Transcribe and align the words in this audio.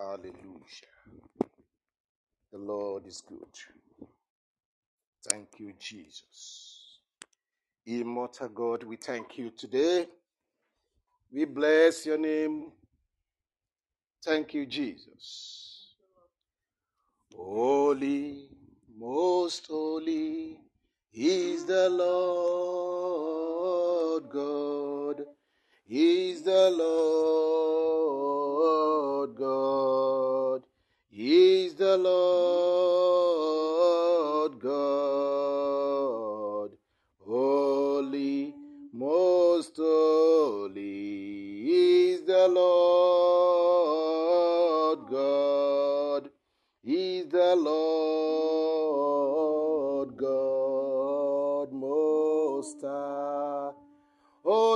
Hallelujah. 0.00 0.94
The 2.52 2.58
Lord 2.58 3.06
is 3.06 3.22
good. 3.28 3.58
Thank 5.28 5.48
you, 5.58 5.74
Jesus. 5.78 7.00
Immortal 7.84 8.48
God, 8.48 8.84
we 8.84 8.96
thank 8.96 9.36
you 9.36 9.50
today. 9.50 10.06
We 11.30 11.44
bless 11.44 12.06
your 12.06 12.16
name. 12.16 12.72
Thank 14.24 14.54
you, 14.54 14.64
Jesus. 14.64 15.96
Holy, 17.36 18.48
most 18.98 19.66
holy 19.66 20.60
is 21.12 21.66
the 21.66 21.90
Lord 21.90 23.10
God 24.30 25.26
is 25.90 26.42
the 26.42 26.70
Lord 26.78 28.14
God, 29.34 30.62
is 31.12 31.74
the 31.74 31.96
Lord 31.96 33.40
God, 34.60 35.50
holy, 37.26 38.54
most 38.92 39.76
holy 39.78 40.92
is 41.68 42.22
the 42.22 42.46
Lord. 42.46 43.09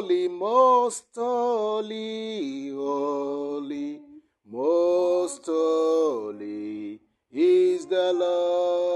holy, 0.05 0.29
most 0.29 1.07
holy, 1.17 2.69
holy, 2.69 4.01
most 4.47 5.47
holy 5.47 7.01
is 7.33 7.87
the 7.87 8.13
Lord. 8.13 8.93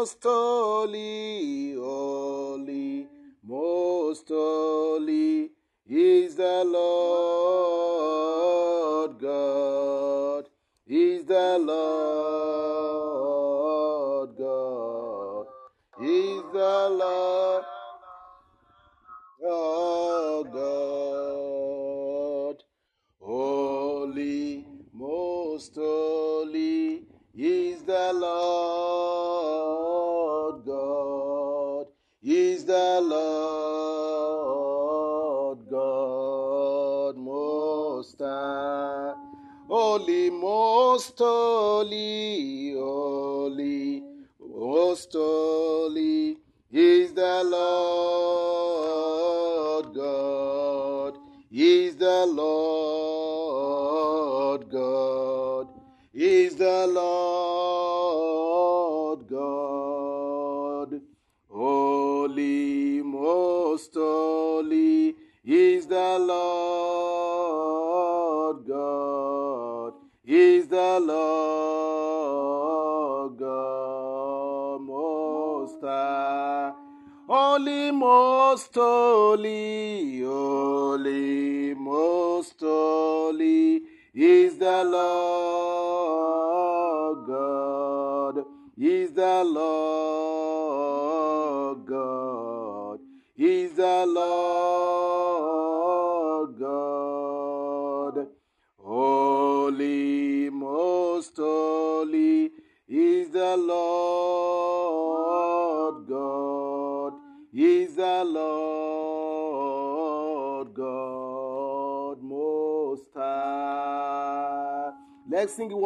مستولي 0.00 1.37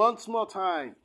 once 0.02 0.26
more 0.26 0.48
time. 0.48 0.96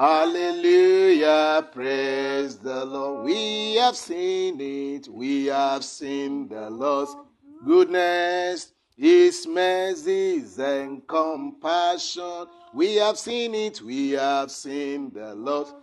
Hallelujah, 0.00 1.68
praise 1.70 2.56
the 2.56 2.86
Lord. 2.86 3.26
We 3.26 3.74
have 3.74 3.94
seen 3.94 4.58
it, 4.58 5.06
we 5.08 5.44
have 5.44 5.84
seen 5.84 6.48
the 6.48 6.70
Lord's 6.70 7.14
goodness, 7.66 8.72
His 8.96 9.46
mercies 9.46 10.58
and 10.58 11.06
compassion. 11.06 12.46
We 12.72 12.94
have 12.94 13.18
seen 13.18 13.54
it, 13.54 13.82
we 13.82 14.12
have 14.12 14.50
seen 14.50 15.12
the 15.12 15.34
Lord's 15.34 15.74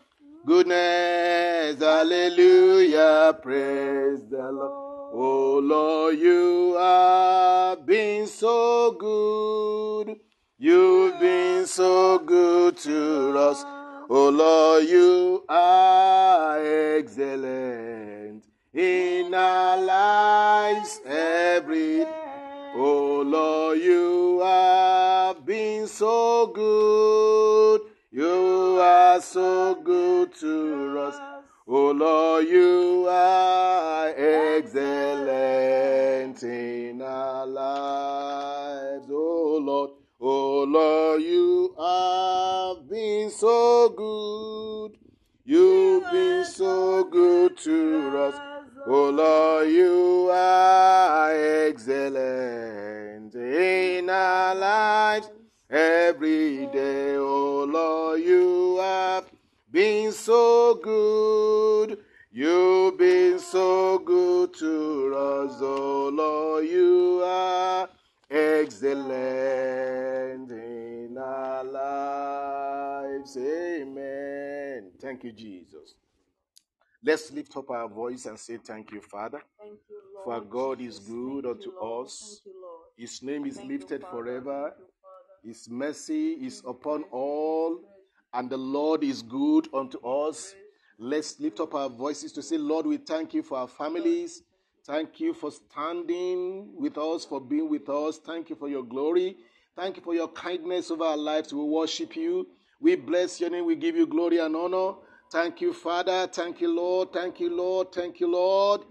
goodness. 0.48 1.80
Hallelujah, 1.80 3.38
praise 3.40 4.26
the 4.32 4.52
Lord. 4.52 5.14
Oh 5.14 5.60
Lord, 5.62 6.18
you 6.18 6.76
have 6.80 7.86
been 7.86 8.26
so 8.26 8.94
good. 8.94 10.16
You've 10.58 11.20
been 11.20 11.68
so 11.68 12.18
good 12.18 12.78
to 12.78 13.38
us. 13.38 13.64
Oh 14.10 14.30
Lord, 14.30 14.86
you 14.88 15.44
are 15.50 16.60
excellent 16.96 18.46
in 18.74 19.34
our 19.34 19.82
lives 19.82 21.02
every 21.06 21.98
day. 22.06 22.72
Oh 22.74 23.22
Lord, 23.26 23.80
you 23.80 24.40
have 24.40 25.46
been 25.46 25.88
so 25.88 26.48
good. 26.48 27.82
You 28.10 28.80
are 28.80 29.20
so 29.20 29.76
good 29.76 30.34
to 30.36 31.00
us. 31.00 31.20
Oh 31.68 31.92
Lord, 31.92 32.48
you 32.48 33.08
are 33.10 34.08
excellent 34.16 35.28
in 36.44 37.02
our 37.02 37.46
lives. 37.46 38.67
Oh 40.20 40.64
Lord, 40.64 41.22
you 41.22 41.76
have 41.78 42.90
been 42.90 43.30
so 43.30 43.90
good. 43.90 44.98
You've 45.46 46.12
been 46.12 46.44
so 46.44 47.04
good 47.04 47.56
to 47.58 48.18
us. 48.18 48.36
Oh 48.88 49.12
Lord, 49.12 49.70
you 49.70 50.32
are 50.34 51.32
excellent 51.68 53.36
in 53.36 54.10
our 54.10 54.56
lives 54.56 55.30
every 55.70 56.66
day. 56.68 57.16
Oh 57.18 57.66
Lord, 57.66 58.20
you 58.20 58.80
have 58.80 59.26
been 59.72 60.12
so 60.12 60.80
good. 60.82 62.00
You've 62.32 62.98
been 62.98 63.38
so 63.38 64.00
good 64.00 64.56
to 64.56 65.16
us, 65.16 65.60
oh 65.62 66.10
Lord. 66.12 66.66
You 66.66 67.22
are 67.24 67.88
excellent 68.30 69.22
in 70.52 71.18
our 71.18 71.64
lives. 71.64 73.38
Amen. 73.38 74.92
Thank 75.00 75.24
you, 75.24 75.32
Jesus. 75.32 75.96
Let's 77.04 77.32
lift 77.32 77.56
up 77.56 77.70
our 77.70 77.88
voice 77.88 78.26
and 78.26 78.38
say, 78.40 78.58
Thank 78.58 78.92
you, 78.92 79.02
Father. 79.02 79.42
Thank 79.60 79.80
you, 79.90 80.02
Lord. 80.14 80.26
For 80.26 80.46
God 80.46 80.82
is 80.82 81.00
good 81.00 81.46
Thank 81.46 81.58
unto 81.58 81.70
you, 81.72 81.80
us. 81.80 82.42
Thank 82.44 82.56
you, 82.56 82.62
Lord. 82.62 82.82
His 82.98 83.22
name 83.24 83.46
is 83.46 83.58
Thank 83.58 83.70
lifted 83.70 84.04
forever. 84.12 84.74
His 85.44 85.70
mercy 85.70 86.34
is 86.34 86.62
upon 86.66 87.02
praise, 87.02 87.12
give 87.12 87.12
you 87.12 87.18
all, 87.20 87.80
and 88.34 88.50
the 88.50 88.58
Lord 88.58 89.04
is 89.04 89.22
good 89.22 89.70
unto 89.74 90.00
us. 90.06 90.54
Let's 91.00 91.40
lift 91.40 91.60
up 91.60 91.76
our 91.76 91.90
voices 91.90 92.32
to 92.34 92.42
say, 92.42 92.58
Lord, 92.58 92.88
we 92.88 92.98
thank 92.98 93.34
you 93.34 93.44
for 93.44 93.60
our 93.60 93.68
families. 93.68 94.44
Thank 94.88 95.20
you 95.20 95.34
for 95.34 95.52
standing 95.52 96.70
with 96.80 96.98
us, 96.98 97.26
for 97.26 97.42
being 97.42 97.70
with 97.70 97.90
us. 97.90 98.20
Thank 98.20 98.50
you 98.50 98.56
for 98.56 98.70
your 98.70 98.84
glory. 98.84 99.36
Thank 99.76 99.98
you 99.98 100.02
for 100.02 100.16
your 100.16 100.30
kindness 100.30 100.90
over 100.90 101.04
our 101.04 101.18
lives. 101.18 101.54
We 101.54 101.62
worship 101.62 102.16
you. 102.16 102.48
We 102.80 102.96
bless 102.96 103.42
your 103.42 103.50
name. 103.50 103.66
We 103.66 103.76
give 103.76 103.98
you 103.98 104.08
glory 104.08 104.38
and 104.38 104.56
honor. 104.56 104.94
Thank 105.30 105.60
you, 105.60 105.74
Father. 105.74 106.26
Thank 106.28 106.62
you, 106.62 106.74
Lord. 106.74 107.12
Thank 107.12 107.42
you, 107.42 107.54
Lord. 107.54 107.92
Thank 107.92 108.22
you, 108.22 108.32
Lord. 108.32 108.86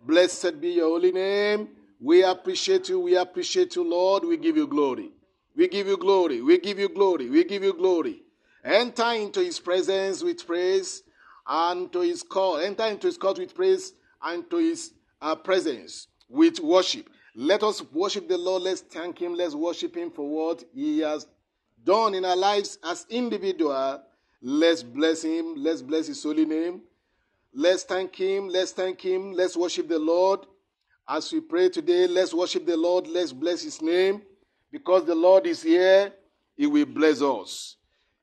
Blessed 0.00 0.58
be 0.58 0.70
your 0.70 0.88
holy 0.88 1.12
name. 1.12 1.68
We 2.00 2.24
appreciate 2.24 2.88
you. 2.88 3.00
We 3.00 3.16
appreciate 3.16 3.76
you, 3.76 3.84
Lord. 3.84 4.24
We 4.24 4.38
give 4.38 4.56
you 4.56 4.66
glory. 4.66 5.10
We 5.54 5.68
give 5.68 5.86
you 5.86 5.98
glory. 5.98 6.40
We 6.40 6.56
give 6.60 6.78
you 6.78 6.88
glory. 6.88 7.28
We 7.28 7.44
give 7.44 7.62
you 7.62 7.74
glory. 7.74 8.22
Enter 8.64 9.12
into 9.12 9.40
his 9.40 9.60
presence 9.60 10.22
with 10.22 10.46
praise 10.46 11.02
and 11.46 11.92
to 11.92 12.00
his 12.00 12.22
court. 12.22 12.62
Enter 12.64 12.86
into 12.86 13.06
his 13.06 13.18
court 13.18 13.38
with 13.38 13.54
praise 13.54 13.92
and 14.22 14.48
to 14.48 14.56
his 14.56 14.94
uh, 15.22 15.36
presence 15.36 16.08
with 16.28 16.60
worship. 16.60 17.08
Let 17.34 17.62
us 17.62 17.82
worship 17.92 18.28
the 18.28 18.36
Lord. 18.36 18.62
Let's 18.62 18.82
thank 18.82 19.18
him. 19.18 19.34
Let's 19.34 19.54
worship 19.54 19.96
him 19.96 20.10
for 20.10 20.28
what 20.28 20.64
he 20.74 20.98
has 20.98 21.26
done 21.84 22.14
in 22.14 22.24
our 22.24 22.36
lives 22.36 22.78
as 22.84 23.06
individual. 23.08 24.02
Let's 24.42 24.82
bless 24.82 25.22
him. 25.22 25.54
Let's 25.56 25.80
bless 25.80 26.08
his 26.08 26.22
holy 26.22 26.44
name. 26.44 26.82
Let's 27.54 27.84
thank 27.84 28.14
him. 28.16 28.48
Let's 28.48 28.72
thank 28.72 29.00
him. 29.00 29.32
Let's 29.32 29.56
worship 29.56 29.88
the 29.88 29.98
Lord. 29.98 30.40
As 31.08 31.32
we 31.32 31.40
pray 31.40 31.68
today, 31.68 32.06
let's 32.06 32.34
worship 32.34 32.66
the 32.66 32.76
Lord. 32.76 33.06
Let's 33.06 33.32
bless 33.32 33.62
his 33.62 33.80
name. 33.80 34.22
Because 34.70 35.04
the 35.04 35.14
Lord 35.14 35.46
is 35.46 35.62
here, 35.62 36.12
he 36.56 36.66
will 36.66 36.86
bless 36.86 37.22
us. 37.22 37.76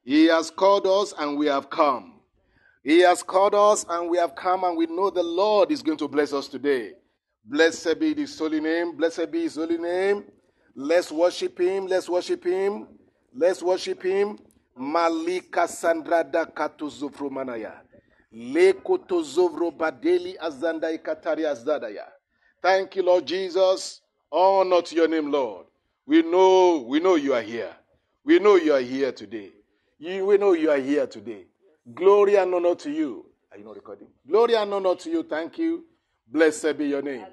He 0.03 0.25
has 0.25 0.49
called 0.49 0.87
us 0.87 1.13
and 1.17 1.37
we 1.37 1.47
have 1.47 1.69
come. 1.69 2.18
He 2.83 2.99
has 2.99 3.21
called 3.23 3.55
us 3.55 3.85
and 3.89 4.09
we 4.09 4.17
have 4.17 4.35
come 4.35 4.63
and 4.63 4.77
we 4.77 4.85
know 4.85 5.09
the 5.09 5.23
Lord 5.23 5.71
is 5.71 5.81
going 5.81 5.97
to 5.97 6.07
bless 6.07 6.33
us 6.33 6.47
today. 6.47 6.93
Blessed 7.43 7.99
be 7.99 8.13
his 8.13 8.37
holy 8.37 8.61
name. 8.61 8.95
Blessed 8.95 9.31
be 9.31 9.41
his 9.41 9.55
holy 9.55 9.77
name. 9.77 10.23
Let's 10.75 11.11
worship 11.11 11.59
him. 11.59 11.87
Let's 11.87 12.07
worship 12.07 12.43
him. 12.43 12.87
Let's 13.33 13.61
worship 13.61 14.01
him. 14.03 14.37
Malika 14.77 15.67
sandrada 15.67 16.45
katuzufru 16.45 17.29
manaya. 17.31 17.81
Leko 18.31 18.97
tozovro 18.97 19.71
badeli 19.71 20.37
azanda 20.39 20.91
ikatari 20.91 21.45
azadaya. 21.45 22.07
Thank 22.61 22.95
you, 22.95 23.03
Lord 23.03 23.25
Jesus. 23.25 24.01
Honor 24.31 24.81
to 24.81 24.95
your 24.95 25.07
name, 25.07 25.31
Lord. 25.31 25.65
We 26.05 26.21
know, 26.21 26.85
we 26.87 26.99
know 26.99 27.15
you 27.15 27.33
are 27.33 27.41
here. 27.41 27.75
We 28.23 28.39
know 28.39 28.55
you 28.55 28.73
are 28.73 28.81
here 28.81 29.11
today. 29.11 29.51
You, 29.97 30.25
we 30.25 30.37
know 30.37 30.53
you 30.53 30.69
are 30.69 30.77
here 30.79 31.07
today. 31.07 31.48
Glory 31.93 32.35
and 32.35 32.53
honor 32.53 32.75
to 32.75 32.91
you. 32.91 33.25
Are 33.51 33.57
you 33.57 33.63
not 33.63 33.75
recording? 33.75 34.07
Glory 34.27 34.55
and 34.55 34.73
honor 34.73 34.95
to 34.95 35.09
you. 35.09 35.23
Thank 35.23 35.57
you. 35.57 35.85
Blessed 36.27 36.77
be 36.77 36.85
your 36.87 37.01
name. 37.01 37.25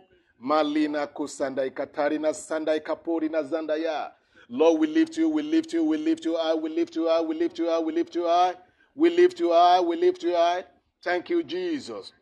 Malina 0.43 1.07
kusandai 1.07 1.71
katarina 1.71 2.33
sandai 2.33 2.81
kaporina 2.81 3.43
zandaya. 3.43 4.13
Lord, 4.49 4.81
we 4.81 4.87
lift 4.87 5.17
you, 5.17 5.29
we 5.29 5.43
lift 5.43 5.73
you, 5.73 5.83
we 5.85 5.97
lift 5.99 6.25
you 6.25 6.37
high, 6.37 6.55
we 6.55 6.71
lift 6.71 6.95
you 6.95 7.11
we 7.27 7.35
lift 7.35 7.59
you 7.59 7.67
we 7.85 7.93
lift 7.93 8.15
you 8.15 8.55
we 8.95 9.11
lift 9.11 9.41
you 9.41 9.83
we 9.85 9.97
lift 9.97 10.23
you. 10.23 10.63
Thank 11.03 11.31
you, 11.31 11.43
Jesus. 11.43 12.13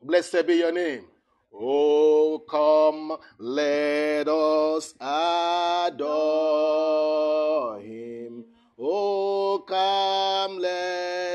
Blessed 0.00 0.46
be 0.46 0.54
your 0.54 0.70
name. 0.72 1.04
Oh, 1.52 2.38
come, 2.48 3.16
let 3.38 4.28
us 4.28 4.94
adore 5.00 6.06
him. 7.80 8.44
Oh, 8.78 9.64
come, 9.66 10.58
let 10.60 11.27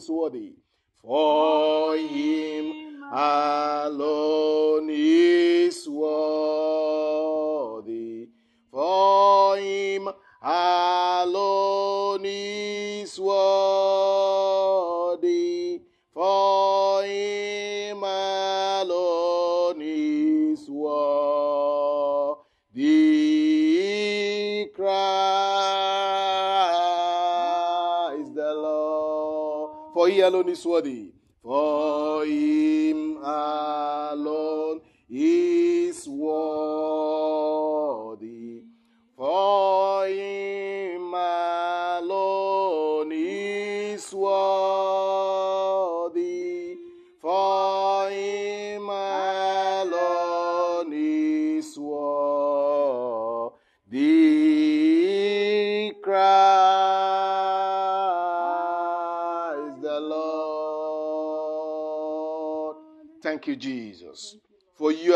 us 0.00 0.06
for 0.06 0.30
he 30.10 30.20
alone 30.20 30.48
is 30.48 30.64
worthy. 30.66 31.12
For 31.42 32.24
him 32.24 33.16
alone 33.22 34.80
is 35.08 36.06
worthy. 36.08 36.79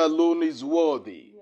Alone 0.04 0.42
is 0.42 0.64
worthy. 0.64 1.32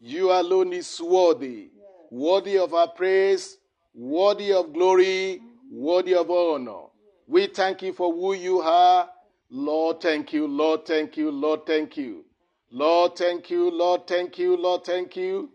You 0.00 0.30
alone 0.32 0.72
is 0.72 1.00
worthy. 1.00 1.70
Worthy 2.10 2.58
of 2.58 2.72
our 2.72 2.88
praise, 2.88 3.58
worthy 3.94 4.52
of 4.52 4.72
glory, 4.72 5.40
worthy 5.70 6.14
of 6.14 6.30
honor. 6.30 6.84
We 7.26 7.48
thank 7.48 7.82
you 7.82 7.92
for 7.92 8.12
who 8.12 8.34
you 8.34 8.60
are. 8.60 9.08
Lord, 9.50 10.00
thank 10.00 10.32
you. 10.32 10.46
Lord, 10.46 10.86
thank 10.86 11.16
you. 11.16 11.30
Lord, 11.30 11.66
thank 11.66 11.96
you. 11.96 12.24
Lord, 12.70 13.16
thank 13.16 13.50
you. 13.50 13.70
Lord, 13.70 14.06
thank 14.06 14.38
you. 14.38 14.56
Lord, 14.56 14.84
thank 14.84 15.16
you. 15.16 15.50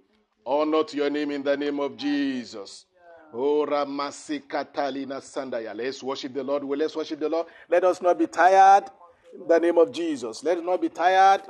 Honor 0.45 0.83
to 0.83 0.97
your 0.97 1.09
name 1.09 1.31
in 1.31 1.43
the 1.43 1.55
name 1.55 1.79
of 1.79 1.95
Jesus. 1.97 2.85
Oh, 3.33 3.65
Ramasikatalina 3.65 5.21
Sandaya. 5.21 5.73
Let's 5.75 6.03
worship 6.03 6.33
the 6.33 6.43
Lord. 6.43 6.63
Well, 6.63 6.77
let's 6.77 6.95
worship 6.95 7.19
the 7.19 7.29
Lord. 7.29 7.47
Let 7.69 7.83
us 7.85 8.01
not 8.01 8.17
be 8.19 8.27
tired 8.27 8.85
in 9.33 9.47
the 9.47 9.59
name 9.59 9.77
of 9.77 9.91
Jesus. 9.91 10.43
Let 10.43 10.57
us 10.57 10.63
not 10.65 10.81
be 10.81 10.89
tired, 10.89 11.41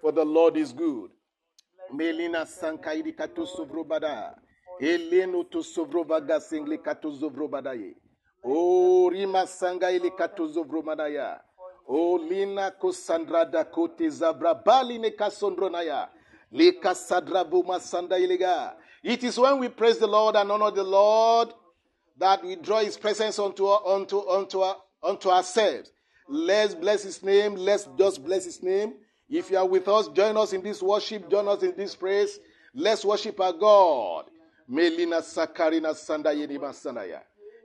for 0.00 0.12
the 0.12 0.24
Lord 0.24 0.56
is 0.56 0.72
good. 0.72 1.10
Melina 1.92 2.46
Sankaidi 2.46 3.14
Katu 3.14 3.46
Sovrobada. 3.46 4.34
Eleno 4.80 5.44
to 5.50 5.58
Sovrovaga 5.58 6.40
Singli 6.40 6.78
Katu 6.78 7.12
Zovrobadaye. 7.20 7.94
Oh, 8.42 9.06
o 9.06 9.10
Rima 9.10 9.46
Sanga 9.46 9.90
ili 9.90 10.10
Katu 10.10 10.48
Zovromadaya. 10.48 11.40
O 11.86 12.16
Lina 12.16 12.70
Kosandrada 12.70 13.64
Kote 13.70 14.08
Zabra 14.08 14.54
Baline 14.54 15.10
Kasondronaya. 15.10 16.08
Lika 16.50 16.94
Sadra 16.94 17.44
Buma 17.44 17.78
Sanda 17.78 18.18
Iliga. 18.18 18.74
It 19.02 19.22
is 19.24 19.38
when 19.38 19.58
we 19.58 19.68
praise 19.68 19.98
the 19.98 20.06
Lord 20.06 20.36
and 20.36 20.50
honor 20.50 20.70
the 20.70 20.82
Lord 20.82 21.50
that 22.18 22.44
we 22.44 22.56
draw 22.56 22.80
his 22.80 22.96
presence 22.96 23.38
unto, 23.38 23.66
onto, 23.66 24.26
unto, 24.28 24.62
onto 25.02 25.28
ourselves. 25.28 25.90
Let's 26.28 26.74
bless 26.74 27.02
his 27.02 27.22
name. 27.22 27.54
Let's 27.56 27.88
just 27.98 28.24
bless 28.24 28.44
his 28.44 28.62
name. 28.62 28.94
If 29.30 29.50
you 29.50 29.58
are 29.58 29.66
with 29.66 29.86
us, 29.86 30.08
join 30.08 30.36
us 30.36 30.52
in 30.52 30.60
this 30.62 30.82
worship, 30.82 31.30
join 31.30 31.46
us 31.46 31.62
in 31.62 31.74
this 31.76 31.94
praise. 31.94 32.40
Let's 32.74 33.04
worship 33.04 33.38
our 33.40 33.52
God. 33.52 34.24
Melina 34.68 35.16
Sakarina 35.20 35.94
Sanda 35.94 36.34
Yenima 36.34 36.70
Sandaya. 36.72 37.20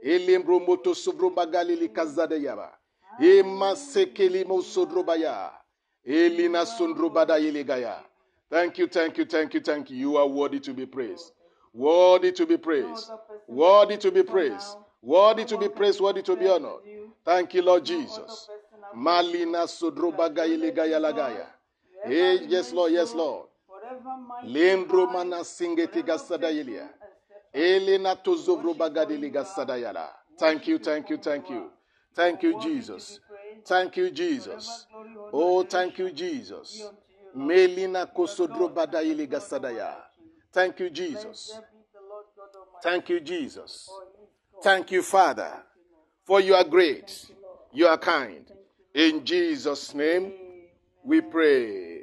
Elimbro 0.05 0.65
Moto 0.65 0.93
Sovromba 0.93 1.51
Galili 1.51 1.89
Kazadayaba. 1.89 2.69
Ema 3.19 3.75
Sekeli 3.75 4.45
Mosodrobaya. 4.45 5.49
Elina 6.05 6.65
Sundrobada 6.65 7.39
Yeligaya. 7.39 7.95
Thank 8.49 8.77
you, 8.77 8.87
thank 8.87 9.17
you, 9.17 9.25
thank 9.25 9.53
you, 9.55 9.59
thank 9.59 9.89
you. 9.89 9.97
You 9.97 10.17
are 10.17 10.27
worthy 10.27 10.59
to 10.59 10.73
be 10.73 10.85
praised. 10.85 11.31
Worthy 11.73 12.31
to 12.33 12.45
be 12.45 12.57
praised. 12.57 13.09
Worthy 13.47 13.97
to 13.97 14.11
be 14.11 14.21
praised. 14.21 14.77
Worthy 15.01 15.45
to 15.45 15.57
be 15.57 15.69
praised, 15.69 15.99
worthy 15.99 16.23
to 16.23 16.35
be 16.35 16.47
honored. 16.47 16.81
Thank 17.23 17.53
you, 17.53 17.61
Lord 17.61 17.85
Jesus. 17.85 18.49
Malina 18.95 19.67
Sodrobaga 19.67 20.47
Yeligaya 20.47 20.99
Lagaya. 20.99 21.45
Hey, 22.05 22.37
eh, 22.37 22.45
yes, 22.47 22.71
Lord, 22.71 22.91
yes, 22.91 23.13
Lord. 23.13 23.47
Lendro 24.43 25.07
mana 25.11 25.43
singeti 25.43 26.03
gasadayilia. 26.03 26.89
Elena 27.53 28.15
tozovro 28.15 28.73
bagadili 28.73 29.29
gasadayala. 29.29 30.09
Thank 30.37 30.67
you, 30.67 30.79
thank 30.79 31.09
you, 31.09 31.17
thank 31.17 31.45
oh, 31.49 31.53
you. 31.53 31.71
Thank 32.13 32.43
you, 32.43 32.59
Jesus. 32.59 33.19
Thank 33.65 33.97
you, 33.97 34.11
Jesus. 34.11 34.85
Oh, 35.33 35.63
thank 35.63 35.97
you, 35.97 36.11
Jesus. 36.11 36.83
Melina 37.33 38.05
kosodro 38.05 38.69
badayili 38.69 39.27
gasadaya. 39.27 39.95
Thank 40.51 40.79
you, 40.79 40.89
Jesus. 40.89 41.59
Thank 42.81 43.09
you, 43.09 43.19
Jesus. 43.19 43.89
Thank 44.61 44.91
you, 44.91 45.01
Father, 45.01 45.63
for 46.25 46.39
you 46.39 46.55
are 46.55 46.63
great. 46.63 47.25
You 47.73 47.87
are 47.87 47.97
kind. 47.97 48.45
In 48.93 49.25
Jesus' 49.25 49.93
name, 49.93 50.31
we 51.03 51.21
pray. 51.21 51.94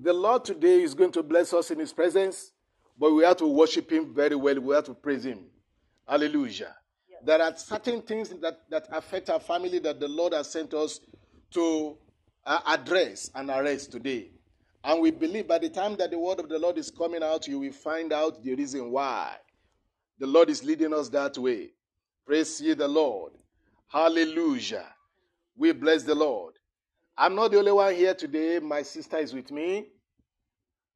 The 0.00 0.12
Lord 0.12 0.44
today 0.44 0.82
is 0.82 0.94
going 0.94 1.10
to 1.12 1.24
bless 1.24 1.52
us 1.52 1.72
in 1.72 1.80
His 1.80 1.92
presence, 1.92 2.52
but 2.96 3.12
we 3.12 3.24
have 3.24 3.36
to 3.38 3.46
worship 3.46 3.90
Him 3.90 4.14
very 4.14 4.36
well. 4.36 4.60
We 4.60 4.74
have 4.74 4.84
to 4.84 4.94
praise 4.94 5.24
Him. 5.24 5.46
Hallelujah. 6.06 6.76
There 7.24 7.42
are 7.42 7.56
certain 7.56 8.02
things 8.02 8.28
that, 8.28 8.60
that 8.70 8.86
affect 8.92 9.28
our 9.28 9.40
family 9.40 9.80
that 9.80 9.98
the 9.98 10.06
Lord 10.06 10.34
has 10.34 10.50
sent 10.50 10.72
us 10.72 11.00
to 11.50 11.96
uh, 12.46 12.60
address 12.66 13.28
and 13.34 13.50
arrest 13.50 13.90
today. 13.90 14.30
And 14.84 15.02
we 15.02 15.10
believe 15.10 15.48
by 15.48 15.58
the 15.58 15.68
time 15.68 15.96
that 15.96 16.12
the 16.12 16.18
word 16.18 16.38
of 16.38 16.48
the 16.48 16.58
Lord 16.58 16.78
is 16.78 16.92
coming 16.92 17.22
out, 17.22 17.48
you 17.48 17.58
will 17.58 17.72
find 17.72 18.12
out 18.12 18.42
the 18.44 18.54
reason 18.54 18.92
why. 18.92 19.34
The 20.20 20.26
Lord 20.26 20.48
is 20.48 20.62
leading 20.62 20.94
us 20.94 21.08
that 21.08 21.36
way. 21.36 21.70
Praise 22.24 22.60
ye 22.60 22.74
the 22.74 22.86
Lord. 22.86 23.32
Hallelujah. 23.88 24.86
We 25.56 25.72
bless 25.72 26.04
the 26.04 26.14
Lord. 26.14 26.57
I'm 27.20 27.34
not 27.34 27.50
the 27.50 27.58
only 27.58 27.72
one 27.72 27.94
here 27.96 28.14
today. 28.14 28.60
My 28.60 28.82
sister 28.82 29.16
is 29.16 29.34
with 29.34 29.50
me. 29.50 29.86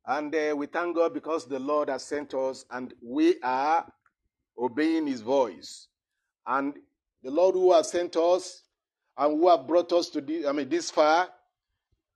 And 0.07 0.33
uh, 0.33 0.55
we 0.57 0.67
thank 0.67 0.95
God 0.95 1.13
because 1.15 1.47
the 1.47 1.59
Lord 1.59 1.89
has 1.89 2.05
sent 2.05 2.33
us 2.33 2.65
and 2.71 2.95
we 3.03 3.41
are 3.43 3.85
obeying 4.57 5.09
his 5.09 5.21
voice. 5.21 5.89
And 6.47 6.75
the 7.25 7.31
Lord 7.31 7.57
who 7.57 7.73
has 7.73 7.91
sent 7.91 8.15
us 8.17 8.63
and 9.19 9.41
who 9.41 9.49
have 9.49 9.67
brought 9.67 9.93
us 9.93 10.11
to 10.11 10.21
this, 10.21 10.47
I 10.47 10.53
mean, 10.53 10.69
this 10.69 10.93
far, 10.93 11.29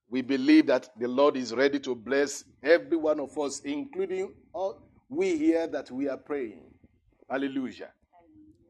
we 0.09 0.23
believe 0.23 0.67
that 0.69 0.89
the 0.99 1.09
Lord 1.09 1.37
is 1.37 1.53
ready 1.53 1.81
to 1.81 1.95
bless 1.97 2.45
every 2.63 2.97
one 2.97 3.19
of 3.19 3.37
us, 3.37 3.61
including 3.65 4.33
all 4.53 4.83
we 5.09 5.37
here 5.37 5.67
that 5.67 5.91
we 5.91 6.09
are 6.09 6.17
praying. 6.17 6.63
Hallelujah. 7.29 7.91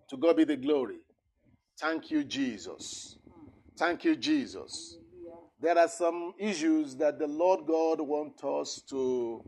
To 0.09 0.17
God 0.17 0.39
be 0.39 0.45
the 0.45 0.57
glory. 0.57 0.97
Thank 1.79 2.11
you, 2.11 2.25
Jesus. 2.25 3.19
Thank 3.77 4.05
you, 4.05 4.17
Jesus. 4.17 4.97
There 5.67 5.77
are 5.77 5.89
some 5.89 6.33
issues 6.39 6.95
that 6.95 7.19
the 7.19 7.27
Lord 7.27 7.67
God 7.67 8.01
wants 8.01 8.45
us 8.45 8.81
to 8.89 9.43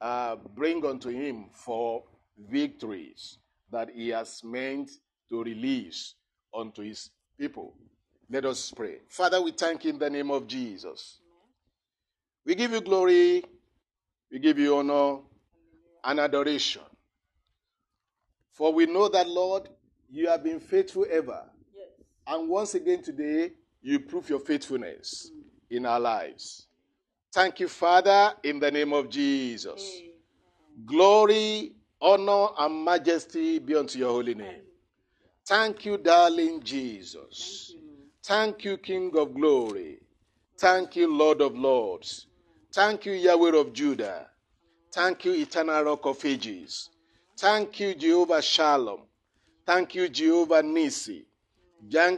uh, 0.00 0.36
bring 0.54 0.86
unto 0.86 1.08
Him 1.08 1.46
for 1.52 2.04
victories 2.38 3.38
that 3.72 3.90
He 3.92 4.10
has 4.10 4.44
meant 4.44 4.92
to 5.28 5.42
release 5.42 6.14
unto 6.56 6.82
His 6.82 7.10
people. 7.36 7.74
Let 8.30 8.44
us 8.44 8.70
pray. 8.70 8.98
Father, 9.08 9.42
we 9.42 9.50
thank 9.50 9.84
you 9.84 9.90
in 9.90 9.98
the 9.98 10.08
name 10.08 10.30
of 10.30 10.46
Jesus. 10.46 11.18
We 12.44 12.54
give 12.54 12.70
you 12.70 12.80
glory, 12.80 13.42
we 14.30 14.38
give 14.38 14.60
you 14.60 14.76
honor 14.76 15.18
and 16.04 16.20
adoration. 16.20 16.82
For 18.52 18.72
we 18.72 18.86
know 18.86 19.08
that, 19.08 19.28
Lord, 19.28 19.68
you 20.08 20.28
have 20.28 20.44
been 20.44 20.60
faithful 20.60 21.06
ever. 21.10 21.42
Yes. 21.74 21.88
And 22.24 22.48
once 22.48 22.76
again 22.76 23.02
today, 23.02 23.50
you 23.82 23.98
prove 23.98 24.30
your 24.30 24.38
faithfulness 24.38 25.32
in 25.70 25.86
our 25.86 26.00
lives. 26.00 26.66
Thank 27.32 27.60
you, 27.60 27.68
Father, 27.68 28.32
in 28.42 28.58
the 28.60 28.70
name 28.70 28.92
of 28.92 29.10
Jesus. 29.10 30.00
Glory, 30.84 31.72
honor, 32.00 32.48
and 32.58 32.84
majesty 32.84 33.58
be 33.58 33.74
unto 33.74 33.98
your 33.98 34.10
holy 34.10 34.34
name. 34.34 34.62
Thank 35.46 35.84
you, 35.84 35.98
darling 35.98 36.62
Jesus. 36.62 37.74
Thank 38.24 38.64
you, 38.64 38.76
King 38.78 39.12
of 39.16 39.34
glory. 39.34 39.98
Thank 40.58 40.96
you, 40.96 41.12
Lord 41.14 41.40
of 41.40 41.56
lords. 41.56 42.26
Thank 42.72 43.06
you, 43.06 43.12
Yahweh 43.12 43.56
of 43.56 43.72
Judah. 43.72 44.26
Thank 44.92 45.24
you, 45.24 45.32
eternal 45.32 45.82
rock 45.84 46.06
of 46.06 46.24
ages. 46.24 46.90
Thank 47.38 47.80
you, 47.80 47.94
Jehovah 47.94 48.42
Shalom. 48.42 49.00
Thank 49.66 49.94
you, 49.94 50.08
Jehovah 50.08 50.62
Nissi. 50.62 51.24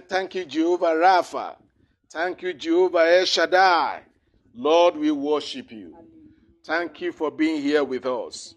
Thank 0.09 0.35
you, 0.37 0.45
Jehovah 0.45 0.95
Rapha. 0.95 1.57
Thank 2.11 2.43
you, 2.43 2.55
Jehovah 2.55 3.07
El 3.19 3.25
Shaddai. 3.27 4.03
Lord, 4.55 4.97
we 4.97 5.11
worship 5.11 5.71
you. 5.71 5.95
Thank 6.65 7.01
you 7.03 7.13
for 7.13 7.31
being 7.31 7.61
here 7.61 7.85
with 7.85 8.07
us. 8.07 8.55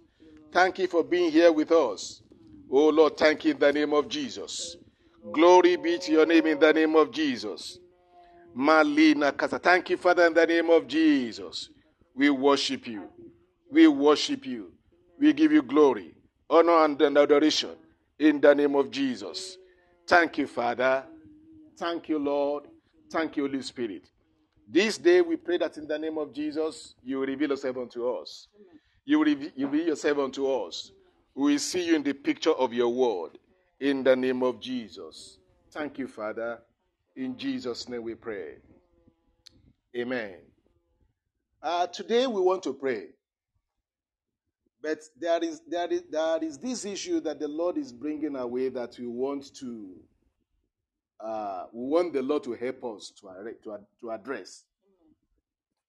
Thank 0.53 0.79
you 0.79 0.87
for 0.87 1.03
being 1.03 1.31
here 1.31 1.51
with 1.51 1.71
us. 1.71 2.21
Oh 2.69 2.89
Lord, 2.89 3.17
thank 3.17 3.45
you 3.45 3.51
in 3.51 3.59
the 3.59 3.73
name 3.73 3.93
of 3.93 4.07
Jesus. 4.07 4.77
Glory 5.31 5.75
be 5.75 5.97
to 5.99 6.11
your 6.11 6.25
name 6.25 6.45
in 6.47 6.59
the 6.59 6.71
name 6.71 6.95
of 6.95 7.11
Jesus. 7.11 7.77
Malina 8.55 9.35
Kasa. 9.35 9.59
Thank 9.59 9.89
you, 9.89 9.97
Father, 9.97 10.25
in 10.27 10.33
the 10.33 10.45
name 10.45 10.69
of 10.69 10.87
Jesus. 10.87 11.69
We 12.15 12.29
worship 12.29 12.87
you. 12.87 13.09
We 13.69 13.87
worship 13.87 14.45
you. 14.45 14.71
We 15.19 15.33
give 15.33 15.51
you 15.51 15.61
glory, 15.61 16.13
honor, 16.49 16.83
and 16.85 17.17
adoration 17.17 17.75
in 18.19 18.41
the 18.41 18.55
name 18.55 18.75
of 18.75 18.91
Jesus. 18.91 19.57
Thank 20.07 20.37
you, 20.37 20.47
Father. 20.47 21.05
Thank 21.77 22.09
you, 22.09 22.17
Lord. 22.17 22.63
Thank 23.11 23.35
you, 23.35 23.45
Holy 23.45 23.61
Spirit. 23.61 24.09
This 24.67 24.97
day 24.97 25.19
we 25.19 25.35
pray 25.35 25.57
that 25.57 25.77
in 25.77 25.85
the 25.85 25.99
name 25.99 26.17
of 26.17 26.33
Jesus, 26.33 26.95
you 27.03 27.19
will 27.19 27.27
reveal 27.27 27.49
yourself 27.49 27.75
unto 27.75 28.07
us. 28.07 28.47
You 29.03 29.19
will 29.19 29.25
reveal 29.25 29.87
yourself 29.87 30.17
unto 30.17 30.47
us. 30.49 30.91
We 31.35 31.53
will 31.53 31.59
see 31.59 31.87
you 31.87 31.95
in 31.95 32.03
the 32.03 32.13
picture 32.13 32.53
of 32.53 32.73
your 32.73 32.87
word 32.87 33.37
in 33.81 34.03
the 34.03 34.15
name 34.15 34.43
of 34.43 34.61
Jesus. 34.61 35.39
Thank 35.71 35.97
you, 35.99 36.07
Father. 36.07 36.59
In 37.15 37.37
Jesus' 37.37 37.89
name 37.89 38.03
we 38.03 38.15
pray. 38.15 38.55
Amen. 39.95 40.35
Uh, 41.61 41.87
today 41.87 42.27
we 42.27 42.39
want 42.39 42.63
to 42.63 42.73
pray. 42.73 43.07
But 44.81 44.99
there 45.19 45.43
is, 45.43 45.61
there, 45.67 45.91
is, 45.91 46.03
there 46.09 46.43
is 46.43 46.57
this 46.57 46.85
issue 46.85 47.19
that 47.21 47.39
the 47.39 47.47
Lord 47.47 47.77
is 47.77 47.91
bringing 47.91 48.35
away 48.35 48.69
that 48.69 48.97
we 48.97 49.07
want 49.07 49.53
to, 49.55 49.89
uh, 51.23 51.65
we 51.71 51.87
want 51.87 52.13
the 52.13 52.21
Lord 52.21 52.43
to 52.43 52.53
help 52.53 52.83
us 52.83 53.11
to, 53.21 53.27
to, 53.63 53.79
to 53.99 54.11
address. 54.11 54.63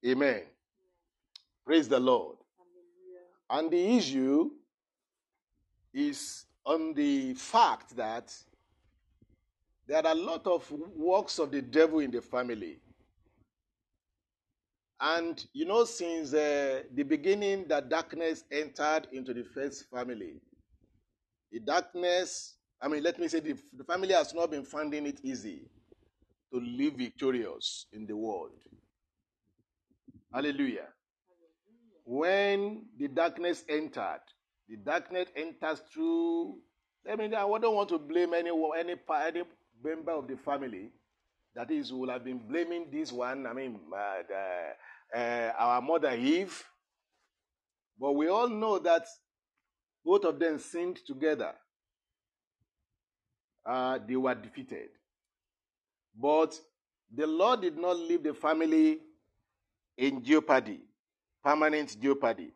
Amen. 0.06 0.42
Praise 1.64 1.88
the 1.88 2.00
Lord. 2.00 2.36
And 3.48 3.70
the 3.70 3.96
issue 3.96 4.50
is 5.92 6.46
on 6.64 6.94
the 6.94 7.34
fact 7.34 7.96
that 7.96 8.34
there 9.86 10.04
are 10.04 10.12
a 10.12 10.14
lot 10.14 10.46
of 10.46 10.70
works 10.96 11.38
of 11.38 11.50
the 11.50 11.60
devil 11.60 12.00
in 12.00 12.10
the 12.10 12.22
family. 12.22 12.78
And 15.00 15.44
you 15.52 15.66
know, 15.66 15.84
since 15.84 16.32
uh, 16.32 16.82
the 16.94 17.02
beginning 17.02 17.66
that 17.68 17.88
darkness 17.88 18.44
entered 18.50 19.08
into 19.12 19.34
the 19.34 19.42
first 19.42 19.90
family, 19.90 20.40
the 21.50 21.60
darkness, 21.60 22.54
I 22.82 22.88
mean, 22.88 23.04
let 23.04 23.18
me 23.18 23.28
say, 23.28 23.38
the, 23.38 23.54
the 23.76 23.84
family 23.84 24.12
has 24.12 24.34
not 24.34 24.50
been 24.50 24.64
finding 24.64 25.06
it 25.06 25.20
easy 25.22 25.70
to 26.52 26.58
live 26.60 26.94
victorious 26.94 27.86
in 27.92 28.06
the 28.06 28.16
world. 28.16 28.58
Hallelujah. 30.34 30.88
When 32.04 32.86
the 32.98 33.06
darkness 33.06 33.64
entered, 33.68 34.22
the 34.68 34.76
darkness 34.76 35.28
enters 35.36 35.80
through. 35.92 36.58
I 37.08 37.14
mean, 37.14 37.34
I 37.34 37.42
don't 37.42 37.74
want 37.74 37.88
to 37.90 37.98
blame 37.98 38.34
any, 38.34 38.50
any, 38.50 38.96
any 39.10 39.42
member 39.82 40.12
of 40.12 40.26
the 40.26 40.36
family. 40.36 40.90
That 41.54 41.70
is, 41.70 41.92
will 41.92 42.10
have 42.10 42.24
been 42.24 42.38
blaming 42.38 42.86
this 42.90 43.12
one. 43.12 43.46
I 43.46 43.52
mean, 43.52 43.78
uh, 43.94 45.16
uh, 45.16 45.52
our 45.56 45.80
mother 45.80 46.12
Eve. 46.16 46.64
But 48.00 48.12
we 48.12 48.28
all 48.28 48.48
know 48.48 48.78
that 48.80 49.06
both 50.04 50.24
of 50.24 50.40
them 50.40 50.58
sinned 50.58 50.98
together. 51.06 51.52
Uh, 53.64 53.98
they 54.06 54.16
were 54.16 54.34
defeated. 54.34 54.88
But 56.20 56.58
the 57.14 57.26
Lord 57.26 57.62
did 57.62 57.78
not 57.78 57.96
leave 57.96 58.22
the 58.22 58.34
family 58.34 58.98
in 59.96 60.22
jeopardy, 60.22 60.80
permanent 61.44 61.96
jeopardy. 62.00 62.52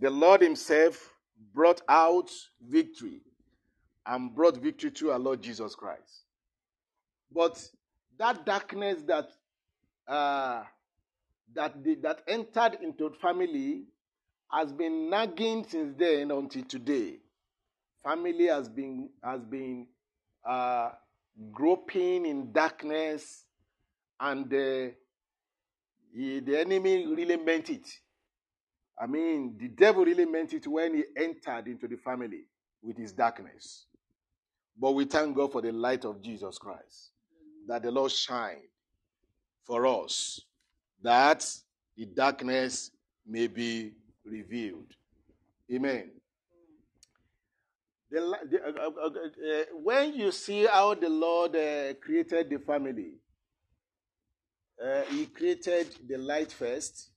The 0.00 0.10
Lord 0.10 0.42
Himself 0.42 1.14
brought 1.52 1.82
out 1.88 2.30
victory 2.60 3.22
and 4.06 4.34
brought 4.34 4.56
victory 4.56 4.90
to 4.92 5.10
our 5.10 5.18
Lord 5.18 5.42
Jesus 5.42 5.74
Christ. 5.74 6.24
But 7.32 7.62
that 8.18 8.46
darkness 8.46 9.02
that 9.06 9.30
uh, 10.06 10.62
that 11.54 11.82
the, 11.84 11.94
that 11.96 12.22
entered 12.26 12.78
into 12.82 13.10
the 13.10 13.14
family 13.16 13.84
has 14.50 14.72
been 14.72 15.10
nagging 15.10 15.66
since 15.68 15.94
then 15.98 16.30
until 16.30 16.64
today. 16.64 17.16
Family 18.08 18.46
has 18.46 18.70
been 18.70 19.10
has 19.22 19.44
been 19.44 19.86
uh, 20.42 20.92
groping 21.52 22.24
in 22.24 22.50
darkness, 22.52 23.44
and 24.18 24.50
uh, 24.50 24.94
he, 26.14 26.40
the 26.40 26.58
enemy 26.58 27.06
really 27.06 27.36
meant 27.36 27.68
it. 27.68 27.86
I 28.98 29.06
mean, 29.06 29.58
the 29.60 29.68
devil 29.68 30.06
really 30.06 30.24
meant 30.24 30.54
it 30.54 30.66
when 30.66 30.94
he 30.94 31.04
entered 31.18 31.66
into 31.66 31.86
the 31.86 31.96
family 31.96 32.46
with 32.82 32.96
his 32.96 33.12
darkness. 33.12 33.84
But 34.80 34.92
we 34.92 35.04
thank 35.04 35.36
God 35.36 35.52
for 35.52 35.60
the 35.60 35.72
light 35.72 36.06
of 36.06 36.22
Jesus 36.22 36.56
Christ, 36.56 37.10
that 37.66 37.82
the 37.82 37.90
Lord 37.90 38.10
shine 38.10 38.62
for 39.64 39.86
us, 39.86 40.40
that 41.02 41.46
the 41.94 42.06
darkness 42.06 42.90
may 43.26 43.48
be 43.48 43.92
revealed. 44.24 44.94
Amen. 45.70 46.17
The, 48.10 48.20
the, 48.50 48.64
uh, 48.64 48.70
uh, 48.70 49.06
uh, 49.06 49.08
uh 49.08 49.64
when 49.82 50.14
you 50.14 50.32
see 50.32 50.64
how 50.64 50.94
the 50.94 51.10
Lord 51.10 51.54
uh, 51.54 51.94
created 52.00 52.48
the 52.48 52.58
family, 52.58 53.12
uh, 54.82 55.02
He 55.10 55.26
created 55.26 55.94
the 56.08 56.16
light 56.16 56.50
first, 56.50 57.10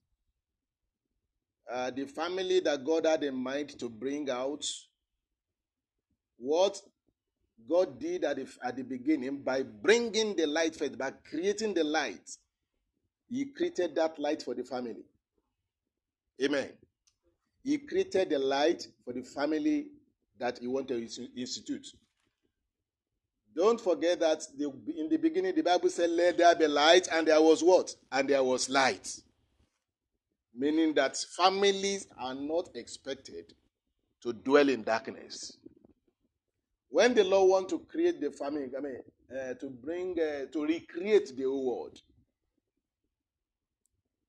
uh, 1.71 1.91
the 1.91 2.06
family 2.06 2.60
that 2.62 2.84
God 2.84 3.06
had 3.06 3.23
in 3.23 3.36
mind 3.36 3.80
to 3.80 3.88
bring 3.88 4.30
out 4.30 4.65
what 6.38 6.82
God 7.69 7.99
did 7.99 8.25
at 8.25 8.38
the, 8.38 8.47
at 8.63 8.75
the 8.75 8.84
beginning 8.84 9.43
by 9.43 9.63
bringing 9.63 10.36
the 10.36 10.47
light 10.47 10.75
first, 10.75 10.97
by 10.97 11.12
creating 11.30 11.73
the 11.73 11.84
light. 11.84 12.38
He 13.30 13.45
created 13.45 13.95
that 13.95 14.19
light 14.19 14.41
for 14.41 14.54
the 14.56 14.63
family. 14.63 15.06
Amen. 16.43 16.69
He 17.63 17.77
created 17.77 18.32
the 18.32 18.39
light 18.39 18.88
for 19.06 19.13
the 19.13 19.21
family 19.21 19.88
that 20.41 20.60
he 20.60 20.67
wanted 20.67 21.10
to 21.10 21.27
institute. 21.39 21.88
Don't 23.56 23.80
forget 23.80 24.19
that 24.19 24.43
the, 24.58 24.71
in 24.97 25.10
the 25.10 25.17
beginning, 25.17 25.56
the 25.56 25.62
Bible 25.62 25.89
said, 25.89 26.10
Let 26.10 26.38
there 26.38 26.56
be 26.56 26.67
light, 26.67 27.08
and 27.12 27.27
there 27.27 27.41
was 27.41 27.63
what? 27.63 27.95
And 28.12 28.30
there 28.30 28.43
was 28.43 28.69
light 28.69 29.08
meaning 30.54 30.93
that 30.95 31.17
families 31.17 32.08
are 32.19 32.34
not 32.34 32.69
expected 32.75 33.54
to 34.21 34.34
dwell 34.34 34.69
in 34.69 34.84
darkness. 34.84 35.58
When 36.89 37.13
the 37.13 37.23
Lord 37.23 37.49
wants 37.49 37.73
to 37.73 37.80
create 37.80 38.19
the 38.19 38.32
family, 38.32 38.67
I 38.77 38.82
mean, 38.82 38.97
uh, 39.32 39.54
to 39.56 39.69
bring, 39.69 40.17
uh, 40.19 40.51
to 40.51 40.65
recreate 40.65 41.36
the 41.36 41.43
whole 41.43 41.65
world, 41.65 41.97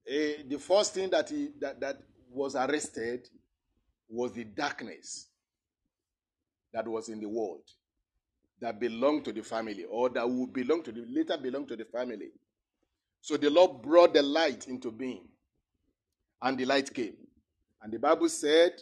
uh, 0.08 0.42
the 0.48 0.58
first 0.58 0.94
thing 0.94 1.10
that, 1.10 1.28
he, 1.28 1.50
that, 1.60 1.80
that 1.80 1.98
was 2.30 2.54
arrested 2.54 3.28
was 4.08 4.32
the 4.32 4.44
darkness 4.44 5.26
that 6.72 6.86
was 6.86 7.08
in 7.08 7.20
the 7.20 7.28
world 7.28 7.62
that 8.60 8.78
belonged 8.78 9.24
to 9.24 9.32
the 9.32 9.42
family 9.42 9.84
or 9.90 10.08
that 10.10 10.28
would 10.28 10.52
belong 10.52 10.82
to 10.84 10.92
the 10.92 11.04
later 11.08 11.36
belong 11.36 11.66
to 11.66 11.76
the 11.76 11.84
family. 11.84 12.30
So 13.20 13.36
the 13.36 13.50
Lord 13.50 13.82
brought 13.82 14.14
the 14.14 14.22
light 14.22 14.68
into 14.68 14.90
being 14.90 15.28
and 16.40 16.58
the 16.58 16.64
light 16.64 16.92
came. 16.92 17.16
And 17.82 17.92
the 17.92 17.98
Bible 17.98 18.28
said, 18.28 18.72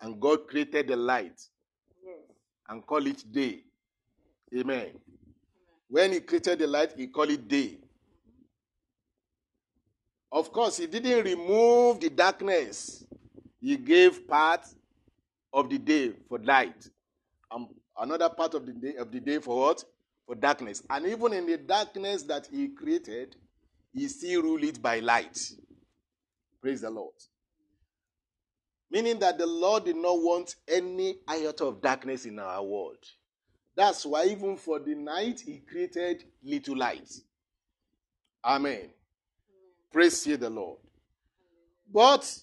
and 0.00 0.20
God 0.20 0.48
created 0.48 0.88
the 0.88 0.96
light 0.96 1.40
and 2.68 2.84
called 2.86 3.06
it 3.06 3.22
day. 3.30 3.60
Amen. 4.56 4.90
When 5.88 6.12
he 6.12 6.20
created 6.20 6.60
the 6.60 6.66
light, 6.66 6.92
he 6.96 7.06
called 7.06 7.30
it 7.30 7.46
day. 7.46 7.78
Of 10.32 10.52
course, 10.52 10.76
he 10.76 10.86
didn't 10.86 11.24
remove 11.24 12.00
the 12.00 12.08
darkness. 12.08 13.04
He 13.60 13.76
gave 13.76 14.26
part 14.26 14.66
of 15.52 15.68
the 15.68 15.78
day 15.78 16.12
for 16.28 16.38
light. 16.38 16.88
And 17.50 17.66
another 17.98 18.28
part 18.28 18.54
of 18.54 18.66
the 18.66 18.72
day 18.72 18.96
of 18.96 19.10
the 19.10 19.20
day 19.20 19.38
for 19.38 19.58
what? 19.58 19.84
For 20.26 20.34
darkness. 20.34 20.82
And 20.88 21.06
even 21.06 21.32
in 21.32 21.46
the 21.46 21.58
darkness 21.58 22.22
that 22.24 22.48
he 22.50 22.68
created, 22.68 23.36
he 23.92 24.08
still 24.08 24.42
ruled 24.42 24.64
it 24.64 24.80
by 24.80 25.00
light. 25.00 25.38
Praise 26.60 26.82
the 26.82 26.90
Lord. 26.90 27.14
Meaning 28.90 29.18
that 29.20 29.38
the 29.38 29.46
Lord 29.46 29.84
did 29.84 29.96
not 29.96 30.18
want 30.20 30.56
any 30.68 31.16
iota 31.28 31.64
of 31.64 31.80
darkness 31.80 32.24
in 32.26 32.38
our 32.38 32.62
world. 32.62 32.98
That's 33.76 34.04
why, 34.04 34.26
even 34.26 34.56
for 34.56 34.78
the 34.78 34.94
night, 34.94 35.40
He 35.40 35.58
created 35.58 36.24
little 36.42 36.76
light. 36.76 37.08
Amen. 38.44 38.90
Praise 39.92 40.26
ye 40.26 40.36
the 40.36 40.50
Lord. 40.50 40.78
But 41.92 42.40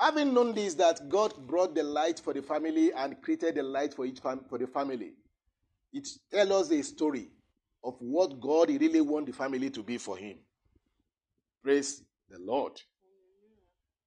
having 0.00 0.32
known 0.32 0.54
this, 0.54 0.74
that 0.74 1.08
God 1.08 1.34
brought 1.46 1.74
the 1.74 1.82
light 1.82 2.18
for 2.18 2.32
the 2.32 2.42
family 2.42 2.92
and 2.92 3.20
created 3.20 3.56
the 3.56 3.62
light 3.62 3.94
for 3.94 4.06
each 4.06 4.20
fam- 4.20 4.44
for 4.48 4.58
the 4.58 4.66
family, 4.66 5.12
it 5.92 6.08
tells 6.30 6.50
us 6.50 6.70
a 6.70 6.82
story 6.82 7.28
of 7.84 7.96
what 8.00 8.40
God 8.40 8.70
really 8.70 9.00
wants 9.00 9.30
the 9.30 9.36
family 9.36 9.70
to 9.70 9.82
be 9.82 9.98
for 9.98 10.16
Him. 10.16 10.38
Praise 11.62 12.02
the 12.30 12.38
Lord. 12.38 12.80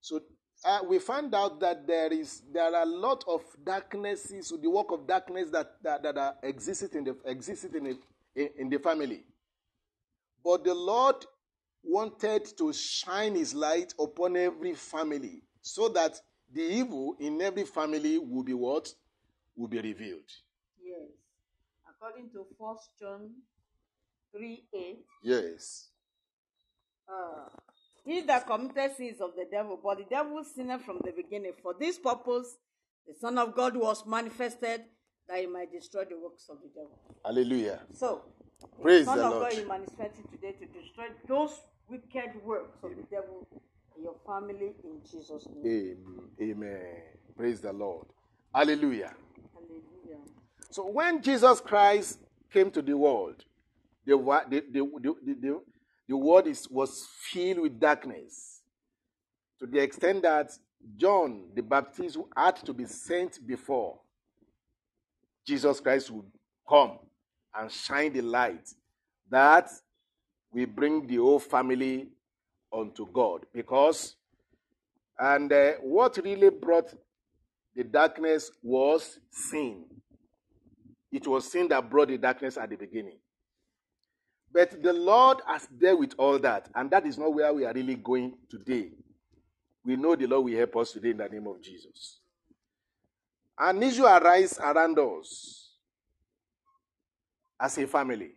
So 0.02 0.22
uh, 0.66 0.80
we 0.88 1.00
found 1.00 1.36
out 1.36 1.60
that 1.60 1.86
there 1.88 2.12
is 2.12 2.42
there 2.52 2.74
are 2.74 2.84
a 2.84 2.86
lot 2.86 3.24
of 3.28 3.42
darknesses, 3.64 4.54
the 4.62 4.70
work 4.70 4.92
of 4.92 5.08
darkness 5.08 5.50
that 5.52 5.74
that, 5.84 6.04
that 6.04 6.18
are 6.18 6.36
existed 6.42 6.96
in 6.96 7.04
the 7.04 7.16
existed 7.26 7.76
in 7.76 7.98
the, 8.36 8.50
in 8.60 8.70
the 8.70 8.80
family. 8.80 9.24
But 10.44 10.64
the 10.64 10.74
Lord 10.74 11.26
wanted 11.84 12.46
to 12.58 12.74
shine 12.74 13.36
His 13.36 13.54
light 13.54 13.94
upon 14.00 14.38
every 14.38 14.74
family, 14.74 15.44
so 15.64 15.88
that 15.90 16.20
the 16.54 16.62
evil 16.62 17.16
in 17.20 17.42
every 17.42 17.64
family 17.64 18.20
will 18.20 18.44
be 18.44 18.54
what 18.54 18.94
will 19.56 19.70
be 19.70 19.80
revealed. 19.80 20.30
Yes. 20.84 21.10
According 21.90 22.30
to 22.32 22.46
First 22.60 22.90
John 23.00 23.32
3 24.36 24.64
8. 24.74 24.98
Yes. 25.24 25.88
Uh, 27.08 27.48
he 28.06 28.22
that 28.22 28.46
committed 28.46 28.96
sins 28.98 29.22
of 29.22 29.32
the 29.36 29.46
devil, 29.50 29.80
but 29.82 29.98
the 29.98 30.04
devil 30.04 30.44
sinned 30.44 30.82
from 30.84 31.00
the 31.04 31.12
beginning. 31.12 31.54
For 31.62 31.74
this 31.80 31.98
purpose, 31.98 32.58
the 33.08 33.14
Son 33.14 33.38
of 33.38 33.56
God 33.56 33.78
was 33.78 34.06
manifested 34.06 34.82
that 35.30 35.40
he 35.40 35.48
might 35.48 35.72
destroy 35.72 36.04
the 36.04 36.20
works 36.20 36.48
of 36.50 36.58
the 36.62 36.68
devil. 36.76 37.00
Hallelujah. 37.24 37.80
So, 37.94 38.24
Praise 38.82 39.06
the 39.06 39.12
Son 39.12 39.18
the 39.18 39.26
of 39.26 39.32
Lord. 39.32 39.52
God 39.52 39.60
is 39.60 39.68
manifested 39.68 40.26
today 40.30 40.52
to 40.52 40.66
destroy 40.66 41.06
those 41.28 41.62
wicked 41.90 42.44
works 42.44 42.78
of 42.84 42.92
the 42.98 43.04
devil 43.04 43.48
your 44.02 44.16
family 44.26 44.74
in 44.84 45.02
Jesus' 45.10 45.48
name. 45.64 45.98
Amen. 46.42 46.52
Amen. 46.52 47.02
Praise 47.38 47.62
the 47.62 47.74
Lord. 47.74 48.08
Hallelujah. 48.54 49.14
Hallelujah. 49.54 50.22
So 50.70 50.88
when 50.88 51.22
Jesus 51.22 51.60
Christ 51.62 52.20
came 52.52 52.72
to 52.72 52.82
the 52.82 52.98
world, 52.98 53.44
the, 54.06 54.18
wa- 54.18 54.44
the, 54.50 54.64
the, 54.72 54.80
the, 54.80 55.16
the, 55.26 55.34
the, 55.42 55.62
the 56.10 56.18
world 56.18 56.48
is, 56.48 56.70
was 56.70 57.08
filled 57.32 57.60
with 57.60 57.80
darkness 57.80 58.62
to 59.60 59.68
the 59.68 59.80
extent 59.80 60.24
that 60.24 60.52
John 60.98 61.46
the 61.56 61.62
Baptist 61.64 62.16
who 62.16 62.28
had 62.36 62.58
to 62.58 62.74
be 62.74 62.86
sent 62.86 63.46
before 63.46 64.00
Jesus 65.48 65.80
Christ 65.80 66.12
would 66.12 66.26
come 66.68 67.00
and 67.56 67.72
shine 67.72 68.14
the 68.14 68.22
light 68.22 68.68
that 69.30 69.70
we 70.52 70.66
bring 70.66 71.08
the 71.08 71.18
whole 71.18 71.40
family 71.40 72.10
unto 72.74 73.08
God. 73.12 73.46
Because, 73.54 74.16
and 75.18 75.52
uh, 75.52 75.74
what 75.82 76.18
really 76.24 76.50
brought 76.50 76.94
the 77.76 77.84
darkness 77.84 78.52
was 78.62 79.20
sin. 79.32 79.86
It 81.12 81.28
was 81.28 81.52
sin 81.52 81.68
that 81.70 81.90
brought 81.90 82.10
the 82.10 82.18
darkness 82.18 82.58
at 82.58 82.70
the 82.70 82.76
beginning. 82.76 83.18
But 84.52 84.82
the 84.84 84.94
Lord 84.94 85.40
has 85.48 85.68
dealt 85.68 86.00
with 86.00 86.14
all 86.18 86.38
that, 86.40 86.70
and 86.76 86.92
that 86.92 87.08
is 87.08 87.18
not 87.18 87.34
where 87.34 87.52
we 87.54 87.66
are 87.66 87.74
really 87.74 87.96
going 87.96 88.34
today. 88.50 88.92
We 89.84 89.96
know 89.96 90.16
the 90.16 90.28
Lord 90.28 90.46
will 90.46 90.58
help 90.58 90.78
us 90.78 90.92
today 90.92 91.10
in 91.10 91.18
the 91.18 91.28
name 91.28 91.48
of 91.48 91.62
Jesus. 91.62 92.20
An 93.58 93.82
issue 93.82 94.06
arises 94.06 94.60
around 94.60 94.98
us 95.00 95.72
as 97.60 97.78
a 97.78 97.88
family. 97.88 98.32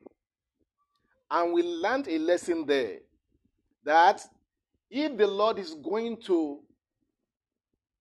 And 1.31 1.53
we 1.53 1.63
learned 1.63 2.09
a 2.09 2.19
lesson 2.19 2.65
there 2.67 2.99
that 3.87 4.21
if 4.91 5.17
the 5.17 5.27
Lord 5.27 5.59
is 5.59 5.75
going 5.75 6.19
to 6.23 6.59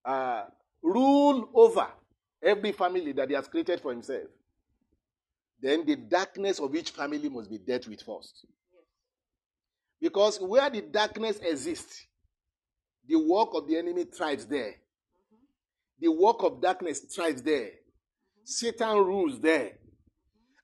uh, 0.03 0.43
rule 0.81 1.49
over 1.53 1.87
every 2.43 2.71
family 2.71 3.11
that 3.13 3.29
He 3.29 3.35
has 3.35 3.47
created 3.47 3.79
for 3.79 3.91
Himself, 3.91 4.27
then 5.61 5.85
the 5.85 5.95
darkness 5.95 6.59
of 6.59 6.75
each 6.75 6.89
family 6.89 7.29
must 7.29 7.49
be 7.49 7.59
dealt 7.59 7.87
with 7.87 8.01
first. 8.01 8.45
Because 10.01 10.39
where 10.39 10.69
the 10.69 10.81
darkness 10.81 11.37
exists, 11.37 12.05
the 13.07 13.15
work 13.15 13.49
of 13.53 13.67
the 13.67 13.77
enemy 13.77 14.05
thrives 14.05 14.45
there. 14.45 14.75
The 15.99 16.11
work 16.11 16.43
of 16.43 16.61
darkness 16.61 16.99
thrives 16.99 17.41
there. 17.41 17.69
Satan 18.43 18.97
rules 18.97 19.39
there. 19.39 19.73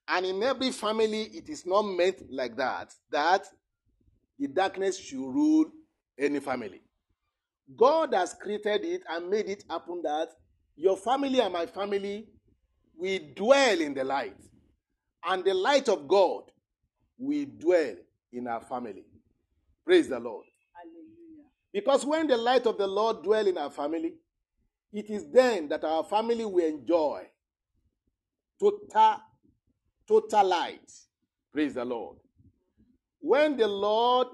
And 0.08 0.26
in 0.26 0.44
every 0.44 0.72
family, 0.72 1.24
it 1.34 1.48
is 1.48 1.66
not 1.66 1.84
meant 1.84 2.24
like 2.30 2.58
that, 2.58 2.92
that 3.12 3.46
the 4.42 4.48
darkness 4.48 4.98
should 4.98 5.20
rule 5.20 5.66
any 6.18 6.40
family. 6.40 6.82
God 7.78 8.16
has 8.16 8.34
created 8.34 8.84
it 8.84 9.04
and 9.08 9.30
made 9.30 9.48
it 9.48 9.64
happen 9.70 10.02
that 10.04 10.30
your 10.76 10.98
family 10.98 11.40
and 11.40 11.54
my 11.54 11.68
family, 11.68 12.28
we 12.98 13.20
dwell 13.36 13.80
in 13.80 13.94
the 13.94 14.04
light. 14.04 14.36
And 15.24 15.46
the 15.46 15.54
light 15.54 15.88
of 15.90 16.08
God 16.08 16.46
we 17.20 17.46
dwell 17.46 17.96
in 18.34 18.48
our 18.48 18.62
family. 18.62 19.06
Praise 19.86 20.10
the 20.10 20.20
Lord. 20.20 20.46
Hallelujah. 20.74 21.48
Because 21.72 22.04
when 22.04 22.26
the 22.26 22.38
light 22.38 22.66
of 22.66 22.80
the 22.80 22.88
Lord 22.88 23.24
dwell 23.24 23.46
in 23.46 23.60
our 23.60 23.70
family, 23.70 24.16
it 24.92 25.08
is 25.12 25.26
then 25.32 25.70
that 25.70 25.84
our 25.84 26.04
family 26.04 26.46
will 26.46 26.66
enjoy 26.66 27.28
total, 28.60 29.18
total 30.08 30.48
light. 30.48 30.92
Praise 31.54 31.76
the 31.76 31.86
Lord. 31.86 32.18
When 33.22 33.56
the 33.56 33.68
Lord 33.68 34.28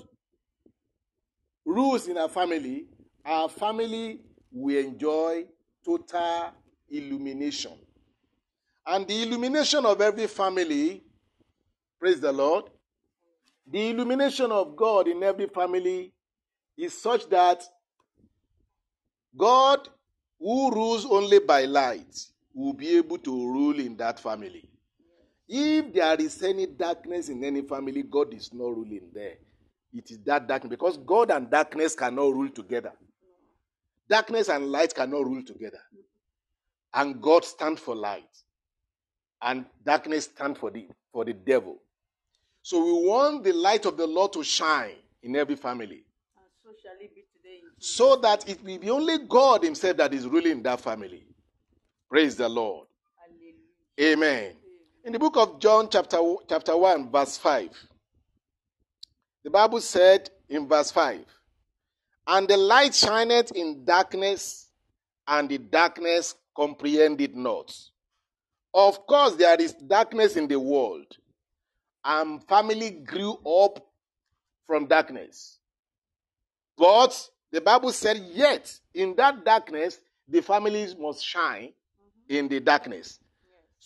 rules 1.65 2.07
in 2.07 2.17
our 2.17 2.29
family, 2.29 2.87
our 3.25 3.49
family 3.49 4.21
will 4.51 4.85
enjoy 4.85 5.45
total 5.85 6.51
illumination. 6.89 7.73
And 8.85 9.05
the 9.05 9.23
illumination 9.23 9.85
of 9.85 9.99
every 9.99 10.27
family, 10.27 11.03
praise 11.99 12.21
the 12.21 12.31
Lord, 12.31 12.69
the 13.69 13.89
illumination 13.89 14.49
of 14.51 14.77
God 14.77 15.09
in 15.09 15.21
every 15.21 15.47
family 15.47 16.13
is 16.77 16.99
such 16.99 17.29
that 17.29 17.63
God, 19.35 19.89
who 20.39 20.71
rules 20.71 21.05
only 21.05 21.39
by 21.39 21.65
light, 21.65 22.17
will 22.53 22.73
be 22.73 22.95
able 22.95 23.17
to 23.17 23.31
rule 23.31 23.77
in 23.77 23.97
that 23.97 24.19
family. 24.21 24.69
If 25.47 25.93
there 25.93 26.19
is 26.19 26.41
any 26.43 26.65
darkness 26.65 27.29
in 27.29 27.43
any 27.43 27.61
family, 27.61 28.03
God 28.03 28.33
is 28.33 28.53
not 28.53 28.75
ruling 28.75 29.09
there. 29.13 29.35
It 29.93 30.11
is 30.11 30.19
that 30.25 30.47
darkness 30.47 30.71
because 30.71 30.97
God 30.97 31.31
and 31.31 31.49
darkness 31.49 31.95
cannot 31.95 32.33
rule 32.33 32.49
together. 32.49 32.91
Darkness 34.09 34.49
and 34.49 34.69
light 34.71 34.93
cannot 34.93 35.25
rule 35.25 35.43
together. 35.43 35.79
And 36.93 37.21
God 37.21 37.45
stands 37.45 37.79
for 37.81 37.95
light. 37.95 38.23
And 39.41 39.65
darkness 39.85 40.25
stands 40.25 40.59
for 40.59 40.71
the 40.71 40.87
for 41.13 41.23
the 41.23 41.33
devil. 41.33 41.77
So 42.61 42.83
we 42.83 43.07
want 43.07 43.43
the 43.43 43.53
light 43.53 43.85
of 43.85 43.95
the 43.95 44.07
Lord 44.07 44.33
to 44.33 44.43
shine 44.43 44.95
in 45.23 45.35
every 45.35 45.55
family. 45.55 46.03
And 46.35 46.49
so 46.63 46.69
shall 46.81 46.95
it 46.99 47.15
be 47.15 47.21
today 47.33 47.61
So 47.77 48.17
that 48.17 48.49
it 48.49 48.61
will 48.63 48.77
be 48.79 48.89
only 48.89 49.19
God 49.19 49.63
Himself 49.63 49.97
that 49.97 50.13
is 50.13 50.27
ruling 50.27 50.51
in 50.51 50.63
that 50.63 50.81
family. 50.81 51.23
Praise 52.09 52.35
the 52.35 52.49
Lord. 52.49 52.87
Hallelujah. 53.97 54.13
Amen. 54.17 54.53
In 55.07 55.13
the 55.13 55.19
book 55.19 55.37
of 55.37 55.61
John, 55.61 55.87
chapter, 55.89 56.19
chapter 56.49 56.75
1, 56.75 57.09
verse 57.09 57.37
5, 57.37 57.69
the 59.45 59.49
Bible 59.49 59.79
said 59.79 60.29
in 60.49 60.67
verse 60.67 60.91
5, 60.91 61.23
And 62.27 62.45
the 62.45 62.57
light 62.57 62.93
shineth 62.93 63.53
in 63.53 63.85
darkness, 63.85 64.67
and 65.25 65.47
the 65.47 65.59
darkness 65.59 66.35
comprehended 66.53 67.37
not. 67.37 67.73
Of 68.73 69.07
course, 69.07 69.35
there 69.35 69.55
is 69.61 69.71
darkness 69.75 70.35
in 70.35 70.49
the 70.49 70.59
world, 70.59 71.07
and 72.03 72.45
family 72.45 72.91
grew 72.91 73.31
up 73.47 73.79
from 74.65 74.87
darkness. 74.87 75.59
But 76.77 77.29
the 77.53 77.61
Bible 77.61 77.93
said, 77.93 78.17
Yet 78.33 78.77
in 78.93 79.15
that 79.15 79.45
darkness, 79.45 80.01
the 80.27 80.41
families 80.41 80.97
must 80.99 81.25
shine 81.25 81.71
in 82.27 82.49
the 82.49 82.59
darkness 82.59 83.19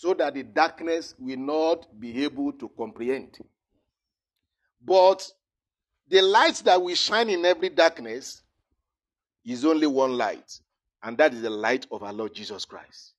so 0.01 0.15
that 0.15 0.33
the 0.33 0.41
darkness 0.41 1.13
will 1.19 1.37
not 1.37 1.85
be 1.99 2.23
able 2.23 2.51
to 2.53 2.67
comprehend. 2.69 3.37
But 4.83 5.31
the 6.07 6.23
light 6.23 6.55
that 6.65 6.81
will 6.81 6.95
shine 6.95 7.29
in 7.29 7.45
every 7.45 7.69
darkness 7.69 8.41
is 9.45 9.63
only 9.63 9.85
one 9.85 10.17
light, 10.17 10.59
and 11.03 11.15
that 11.19 11.35
is 11.35 11.43
the 11.43 11.51
light 11.51 11.85
of 11.91 12.01
our 12.01 12.11
Lord 12.11 12.33
Jesus 12.33 12.65
Christ. 12.65 13.13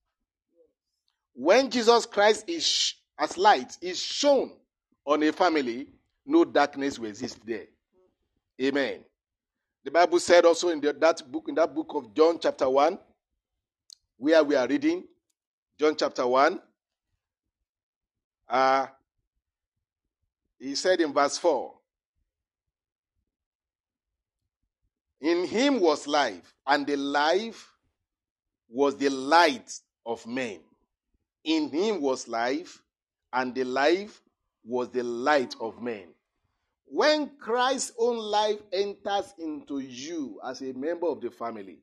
When 1.34 1.70
Jesus 1.70 2.04
Christ 2.04 2.46
is 2.48 2.94
as 3.16 3.38
light 3.38 3.78
is 3.80 4.00
shown 4.00 4.50
on 5.06 5.22
a 5.22 5.30
family, 5.30 5.86
no 6.26 6.44
darkness 6.44 6.98
will 6.98 7.10
exist 7.10 7.38
there. 7.46 7.66
Amen. 8.60 9.04
The 9.84 9.92
Bible 9.92 10.18
said 10.18 10.44
also 10.44 10.70
in 10.70 10.80
the, 10.80 10.92
that 10.94 11.22
book, 11.30 11.44
in 11.46 11.54
that 11.54 11.72
book 11.72 11.92
of 11.94 12.12
John 12.12 12.40
chapter 12.42 12.68
1, 12.68 12.98
where 14.16 14.42
we 14.42 14.56
are 14.56 14.66
reading, 14.66 15.04
John 15.78 15.94
chapter 15.96 16.26
1, 16.26 16.58
uh, 18.52 18.86
he 20.60 20.74
said 20.74 21.00
in 21.00 21.12
verse 21.12 21.38
4 21.38 21.72
In 25.22 25.46
him 25.46 25.80
was 25.80 26.06
life, 26.06 26.52
and 26.66 26.86
the 26.86 26.96
life 26.96 27.72
was 28.68 28.96
the 28.96 29.08
light 29.08 29.72
of 30.04 30.26
men. 30.26 30.60
In 31.44 31.70
him 31.70 32.02
was 32.02 32.28
life, 32.28 32.82
and 33.32 33.54
the 33.54 33.64
life 33.64 34.20
was 34.64 34.90
the 34.90 35.02
light 35.02 35.54
of 35.58 35.80
men. 35.80 36.08
When 36.84 37.30
Christ's 37.38 37.92
own 37.98 38.18
life 38.18 38.60
enters 38.70 39.32
into 39.38 39.78
you 39.78 40.38
as 40.44 40.60
a 40.60 40.72
member 40.74 41.06
of 41.06 41.22
the 41.22 41.30
family, 41.30 41.78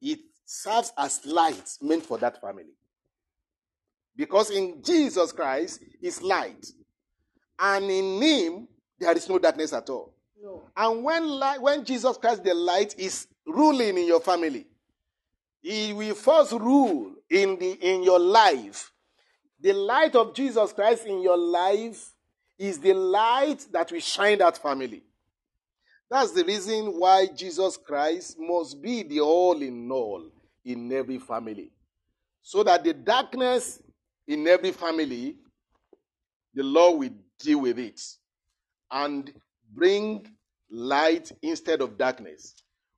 it 0.00 0.20
serves 0.46 0.92
as 0.96 1.26
light 1.26 1.76
meant 1.82 2.06
for 2.06 2.16
that 2.18 2.40
family. 2.40 2.72
Because 4.16 4.50
in 4.50 4.82
Jesus 4.82 5.32
Christ 5.32 5.80
is 6.00 6.22
light, 6.22 6.66
and 7.58 7.84
in 7.90 8.22
Him 8.22 8.68
there 8.98 9.12
is 9.16 9.28
no 9.28 9.38
darkness 9.38 9.72
at 9.72 9.88
all. 9.90 10.14
No. 10.42 10.62
And 10.76 11.02
when, 11.02 11.26
light, 11.26 11.60
when 11.60 11.84
Jesus 11.84 12.16
Christ, 12.16 12.44
the 12.44 12.54
light, 12.54 12.94
is 12.98 13.26
ruling 13.46 13.98
in 13.98 14.06
your 14.06 14.20
family, 14.20 14.66
He 15.60 15.92
will 15.92 16.14
first 16.14 16.52
rule 16.52 17.12
in, 17.28 17.58
the, 17.58 17.72
in 17.72 18.02
your 18.02 18.18
life. 18.18 18.92
The 19.60 19.72
light 19.72 20.14
of 20.14 20.34
Jesus 20.34 20.72
Christ 20.72 21.06
in 21.06 21.20
your 21.22 21.36
life 21.36 22.12
is 22.58 22.78
the 22.78 22.94
light 22.94 23.66
that 23.72 23.90
will 23.90 24.00
shine 24.00 24.38
that 24.38 24.58
family. 24.58 25.02
That's 26.08 26.32
the 26.32 26.44
reason 26.44 26.98
why 26.98 27.26
Jesus 27.26 27.76
Christ 27.76 28.36
must 28.38 28.80
be 28.80 29.02
the 29.02 29.20
all 29.20 29.60
in 29.60 29.90
all 29.90 30.22
in 30.64 30.92
every 30.92 31.18
family. 31.18 31.72
So 32.42 32.62
that 32.62 32.84
the 32.84 32.94
darkness 32.94 33.80
in 34.26 34.46
every 34.46 34.72
family, 34.72 35.36
the 36.54 36.62
Lord 36.62 36.98
will 36.98 37.10
deal 37.38 37.60
with 37.60 37.78
it 37.78 38.00
and 38.90 39.32
bring 39.72 40.26
light 40.70 41.30
instead 41.42 41.80
of 41.80 41.98
darkness. 41.98 42.54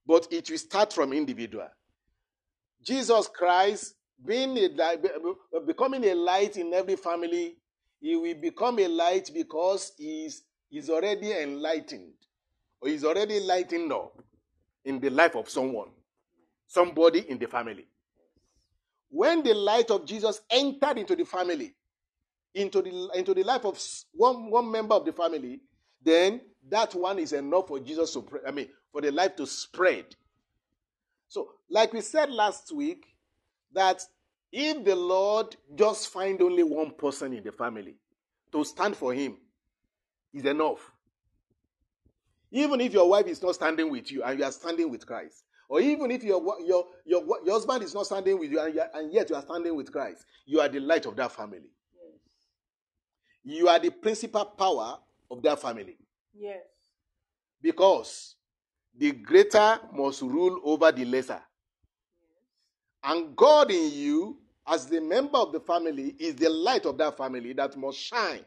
But 0.06 0.28
it 0.30 0.50
will 0.50 0.58
start 0.58 0.92
from 0.92 1.12
individual. 1.12 1.68
Jesus 2.82 3.28
Christ 3.28 3.94
being 4.24 4.56
a, 4.58 5.60
becoming 5.66 6.04
a 6.04 6.14
light 6.14 6.56
in 6.56 6.72
every 6.74 6.96
family, 6.96 7.56
he 8.00 8.16
will 8.16 8.34
become 8.34 8.78
a 8.78 8.88
light 8.88 9.30
because 9.32 9.92
he's, 9.96 10.42
he's 10.68 10.88
already 10.90 11.32
enlightened 11.32 12.12
or 12.80 12.88
he's 12.88 13.04
already 13.04 13.40
lightened 13.40 13.92
up 13.92 14.22
in 14.84 15.00
the 15.00 15.10
life 15.10 15.36
of 15.36 15.48
someone, 15.48 15.88
somebody 16.66 17.20
in 17.28 17.38
the 17.38 17.46
family. 17.46 17.86
When 19.10 19.42
the 19.42 19.54
light 19.54 19.90
of 19.90 20.04
Jesus 20.04 20.40
entered 20.50 20.98
into 20.98 21.16
the 21.16 21.24
family, 21.24 21.74
into 22.54 22.82
the, 22.82 23.10
into 23.14 23.34
the 23.34 23.42
life 23.42 23.64
of 23.64 23.82
one, 24.12 24.50
one 24.50 24.70
member 24.70 24.94
of 24.94 25.04
the 25.04 25.12
family, 25.12 25.60
then 26.02 26.40
that 26.68 26.94
one 26.94 27.18
is 27.18 27.32
enough 27.32 27.68
for 27.68 27.80
Jesus 27.80 28.12
to, 28.12 28.24
I 28.46 28.50
mean, 28.50 28.68
for 28.92 29.00
the 29.00 29.10
life 29.10 29.36
to 29.36 29.46
spread. 29.46 30.04
So, 31.28 31.48
like 31.70 31.92
we 31.92 32.00
said 32.00 32.30
last 32.30 32.72
week, 32.74 33.06
that 33.72 34.02
if 34.50 34.84
the 34.84 34.96
Lord 34.96 35.56
just 35.74 36.08
find 36.08 36.40
only 36.40 36.62
one 36.62 36.90
person 36.92 37.32
in 37.32 37.44
the 37.44 37.52
family 37.52 37.96
to 38.52 38.64
stand 38.64 38.96
for 38.96 39.12
him, 39.12 39.36
is 40.32 40.44
enough. 40.44 40.92
Even 42.50 42.80
if 42.80 42.92
your 42.92 43.08
wife 43.08 43.26
is 43.26 43.42
not 43.42 43.54
standing 43.54 43.90
with 43.90 44.10
you 44.10 44.22
and 44.22 44.38
you 44.38 44.44
are 44.44 44.52
standing 44.52 44.90
with 44.90 45.06
Christ, 45.06 45.44
or 45.68 45.80
even 45.80 46.10
if 46.10 46.24
your, 46.24 46.42
your, 46.64 46.86
your, 47.04 47.22
your 47.44 47.54
husband 47.54 47.82
is 47.82 47.94
not 47.94 48.06
standing 48.06 48.38
with 48.38 48.50
you 48.50 48.60
and, 48.60 48.78
and 48.94 49.12
yet 49.12 49.28
you 49.28 49.36
are 49.36 49.42
standing 49.42 49.74
with 49.76 49.92
Christ, 49.92 50.24
you 50.46 50.60
are 50.60 50.68
the 50.68 50.80
light 50.80 51.04
of 51.06 51.14
that 51.16 51.32
family. 51.32 51.70
Yes. 51.94 52.18
You 53.44 53.68
are 53.68 53.78
the 53.78 53.90
principal 53.90 54.46
power 54.46 54.98
of 55.30 55.42
that 55.42 55.60
family. 55.60 55.98
Yes. 56.34 56.62
Because 57.60 58.36
the 58.96 59.12
greater 59.12 59.78
must 59.92 60.22
rule 60.22 60.58
over 60.64 60.90
the 60.90 61.04
lesser. 61.04 61.42
And 63.04 63.36
God 63.36 63.70
in 63.70 63.92
you, 63.92 64.38
as 64.66 64.86
the 64.86 65.00
member 65.00 65.38
of 65.38 65.52
the 65.52 65.60
family, 65.60 66.14
is 66.18 66.34
the 66.34 66.48
light 66.48 66.86
of 66.86 66.98
that 66.98 67.16
family 67.16 67.52
that 67.54 67.76
must 67.76 67.98
shine. 67.98 68.44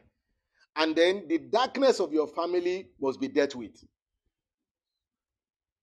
And 0.76 0.96
then 0.96 1.26
the 1.28 1.38
darkness 1.38 2.00
of 2.00 2.12
your 2.12 2.26
family 2.26 2.88
must 3.00 3.20
be 3.20 3.28
dealt 3.28 3.54
with. 3.54 3.82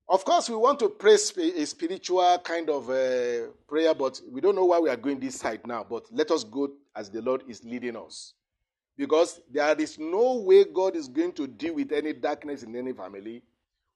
Of 0.10 0.26
course, 0.26 0.50
we 0.50 0.56
want 0.56 0.80
to 0.80 0.90
pray 0.90 1.14
a 1.14 1.66
spiritual 1.68 2.40
kind 2.44 2.68
of 2.68 2.90
uh, 2.90 3.52
prayer, 3.68 3.94
but 3.94 4.20
we 4.32 4.42
don't 4.42 4.56
know 4.56 4.66
why 4.66 4.80
we 4.80 4.90
are 4.90 4.98
going 4.98 5.20
this 5.20 5.36
side 5.36 5.62
now. 5.68 5.86
But 5.88 6.06
let 6.12 6.32
us 6.32 6.44
go 6.44 6.72
as 6.96 7.12
the 7.12 7.22
Lord 7.22 7.44
is 7.48 7.64
leading 7.64 7.96
us. 7.96 8.34
Because 8.98 9.40
there 9.52 9.80
is 9.80 10.00
no 10.00 10.38
way 10.38 10.66
God 10.66 10.96
is 10.96 11.08
going 11.08 11.34
to 11.34 11.46
deal 11.46 11.76
with 11.76 11.92
any 11.92 12.14
darkness 12.14 12.64
in 12.64 12.76
any 12.76 12.92
family 12.92 13.44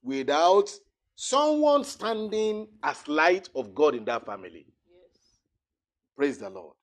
without 0.04 0.70
someone 1.16 1.84
standing 1.84 2.68
as 2.84 3.08
light 3.08 3.50
of 3.56 3.74
God 3.74 3.96
in 3.96 4.06
that 4.06 4.24
family. 4.24 4.68
Yes. 4.68 5.40
Praise 6.16 6.38
the 6.38 6.50
Lord. 6.52 6.76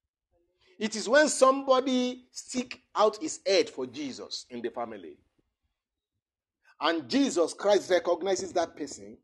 It 0.76 0.96
is 0.96 1.08
when 1.08 1.28
somebody 1.28 2.24
stick 2.32 2.80
out 2.96 3.16
his 3.22 3.38
head 3.46 3.70
for 3.70 3.86
Jesus 3.86 4.46
in 4.50 4.60
the 4.60 4.70
family. 4.70 5.18
And 6.80 7.08
Jesus 7.08 7.52
Christ 7.52 7.90
recognizes 7.90 8.52
that 8.52 8.74
person, 8.76 9.18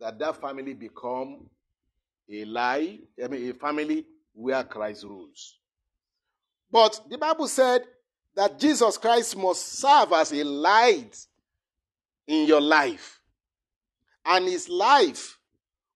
that 0.00 0.18
that 0.18 0.40
family 0.40 0.74
become 0.74 1.48
a 2.30 2.44
lie, 2.44 2.98
I 3.22 3.28
mean 3.28 3.50
a 3.50 3.54
family 3.54 4.06
where 4.32 4.62
Christ 4.64 5.04
rules. 5.04 5.58
But 6.70 7.00
the 7.08 7.18
Bible 7.18 7.48
said 7.48 7.82
that 8.34 8.58
Jesus 8.58 8.98
Christ 8.98 9.36
must 9.36 9.78
serve 9.78 10.12
as 10.12 10.32
a 10.32 10.44
light 10.44 11.16
in 12.26 12.46
your 12.46 12.60
life. 12.60 13.20
And 14.24 14.46
his 14.46 14.68
life 14.68 15.38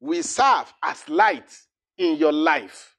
will 0.01 0.23
serve 0.23 0.73
as 0.83 1.09
light 1.09 1.51
in 1.97 2.16
your 2.16 2.33
life. 2.33 2.94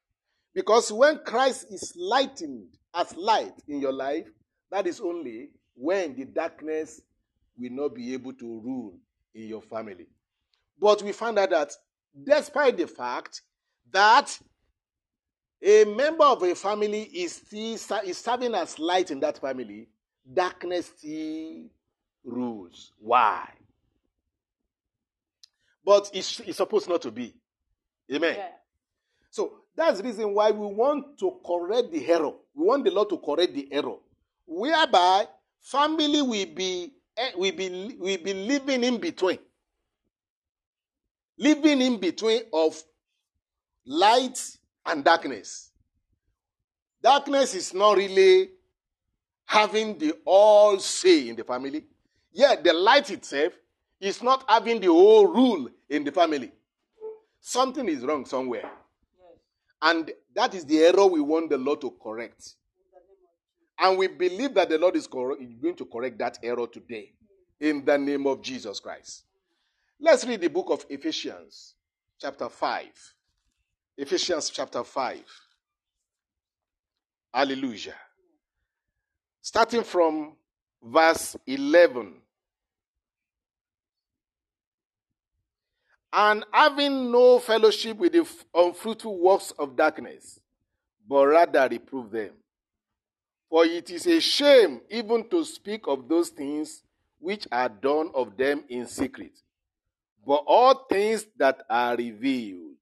Because 0.54 0.92
when 0.92 1.20
Christ 1.26 1.68
is 1.72 1.94
lightened 1.96 2.68
as 2.94 3.16
light 3.16 3.54
in 3.68 3.80
your 3.80 3.94
life, 3.94 4.28
that 4.72 4.88
is 4.88 5.00
only 5.00 5.50
when 5.76 6.16
the 6.16 6.26
darkness 6.26 7.02
will 7.60 7.72
not 7.72 7.96
be 7.96 8.14
able 8.14 8.34
to 8.34 8.62
rule 8.62 8.98
in 9.34 9.48
your 9.48 9.62
family. 9.62 10.08
But 10.80 11.02
we 11.04 11.12
find 11.12 11.38
out 11.38 11.50
that 11.50 11.72
despite 12.24 12.78
the 12.78 12.88
fact 12.88 13.42
that 13.92 14.40
a 15.62 15.84
member 15.84 16.24
of 16.24 16.42
a 16.44 16.56
family 16.56 17.04
is 17.04 17.36
still 17.36 17.78
is 18.06 18.18
serving 18.18 18.56
as 18.56 18.80
light 18.80 19.12
in 19.12 19.20
that 19.20 19.40
family, 19.40 19.90
darkness 20.32 20.92
still 20.98 21.66
rules. 22.24 22.94
Why? 23.00 23.50
But 25.84 26.10
it's, 26.14 26.40
it's 26.42 26.58
supposed 26.58 26.88
not 26.88 27.02
to 27.02 27.12
be. 27.12 27.34
Amen. 28.14 28.36
Yeah. 28.38 28.50
So 29.32 29.54
that's 29.76 29.98
the 30.00 30.04
reason 30.06 30.34
why 30.34 30.52
we 30.52 30.66
want 30.66 31.18
to 31.20 31.40
correct 31.46 31.92
the 31.92 32.08
error. 32.08 32.32
We 32.54 32.66
want 32.66 32.84
the 32.86 32.92
Lord 32.92 33.10
to 33.10 33.18
correct 33.18 33.54
the 33.54 33.68
error, 33.72 33.98
whereby 34.46 35.26
family 35.62 36.22
will 36.22 36.46
be 36.54 36.94
eh, 37.20 37.32
will 37.36 37.52
be 37.52 37.96
will 38.00 38.18
be 38.18 38.34
living 38.34 38.84
in 38.84 38.98
between, 38.98 39.40
living 41.38 41.82
in 41.82 41.98
between 41.98 42.42
of 42.54 42.82
light 43.86 44.40
and 44.86 45.04
darkness. 45.04 45.72
Darkness 47.02 47.56
is 47.56 47.74
not 47.74 47.98
really 47.98 48.50
having 49.46 49.98
the 49.98 50.14
all 50.26 50.80
say 50.80 51.30
in 51.30 51.36
the 51.36 51.44
family. 51.44 51.86
Yet 52.32 52.64
the 52.64 52.74
light 52.74 53.10
itself 53.10 53.54
is 54.00 54.22
not 54.22 54.46
having 54.48 54.80
the 54.80 54.88
whole 54.88 55.28
rule 55.28 55.70
in 55.90 56.04
the 56.04 56.12
family. 56.12 56.52
Something 57.40 57.88
is 57.90 58.04
wrong 58.04 58.26
somewhere. 58.26 58.70
And 59.82 60.12
that 60.36 60.54
is 60.54 60.66
the 60.66 60.80
error 60.80 61.06
we 61.06 61.22
want 61.22 61.50
the 61.50 61.58
Lord 61.58 61.82
to 61.82 61.92
correct. 62.02 62.56
And 63.80 63.98
we 63.98 64.08
believe 64.08 64.54
that 64.56 64.70
the 64.70 64.78
Lord 64.78 64.98
is, 64.98 65.08
cor- 65.08 65.38
going 65.62 65.76
to 65.76 65.86
correct 65.86 66.18
that 66.20 66.38
error 66.44 66.68
today 66.68 67.14
in 67.60 67.86
the 67.86 67.98
name 67.98 68.28
of 68.28 68.42
Jesus 68.42 68.80
Christ. 68.80 69.24
Let's 70.00 70.26
read 70.26 70.42
the 70.42 70.50
book 70.50 70.68
of 70.70 70.86
Ephesians, 70.90 71.76
chapter 72.20 72.50
5. 72.50 72.86
Ephesians 73.98 74.50
chapter 74.50 74.84
5. 74.84 75.22
Hallelujah. 77.34 77.96
Starting 79.42 79.84
from 79.84 80.34
verse 80.84 81.38
11. 81.48 82.16
And 86.12 86.46
having 86.52 87.12
no 87.12 87.40
fellowship 87.40 87.98
with 87.98 88.14
the 88.14 88.28
unfruitful 88.54 89.20
works 89.20 89.54
of 89.60 89.76
darkness, 89.76 90.40
but 91.08 91.28
rather 91.28 91.68
reprove 91.70 92.10
them. 92.10 92.32
For 93.50 93.66
it 93.66 93.90
is 93.90 94.06
a 94.06 94.20
shame 94.20 94.82
even 94.90 95.28
to 95.30 95.44
speak 95.44 95.88
of 95.88 96.08
those 96.08 96.30
things 96.30 96.84
which 97.20 97.48
are 97.52 97.70
done 97.70 98.12
of 98.14 98.38
them 98.38 98.64
in 98.70 98.86
secret. 98.86 99.32
But 100.26 100.44
all 100.46 100.86
things 100.90 101.26
that 101.38 101.64
are 101.70 101.96
revealed 101.96 102.76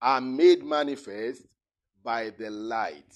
are 0.00 0.20
made 0.20 0.64
manifest 0.64 1.42
by 2.02 2.30
the 2.30 2.50
light. 2.50 3.14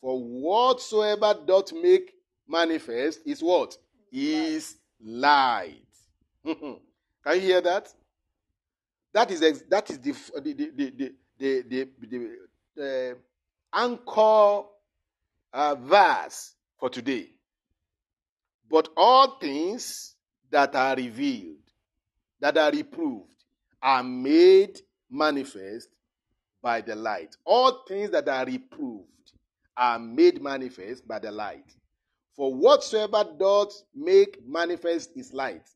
For 0.00 0.18
whatsoever 0.18 1.34
doth 1.46 1.72
make 1.72 2.14
manifest 2.48 3.20
is 3.26 3.42
what? 3.42 3.76
Is 4.10 4.76
light. 5.00 5.76
Can 6.44 6.80
you 7.34 7.40
hear 7.40 7.60
that? 7.60 7.92
That 9.12 9.30
is 9.30 9.40
that 9.68 9.90
is 9.90 9.98
the 9.98 10.12
the 10.40 10.52
the 10.54 10.70
the 10.70 11.12
the, 11.38 11.62
the, 11.62 11.88
the, 12.00 12.30
the 12.76 13.10
uh, 13.10 13.14
anchor 13.78 14.66
uh, 15.52 15.74
verse 15.74 16.54
for 16.78 16.88
today. 16.90 17.28
But 18.70 18.88
all 18.96 19.38
things 19.38 20.14
that 20.50 20.74
are 20.74 20.96
revealed, 20.96 21.56
that 22.40 22.56
are 22.56 22.70
reproved, 22.70 23.34
are 23.82 24.02
made 24.02 24.80
manifest 25.10 25.88
by 26.62 26.80
the 26.80 26.94
light. 26.94 27.36
All 27.44 27.84
things 27.86 28.10
that 28.10 28.28
are 28.28 28.46
reproved 28.46 29.08
are 29.76 29.98
made 29.98 30.42
manifest 30.42 31.06
by 31.06 31.18
the 31.18 31.30
light. 31.30 31.74
For 32.34 32.54
whatsoever 32.54 33.24
doth 33.38 33.74
make 33.94 34.38
manifest 34.46 35.10
is 35.16 35.32
light. 35.32 35.68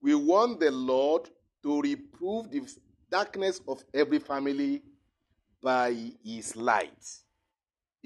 We 0.00 0.14
want 0.14 0.60
the 0.60 0.70
Lord 0.70 1.28
to 1.62 1.80
reprove 1.80 2.50
the 2.50 2.62
darkness 3.10 3.60
of 3.66 3.82
every 3.92 4.20
family 4.20 4.82
by 5.62 6.12
his 6.24 6.54
light. 6.54 7.04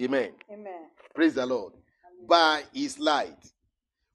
Amen. 0.01 0.31
Amen. 0.51 0.87
Praise 1.15 1.35
the 1.35 1.47
Lord. 1.47 1.75
By 2.27 2.63
his 2.73 2.99
light. 2.99 3.53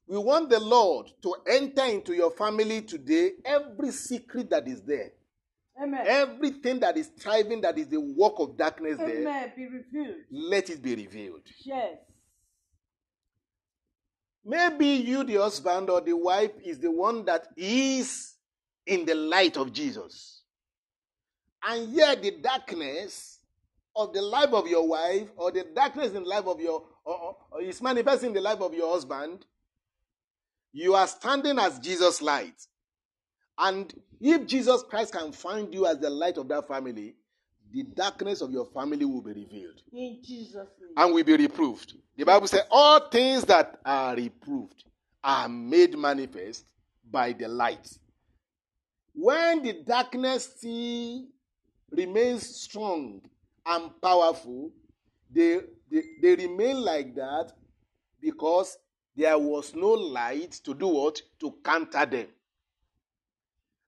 We 0.08 0.18
want 0.18 0.50
the 0.50 0.60
Lord 0.60 1.10
to 1.22 1.34
enter 1.48 1.84
into 1.84 2.14
your 2.14 2.30
family 2.30 2.82
today 2.82 3.32
every 3.44 3.90
secret 3.90 4.50
that 4.50 4.68
is 4.68 4.82
there. 4.82 5.10
Amen. 5.82 6.04
Everything 6.06 6.80
that 6.80 6.96
is 6.96 7.10
striving, 7.16 7.60
that 7.60 7.76
is 7.76 7.88
the 7.88 8.00
work 8.00 8.34
of 8.38 8.56
darkness 8.56 8.96
there, 8.98 9.20
Amen. 9.20 9.52
Be 9.54 9.66
revealed. 9.66 10.16
let 10.30 10.70
it 10.70 10.80
be 10.80 10.94
revealed. 10.94 11.42
Yes. 11.64 11.98
Maybe 14.44 14.86
you, 14.86 15.24
the 15.24 15.34
husband 15.34 15.90
or 15.90 16.00
the 16.00 16.14
wife, 16.14 16.52
is 16.64 16.78
the 16.78 16.90
one 16.90 17.24
that 17.24 17.48
is 17.56 18.36
in 18.86 19.04
the 19.04 19.14
light 19.14 19.56
of 19.56 19.72
Jesus. 19.72 20.42
And 21.68 21.92
yet 21.92 22.22
the 22.22 22.30
darkness 22.30 23.35
of 23.96 24.12
the 24.12 24.22
life 24.22 24.52
of 24.52 24.66
your 24.68 24.86
wife 24.86 25.28
or 25.36 25.50
the 25.50 25.64
darkness 25.74 26.08
in 26.12 26.22
the 26.22 26.28
life 26.28 26.46
of 26.46 26.60
your 26.60 26.84
or, 27.04 27.36
or- 27.50 27.62
is 27.62 27.80
manifesting 27.80 28.28
in 28.30 28.34
the 28.34 28.40
life 28.40 28.60
of 28.60 28.74
your 28.74 28.92
husband, 28.92 29.44
you 30.72 30.94
are 30.94 31.06
standing 31.06 31.58
as 31.58 31.78
Jesus' 31.78 32.20
light. 32.20 32.60
And 33.58 33.92
if 34.20 34.46
Jesus 34.46 34.82
Christ 34.88 35.12
can 35.12 35.32
find 35.32 35.72
you 35.72 35.86
as 35.86 35.98
the 35.98 36.10
light 36.10 36.36
of 36.36 36.48
that 36.48 36.68
family, 36.68 37.14
the 37.72 37.82
darkness 37.84 38.42
of 38.42 38.50
your 38.50 38.66
family 38.66 39.04
will 39.04 39.22
be 39.22 39.32
revealed 39.32 39.80
In 39.92 40.18
Jesus' 40.22 40.54
name. 40.80 40.90
and 40.96 41.14
will 41.14 41.24
be 41.24 41.36
reproved. 41.36 41.94
The 42.16 42.24
Bible 42.24 42.46
says, 42.46 42.62
All 42.70 43.08
things 43.08 43.44
that 43.44 43.80
are 43.84 44.14
reproved 44.14 44.84
are 45.24 45.48
made 45.48 45.96
manifest 45.98 46.64
by 47.10 47.32
the 47.32 47.48
light. 47.48 47.88
When 49.14 49.62
the 49.62 49.72
darkness 49.86 50.52
still 50.56 51.24
remains 51.90 52.46
strong 52.46 53.22
and 53.66 53.90
powerful, 54.00 54.70
they, 55.30 55.60
they, 55.90 56.02
they 56.22 56.34
remain 56.36 56.80
like 56.82 57.14
that 57.14 57.52
because 58.20 58.78
there 59.16 59.38
was 59.38 59.74
no 59.74 59.88
light 59.88 60.52
to 60.64 60.74
do 60.74 60.86
what? 60.86 61.20
To 61.40 61.54
counter 61.64 62.06
them. 62.06 62.26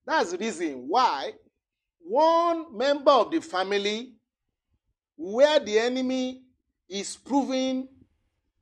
That's 0.06 0.32
the 0.32 0.38
reason 0.38 0.88
why 0.88 1.32
one 2.00 2.76
member 2.76 3.10
of 3.10 3.30
the 3.30 3.40
family 3.40 4.14
where 5.16 5.60
the 5.60 5.78
enemy 5.78 6.42
is 6.88 7.16
proving 7.16 7.88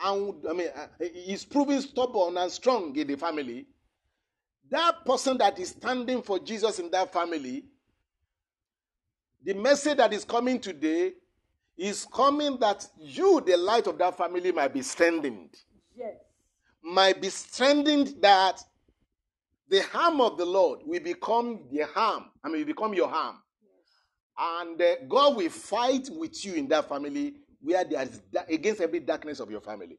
and 0.01 0.35
I 0.49 0.53
mean 0.53 0.69
uh, 0.75 0.87
is 1.01 1.45
proving 1.45 1.81
stubborn 1.81 2.37
and 2.37 2.51
strong 2.51 2.95
in 2.97 3.07
the 3.07 3.17
family, 3.17 3.67
that 4.71 5.05
person 5.07 5.39
that 5.39 5.59
is 5.59 5.71
standing 5.71 6.23
for 6.23 6.39
Jesus 6.39 6.79
in 6.79 6.91
that 6.91 7.13
family, 7.13 7.65
the 9.47 9.55
message 9.55 9.97
that 9.99 10.13
is 10.13 10.25
coming 10.25 10.59
today 10.59 11.13
is 11.79 12.05
coming 12.13 12.59
that 12.59 12.85
you, 12.99 13.41
the 13.47 13.57
light 13.57 13.87
of 13.87 13.97
that 13.99 14.17
family, 14.17 14.51
might 14.51 14.75
be 14.75 14.83
strengthened, 14.83 15.51
Yes. 15.97 16.15
might 16.83 17.21
be 17.23 17.29
strengthened 17.29 18.15
that 18.21 18.61
the 19.69 19.83
harm 19.83 20.21
of 20.21 20.37
the 20.37 20.45
Lord 20.45 20.81
will 20.85 21.01
become 21.01 21.69
the 21.71 21.87
harm. 21.87 22.25
I 22.43 22.49
mean, 22.49 22.59
will 22.59 22.67
become 22.67 22.93
your 22.93 23.09
harm. 23.09 23.37
And 24.37 24.83
uh, 24.83 24.97
God 25.09 25.37
will 25.37 25.49
fight 25.49 26.09
with 26.11 26.45
you 26.45 26.55
in 26.55 26.67
that 26.69 26.89
family 26.89 27.35
where 27.61 27.85
there 27.85 28.03
is 28.03 28.21
da- 28.33 28.45
against 28.49 28.81
every 28.81 29.01
darkness 29.01 29.39
of 29.39 29.51
your 29.51 29.61
family. 29.61 29.99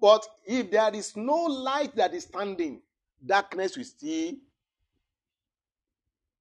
But 0.00 0.24
if 0.46 0.70
there 0.70 0.94
is 0.94 1.16
no 1.16 1.34
light 1.44 1.94
that 1.96 2.14
is 2.14 2.22
standing, 2.24 2.82
darkness 3.24 3.76
will 3.76 3.84
still 3.84 4.34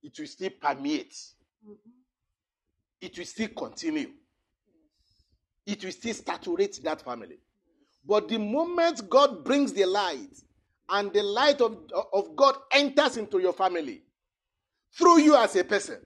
it 0.03 0.19
will 0.19 0.27
still 0.27 0.49
permeate. 0.61 1.15
It 3.03 3.17
will 3.17 3.25
still 3.25 3.49
continue. 3.49 4.11
It 5.65 5.83
will 5.83 5.91
still 5.91 6.13
saturate 6.13 6.81
that 6.85 7.01
family. 7.01 7.35
But 8.05 8.29
the 8.29 8.39
moment 8.39 9.09
God 9.09 9.43
brings 9.43 9.73
the 9.73 9.85
light 9.85 10.33
and 10.87 11.11
the 11.11 11.21
light 11.21 11.59
of, 11.59 11.79
of 12.13 12.33
God 12.33 12.55
enters 12.71 13.17
into 13.17 13.39
your 13.39 13.51
family 13.51 14.03
through 14.97 15.19
you 15.19 15.35
as 15.35 15.53
a 15.57 15.65
person, 15.65 15.97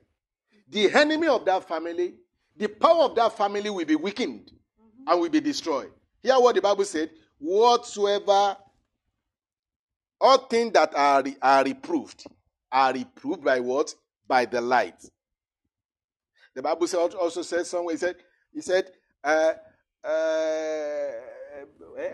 the 0.68 0.92
enemy 0.92 1.28
of 1.28 1.46
that 1.46 1.68
family, 1.68 2.16
the 2.56 2.68
power 2.68 3.04
of 3.04 3.16
that 3.16 3.38
family 3.38 3.70
will 3.70 3.86
be 3.86 3.96
weakened 3.96 4.50
and 5.06 5.22
will 5.22 5.30
be 5.30 5.40
destroyed. 5.40 5.92
Hear 6.24 6.40
what 6.40 6.56
the 6.56 6.62
Bible 6.62 6.86
said 6.86 7.12
whatsoever, 7.38 8.58
all 10.20 10.38
things 10.48 10.74
that 10.74 10.96
are, 10.96 11.24
are 11.44 11.64
reproved, 11.64 12.24
are 12.72 12.92
reproved 12.92 13.44
by 13.44 13.60
what? 13.60 13.94
By 14.28 14.46
the 14.46 14.62
light. 14.62 15.00
The 16.58 16.63
Bible 16.63 16.88
also 17.22 17.43
says 17.43 17.70
somewhere, 17.70 17.93
he 17.93 18.00
said, 18.00 18.15
he 18.52 18.62
said, 18.62 18.89
uh, 19.24 19.54
uh, 20.04 21.12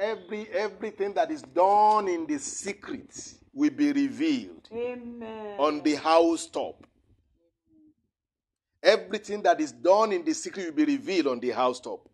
every 0.02 0.50
everything 0.50 1.14
that 1.14 1.32
is 1.32 1.42
done 1.44 2.10
in 2.10 2.28
the 2.28 2.38
secret 2.40 3.36
will 3.54 3.70
be 3.70 3.94
revealed 3.94 4.68
Amen. 4.74 5.58
on 5.58 5.82
the 5.82 5.96
housetop. 5.96 6.86
Everything 8.84 9.42
that 9.44 9.62
is 9.62 9.72
done 9.72 10.12
in 10.12 10.26
the 10.26 10.34
secret 10.34 10.66
will 10.66 10.86
be 10.86 10.92
revealed 10.94 11.28
on 11.28 11.40
the 11.40 11.52
housetop. 11.52 12.10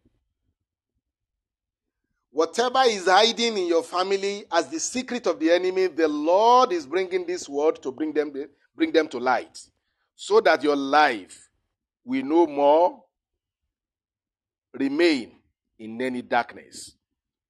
Whatever 2.29 2.83
is 2.85 3.07
hiding 3.07 3.57
in 3.57 3.65
your 3.65 3.81
family 3.81 4.45
as 4.51 4.67
the 4.67 4.79
secret 4.79 5.25
of 5.25 5.39
the 5.39 5.49
enemy, 5.49 5.87
the 5.87 6.07
Lord 6.07 6.73
is 6.73 6.85
bringing 6.85 7.25
this 7.25 7.49
word 7.49 7.81
to 7.81 7.91
bring 7.91 8.13
them, 8.13 8.31
bring 8.75 8.91
them 8.91 9.07
to 9.07 9.17
light 9.17 9.59
so 10.15 10.39
that 10.41 10.61
your 10.61 10.75
life 10.75 11.48
will 12.09 12.25
no 12.25 12.47
more 12.47 13.03
remain 14.73 15.31
in 15.77 16.01
any 16.01 16.23
darkness. 16.23 16.95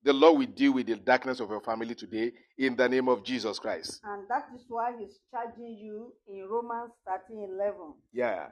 The 0.03 0.11
Lord 0.11 0.37
will 0.37 0.47
deal 0.47 0.73
with 0.73 0.87
the 0.87 0.97
darkness 0.97 1.39
of 1.39 1.49
your 1.49 1.61
family 1.61 1.95
today 1.95 2.33
in 2.57 2.75
the 2.75 2.87
name 2.87 3.07
of 3.07 3.23
Jesus 3.23 3.57
Christ. 3.57 4.01
And 4.03 4.27
that 4.29 4.47
is 4.53 4.65
why 4.67 4.91
he's 4.99 5.19
charging 5.31 5.77
you 5.77 6.13
in 6.27 6.45
Romans 6.49 6.91
13 7.07 7.49
11. 7.57 7.73
Yeah. 8.11 8.47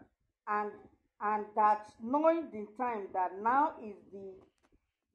And 0.48 0.72
and 1.22 1.46
that 1.56 1.88
knowing 2.02 2.48
the 2.54 2.68
time 2.82 3.08
that 3.14 3.32
now 3.42 3.74
is 3.84 3.96
the 4.14 4.34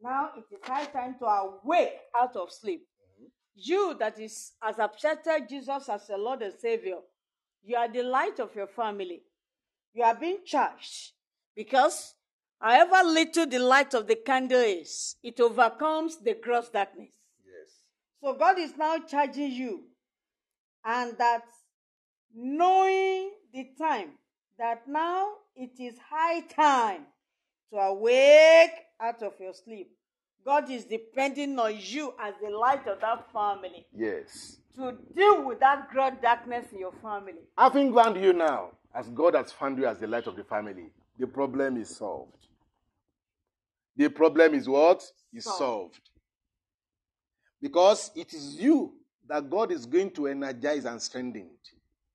now 0.02 0.30
it 0.36 0.44
is 0.54 0.60
high 0.64 0.86
time 0.86 1.16
to 1.20 1.24
awake 1.24 1.92
out 2.18 2.36
of 2.36 2.50
sleep. 2.50 2.86
You 3.54 3.96
that 3.98 4.18
is 4.20 4.52
has 4.62 4.78
accepted 4.78 5.48
Jesus 5.48 5.88
as 5.88 6.06
the 6.06 6.18
Lord 6.18 6.42
and 6.42 6.52
Savior, 6.58 6.96
you 7.62 7.76
are 7.76 7.90
the 7.90 8.02
light 8.02 8.40
of 8.40 8.54
your 8.54 8.66
family. 8.66 9.22
You 9.94 10.04
are 10.04 10.14
being 10.14 10.38
charged 10.44 11.12
because 11.54 12.14
however 12.60 13.06
little 13.06 13.46
the 13.46 13.58
light 13.58 13.94
of 13.94 14.06
the 14.06 14.16
candle 14.16 14.60
is, 14.60 15.16
it 15.22 15.38
overcomes 15.40 16.18
the 16.18 16.34
gross 16.34 16.68
darkness. 16.70 17.10
Yes. 17.44 17.74
So 18.22 18.34
God 18.34 18.58
is 18.58 18.76
now 18.76 18.98
charging 18.98 19.50
you, 19.52 19.84
and 20.84 21.16
that 21.18 21.42
knowing 22.34 23.32
the 23.52 23.66
time, 23.78 24.12
that 24.58 24.88
now 24.88 25.32
it 25.56 25.78
is 25.78 25.96
high 26.10 26.40
time 26.40 27.02
to 27.70 27.76
awake 27.78 28.70
out 29.00 29.22
of 29.22 29.32
your 29.40 29.52
sleep. 29.54 29.90
God 30.44 30.70
is 30.70 30.84
depending 30.84 31.58
on 31.58 31.74
you 31.78 32.14
as 32.20 32.34
the 32.42 32.50
light 32.50 32.86
of 32.88 33.00
that 33.00 33.30
family 33.32 33.86
Yes. 33.96 34.58
to 34.76 34.92
deal 35.14 35.44
with 35.44 35.60
that 35.60 35.88
gross 35.90 36.14
darkness 36.22 36.66
in 36.72 36.78
your 36.80 36.92
family. 37.02 37.34
Having 37.56 37.94
found 37.94 38.22
you 38.22 38.32
now, 38.32 38.70
as 38.94 39.08
God 39.08 39.34
has 39.34 39.52
found 39.52 39.78
you 39.78 39.86
as 39.86 39.98
the 39.98 40.06
light 40.06 40.26
of 40.26 40.36
the 40.36 40.44
family, 40.44 40.90
the 41.18 41.26
problem 41.26 41.76
is 41.76 41.96
solved. 41.96 42.46
The 43.96 44.08
problem 44.08 44.54
is 44.54 44.68
what? 44.68 45.02
Is 45.32 45.44
Solved. 45.44 45.58
solved. 45.58 46.00
Because 47.60 48.10
it 48.14 48.32
is 48.32 48.56
you 48.56 48.94
that 49.28 49.48
God 49.48 49.70
is 49.70 49.86
going 49.86 50.10
to 50.12 50.26
energize 50.26 50.84
and 50.84 51.00
strengthen 51.00 51.50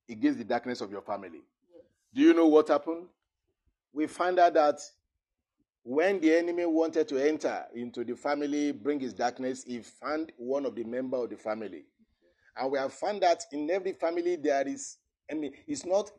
against 0.10 0.40
the 0.40 0.44
darkness 0.46 0.82
of 0.82 0.92
your 0.92 1.02
family. 1.02 1.42
Do 2.14 2.22
you 2.22 2.34
know 2.34 2.48
what 2.48 2.68
happened? 2.68 3.08
We 3.94 4.08
found 4.08 4.40
out 4.40 4.54
that 4.56 4.80
when 5.84 6.20
the 6.20 6.36
enemy 6.36 6.66
wanted 6.66 7.08
to 7.08 7.18
enter 7.18 7.66
into 7.74 8.04
the 8.04 8.16
family, 8.16 8.72
bring 8.72 9.00
his 9.00 9.14
darkness, 9.14 9.64
he 9.64 9.82
found 9.82 10.32
one 10.38 10.66
of 10.66 10.76
the 10.76 10.84
member 10.84 11.18
of 11.18 11.30
the 11.30 11.38
family. 11.38 11.86
And 12.58 12.72
we 12.72 12.78
have 12.78 12.94
found 12.94 13.22
that 13.22 13.44
in 13.52 13.70
every 13.70 13.94
family 13.94 14.36
there 14.36 14.68
is, 14.68 14.98
I 15.32 15.36
mean, 15.36 15.54
it's 15.66 15.86
not, 15.86 16.12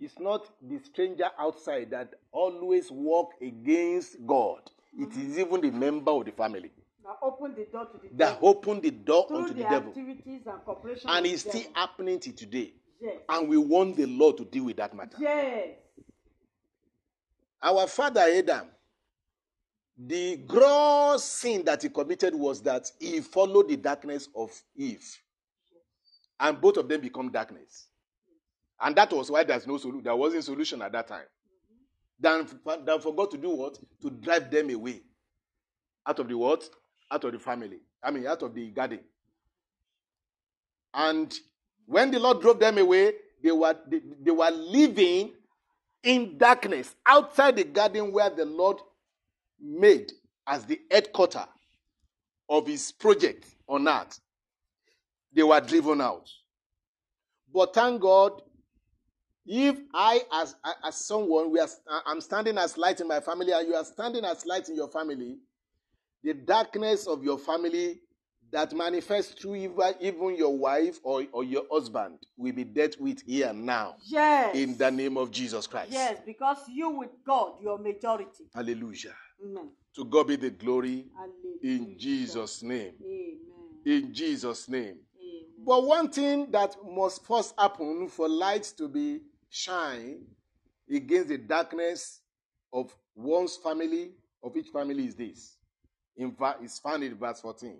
it's 0.00 0.18
not 0.18 0.46
the 0.62 0.78
stranger 0.78 1.30
outside 1.38 1.90
that 1.90 2.14
always 2.32 2.90
walk 2.90 3.30
against 3.40 4.16
God. 4.26 4.60
It 4.98 5.10
mm-hmm. 5.10 5.30
is 5.32 5.38
even 5.38 5.60
the 5.60 5.70
member 5.70 6.10
of 6.10 6.24
the 6.26 6.32
family. 6.32 6.70
That 7.02 7.16
open 7.22 7.54
the 7.54 7.64
door 7.70 7.86
to 7.86 7.98
the 7.98 8.08
that 8.16 8.34
devil. 8.34 8.48
opened 8.48 8.82
the 8.82 8.90
door 8.90 9.26
Through 9.28 9.36
unto 9.38 9.48
the 9.54 9.62
the 9.62 9.68
devil. 9.68 9.88
activities 9.90 10.40
and 10.46 10.64
cooperation 10.64 11.08
And 11.08 11.26
it's 11.26 11.42
still 11.42 11.60
devil. 11.60 11.72
happening 11.74 12.18
till 12.20 12.32
today. 12.32 12.74
Yes. 13.00 13.16
And 13.28 13.48
we 13.48 13.56
want 13.56 13.96
the 13.96 14.06
Lord 14.06 14.38
to 14.38 14.44
deal 14.44 14.64
with 14.64 14.76
that 14.78 14.94
matter. 14.94 15.16
Yes. 15.20 15.68
Our 17.62 17.86
father 17.86 18.20
Adam, 18.22 18.66
the 19.98 20.36
gross 20.46 21.24
sin 21.24 21.64
that 21.64 21.82
he 21.82 21.88
committed 21.88 22.34
was 22.34 22.60
that 22.62 22.90
he 22.98 23.20
followed 23.20 23.68
the 23.68 23.76
darkness 23.76 24.28
of 24.34 24.50
Eve. 24.76 25.04
And 26.38 26.60
both 26.60 26.76
of 26.76 26.88
them 26.88 27.00
become 27.00 27.30
darkness. 27.30 27.86
And 28.80 28.94
that 28.96 29.12
was 29.12 29.30
why 29.30 29.44
there's 29.44 29.66
no 29.66 29.78
solution. 29.78 30.02
There 30.04 30.16
wasn't 30.16 30.44
solution 30.44 30.82
at 30.82 30.92
that 30.92 31.08
time. 31.08 31.24
Then, 32.18 32.46
then 32.84 33.00
forgot 33.00 33.30
to 33.32 33.38
do 33.38 33.50
what? 33.50 33.78
To 34.02 34.10
drive 34.10 34.50
them 34.50 34.70
away. 34.70 35.02
Out 36.06 36.18
of 36.18 36.28
the 36.28 36.36
what? 36.36 36.68
Out 37.10 37.24
of 37.24 37.32
the 37.32 37.38
family. 37.38 37.80
I 38.02 38.10
mean, 38.10 38.26
out 38.26 38.42
of 38.42 38.54
the 38.54 38.70
garden. 38.70 39.00
And 40.94 41.34
when 41.86 42.10
the 42.10 42.18
Lord 42.18 42.40
drove 42.40 42.58
them 42.58 42.78
away, 42.78 43.12
they 43.42 43.52
were, 43.52 43.76
they, 43.86 44.00
they 44.22 44.30
were 44.30 44.50
living 44.50 45.32
in 46.02 46.38
darkness 46.38 46.94
outside 47.04 47.56
the 47.56 47.64
garden 47.64 48.12
where 48.12 48.30
the 48.30 48.44
Lord 48.44 48.78
made 49.60 50.12
as 50.46 50.64
the 50.64 50.80
headquarter 50.90 51.44
of 52.48 52.66
his 52.66 52.92
project 52.92 53.46
on 53.68 53.88
earth. 53.88 54.20
They 55.32 55.42
were 55.42 55.60
driven 55.60 56.00
out. 56.00 56.30
But 57.52 57.74
thank 57.74 58.00
God, 58.00 58.42
if 59.46 59.76
I, 59.94 60.22
as, 60.32 60.56
as 60.84 60.96
someone, 60.96 61.50
we 61.50 61.60
are, 61.60 61.68
I'm 62.06 62.20
standing 62.20 62.58
as 62.58 62.76
light 62.76 63.00
in 63.00 63.08
my 63.08 63.20
family, 63.20 63.52
and 63.52 63.66
you 63.68 63.74
are 63.74 63.84
standing 63.84 64.24
as 64.24 64.44
light 64.46 64.68
in 64.68 64.76
your 64.76 64.88
family, 64.88 65.38
the 66.24 66.34
darkness 66.34 67.06
of 67.06 67.22
your 67.22 67.38
family 67.38 68.00
that 68.52 68.72
manifests 68.72 69.34
through 69.40 69.56
even, 69.56 70.36
your 70.36 70.56
wife 70.56 70.98
or, 71.02 71.24
or 71.32 71.44
your 71.44 71.64
husband 71.70 72.18
will 72.36 72.52
be 72.52 72.64
dealt 72.64 72.98
with 73.00 73.22
here 73.26 73.52
now 73.52 73.96
Yes. 74.04 74.54
in 74.54 74.76
the 74.78 74.90
name 74.90 75.16
of 75.16 75.30
Jesus 75.30 75.66
Christ. 75.66 75.90
Yes, 75.92 76.18
because 76.24 76.58
you 76.68 76.90
with 76.90 77.10
God, 77.26 77.54
your 77.62 77.78
majority. 77.78 78.44
Hallelujah. 78.54 79.14
Amen. 79.44 79.70
To 79.96 80.04
God 80.04 80.28
be 80.28 80.36
the 80.36 80.50
glory 80.50 81.06
Hallelujah. 81.16 81.58
in 81.62 81.98
Jesus' 81.98 82.62
name. 82.62 82.94
Amen. 83.04 83.38
In 83.84 84.14
Jesus' 84.14 84.68
name. 84.68 84.96
Amen. 85.20 85.44
But 85.66 85.84
one 85.84 86.08
thing 86.10 86.50
that 86.52 86.76
must 86.88 87.24
first 87.26 87.54
happen 87.58 88.08
for 88.08 88.28
light 88.28 88.64
to 88.78 88.88
be 88.88 89.20
shine 89.50 90.24
against 90.90 91.28
the 91.28 91.38
darkness 91.38 92.20
of 92.72 92.94
one's 93.14 93.56
family, 93.56 94.12
of 94.42 94.56
each 94.56 94.68
family, 94.68 95.06
is 95.06 95.14
this. 95.14 95.56
In 96.16 96.32
fact, 96.32 96.62
it's 96.62 96.78
found 96.78 97.04
in 97.04 97.16
verse 97.16 97.40
14. 97.40 97.76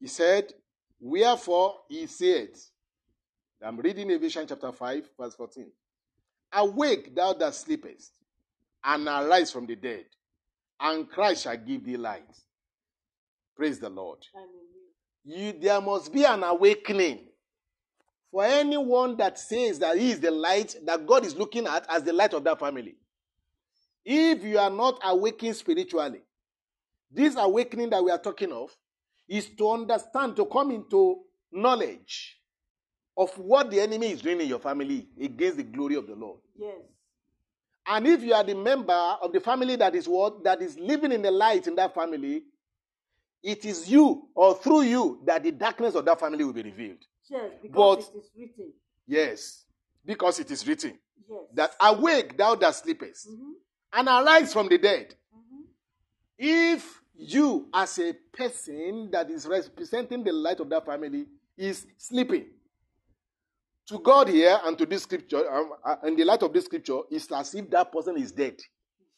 He 0.00 0.06
said, 0.06 0.52
Wherefore 1.00 1.76
he 1.88 2.06
said, 2.06 2.50
I'm 3.62 3.78
reading 3.78 4.10
Ephesians 4.10 4.48
chapter 4.48 4.72
5, 4.72 5.10
verse 5.18 5.34
14. 5.34 5.66
Awake, 6.52 7.14
thou 7.14 7.32
that 7.34 7.54
sleepest, 7.54 8.12
and 8.84 9.06
arise 9.06 9.50
from 9.50 9.66
the 9.66 9.76
dead, 9.76 10.04
and 10.80 11.08
Christ 11.08 11.44
shall 11.44 11.56
give 11.56 11.84
thee 11.84 11.96
light. 11.96 12.24
Praise 13.56 13.78
the 13.78 13.88
Lord 13.88 14.18
you, 15.26 15.52
there 15.60 15.80
must 15.80 16.12
be 16.12 16.24
an 16.24 16.44
awakening 16.44 17.18
for 18.30 18.44
anyone 18.44 19.16
that 19.16 19.38
says 19.38 19.78
that 19.78 19.96
he 19.96 20.10
is 20.10 20.20
the 20.20 20.30
light 20.30 20.76
that 20.84 21.06
God 21.06 21.24
is 21.24 21.36
looking 21.36 21.66
at 21.66 21.86
as 21.88 22.02
the 22.02 22.12
light 22.12 22.34
of 22.34 22.44
that 22.44 22.58
family. 22.58 22.96
If 24.04 24.44
you 24.44 24.58
are 24.58 24.70
not 24.70 25.00
awakened 25.04 25.56
spiritually, 25.56 26.20
this 27.10 27.34
awakening 27.36 27.90
that 27.90 28.04
we 28.04 28.10
are 28.10 28.18
talking 28.18 28.52
of 28.52 28.70
is 29.28 29.48
to 29.56 29.70
understand, 29.70 30.36
to 30.36 30.46
come 30.46 30.70
into 30.70 31.22
knowledge 31.52 32.38
of 33.16 33.30
what 33.38 33.70
the 33.70 33.80
enemy 33.80 34.12
is 34.12 34.20
doing 34.20 34.40
in 34.40 34.48
your 34.48 34.58
family 34.58 35.08
against 35.20 35.56
the 35.56 35.62
glory 35.62 35.96
of 35.96 36.06
the 36.06 36.14
Lord. 36.14 36.38
Yes. 36.56 36.76
And 37.86 38.06
if 38.06 38.22
you 38.22 38.34
are 38.34 38.44
the 38.44 38.54
member 38.54 38.92
of 38.92 39.32
the 39.32 39.40
family 39.40 39.76
that 39.76 39.94
is 39.94 40.08
what 40.08 40.42
that 40.44 40.60
is 40.60 40.78
living 40.78 41.12
in 41.12 41.22
the 41.22 41.30
light 41.30 41.66
in 41.66 41.76
that 41.76 41.94
family, 41.94 42.42
it 43.42 43.64
is 43.64 43.88
you 43.88 44.28
or 44.34 44.56
through 44.56 44.82
you 44.82 45.20
that 45.24 45.42
the 45.44 45.52
darkness 45.52 45.94
of 45.94 46.04
that 46.04 46.18
family 46.18 46.44
will 46.44 46.52
be 46.52 46.62
revealed. 46.62 46.98
Yes, 47.28 47.52
because 47.62 48.08
But- 48.08 48.14
it 48.14 48.18
is 48.18 48.30
written. 48.36 48.72
Yes, 49.06 49.64
because 50.04 50.40
it 50.40 50.50
is 50.50 50.66
written 50.66 50.98
Yes. 51.28 51.40
that 51.54 51.76
awake 51.80 52.36
thou 52.36 52.54
that 52.56 52.74
sleepest 52.74 53.28
Mhm. 53.28 53.54
and 53.92 54.08
arise 54.08 54.52
from 54.52 54.68
the 54.68 54.78
dead. 54.78 55.14
Mhm. 55.34 55.64
If 56.38 57.02
you, 57.14 57.68
as 57.72 57.98
a 57.98 58.12
person 58.12 59.10
that 59.10 59.30
is 59.30 59.46
representing 59.46 60.22
the 60.22 60.32
light 60.32 60.60
of 60.60 60.68
that 60.68 60.84
family, 60.84 61.26
is 61.56 61.86
sleeping, 61.96 62.52
to 63.86 63.98
God 64.00 64.28
here 64.28 64.60
and 64.64 64.76
to 64.78 64.84
this 64.86 65.04
scripture, 65.04 65.48
um, 65.50 65.72
uh, 65.84 65.96
in 66.04 66.16
the 66.16 66.24
light 66.24 66.42
of 66.42 66.52
this 66.52 66.64
scripture, 66.66 67.00
is 67.10 67.30
as 67.32 67.54
if 67.54 67.70
that 67.70 67.90
person 67.90 68.16
is 68.18 68.32
dead. 68.32 68.60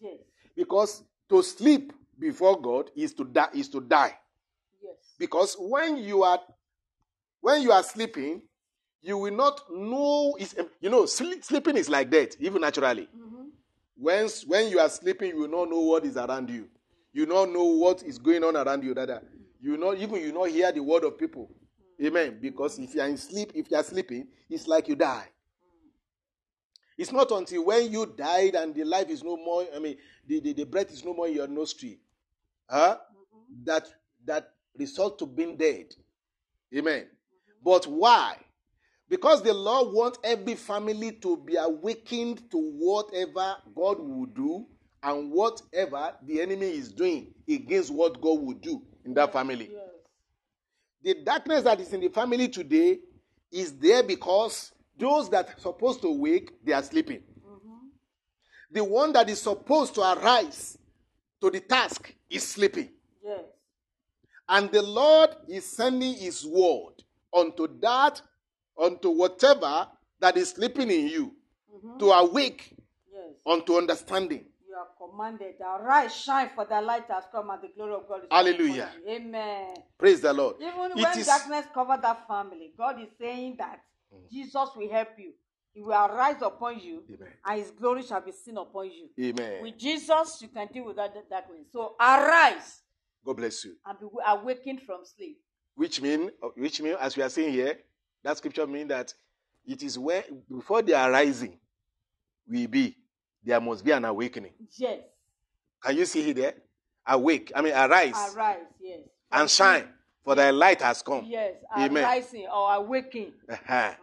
Yes. 0.00 0.18
Because 0.54 1.02
to 1.28 1.42
sleep 1.42 1.92
before 2.18 2.60
God 2.60 2.90
is 2.94 3.12
to 3.14 3.24
die. 3.24 3.50
Is 3.54 3.68
to 3.70 3.80
die. 3.80 4.16
Yes. 4.82 5.14
Because 5.18 5.56
when 5.58 5.96
you 5.96 6.22
are 6.22 6.40
when 7.48 7.62
you 7.62 7.72
are 7.72 7.82
sleeping, 7.82 8.42
you 9.00 9.16
will 9.16 9.34
not 9.34 9.62
know. 9.70 10.36
Is 10.38 10.54
you 10.80 10.90
know 10.90 11.06
sleep, 11.06 11.42
sleeping 11.42 11.76
is 11.78 11.88
like 11.88 12.10
that, 12.10 12.36
even 12.38 12.60
naturally. 12.60 13.08
Mhm. 13.16 13.50
When 13.96 14.28
when 14.46 14.68
you 14.68 14.78
are 14.78 14.88
sleeping, 14.90 15.30
you 15.30 15.38
will 15.38 15.48
not 15.48 15.70
know 15.70 15.80
what 15.80 16.04
is 16.04 16.16
around 16.18 16.50
you. 16.50 16.68
You 17.12 17.24
not 17.24 17.48
know 17.50 17.64
what 17.64 18.02
is 18.02 18.18
going 18.18 18.44
on 18.44 18.54
around 18.54 18.84
you. 18.84 18.92
That 18.92 19.24
you 19.62 19.78
not 19.78 19.96
even 19.96 20.20
you 20.20 20.30
not 20.32 20.50
hear 20.50 20.70
the 20.72 20.80
word 20.82 21.04
of 21.04 21.16
people. 21.16 21.50
Amen. 22.04 22.38
Because 22.40 22.78
if 22.78 22.94
you 22.94 23.00
are 23.00 23.08
in 23.08 23.16
sleep, 23.16 23.52
if 23.54 23.70
you 23.70 23.76
are 23.78 23.82
sleeping, 23.82 24.28
it's 24.50 24.68
like 24.68 24.86
you 24.86 24.94
die. 24.94 25.28
It's 26.98 27.12
not 27.12 27.30
until 27.30 27.64
when 27.64 27.90
you 27.90 28.06
died 28.06 28.56
and 28.56 28.74
the 28.74 28.84
life 28.84 29.08
is 29.08 29.22
no 29.22 29.36
more, 29.36 29.64
I 29.74 29.78
mean, 29.78 29.96
the, 30.26 30.40
the, 30.40 30.52
the 30.52 30.64
breath 30.64 30.90
is 30.90 31.04
no 31.04 31.14
more 31.14 31.28
in 31.28 31.34
your 31.34 31.46
nostril, 31.46 31.94
huh? 32.68 32.98
that 33.64 33.86
that 34.26 34.50
result 34.76 35.18
to 35.20 35.26
being 35.26 35.56
dead. 35.56 35.94
Amen. 36.76 37.06
But 37.64 37.86
why? 37.86 38.36
Because 39.08 39.42
the 39.42 39.54
Lord 39.54 39.94
wants 39.94 40.18
every 40.22 40.54
family 40.54 41.12
to 41.22 41.36
be 41.38 41.56
awakened 41.56 42.50
to 42.50 42.58
whatever 42.58 43.56
God 43.74 43.98
will 44.00 44.26
do 44.26 44.66
and 45.02 45.30
whatever 45.30 46.12
the 46.24 46.40
enemy 46.40 46.66
is 46.66 46.92
doing 46.92 47.32
against 47.48 47.90
what 47.90 48.20
God 48.20 48.40
will 48.40 48.54
do 48.54 48.82
in 49.04 49.14
that 49.14 49.32
family. 49.32 49.70
Yes. 49.72 49.82
The 51.02 51.24
darkness 51.24 51.62
that 51.62 51.80
is 51.80 51.92
in 51.92 52.00
the 52.00 52.08
family 52.08 52.48
today 52.48 52.98
is 53.50 53.72
there 53.78 54.02
because 54.02 54.72
those 54.98 55.30
that 55.30 55.48
are 55.48 55.60
supposed 55.60 56.02
to 56.02 56.12
wake, 56.12 56.52
they 56.64 56.72
are 56.72 56.82
sleeping. 56.82 57.22
Mm-hmm. 57.46 57.86
The 58.72 58.84
one 58.84 59.12
that 59.12 59.30
is 59.30 59.40
supposed 59.40 59.94
to 59.94 60.02
arise 60.02 60.76
to 61.40 61.50
the 61.50 61.60
task 61.60 62.12
is 62.28 62.46
sleeping. 62.46 62.90
Yes. 63.24 63.40
And 64.48 64.70
the 64.70 64.82
Lord 64.82 65.30
is 65.48 65.64
sending 65.64 66.14
his 66.14 66.44
word 66.44 67.02
unto 67.32 67.68
that, 67.80 68.20
unto 68.80 69.10
whatever 69.10 69.88
that 70.20 70.36
is 70.36 70.50
sleeping 70.50 70.90
in 70.90 71.08
you, 71.08 71.34
mm-hmm. 71.74 71.98
to 71.98 72.06
awake 72.10 72.74
Yes. 73.12 73.34
unto 73.46 73.76
understanding. 73.76 74.44
You 74.68 74.74
are 74.76 74.88
commanded. 75.10 75.54
Arise, 75.60 76.14
shine, 76.14 76.50
for 76.54 76.64
the 76.64 76.80
light 76.80 77.04
has 77.08 77.24
come, 77.32 77.50
and 77.50 77.60
the 77.62 77.68
glory 77.74 77.94
of 77.94 78.06
God 78.08 78.20
is 78.22 78.28
Hallelujah. 78.30 78.90
Amen. 79.08 79.74
Praise 79.98 80.20
the 80.20 80.32
Lord. 80.32 80.56
Even 80.60 80.92
It 80.92 81.02
when 81.02 81.18
is- 81.18 81.26
darkness 81.26 81.66
covered 81.74 82.02
that 82.02 82.26
family, 82.28 82.72
God 82.76 83.00
is 83.00 83.08
saying 83.18 83.56
that 83.58 83.80
mm. 84.14 84.30
Jesus 84.30 84.68
will 84.76 84.90
help 84.90 85.08
you. 85.18 85.32
He 85.74 85.82
will 85.82 85.92
arise 85.92 86.42
upon 86.42 86.80
you, 86.80 87.02
Amen. 87.08 87.28
and 87.44 87.60
His 87.60 87.70
glory 87.70 88.02
shall 88.02 88.20
be 88.20 88.32
seen 88.32 88.56
upon 88.56 88.90
you. 88.90 89.08
Amen. 89.20 89.62
With 89.62 89.78
Jesus, 89.78 90.38
you 90.42 90.48
can 90.48 90.66
deal 90.72 90.84
with 90.86 90.96
that 90.96 91.14
darkness. 91.30 91.66
So 91.72 91.94
arise 92.00 92.82
God 93.24 93.36
bless 93.36 93.64
you. 93.64 93.76
and 93.86 93.98
be 93.98 94.06
awakened 94.26 94.82
from 94.82 95.04
sleep. 95.04 95.38
Which 95.78 96.02
mean, 96.02 96.32
which 96.56 96.80
mean, 96.80 96.96
as 96.98 97.16
we 97.16 97.22
are 97.22 97.28
saying 97.28 97.52
here, 97.52 97.78
that 98.24 98.36
scripture 98.36 98.66
means 98.66 98.88
that 98.88 99.14
it 99.64 99.80
is 99.84 99.96
where 99.96 100.24
before 100.50 100.82
the 100.82 100.92
arising 100.94 101.56
will 102.48 102.66
be, 102.66 102.96
there 103.44 103.60
must 103.60 103.84
be 103.84 103.92
an 103.92 104.04
awakening. 104.04 104.50
Yes. 104.76 104.98
Can 105.80 105.96
you 105.96 106.04
see 106.04 106.20
here? 106.20 106.34
there? 106.34 106.54
Awake. 107.06 107.52
I 107.54 107.62
mean, 107.62 107.74
arise 107.74 108.34
Arise. 108.34 108.56
Yes. 108.80 108.98
and 109.30 109.48
shine, 109.48 109.88
for 110.24 110.34
thy 110.34 110.50
light 110.50 110.82
has 110.82 111.00
come. 111.00 111.24
Yes. 111.24 111.54
Amen. 111.76 112.02
Arising 112.02 112.48
or 112.52 112.74
awakening. 112.74 113.34
Uh-huh. 113.48 113.94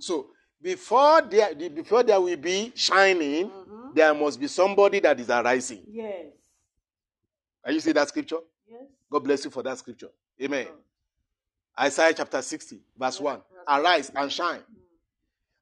So 0.00 0.30
before 0.60 1.22
there, 1.22 1.54
before 1.54 2.02
there 2.02 2.20
will 2.20 2.36
be 2.38 2.72
shining, 2.74 3.52
there 3.94 4.12
must 4.14 4.40
be 4.40 4.48
somebody 4.48 4.98
that 4.98 5.20
is 5.20 5.30
arising. 5.30 5.84
Yes. 5.88 6.24
Can 7.64 7.74
you 7.74 7.80
see 7.80 7.92
that 7.92 8.08
scripture? 8.08 8.38
Yes. 8.68 8.82
God 9.08 9.20
bless 9.20 9.44
you 9.44 9.52
for 9.52 9.62
that 9.62 9.78
scripture. 9.78 10.08
Amen. 10.42 10.66
Isaiah 11.80 12.12
chapter 12.14 12.42
60, 12.42 12.78
verse 12.98 13.20
1. 13.20 13.40
Arise 13.68 14.10
and 14.14 14.30
shine. 14.30 14.60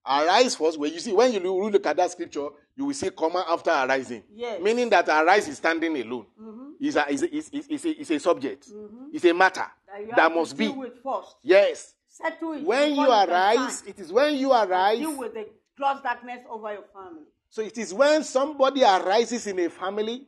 Arise 0.07 0.57
first. 0.57 0.79
When 0.79 0.93
you 0.93 1.01
see, 1.01 1.13
when 1.13 1.33
you 1.33 1.41
look 1.71 1.87
at 1.87 1.97
that 1.97 2.11
scripture, 2.11 2.49
you 2.75 2.87
will 2.87 2.95
see 2.95 3.11
comma 3.11 3.45
after 3.49 3.71
arising. 3.71 4.23
Yes. 4.35 4.61
Meaning 4.63 4.89
that 4.91 5.09
arise 5.09 5.49
is 5.49 5.57
standing 5.59 5.95
alone. 6.01 6.27
Mhm. 6.41 6.73
is 6.81 6.97
a, 6.97 7.09
is 7.13 7.23
a, 7.23 7.37
is 7.37 7.85
a, 7.85 8.01
is 8.01 8.11
a 8.13 8.19
subject. 8.21 8.69
It's 9.13 9.25
a 9.25 9.35
matter 9.35 9.67
That 9.87 10.17
that 10.17 10.29
to 10.29 10.35
must 10.35 10.57
be. 10.57 10.67
deal 10.67 10.77
with 10.77 10.93
first. 11.03 11.37
Yes. 11.43 11.95
Settle 12.09 12.53
it. 12.53 12.65
When 12.65 12.95
you 12.95 13.07
arise, 13.11 13.83
it 13.87 13.99
is 13.99 14.13
when 14.13 14.37
you 14.37 14.53
arise. 14.53 14.99
Deal 14.99 15.17
with 15.19 15.35
the 15.35 15.47
gross 15.77 16.01
darkness 16.03 16.41
over 16.51 16.73
your 16.73 16.85
family. 16.93 17.25
So 17.51 17.63
it 17.63 17.77
is 17.79 17.93
when 17.93 18.25
somebody 18.25 18.83
arises 18.83 19.47
in 19.47 19.59
a 19.59 19.69
family 19.69 20.27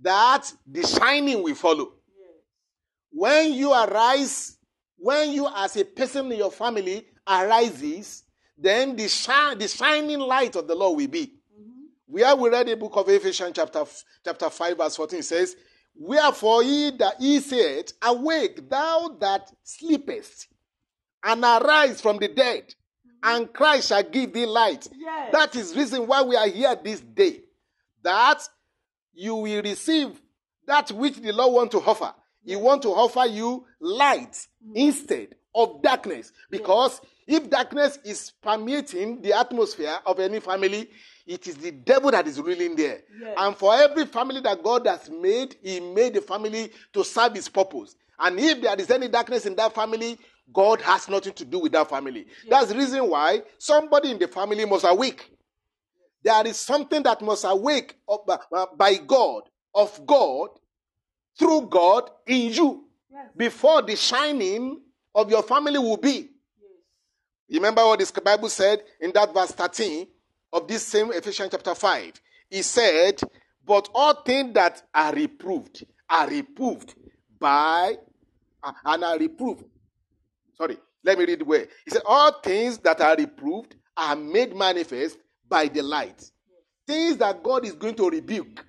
that 0.00 0.52
the 0.66 0.86
shining 0.86 1.42
will 1.42 1.54
follow. 1.54 1.92
Yes. 2.16 2.30
When 3.10 3.52
you 3.54 3.72
arise, 3.72 4.57
when 4.98 5.32
you 5.32 5.48
as 5.54 5.76
a 5.76 5.84
person 5.84 6.30
in 6.32 6.38
your 6.38 6.50
family 6.50 7.06
arises, 7.26 8.24
then 8.56 8.96
the, 8.96 9.08
shine, 9.08 9.58
the 9.58 9.68
shining 9.68 10.18
light 10.18 10.56
of 10.56 10.66
the 10.66 10.74
Lord 10.74 10.96
will 10.96 11.08
be. 11.08 11.26
Mm-hmm. 11.26 11.82
Where 12.06 12.34
we 12.34 12.50
read 12.50 12.66
the 12.66 12.76
book 12.76 12.96
of 12.96 13.08
Ephesians, 13.08 13.52
chapter, 13.54 13.84
chapter 14.24 14.50
5, 14.50 14.76
verse 14.76 14.96
14 14.96 15.22
says, 15.22 15.56
Wherefore 15.94 16.62
he 16.62 16.90
that 16.98 17.14
he 17.18 17.40
said, 17.40 17.92
Awake, 18.02 18.68
thou 18.68 19.16
that 19.20 19.50
sleepest, 19.62 20.48
and 21.24 21.42
arise 21.44 22.00
from 22.00 22.18
the 22.18 22.28
dead, 22.28 22.64
mm-hmm. 22.64 23.36
and 23.36 23.52
Christ 23.52 23.88
shall 23.88 24.02
give 24.02 24.32
thee 24.32 24.46
light. 24.46 24.88
Yes. 24.96 25.32
That 25.32 25.54
is 25.54 25.76
reason 25.76 26.06
why 26.06 26.22
we 26.22 26.34
are 26.36 26.48
here 26.48 26.76
this 26.82 27.00
day. 27.00 27.42
That 28.02 28.48
you 29.14 29.34
will 29.36 29.62
receive 29.62 30.20
that 30.66 30.90
which 30.92 31.16
the 31.16 31.32
Lord 31.32 31.54
want 31.54 31.70
to 31.72 31.78
offer. 31.78 32.14
He 32.48 32.56
want 32.56 32.80
to 32.82 32.88
offer 32.88 33.26
you 33.26 33.66
light 33.78 34.32
mm. 34.32 34.72
instead 34.74 35.34
of 35.54 35.82
darkness. 35.82 36.32
Because 36.50 36.98
if 37.26 37.50
darkness 37.50 37.98
is 38.04 38.32
permeating 38.42 39.20
the 39.20 39.34
atmosphere 39.34 39.98
of 40.06 40.18
any 40.18 40.40
family, 40.40 40.88
it 41.26 41.46
is 41.46 41.56
the 41.56 41.72
devil 41.72 42.10
that 42.10 42.26
is 42.26 42.40
ruling 42.40 42.74
there. 42.74 43.02
Yes. 43.20 43.34
And 43.36 43.54
for 43.54 43.74
every 43.74 44.06
family 44.06 44.40
that 44.40 44.62
God 44.62 44.86
has 44.86 45.10
made, 45.10 45.56
He 45.62 45.78
made 45.78 46.14
the 46.14 46.22
family 46.22 46.72
to 46.94 47.04
serve 47.04 47.34
His 47.34 47.50
purpose. 47.50 47.94
And 48.18 48.40
if 48.40 48.62
there 48.62 48.74
is 48.80 48.90
any 48.90 49.08
darkness 49.08 49.44
in 49.44 49.54
that 49.56 49.74
family, 49.74 50.18
God 50.50 50.80
has 50.80 51.06
nothing 51.06 51.34
to 51.34 51.44
do 51.44 51.58
with 51.58 51.72
that 51.72 51.90
family. 51.90 52.28
That's 52.48 52.68
the 52.68 52.78
reason 52.78 53.06
why 53.10 53.42
somebody 53.58 54.10
in 54.10 54.18
the 54.18 54.26
family 54.26 54.64
must 54.64 54.86
awake. 54.88 55.30
There 56.24 56.46
is 56.46 56.58
something 56.58 57.02
that 57.02 57.20
must 57.20 57.44
awake 57.44 57.96
by 58.78 58.94
God, 59.06 59.42
of 59.74 60.06
God, 60.06 60.48
through 61.38 61.62
God 61.68 62.10
in 62.26 62.52
you, 62.52 62.84
Yes. 63.10 63.26
before 63.36 63.82
the 63.82 63.96
shining 63.96 64.80
of 65.14 65.30
your 65.30 65.42
family 65.42 65.78
will 65.78 65.96
be. 65.96 66.10
Yes. 66.18 66.30
Remember 67.50 67.84
what 67.86 67.98
this 67.98 68.10
Bible 68.10 68.48
said 68.48 68.82
in 69.00 69.12
that 69.12 69.32
verse 69.32 69.52
13 69.52 70.06
of 70.52 70.68
this 70.68 70.84
same 70.86 71.12
Ephesians 71.12 71.50
chapter 71.50 71.74
5. 71.74 72.12
He 72.50 72.62
said, 72.62 73.20
But 73.64 73.88
all 73.94 74.14
things 74.22 74.54
that 74.54 74.82
are 74.94 75.12
reproved 75.14 75.84
are 76.10 76.28
reproved 76.28 76.94
by 77.38 77.96
uh, 78.62 78.72
and 78.84 79.04
are 79.04 79.18
reproved. 79.18 79.64
Sorry, 80.56 80.76
let 81.04 81.18
me 81.18 81.24
read 81.26 81.40
the 81.40 81.44
way. 81.44 81.66
He 81.84 81.90
said, 81.90 82.02
All 82.06 82.40
things 82.42 82.78
that 82.78 83.00
are 83.00 83.16
reproved 83.16 83.76
are 83.96 84.16
made 84.16 84.54
manifest 84.56 85.18
by 85.48 85.68
the 85.68 85.82
light. 85.82 86.30
Things 86.86 87.16
that 87.18 87.42
God 87.42 87.64
is 87.64 87.72
going 87.72 87.94
to 87.96 88.08
rebuke 88.08 88.64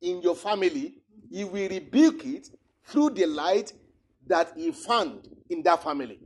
in 0.00 0.20
your 0.22 0.34
family, 0.34 0.94
He 1.32 1.44
will 1.44 1.68
rebuke 1.68 2.24
it 2.26 2.48
through 2.84 3.10
the 3.10 3.26
light 3.26 3.72
that 4.26 4.52
He 4.56 4.70
found 4.72 5.28
in 5.48 5.62
that 5.62 5.82
family. 5.82 6.20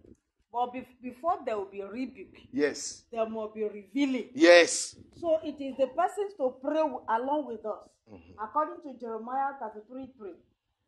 But 0.53 0.73
bef- 0.75 1.01
before 1.03 1.39
there 1.45 1.57
will 1.59 1.71
be 1.71 1.83
rebuke, 1.83 2.37
Yes. 2.53 3.05
there 3.13 3.25
will 3.27 3.49
be 3.55 3.63
revealing. 3.65 4.31
Yes. 4.35 4.97
So 5.21 5.39
it 5.45 5.61
is 5.61 5.77
the 5.77 5.87
persons 5.89 6.35
to 6.39 6.55
pray 6.63 6.77
w- 6.81 7.03
along 7.09 7.47
with 7.47 7.65
us, 7.65 7.89
Mm-hmm. 8.13 8.43
according 8.43 8.83
to 8.85 8.99
Jeremiah 9.01 9.53
33 9.61 10.07
3, 10.17 10.31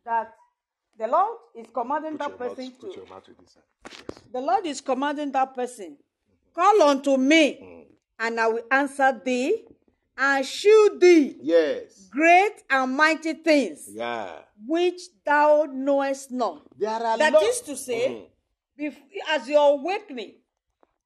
that 0.05 0.35
the 0.99 1.07
Lord 1.07 1.37
is 1.57 1.67
commanding 1.75 2.17
that 2.17 2.39
person 2.39 2.73
to. 2.81 3.07
The 4.33 4.41
Lord 4.41 4.67
is 4.67 4.81
commanding 4.81 5.33
that 5.33 5.55
person, 5.55 5.97
call 6.55 6.83
unto 6.83 7.17
me, 7.17 7.59
Mm. 7.61 7.85
and 8.21 8.41
I 8.41 8.49
will 8.49 8.65
answer 8.71 9.21
thee, 9.25 9.65
and 10.19 10.45
shew 10.45 10.99
thee 11.01 11.37
Yes. 11.41 12.09
great 12.11 12.63
and 12.69 12.97
mighty 12.97 13.35
things 13.35 13.89
Yeah. 13.93 14.41
which 14.67 15.01
thou 15.25 15.67
knowest 15.71 16.31
not. 16.31 16.63
There 16.77 16.91
are 16.91 17.17
That 17.19 17.35
is 17.43 17.61
to 17.63 17.77
say, 17.77 18.09
mm-hmm. 18.79 18.85
bef- 18.85 19.03
as 19.29 19.49
you're 19.49 19.61
awakening, 19.79 20.35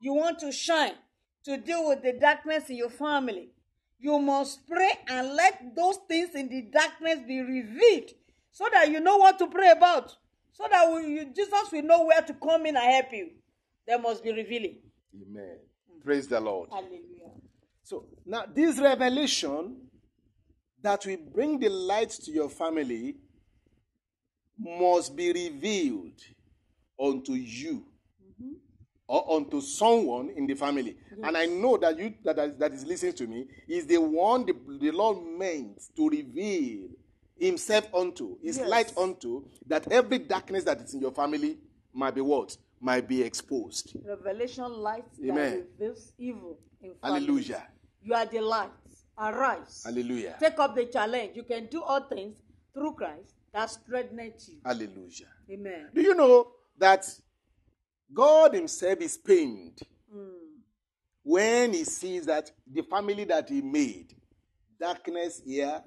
you 0.01 0.15
want 0.15 0.39
to 0.41 0.51
shine 0.51 0.95
to 1.45 1.57
deal 1.59 1.89
with 1.89 2.03
the 2.03 2.13
darkness 2.15 2.71
in 2.71 2.77
your 2.77 2.91
family. 2.91 3.51
You 3.99 4.19
must 4.19 4.67
pray 4.67 4.91
and 5.09 5.35
let 5.35 5.77
those 5.77 5.99
things 6.09 6.35
in 6.35 6.49
the 6.49 6.63
darkness 6.63 7.21
be 7.27 7.41
revealed 7.41 8.11
so 8.51 8.67
that 8.73 8.91
you 8.91 8.99
know 9.01 9.17
what 9.19 9.39
to 9.39 9.47
pray 9.47 9.71
about. 9.71 10.17
So 10.55 10.67
that 10.71 10.91
we, 10.93 11.07
you, 11.15 11.25
Jesus 11.27 11.71
will 11.73 11.83
know 11.83 12.05
where 12.05 12.21
to 12.23 12.35
come 12.35 12.67
in 12.67 12.77
and 12.77 12.85
help 12.85 13.13
you. 13.13 13.31
There 13.87 13.99
must 13.99 14.23
be 14.25 14.33
revealing. 14.33 14.79
Amen. 15.15 15.59
Praise 16.05 16.27
the 16.29 16.41
Lord. 16.41 16.69
Hallelujah. 16.71 17.12
So 17.83 18.07
now 18.25 18.45
this 18.53 18.79
revelation 18.79 19.77
that 20.83 21.05
will 21.07 21.19
bring 21.33 21.59
the 21.59 21.69
light 21.69 22.11
to 22.11 22.31
your 22.31 22.49
family 22.49 23.17
must 24.59 25.17
be 25.17 25.33
revealed 25.33 26.21
unto 27.01 27.33
you 27.33 27.85
mm-hmm. 28.23 28.53
or 29.09 29.37
unto 29.37 29.61
someone 29.61 30.31
in 30.31 30.47
the 30.47 30.55
family. 30.55 30.97
And 31.23 31.37
I 31.37 31.47
know 31.47 31.77
that 31.79 31.99
you 31.99 32.15
that, 32.25 32.39
is- 32.39 32.57
that 32.59 32.73
is 32.73 32.85
listening 32.85 33.15
to 33.15 33.27
me 33.27 33.47
is 33.69 33.87
the 33.87 33.99
one 33.99 34.47
the, 34.47 34.55
the 34.81 34.91
Lord 34.91 35.19
meant 35.39 35.83
to 35.97 36.09
reveal 36.09 36.89
himself 37.39 37.93
unto, 37.93 38.39
his 38.41 38.59
Yes. 38.59 38.69
light 38.69 38.97
unto, 38.97 39.45
that 39.67 39.91
every 39.91 40.19
darkness 40.19 40.65
that 40.65 40.81
is 40.81 40.95
in 40.95 41.01
your 41.01 41.11
family 41.13 41.59
might 41.93 42.15
be 42.15 42.21
what? 42.21 42.57
Might 42.81 43.09
be 43.09 43.23
exposed. 43.23 43.97
Revelation 44.05 44.73
light 44.73 45.05
Amen. 45.25 45.35
that 45.35 45.67
reveals 45.81 46.13
evil. 46.19 46.59
Hallelujah. 47.03 47.67
You 48.03 48.15
are 48.15 48.27
the 48.27 48.41
light. 48.41 48.71
Arise. 49.19 49.83
Hallelujah. 49.85 50.37
Take 50.41 50.59
up 50.59 50.75
the 50.75 50.87
challenge. 50.87 51.37
You 51.37 51.45
can 51.45 51.67
do 51.67 51.83
all 51.83 52.01
things 52.01 52.37
through 52.75 52.95
Christ 52.95 53.35
that 53.53 53.71
strengthens 53.71 54.49
you. 54.49 54.59
Hallelujah. 54.65 55.27
Amen. 55.51 55.89
Do 55.95 56.01
you 56.01 56.15
know 56.15 56.49
that 56.79 57.07
God 58.13 58.55
Himself 58.55 59.01
is 59.01 59.17
pained 59.17 59.79
hmm. 60.13 60.29
when 61.23 61.73
He 61.73 61.85
sees 61.85 62.27
that 62.27 62.51
the 62.71 62.83
family 62.83 63.25
that 63.25 63.49
He 63.49 63.61
made, 63.61 64.15
darkness 64.81 65.43
here 65.45 65.83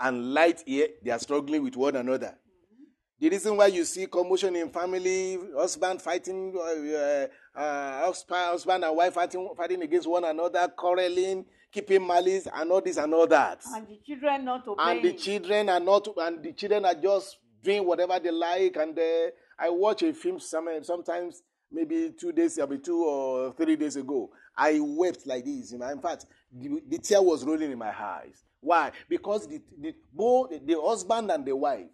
and 0.00 0.32
light 0.34 0.62
here, 0.66 0.88
they 1.04 1.10
are 1.10 1.18
struggling 1.18 1.62
with 1.62 1.76
one 1.76 1.96
another. 1.96 2.28
Hmm. 2.28 2.84
The 3.20 3.28
reason 3.28 3.56
why 3.56 3.66
you 3.66 3.84
see 3.84 4.06
commotion 4.06 4.56
in 4.56 4.70
family, 4.70 5.38
husband 5.56 6.00
fighting, 6.00 6.54
uh, 6.56 6.96
uh 6.96 7.26
uh, 7.54 8.12
husband, 8.12 8.84
and 8.84 8.96
wife 8.96 9.14
fighting, 9.14 9.48
fighting 9.56 9.82
against 9.82 10.08
one 10.08 10.24
another, 10.24 10.68
quarreling, 10.68 11.44
keeping 11.70 12.06
malice, 12.06 12.48
and 12.52 12.70
all 12.70 12.80
this 12.80 12.96
and 12.96 13.12
all 13.12 13.26
that. 13.26 13.60
And 13.74 13.86
the 13.88 13.98
children 14.06 14.44
not 14.44 14.66
obeying. 14.66 14.88
and 14.96 15.02
the 15.04 15.12
children 15.12 15.68
are 15.68 15.80
not 15.80 16.08
and 16.18 16.42
the 16.42 16.52
children 16.52 16.84
are 16.84 16.94
just 16.94 17.38
doing 17.62 17.86
whatever 17.86 18.18
they 18.18 18.30
like. 18.30 18.76
And 18.76 18.98
uh, 18.98 19.30
i 19.58 19.68
watch 19.68 20.02
a 20.02 20.12
film 20.12 20.38
some, 20.40 20.68
sometimes 20.82 21.42
maybe 21.70 22.12
two 22.18 22.32
days 22.32 22.58
maybe 22.58 22.78
two 22.78 23.04
or 23.04 23.52
three 23.54 23.76
days 23.76 23.96
ago. 23.96 24.30
I 24.56 24.78
wept 24.80 25.26
like 25.26 25.44
this 25.44 25.72
in 25.72 25.80
fact 26.00 26.26
the, 26.52 26.82
the 26.88 26.98
tear 26.98 27.22
was 27.22 27.44
rolling 27.44 27.70
in 27.72 27.78
my 27.78 27.88
eyes. 27.98 28.44
Why? 28.60 28.92
Because 29.08 29.48
the, 29.48 29.60
the 29.80 29.94
both 30.12 30.50
the 30.64 30.80
husband 30.80 31.30
and 31.30 31.44
the 31.44 31.56
wife 31.56 31.86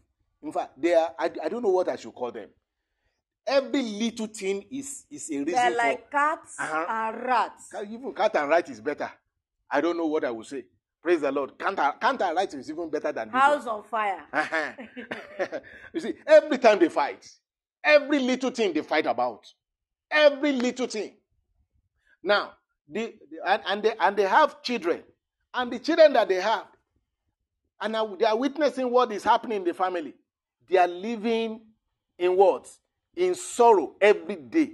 in 0.42 0.52
fact 0.52 0.80
they 0.80 0.94
are 0.94 1.10
I, 1.18 1.30
I 1.42 1.48
don't 1.48 1.62
know 1.62 1.70
what 1.70 1.88
i 1.88 1.96
should 1.96 2.14
call 2.14 2.30
them 2.30 2.48
every 3.48 3.82
little 3.82 4.26
thing 4.26 4.64
is 4.70 5.04
is 5.10 5.30
a 5.30 5.38
reason 5.38 5.52
They're 5.52 5.70
like 5.76 6.10
cats 6.10 6.56
Uh-huh. 6.58 6.86
and 6.88 7.26
rats. 7.26 7.72
even 7.90 8.12
cat 8.14 8.36
and 8.36 8.48
rat 8.48 8.68
is 8.68 8.80
better 8.80 9.10
i 9.70 9.80
don't 9.80 9.96
know 9.96 10.06
what 10.06 10.24
i 10.24 10.30
will 10.30 10.44
say 10.44 10.64
praise 11.02 11.20
the 11.20 11.32
lord 11.32 11.58
cat 11.58 11.68
and, 11.68 11.76
cat 11.78 12.22
and 12.22 12.36
right 12.36 12.52
is 12.54 12.70
even 12.70 12.90
better 12.90 13.12
than 13.12 13.28
this. 13.28 13.40
House 13.40 13.66
on 13.66 13.82
fire. 13.84 14.22
Uh-huh. 14.32 14.72
you 15.94 16.00
see, 16.00 16.14
every 16.26 16.58
time 16.58 16.78
they 16.78 16.88
fight, 16.88 17.26
every 17.84 18.18
little 18.18 18.50
thing 18.50 18.72
they 18.72 18.82
fight 18.82 19.06
about, 19.06 19.46
every 20.10 20.52
little 20.52 20.86
thing. 20.86 21.14
Now, 22.22 22.52
the, 22.88 23.14
the- 23.30 23.48
and, 23.50 23.62
and 23.66 23.82
they 23.82 23.94
and 24.00 24.16
they 24.16 24.24
have 24.26 24.60
children, 24.62 25.02
and 25.54 25.72
the 25.72 25.78
children 25.78 26.12
that 26.14 26.28
they 26.28 26.40
have, 26.40 26.66
and 27.80 27.92
now 27.92 28.16
they 28.16 28.24
are 28.26 28.36
witnessing 28.36 28.90
what 28.90 29.12
is 29.12 29.22
happening 29.22 29.58
in 29.58 29.64
the 29.64 29.74
family. 29.74 30.14
They 30.68 30.78
are 30.78 30.88
living 30.88 31.60
in 32.18 32.36
what? 32.36 32.68
In 33.18 33.34
sorrow 33.34 33.96
every 34.00 34.36
day. 34.36 34.72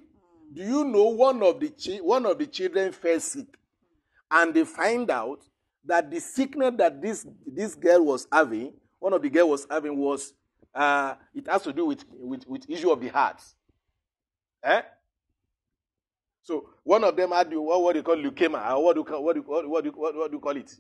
Do 0.53 0.63
you 0.63 0.85
know 0.85 1.05
one 1.05 1.43
of 1.43 1.59
the 1.61 1.71
chi- 1.71 2.03
one 2.03 2.27
of 2.27 2.39
the 2.39 2.47
children 2.47 2.93
fell 2.93 3.19
sick, 3.19 3.47
and 4.31 4.53
they 4.55 4.65
find 4.65 5.11
out 5.11 5.41
that 5.85 6.11
the 6.11 6.21
sickness 6.21 6.75
that 6.77 7.01
this 7.03 7.27
this 7.47 7.75
girl 7.75 8.05
was 8.05 8.27
having, 8.31 8.73
one 9.01 9.13
of 9.15 9.23
the 9.23 9.31
girl 9.31 9.49
was 9.49 9.67
having 9.69 9.97
was 9.97 10.35
uh, 10.75 11.15
it 11.35 11.47
has 11.49 11.63
to 11.63 11.73
do 11.73 11.87
with, 11.87 12.05
with 12.13 12.47
with 12.47 12.69
issue 12.71 12.91
of 12.91 13.01
the 13.01 13.09
heart. 13.09 13.41
Eh? 14.63 14.83
So 16.43 16.69
one 16.83 17.03
of 17.05 17.17
them 17.17 17.31
had 17.33 17.53
what, 17.55 17.83
what 17.83 17.93
do 17.95 17.99
you 18.01 18.03
call 18.03 18.17
leukemia, 18.17 18.73
or 18.77 18.85
what 18.85 18.95
do 18.95 19.01
you 19.01 19.05
call, 19.05 19.25
what 19.25 19.35
do 19.35 19.41
you, 19.41 19.47
what, 19.69 19.83
do 19.85 19.91
you- 19.91 19.97
what, 19.97 20.15
what 20.15 20.31
do 20.31 20.37
you 20.37 20.41
call 20.41 20.57
it? 20.57 20.71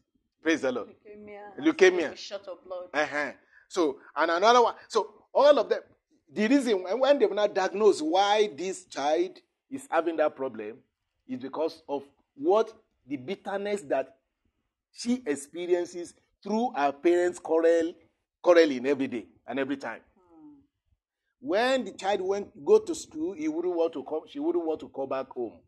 Praise 0.42 0.60
the 0.60 0.70
Lord. 0.70 0.88
Leukemia. 0.88 1.40
Leukemia. 1.58 2.12
A 2.12 2.16
shot 2.16 2.46
of 2.46 2.62
blood. 2.64 2.88
Uh-huh. 2.92 3.32
So, 3.68 3.96
and 4.14 4.30
another 4.30 4.62
one. 4.62 4.74
So, 4.88 5.24
all 5.32 5.58
of 5.58 5.68
them. 5.70 5.80
The 6.32 6.48
reason 6.48 6.84
when 6.98 7.18
they've 7.18 7.30
not 7.30 7.54
diagnosed 7.54 8.02
why 8.02 8.50
this 8.56 8.84
child 8.86 9.38
is 9.70 9.86
having 9.90 10.16
that 10.16 10.36
problem 10.36 10.78
is 11.28 11.40
because 11.40 11.82
of 11.88 12.02
what 12.34 12.72
the 13.06 13.16
bitterness 13.16 13.82
that 13.82 14.16
she 14.92 15.22
experiences 15.26 16.14
through 16.42 16.72
her 16.76 16.92
parents' 16.92 17.38
quarrel, 17.38 17.92
quarreling 18.42 18.86
every 18.86 19.06
day 19.06 19.26
and 19.46 19.58
every 19.58 19.76
time. 19.76 20.00
Hmm. 20.16 20.54
When 21.40 21.84
the 21.84 21.92
child 21.92 22.20
went 22.20 22.64
go 22.64 22.78
to 22.78 22.94
school, 22.94 23.32
he 23.34 23.48
wouldn't 23.48 23.74
want 23.74 23.92
to 23.94 24.04
come. 24.04 24.22
She 24.28 24.38
wouldn't 24.38 24.64
want 24.64 24.80
to 24.80 24.88
come 24.88 25.08
back 25.08 25.28
home. 25.30 25.58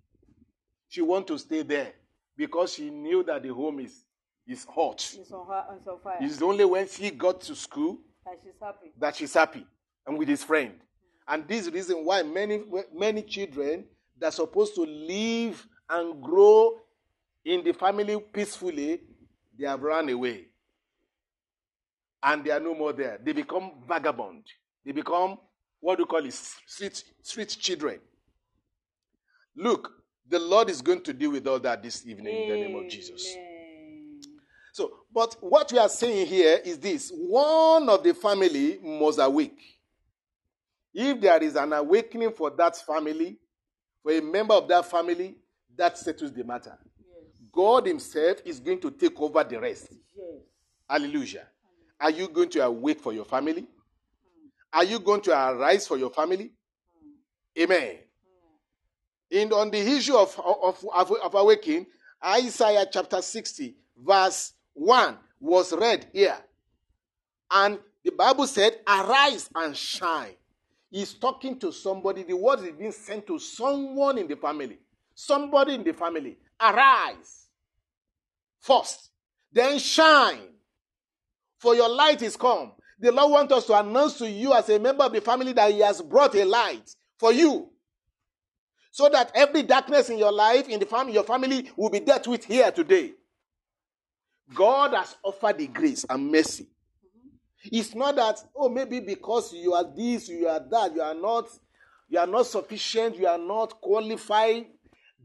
She 0.88 1.02
want 1.02 1.26
to 1.28 1.38
stay 1.38 1.62
there 1.62 1.92
because 2.36 2.74
she 2.74 2.90
knew 2.90 3.22
that 3.24 3.42
the 3.42 3.52
home 3.52 3.80
is 3.80 4.04
is 4.46 4.64
hot. 4.64 4.98
It's 5.18 5.32
on 5.32 5.46
her, 5.48 5.64
it's 5.76 5.86
on 5.88 5.98
fire. 6.00 6.18
It's 6.20 6.40
only 6.40 6.64
when 6.64 6.88
she 6.88 7.11
got 7.11 7.40
to 7.42 7.54
school 7.54 7.98
that 8.24 8.38
she's 8.42 8.52
happy. 8.61 8.92
That 8.98 9.16
she's 9.16 9.34
happy 9.34 9.66
and 10.07 10.18
with 10.18 10.28
his 10.28 10.44
friend. 10.44 10.74
And 11.28 11.46
this 11.48 11.61
is 11.61 11.66
the 11.66 11.72
reason 11.72 12.04
why 12.04 12.22
many 12.22 12.62
many 12.94 13.22
children 13.22 13.84
that 14.18 14.28
are 14.28 14.32
supposed 14.32 14.74
to 14.76 14.82
live 14.82 15.66
and 15.90 16.22
grow 16.22 16.78
in 17.44 17.64
the 17.64 17.72
family 17.72 18.18
peacefully, 18.32 19.00
they 19.59 19.66
have 19.66 19.82
run 19.82 20.09
away. 20.09 20.46
And 22.22 22.44
they 22.44 22.50
are 22.50 22.61
no 22.61 22.74
more 22.74 22.92
there. 22.92 23.18
They 23.22 23.32
become 23.32 23.72
vagabond. 23.86 24.44
They 24.84 24.92
become 24.92 25.38
what 25.80 25.98
do 25.98 26.02
you 26.02 26.07
call 26.07 26.24
it? 26.24 26.32
Street, 26.34 27.04
street 27.22 27.57
children. 27.61 28.00
Look, 29.54 29.90
the 30.28 30.38
Lord 30.38 30.68
is 30.70 30.82
going 30.82 31.02
to 31.02 31.12
deal 31.12 31.30
with 31.30 31.46
all 31.46 31.61
that 31.61 31.82
this 31.82 32.04
evening 32.07 32.34
Amen. 32.34 32.42
in 32.42 32.61
the 32.62 32.68
name 32.68 32.84
of 32.84 32.90
Jesus. 32.90 33.34
So, 34.72 34.92
but 35.14 35.36
what 35.40 35.70
we 35.72 35.78
are 35.78 35.88
saying 35.88 36.26
here 36.26 36.61
is 36.64 36.78
this 36.78 37.12
one 37.14 37.88
of 37.88 38.02
the 38.02 38.14
family 38.14 38.78
must 38.82 39.18
awake. 39.20 39.76
If 40.99 41.20
there 41.20 41.42
is 41.42 41.57
an 41.57 41.74
awakening 41.74 42.32
for 42.32 42.49
that 42.53 42.74
family, 42.74 43.36
for 44.03 44.12
a 44.12 44.20
member 44.20 44.55
of 44.55 44.66
that 44.68 44.90
family, 44.90 45.34
that 45.76 45.99
settles 45.99 46.32
the 46.32 46.42
matter. 46.42 46.78
Yes. 46.99 47.51
God 47.53 47.86
Himself 47.86 48.38
is 48.47 48.59
going 48.59 48.80
to 48.80 48.90
take 48.90 49.20
over 49.20 49.44
the 49.44 49.61
rest. 49.61 49.88
Yes. 49.90 50.40
Hallelujah. 50.88 51.49
Are 52.01 52.11
you 52.11 52.28
going 52.28 52.49
to 52.49 52.64
awake 52.64 52.99
for 52.99 53.12
your 53.12 53.26
family? 53.26 53.61
Mm. 53.61 53.66
Are 54.72 54.84
you 54.84 54.99
going 54.99 55.20
to 55.20 55.32
arise 55.32 55.86
for 55.86 55.99
your 55.99 56.09
family? 56.09 56.51
Mm. 57.59 57.62
Amen. 57.62 57.97
Mm. 59.32 59.42
In 59.42 59.53
on 59.53 59.70
the 59.70 59.80
issue 59.80 60.16
of, 60.16 60.40
of, 60.42 60.82
of, 60.94 61.12
of 61.12 61.34
awakening, 61.34 61.88
Isaiah 62.24 62.86
chapter 62.90 63.20
60, 63.20 63.76
verse 64.03 64.55
1 64.72 65.14
was 65.40 65.74
read 65.74 66.07
here. 66.14 66.38
And 67.51 67.80
the 68.03 68.12
Bible 68.12 68.47
said, 68.47 68.78
Arise 68.88 69.51
and 69.55 69.76
shine. 69.76 70.36
He's 70.91 71.14
talking 71.14 71.59
to 71.61 71.72
somebody. 71.72 72.22
The 72.22 72.37
word 72.37 72.61
is 72.61 72.72
being 72.72 72.93
sent 72.93 73.26
to 73.26 73.39
someone 73.39 74.18
in 74.18 74.28
the 74.28 74.37
family. 74.37 74.78
Somebody 75.14 75.74
in 75.74 75.84
the 75.84 75.93
family. 75.93 76.37
Arise 76.61 77.47
first, 78.66 79.11
then 79.53 79.78
shine. 79.78 80.41
For 81.59 81.74
your 81.74 81.89
light 81.89 82.20
is 82.22 82.37
come. 82.37 82.72
The 82.99 83.12
Lord 83.12 83.32
wants 83.32 83.53
us 83.53 83.66
to 83.66 83.78
announce 83.78 84.18
to 84.18 84.28
you 84.30 84.53
as 84.53 84.68
a 84.68 84.78
member 84.78 85.05
of 85.05 85.12
the 85.12 85.20
family 85.20 85.53
that 85.55 85.70
He 85.72 85.80
has 85.80 86.03
brought 86.03 86.34
a 86.34 86.45
light 86.45 86.91
for 87.18 87.32
you. 87.32 87.70
So 88.91 89.09
that 89.11 89.30
every 89.34 89.62
darkness 89.62 90.11
in 90.11 90.18
your 90.18 90.32
life, 90.32 90.68
in 90.68 90.80
the 90.80 90.87
family, 90.87 91.14
your 91.14 91.24
family 91.24 91.70
will 91.76 91.91
be 91.91 92.01
dealt 92.01 92.26
with 92.26 92.45
here 92.45 92.70
today. 92.70 93.12
God 94.55 94.95
has 94.95 95.16
offered 95.22 95.59
the 95.59 95.66
grace 95.66 96.05
and 96.09 96.30
mercy. 96.30 96.68
It's 97.73 97.95
not 97.95 98.17
that, 98.17 98.39
oh, 98.55 98.69
maybe 98.69 99.01
because 99.01 99.53
you 99.53 99.73
are 99.75 99.85
this, 99.85 100.29
you 100.29 100.47
are 100.49 100.61
that, 100.71 100.95
you 100.95 101.03
are 101.03 101.14
not, 101.14 101.49
you 102.09 102.19
are 102.19 102.27
not 102.27 102.47
sufficient, 102.47 103.17
you 103.17 103.27
are 103.27 103.39
not 103.39 103.81
qualified. 103.81 104.67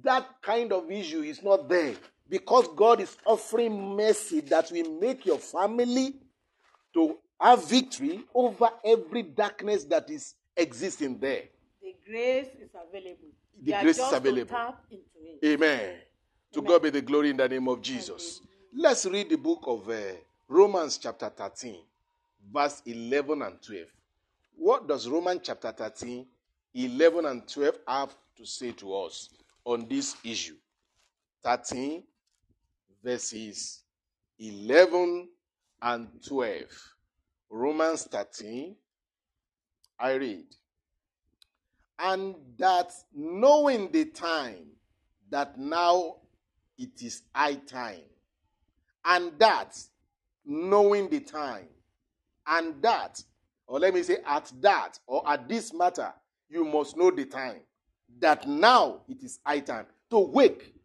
That 0.04 0.26
kind 0.42 0.72
of 0.74 0.89
issue 0.89 1.22
is 1.22 1.44
not 1.44 1.70
there. 1.70 1.96
Because 2.28 2.68
God 2.76 3.02
is 3.02 3.18
offering 3.26 3.96
mercy 3.96 4.39
that 4.42 4.72
will 4.72 5.00
make 5.00 5.26
your 5.26 5.38
family 5.38 6.16
to 6.94 7.18
have 7.39 7.68
victory 7.68 8.22
over 8.34 8.70
every 8.86 9.24
darkness 9.24 9.84
that 9.86 10.10
is 10.10 10.36
existing 10.56 11.20
there. 11.20 11.44
The 11.82 11.96
grace 12.08 12.48
is 12.62 12.70
available. 12.76 13.28
The 13.62 13.72
grace 13.82 14.00
is 14.00 14.14
available. 14.14 14.76
Amen. 15.44 15.96
To 16.54 16.62
God 16.62 16.84
be 16.84 16.89
the 16.89 17.02
glory 17.02 17.30
in 17.30 17.38
the 17.38 17.48
name 17.48 17.68
of 17.68 17.82
Jesus. 17.82 18.39
Amen. 18.39 18.84
Let's 18.84 19.06
read 19.06 19.30
the 19.30 19.38
book 19.38 19.64
of 19.68 19.89
uh, 19.89 19.96
Romans, 20.48 20.98
chapter 20.98 21.30
13, 21.30 21.76
verse 22.52 22.82
11 22.86 23.42
and 23.42 23.62
12. 23.62 23.86
What 24.56 24.88
does 24.88 25.08
Romans 25.08 25.42
chapter 25.44 25.72
13, 25.72 26.26
11 26.74 27.26
and 27.26 27.48
12 27.48 27.80
have 27.88 28.16
to 28.38 28.46
say 28.46 28.72
to 28.74 28.96
us 28.96 29.30
on 29.66 29.88
this 29.89 30.16
issue? 30.24 30.56
13, 31.44 32.04
verses 33.04 33.84
11 34.39 35.30
and 35.82 36.08
12. 36.28 36.62
Romans 37.50 38.04
13, 38.04 38.76
I 40.00 40.14
read. 40.14 40.46
And 42.00 42.36
that 42.58 42.92
knowing 43.14 43.92
the 43.92 44.06
time, 44.06 44.68
that 45.30 45.58
now 45.58 46.16
it 46.78 47.02
is 47.02 47.24
high 47.34 47.56
time 47.56 48.02
and 49.06 49.32
that, 49.39 49.78
knowing 50.46 51.10
the 51.10 51.20
time, 51.20 51.68
and 52.52 52.82
that, 52.82 53.24
or 53.66 53.80
let 53.80 53.93
me 53.93 54.04
say, 54.04 54.18
at 54.26 54.52
that, 54.62 54.99
or 55.08 55.28
at 55.28 55.47
this 55.47 55.74
matter, 55.74 56.14
you 56.49 56.66
must 56.66 56.97
know 56.97 57.10
the 57.10 57.26
time. 57.26 57.62
That 58.20 58.45
now 58.45 59.02
it 59.08 59.24
is 59.24 59.39
high 59.45 59.62
time 59.62 59.86
to 60.10 60.20
wake, 60.20 60.76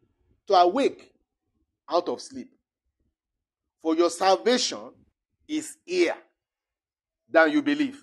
to 0.46 0.54
awake 0.54 1.12
out 1.90 2.08
of 2.08 2.20
sleep. 2.22 2.48
For 3.82 3.96
your 3.96 4.10
salvation 4.10 4.90
is 5.48 5.76
here 5.84 6.14
than 7.28 7.50
you 7.50 7.62
believe. 7.62 8.00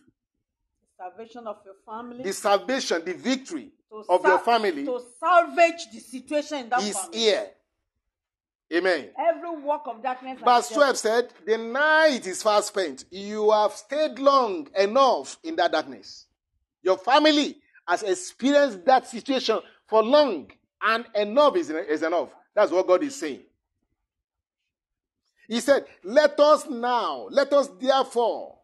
The 0.97 1.03
salvation 1.05 1.47
of 1.47 1.57
your 1.63 1.75
family. 1.85 2.23
The 2.23 2.33
salvation, 2.33 3.05
the 3.05 3.13
victory 3.13 3.71
of 4.09 4.25
your 4.25 4.39
family. 4.39 4.83
To 4.83 4.99
salvage 5.19 5.87
the 5.93 5.99
situation 5.99 6.57
in 6.59 6.69
that 6.69 6.83
is 6.83 6.97
family. 6.97 7.17
here. 7.17 7.47
Amen. 8.71 9.09
Every 9.19 9.61
work 9.61 9.81
of 9.85 10.01
darkness. 10.01 10.39
Verse 10.43 10.69
12 10.69 10.97
said, 10.97 11.33
The 11.45 11.57
night 11.57 12.25
is 12.25 12.41
fast 12.41 12.69
spent. 12.69 13.05
You 13.11 13.51
have 13.51 13.73
stayed 13.73 14.19
long 14.19 14.67
enough 14.77 15.37
in 15.43 15.55
that 15.57 15.71
darkness. 15.71 16.25
Your 16.81 16.97
family 16.97 17.57
has 17.87 18.03
experienced 18.03 18.85
that 18.85 19.07
situation 19.07 19.59
for 19.87 20.01
long, 20.03 20.49
and 20.81 21.05
enough 21.15 21.55
is, 21.55 21.69
is 21.69 22.03
enough. 22.03 22.29
That's 22.55 22.71
what 22.71 22.87
God 22.87 23.03
is 23.03 23.15
saying. 23.15 23.41
He 25.47 25.59
said, 25.59 25.85
Let 26.03 26.39
us 26.39 26.67
now, 26.69 27.27
let 27.29 27.51
us 27.53 27.69
therefore 27.79 28.57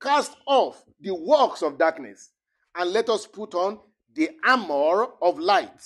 cast 0.00 0.36
off 0.46 0.82
the 1.00 1.14
works 1.14 1.62
of 1.62 1.78
darkness, 1.78 2.30
and 2.74 2.90
let 2.90 3.08
us 3.08 3.26
put 3.26 3.54
on 3.54 3.80
the 4.14 4.30
armor 4.46 5.08
of 5.20 5.38
light. 5.38 5.82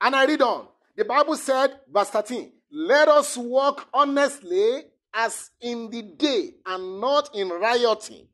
And 0.00 0.14
I 0.14 0.24
read 0.26 0.42
on. 0.42 0.68
The 0.96 1.04
Bible 1.04 1.36
said, 1.36 1.78
verse 1.92 2.10
13, 2.10 2.52
let 2.70 3.08
us 3.08 3.36
walk 3.36 3.88
honestly 3.92 4.82
as 5.14 5.50
in 5.60 5.90
the 5.90 6.02
day 6.02 6.54
and 6.64 7.00
not 7.00 7.34
in 7.34 7.48
rioting 7.48 8.26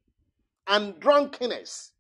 and 0.67 0.99
drunkenness. 1.01 1.93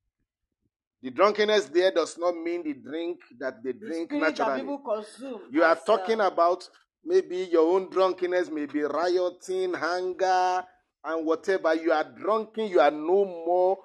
The 1.02 1.10
drunkenness 1.10 1.66
there 1.66 1.90
does 1.90 2.16
not 2.16 2.36
mean 2.36 2.62
the 2.62 2.74
drink 2.74 3.18
that 3.40 3.62
they 3.64 3.72
drink 3.72 4.10
the 4.10 4.18
naturally. 4.18 4.50
That 4.52 4.60
people 4.60 4.78
consume 4.78 5.40
you 5.50 5.64
are 5.64 5.74
talking 5.84 6.20
uh, 6.20 6.28
about 6.28 6.68
maybe 7.04 7.48
your 7.50 7.74
own 7.74 7.90
drunkenness, 7.90 8.50
maybe 8.50 8.82
rioting, 8.82 9.74
hunger, 9.74 10.64
and 11.04 11.26
whatever. 11.26 11.74
You 11.74 11.90
are 11.90 12.04
drunken, 12.04 12.68
you 12.68 12.78
are 12.80 12.92
no 12.92 13.24
more 13.24 13.78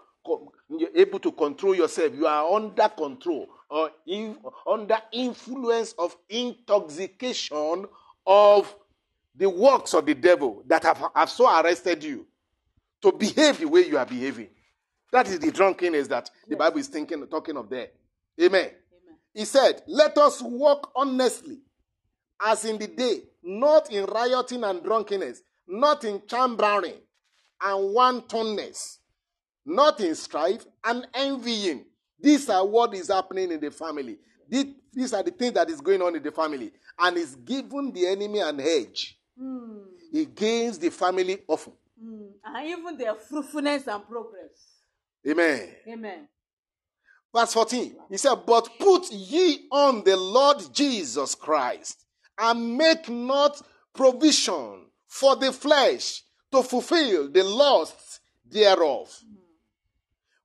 you're 0.69 0.89
able 0.95 1.19
to 1.19 1.32
control 1.32 1.73
yourself. 1.75 2.13
You 2.13 2.28
are 2.28 2.53
under 2.53 2.89
control 2.89 3.47
or 3.70 3.91
in, 4.05 4.38
under 4.65 4.97
influence 5.11 5.93
of 5.97 6.15
intoxication 6.30 7.86
of 8.26 8.76
the 9.36 9.49
works 9.49 9.93
of 9.93 10.05
the 10.05 10.15
devil 10.15 10.63
that 10.68 10.84
have, 10.84 11.03
have 11.15 11.30
so 11.30 11.61
arrested 11.61 12.03
you 12.03 12.26
to 13.01 13.11
behave 13.11 13.59
the 13.59 13.68
way 13.68 13.86
you 13.86 13.97
are 13.97 14.05
behaving. 14.05 14.49
That 15.11 15.28
is 15.28 15.39
the 15.39 15.51
drunkenness 15.51 16.07
that 16.07 16.30
yes. 16.34 16.49
the 16.49 16.55
Bible 16.55 16.80
is 16.80 16.88
thinking, 16.88 17.26
talking 17.28 17.55
of 17.57 17.70
there. 17.70 17.89
Amen. 18.41 18.61
Amen. 18.61 18.72
He 19.34 19.45
said, 19.45 19.82
Let 19.88 20.18
us 20.18 20.41
walk 20.41 20.91
honestly 20.95 21.59
as 22.41 22.65
in 22.65 22.78
the 22.78 22.88
day, 22.88 23.22
not 23.43 23.91
in 23.91 24.05
rioting 24.05 24.63
and 24.63 24.84
drunkenness, 24.84 25.41
not 25.68 26.03
in 26.03 26.22
chambering 26.28 26.95
and 27.61 27.93
wantonness, 27.93 28.99
not 29.65 29.99
in 29.99 30.15
strife 30.15 30.65
and 30.84 31.07
envying. 31.13 31.86
These 32.20 32.49
are 32.49 32.65
what 32.65 32.93
is 32.93 33.09
happening 33.09 33.51
in 33.51 33.59
the 33.59 33.72
family. 33.72 34.18
These 34.49 35.13
are 35.13 35.24
the 35.24 35.32
things 35.32 35.53
that 35.53 35.70
is 35.70 35.82
going 35.82 36.01
on 36.01 36.15
in 36.15 36.24
the 36.24 36.32
family. 36.32 36.72
And 36.97 37.18
it's 37.18 37.36
given 37.36 37.91
the 37.91 38.07
enemy 38.07 38.39
an 38.39 38.59
edge. 38.59 39.18
Mm. 39.39 39.84
against 40.13 40.82
the 40.82 40.89
family 40.89 41.39
often. 41.47 41.74
Mm. 42.03 42.30
And 42.43 42.70
even 42.70 42.97
their 42.97 43.15
fruitfulness 43.15 43.88
and 43.88 44.07
progress. 44.07 44.82
Amen. 45.28 45.70
Amen. 45.88 46.28
Verse 47.36 47.53
14, 47.53 47.95
he 48.09 48.18
said, 48.18 48.36
But 48.45 48.70
put 48.80 49.11
ye 49.11 49.68
on 49.72 50.03
the 50.03 50.15
Lord 50.15 50.63
Jesus 50.74 51.36
Christ, 51.36 52.05
and 52.39 52.78
make 52.78 53.09
not 53.09 53.61
provision 53.93 54.86
for 55.07 55.36
the 55.36 55.51
flesh 55.51 56.24
to 56.51 56.63
fulfill 56.63 57.30
the 57.30 57.43
lusts 57.43 58.20
thereof. 58.49 59.13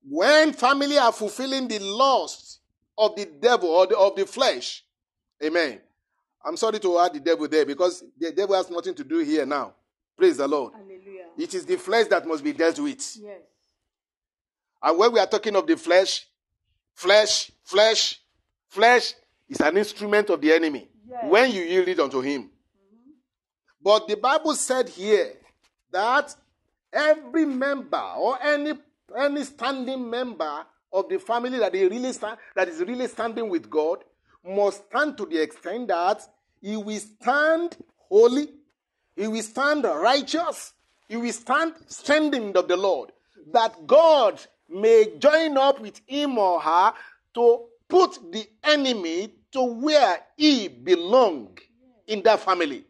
When 0.08 0.52
family 0.52 0.98
are 0.98 1.12
fulfilling 1.12 1.68
the 1.68 1.78
lust 1.78 2.60
of 2.98 3.14
the 3.16 3.26
devil 3.26 3.68
or 3.68 3.86
the, 3.86 3.96
of 3.96 4.16
the 4.16 4.26
flesh, 4.26 4.84
amen. 5.42 5.80
I'm 6.44 6.56
sorry 6.56 6.80
to 6.80 6.98
add 6.98 7.14
the 7.14 7.20
devil 7.20 7.46
there 7.46 7.64
because 7.64 8.02
the 8.18 8.32
devil 8.32 8.56
has 8.56 8.68
nothing 8.68 8.94
to 8.96 9.04
do 9.04 9.18
here 9.18 9.46
now. 9.46 9.74
Praise 10.16 10.36
the 10.36 10.48
Lord. 10.48 10.72
Hallelujah. 10.72 11.26
It 11.38 11.54
is 11.54 11.64
the 11.64 11.76
flesh 11.76 12.08
that 12.08 12.26
must 12.26 12.42
be 12.42 12.52
dealt 12.52 12.78
with. 12.80 13.16
Yes. 13.20 13.40
And 14.82 14.98
when 14.98 15.12
we 15.12 15.20
are 15.20 15.26
talking 15.26 15.54
of 15.54 15.66
the 15.66 15.76
flesh, 15.76 16.26
flesh, 16.94 17.52
flesh, 17.62 18.20
flesh 18.68 19.14
is 19.48 19.60
an 19.60 19.76
instrument 19.76 20.30
of 20.30 20.40
the 20.40 20.52
enemy 20.52 20.88
Yes. 21.08 21.24
when 21.28 21.50
you 21.52 21.62
yield 21.62 21.88
it 21.88 22.00
unto 22.00 22.20
him. 22.20 22.42
Mm-hmm. 22.42 23.10
But 23.82 24.08
the 24.08 24.16
Bible 24.16 24.54
said 24.54 24.88
here 24.88 25.34
that 25.90 26.34
every 26.92 27.44
member 27.44 28.02
or 28.16 28.42
any 28.42 28.72
any 29.18 29.44
standing 29.44 30.08
member 30.08 30.64
of 30.92 31.08
the 31.08 31.18
family 31.18 31.58
that 31.58 31.72
they 31.72 31.86
really 31.86 32.12
stand, 32.12 32.38
that 32.54 32.68
is 32.68 32.80
really 32.80 33.08
standing 33.08 33.48
with 33.48 33.68
God 33.70 34.04
must 34.44 34.86
stand 34.86 35.16
to 35.18 35.26
the 35.26 35.40
extent 35.40 35.88
that 35.88 36.22
he 36.60 36.76
will 36.76 36.98
stand 36.98 37.76
holy, 38.08 38.48
he 39.16 39.26
will 39.26 39.42
stand 39.42 39.84
righteous, 39.84 40.72
he 41.08 41.16
will 41.16 41.32
stand 41.32 41.74
standing 41.86 42.56
of 42.56 42.68
the 42.68 42.76
Lord, 42.76 43.12
that 43.52 43.86
God 43.86 44.40
may 44.68 45.16
join 45.18 45.56
up 45.56 45.80
with 45.80 46.00
him 46.06 46.38
or 46.38 46.60
her 46.60 46.94
to 47.34 47.64
put 47.88 48.32
the 48.32 48.46
enemy 48.64 49.32
to 49.52 49.62
where 49.62 50.18
he 50.36 50.68
belong 50.68 51.58
in 52.06 52.22
that 52.22 52.40
family. 52.40 52.84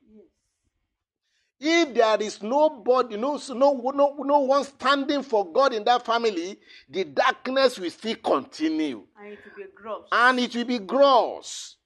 If 1.65 1.95
there 1.95 2.21
is 2.21 2.43
nobody, 2.43 3.17
no, 3.17 3.41
no, 3.51 3.73
no, 3.95 4.17
no 4.19 4.41
one 4.41 4.65
standing 4.65 5.23
for 5.23 5.47
God 5.53 5.73
in 5.73 5.85
that 5.85 6.05
family, 6.05 6.59
the 6.89 7.05
darkness 7.05 7.79
will 7.79 7.91
still 7.91 8.17
continue 8.17 9.05
And 9.17 9.33
it 9.35 9.39
will 9.45 9.65
be 9.65 9.71
gross. 9.73 10.09
and 10.11 10.41
it 10.41 10.57
will 10.57 10.65
be 10.65 10.79
gross. 10.81 11.77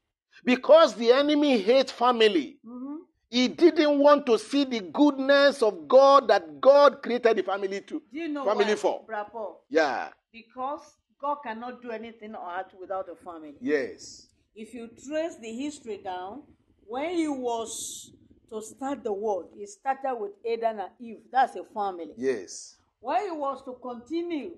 Because 0.45 0.95
the 0.95 1.13
enemy 1.13 1.59
hates 1.59 1.93
family. 1.93 2.59
Mhm. 2.65 2.99
He 3.29 3.49
didn't 3.49 3.99
want 3.99 4.25
to 4.27 4.39
see 4.39 4.65
the 4.65 4.81
goodness 4.81 5.63
of 5.63 5.87
God 5.89 6.29
that 6.29 6.59
God 6.61 7.03
created 7.03 7.37
the 7.37 7.43
family 7.43 7.81
to. 7.83 8.01
Do 8.01 8.19
you 8.19 8.29
know 8.29 8.45
family 8.47 8.65
why, 8.65 8.75
for. 8.77 9.05
Bra 9.05 9.25
Paul? 9.25 9.63
Yeah. 9.69 10.09
Because 10.33 10.81
God 11.21 11.37
cannot 11.45 11.83
do 11.83 11.91
anything 11.91 12.35
on 12.35 12.61
earth 12.61 12.73
without 12.81 13.09
a 13.11 13.17
family. 13.17 13.57
Yes. 13.61 14.29
If 14.55 14.73
you 14.73 14.89
trace 14.89 15.37
the 15.37 15.53
history 15.53 15.99
down, 15.99 16.45
when 16.87 17.15
he 17.17 17.29
was 17.29 18.13
to 18.51 18.63
start 18.63 19.03
the 19.05 19.13
world, 19.13 19.49
he 19.57 19.67
started 19.67 20.15
with 20.19 20.33
Adam 20.51 20.81
and 20.81 20.91
Eve. 21.01 21.19
That's 21.33 21.57
a 21.57 21.65
family. 21.65 22.13
Yes. 22.17 22.77
When 23.01 23.23
he 23.25 23.31
was 23.31 23.63
to 23.65 23.73
continue 23.81 24.53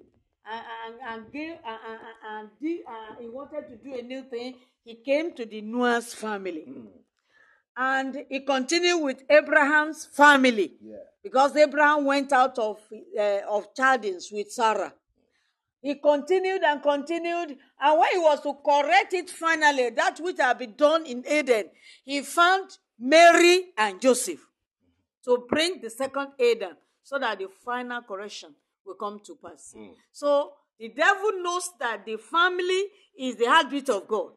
and 0.50 0.64
and, 0.86 0.94
and 1.06 1.32
give 1.32 1.58
and, 1.64 1.78
and, 1.88 2.00
and, 2.30 2.48
do- 2.60 2.84
and 2.86 3.18
he 3.20 3.28
wanted 3.28 3.68
to 3.68 3.76
do 3.76 3.98
a 3.98 4.02
new 4.02 4.22
thing, 4.22 4.54
he 4.84 4.94
came 4.94 5.34
to 5.34 5.44
the 5.44 5.60
Noah's 5.60 6.14
family. 6.14 6.66
And 7.76 8.24
he 8.28 8.40
continued 8.40 9.02
with 9.04 9.22
Abraham's 9.30 10.04
family. 10.06 10.72
Yeah. 10.82 10.96
Because 11.22 11.54
Abraham 11.56 12.04
went 12.06 12.32
out 12.32 12.58
of, 12.58 12.80
uh, 13.18 13.40
of 13.48 13.72
Chaldeans 13.74 14.30
with 14.32 14.50
Sarah. 14.50 14.92
He 15.80 15.94
continued 15.94 16.62
and 16.64 16.82
continued, 16.82 17.56
and 17.80 17.98
when 18.00 18.08
he 18.12 18.18
was 18.18 18.40
to 18.40 18.52
correct 18.64 19.12
it 19.14 19.30
finally, 19.30 19.90
that 19.90 20.18
which 20.18 20.38
had 20.40 20.58
been 20.58 20.74
done 20.74 21.06
in 21.06 21.24
Eden, 21.30 21.66
he 22.04 22.20
found 22.22 22.76
Mary 22.98 23.66
and 23.76 24.00
Joseph 24.00 24.40
to 25.24 25.46
bring 25.48 25.80
the 25.80 25.90
second 25.90 26.28
Adam 26.40 26.76
so 27.02 27.18
that 27.18 27.38
the 27.38 27.48
final 27.64 28.02
correction 28.02 28.54
will 28.84 28.94
come 28.94 29.20
to 29.24 29.36
pass. 29.36 29.74
So 30.12 30.52
the 30.78 30.88
devil 30.90 31.42
knows 31.42 31.70
that 31.80 32.04
the 32.06 32.16
family 32.16 32.84
is 33.18 33.36
the 33.36 33.46
heartbeat 33.46 33.88
of 33.88 34.06
God. 34.06 34.32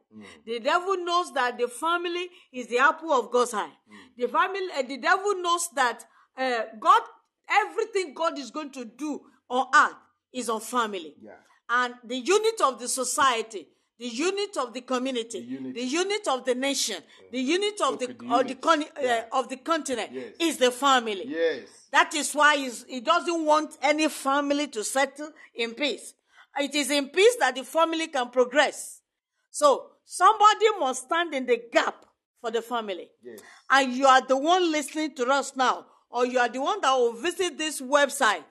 The 0.45 0.59
devil 0.59 0.97
knows 0.97 1.31
that 1.33 1.57
the 1.57 1.67
family 1.67 2.29
is 2.51 2.67
the 2.67 2.79
apple 2.79 3.11
of 3.11 3.31
God's 3.31 3.53
eye. 3.53 3.71
The 4.17 4.27
family, 4.27 4.67
uh, 4.77 4.81
the 4.83 4.97
devil 4.97 5.35
knows 5.35 5.69
that 5.75 6.03
uh, 6.37 6.63
God, 6.79 7.01
everything 7.49 8.13
God 8.13 8.37
is 8.39 8.51
going 8.51 8.71
to 8.71 8.85
do 8.85 9.21
on 9.49 9.67
earth 9.75 9.95
is 10.33 10.49
on 10.49 10.61
family. 10.61 11.15
Yeah. 11.21 11.31
And 11.69 11.93
the 12.03 12.17
unit 12.17 12.59
of 12.63 12.79
the 12.79 12.87
society, 12.87 13.67
the 14.01 14.07
unit 14.07 14.57
of 14.57 14.73
the 14.73 14.81
community, 14.81 15.37
unit. 15.37 15.75
the 15.75 15.83
unit 15.83 16.27
of 16.27 16.43
the 16.43 16.55
nation, 16.55 16.97
the 17.31 17.39
unit 17.39 17.79
of 17.81 17.99
the, 17.99 18.07
the 18.07 18.33
of 18.35 18.47
the, 18.47 18.55
con- 18.55 18.83
Yeah. 18.99 19.25
uh, 19.31 19.39
of 19.39 19.47
the 19.47 19.57
continent 19.57 20.09
Yes. 20.11 20.33
is 20.39 20.57
the 20.57 20.71
family. 20.71 21.25
Yes. 21.27 21.67
That 21.91 22.11
is 22.15 22.33
why 22.33 22.57
he 22.87 22.99
doesn't 23.01 23.45
want 23.45 23.77
any 23.79 24.07
family 24.09 24.67
to 24.69 24.83
settle 24.83 25.29
in 25.53 25.75
peace. 25.75 26.15
It 26.57 26.73
is 26.73 26.89
in 26.89 27.09
peace 27.09 27.35
that 27.41 27.53
the 27.55 27.63
family 27.63 28.07
can 28.07 28.29
progress. 28.31 29.01
So 29.51 29.91
somebody 30.03 30.65
must 30.79 31.03
stand 31.05 31.35
in 31.35 31.45
the 31.45 31.61
gap 31.71 32.03
for 32.41 32.49
the 32.49 32.63
family. 32.63 33.07
Yes. 33.23 33.39
And 33.69 33.93
you 33.93 34.07
are 34.07 34.25
the 34.25 34.35
one 34.37 34.71
listening 34.71 35.13
to 35.17 35.27
us 35.27 35.55
now, 35.55 35.85
or 36.09 36.25
you 36.25 36.39
are 36.39 36.49
the 36.49 36.59
one 36.61 36.81
that 36.81 36.93
will 36.95 37.13
visit 37.13 37.55
this 37.55 37.79
website. 37.79 38.43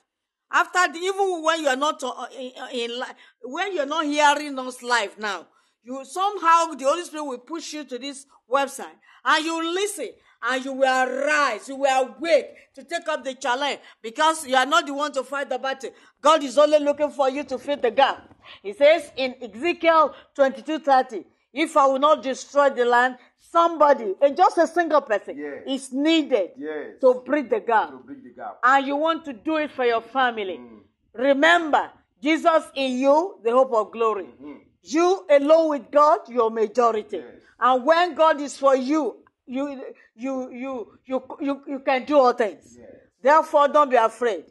After 0.53 0.93
the, 0.93 0.99
even 0.99 1.43
when 1.43 1.61
you 1.63 1.69
are 1.69 1.77
not 1.77 2.03
uh, 2.03 2.27
in, 2.37 2.53
in 2.73 3.03
when 3.43 3.75
you're 3.75 3.87
not 3.87 4.05
hearing 4.05 4.59
us 4.59 4.83
live 4.83 5.19
now, 5.19 5.47
you 5.83 6.05
somehow 6.05 6.75
the 6.75 6.85
Holy 6.85 7.05
Spirit 7.05 7.25
will 7.25 7.39
push 7.39 7.73
you 7.73 7.85
to 7.85 7.99
this 7.99 8.27
website 8.51 8.97
and 9.25 9.45
you 9.45 9.73
listen 9.75 10.09
and 10.43 10.65
you 10.65 10.73
will 10.73 11.07
arise, 11.09 11.69
you 11.69 11.77
will 11.77 12.15
awake 12.17 12.47
to 12.75 12.83
take 12.83 13.07
up 13.09 13.25
the 13.25 13.35
challenge 13.35 13.79
because 14.03 14.47
you 14.47 14.57
are 14.57 14.67
not 14.67 14.87
the 14.87 14.95
one 14.95 15.13
to 15.13 15.23
fight 15.23 15.51
the 15.51 15.59
battle. 15.59 15.91
God 16.23 16.43
is 16.43 16.57
only 16.59 16.79
looking 16.79 17.11
for 17.11 17.29
you 17.29 17.45
to 17.45 17.59
fill 17.59 17.77
the 17.77 17.91
gap. 17.91 18.35
He 18.63 18.73
says 18.73 19.11
in 19.17 19.35
Ezekiel 19.43 20.15
22 20.35 20.79
30, 20.81 21.25
if 21.53 21.77
I 21.77 21.87
will 21.87 21.99
not 21.99 22.23
destroy 22.23 22.71
the 22.71 22.85
land, 22.85 23.17
somebody, 23.41 24.15
and 24.21 24.37
just 24.37 24.59
a 24.59 24.67
single 24.67 25.01
person, 25.01 25.37
Yes. 25.37 25.63
is 25.67 25.93
needed 25.93 26.51
Yes. 26.57 27.01
to 27.01 27.15
bridge 27.25 27.49
the 27.49 27.61
gap 27.61 27.91
bridge 28.05 28.23
the 28.23 28.31
gap. 28.31 28.59
and 28.63 28.87
you 28.87 28.97
want 28.97 29.25
to 29.25 29.33
do 29.33 29.57
it 29.57 29.71
for 29.71 29.85
your 29.85 30.01
family, 30.03 30.59
mm-hmm. 30.59 30.79
remember 31.21 31.91
Jesus 32.23 32.65
in 32.75 32.99
you, 32.99 33.39
the 33.43 33.51
hope 33.51 33.73
of 33.73 33.91
glory. 33.93 34.25
Mm-hmm. 34.25 34.55
You 34.83 35.27
alone 35.31 35.71
with 35.71 35.91
God, 35.91 36.21
your 36.29 36.51
majority. 36.51 37.17
Yes. 37.19 37.43
And 37.59 37.85
when 37.85 38.15
God 38.15 38.41
is 38.41 38.57
for 38.57 38.77
you, 38.77 39.17
you 39.47 39.85
you 40.15 40.51
you 40.53 40.99
you 41.07 41.23
you, 41.41 41.63
you 41.67 41.79
can 41.81 42.05
do 42.05 42.19
all 42.19 42.33
things. 42.33 42.79
Therefore, 43.23 43.69
don't 43.69 43.91
be 43.91 43.97
afraid. 43.97 44.45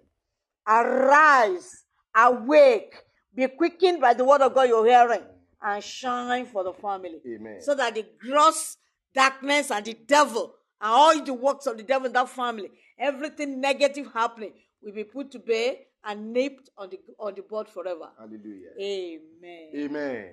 Arise, 0.67 1.83
awake, 2.15 2.93
be 3.33 3.47
quickened 3.47 4.01
by 4.01 4.13
the 4.13 4.23
word 4.23 4.41
of 4.41 4.53
God 4.53 4.69
you're 4.69 4.85
hearing, 4.85 5.21
and 5.61 5.83
shine 5.83 6.45
for 6.45 6.63
the 6.63 6.73
family. 6.73 7.19
Amen. 7.25 7.61
So 7.61 7.75
that 7.75 7.95
the 7.95 8.05
gross 8.19 8.77
darkness 9.13 9.71
and 9.71 9.85
the 9.85 9.93
devil 9.93 10.55
and 10.81 10.91
all 10.91 11.23
the 11.23 11.33
works 11.33 11.65
of 11.65 11.77
the 11.77 11.83
devil 11.83 12.07
in 12.07 12.13
that 12.13 12.29
family, 12.29 12.69
everything 12.97 13.59
negative 13.59 14.07
happening, 14.13 14.53
will 14.81 14.93
be 14.93 15.03
put 15.03 15.31
to 15.31 15.39
bay 15.39 15.87
and 16.03 16.31
nipped 16.31 16.69
on 16.77 16.89
the 16.89 16.99
on 17.19 17.35
the 17.35 17.41
board 17.41 17.67
forever. 17.67 18.09
Hallelujah. 18.17 18.69
Amen. 18.79 19.69
Amen. 19.75 20.29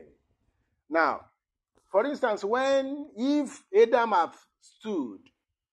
Now, 0.89 1.23
for 1.91 2.07
instance, 2.07 2.45
when 2.45 3.09
if 3.17 3.63
Adam 3.77 4.13
have 4.13 4.37
stood 4.61 5.21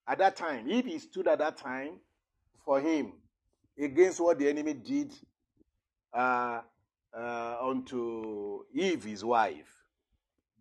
at 0.07 0.17
that 0.17 0.35
time, 0.35 0.69
if 0.69 0.85
he 0.85 0.97
stood 0.99 1.27
at 1.27 1.39
that 1.39 1.57
time 1.57 1.99
for 2.65 2.81
him 2.81 3.13
against 3.77 4.19
what 4.19 4.39
the 4.39 4.47
enemy 4.47 4.73
did 4.73 5.13
uh, 6.13 6.61
uh, 7.17 7.57
unto 7.61 8.63
Eve, 8.73 9.03
his 9.03 9.23
wife, 9.23 9.71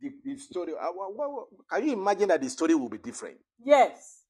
the, 0.00 0.10
the 0.24 0.36
story. 0.36 0.72
Uh, 0.72 0.92
what, 0.92 1.14
what, 1.14 1.46
can 1.70 1.86
you 1.86 1.92
imagine 1.94 2.28
that 2.28 2.40
the 2.40 2.50
story 2.50 2.74
will 2.74 2.88
be 2.88 2.98
different? 2.98 3.36
Yes. 3.64 4.22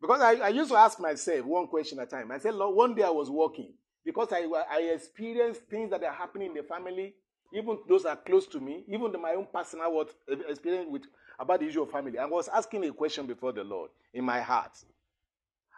Because 0.00 0.20
I, 0.20 0.32
I 0.34 0.48
used 0.48 0.70
to 0.70 0.76
ask 0.76 1.00
myself 1.00 1.44
one 1.44 1.66
question 1.68 1.98
at 1.98 2.08
a 2.08 2.10
time. 2.10 2.30
I 2.30 2.38
said, 2.38 2.54
Lord, 2.54 2.76
one 2.76 2.94
day 2.94 3.02
I 3.02 3.10
was 3.10 3.30
walking 3.30 3.72
because 4.04 4.28
I, 4.32 4.46
I 4.70 4.80
experienced 4.94 5.62
things 5.68 5.90
that 5.90 6.02
are 6.04 6.12
happening 6.12 6.48
in 6.48 6.54
the 6.54 6.62
family, 6.62 7.14
even 7.52 7.78
those 7.88 8.04
that 8.04 8.10
are 8.10 8.22
close 8.24 8.46
to 8.48 8.60
me, 8.60 8.84
even 8.88 9.12
my 9.20 9.32
own 9.32 9.46
personal 9.52 9.92
what, 9.92 10.10
experience 10.48 10.88
with 10.90 11.02
about 11.38 11.60
the 11.60 11.66
issue 11.66 11.82
of 11.82 11.90
family. 11.90 12.18
I 12.18 12.26
was 12.26 12.48
asking 12.48 12.84
a 12.84 12.92
question 12.92 13.26
before 13.26 13.52
the 13.52 13.64
Lord 13.64 13.90
in 14.14 14.24
my 14.24 14.40
heart. 14.40 14.72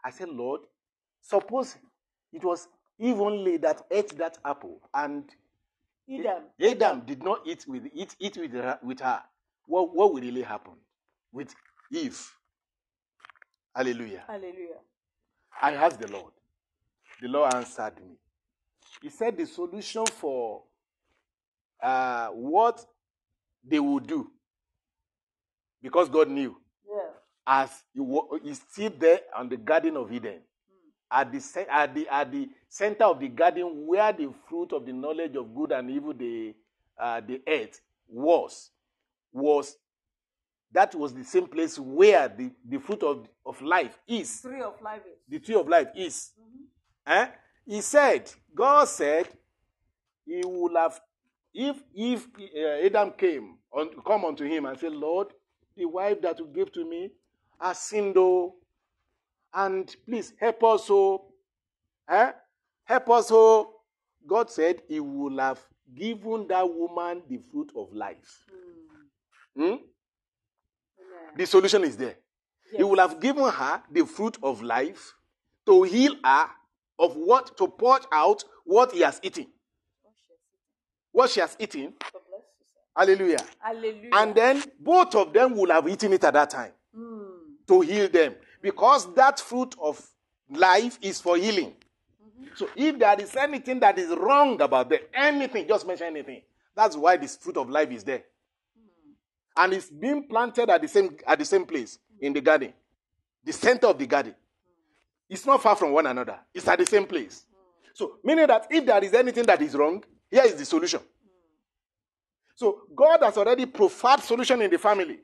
I 0.05 0.11
said, 0.11 0.29
Lord, 0.29 0.61
suppose 1.21 1.77
it 2.33 2.45
was 2.45 2.69
Eve 2.99 3.21
only 3.21 3.57
that 3.59 3.83
ate 3.91 4.17
that 4.19 4.39
apple 4.45 4.81
and 4.95 5.25
Adam. 6.11 6.45
Adam 6.61 7.01
did 7.07 7.23
not 7.23 7.41
eat 7.47 7.65
with 7.69 7.87
eat, 7.95 8.17
eat 8.19 8.37
with 8.37 8.53
her, 8.53 8.79
with 8.83 9.01
her. 9.01 9.23
What, 9.67 9.95
what 9.95 10.13
will 10.13 10.21
really 10.23 10.43
happen 10.43 10.73
with 11.33 11.55
Eve? 11.93 12.19
Hallelujah. 13.75 14.25
Hallelujah. 14.27 14.81
I 15.61 15.75
asked 15.75 16.01
the 16.01 16.11
Lord. 16.11 16.33
The 17.21 17.29
Lord 17.29 17.55
answered 17.55 17.97
me. 18.01 18.17
He 19.03 19.11
said 19.11 19.37
the 19.37 19.47
solution 19.47 20.07
for 20.07 20.63
uh, 21.83 22.29
what 22.29 22.85
they 23.65 23.79
would 23.79 24.07
do, 24.07 24.31
because 25.83 26.09
God 26.09 26.31
knew, 26.31 26.57
Yeah. 26.89 27.11
as 27.47 27.71
he 27.93 28.01
wa- 28.01 28.39
he's 28.43 28.61
still 28.61 28.91
there 28.99 29.21
on 29.37 29.49
the 29.49 29.57
Garden 29.57 29.97
of 29.97 30.13
Eden, 30.13 30.41
at 31.11 31.33
the, 31.33 31.67
at, 31.71 31.95
the, 31.95 32.09
at 32.09 32.31
the 32.33 32.49
center 32.69 33.05
of 33.05 33.21
the 33.21 33.29
garden 33.29 33.87
where 33.87 34.13
the 34.13 34.33
fruit 34.49 34.73
of 34.73 34.85
the 34.85 34.93
knowledge 34.93 35.37
of 35.37 35.55
good 35.55 35.73
and 35.73 35.91
evil, 35.91 36.13
the, 36.13 36.55
uh, 36.99 37.21
the 37.21 37.41
earth, 37.47 37.81
was, 38.09 38.71
was 39.33 39.77
that 40.73 40.95
was 40.95 41.15
the 41.15 41.25
same 41.25 41.47
place 41.47 41.79
where 41.79 42.29
the, 42.29 42.51
the 42.69 42.79
fruit 42.79 43.03
of, 43.03 43.27
of 43.47 43.61
life 43.63 43.99
is. 44.07 44.43
Tree 44.43 44.61
of 44.61 44.81
life 44.83 45.01
is. 45.07 45.19
The 45.29 45.39
tree 45.39 45.55
of 45.55 45.69
life 45.69 45.89
is. 45.97 46.31
Eh? 47.07 47.27
He 47.67 47.81
said, 47.81 48.31
God 48.55 48.87
said, 48.89 49.29
He 50.27 50.43
would 50.45 50.73
have, 50.77 51.01
if 51.55 51.77
if 51.95 52.27
uh, 52.37 52.87
Adam 52.87 53.13
came 53.17 53.57
on, 53.73 53.91
come 54.07 54.27
unto 54.27 54.45
him 54.45 54.67
and 54.67 54.79
said, 54.79 54.93
Lord, 54.93 55.29
the 55.77 55.87
wife 55.87 56.21
that 56.23 56.39
you 56.39 56.47
gave 56.55 56.71
to 56.73 56.85
me 56.89 57.11
has 57.61 57.79
sinned, 57.79 58.17
oh, 58.19 58.57
and 59.55 59.95
please 60.07 60.33
help 60.41 60.63
us, 60.65 60.87
oh, 60.91 61.25
eh? 62.09 62.33
help 62.85 63.11
us, 63.11 63.29
oh. 63.31 63.75
God 64.27 64.51
said 64.51 64.83
He 64.89 65.01
would 65.01 65.39
have 65.41 65.61
given 65.95 66.47
that 66.49 66.69
woman 66.69 67.23
the 67.31 67.39
fruit 67.51 67.73
of 67.75 67.93
life. 67.95 68.45
Hmm? 69.57 69.63
Amen. 69.63 69.81
The 71.37 71.47
solution 71.47 71.85
is 71.85 71.97
there. 71.97 72.17
He 72.71 72.79
Yes. 72.79 72.85
will 72.87 72.99
have 72.99 73.21
given 73.21 73.45
her 73.49 73.83
the 73.91 74.05
fruit 74.05 74.37
of 74.43 74.61
life 74.63 75.15
to 75.67 75.83
heal 75.85 76.15
her 76.23 76.51
of 76.99 77.17
what 77.17 77.57
to 77.57 77.69
purge 77.69 78.03
out 78.13 78.45
what 78.65 78.93
he 78.93 79.01
has 79.01 79.19
eaten. 79.23 79.47
What 81.13 81.31
she 81.31 81.41
has 81.41 81.57
eaten. 81.59 81.95
God 82.13 82.23
bless 82.29 82.43
you, 82.59 82.67
sir. 82.67 82.81
Hallelujah. 82.95 83.47
Hallelujah. 83.61 84.11
And 84.13 84.35
then 84.35 84.63
both 84.79 85.15
of 85.15 85.33
them 85.33 85.57
will 85.57 85.71
have 85.71 85.89
eaten 85.89 86.13
it 86.13 86.25
at 86.25 86.35
that 86.35 86.51
time 86.51 86.73
Mm. 86.95 87.67
to 87.69 87.81
heal 87.81 88.09
them. 88.11 88.35
Because 88.61 89.13
that 89.15 89.41
fruit 89.41 89.75
of 89.81 90.05
life 90.51 90.99
is 91.01 91.21
for 91.21 91.37
healing. 91.37 91.75
So 92.55 92.69
if 92.75 92.99
there 92.99 93.21
is 93.21 93.35
anything 93.37 93.81
that 93.81 93.99
is 93.99 94.11
wrong 94.11 94.61
about 94.61 94.91
them, 94.91 95.01
anything, 95.15 95.69
just 95.69 95.87
mention 95.87 96.09
anything. 96.09 96.43
That's 96.75 96.97
why 96.97 97.17
this 97.17 97.37
fruit 97.37 97.57
of 97.57 97.69
life 97.71 97.91
is 97.91 98.05
there. 98.05 98.25
And 99.57 99.73
it's 99.73 99.91
being 99.91 100.29
planted 100.29 100.71
at 100.71 100.81
the 100.81 100.89
same 100.89 101.17
at 101.27 101.39
the 101.39 101.45
same 101.45 101.65
place 101.67 101.99
in 102.21 102.33
the 102.33 102.41
garden. 102.41 102.73
The 103.45 103.53
center 103.53 103.89
of 103.89 103.99
the 103.99 104.07
garden. 104.07 104.35
It's 105.29 105.45
not 105.45 105.63
far 105.63 105.77
from 105.77 105.93
one 105.93 106.07
another. 106.07 106.39
It's 106.55 106.67
at 106.69 106.79
the 106.79 106.87
same 106.87 107.07
place. 107.07 107.45
So 107.95 108.19
meaning 108.23 108.47
that 108.47 108.67
if 108.71 108.87
there 108.87 109.03
is 109.03 109.13
anything 109.13 109.45
that 109.47 109.61
is 109.61 109.75
wrong, 109.75 110.05
here 110.31 110.45
is 110.45 110.55
the 110.55 110.65
solution. 110.65 111.01
So 112.55 112.83
God 112.95 113.23
has 113.23 113.37
already 113.37 113.67
provided 113.67 114.25
solution 114.25 114.63
in 114.63 114.71
the 114.71 114.79
family. 114.79 115.19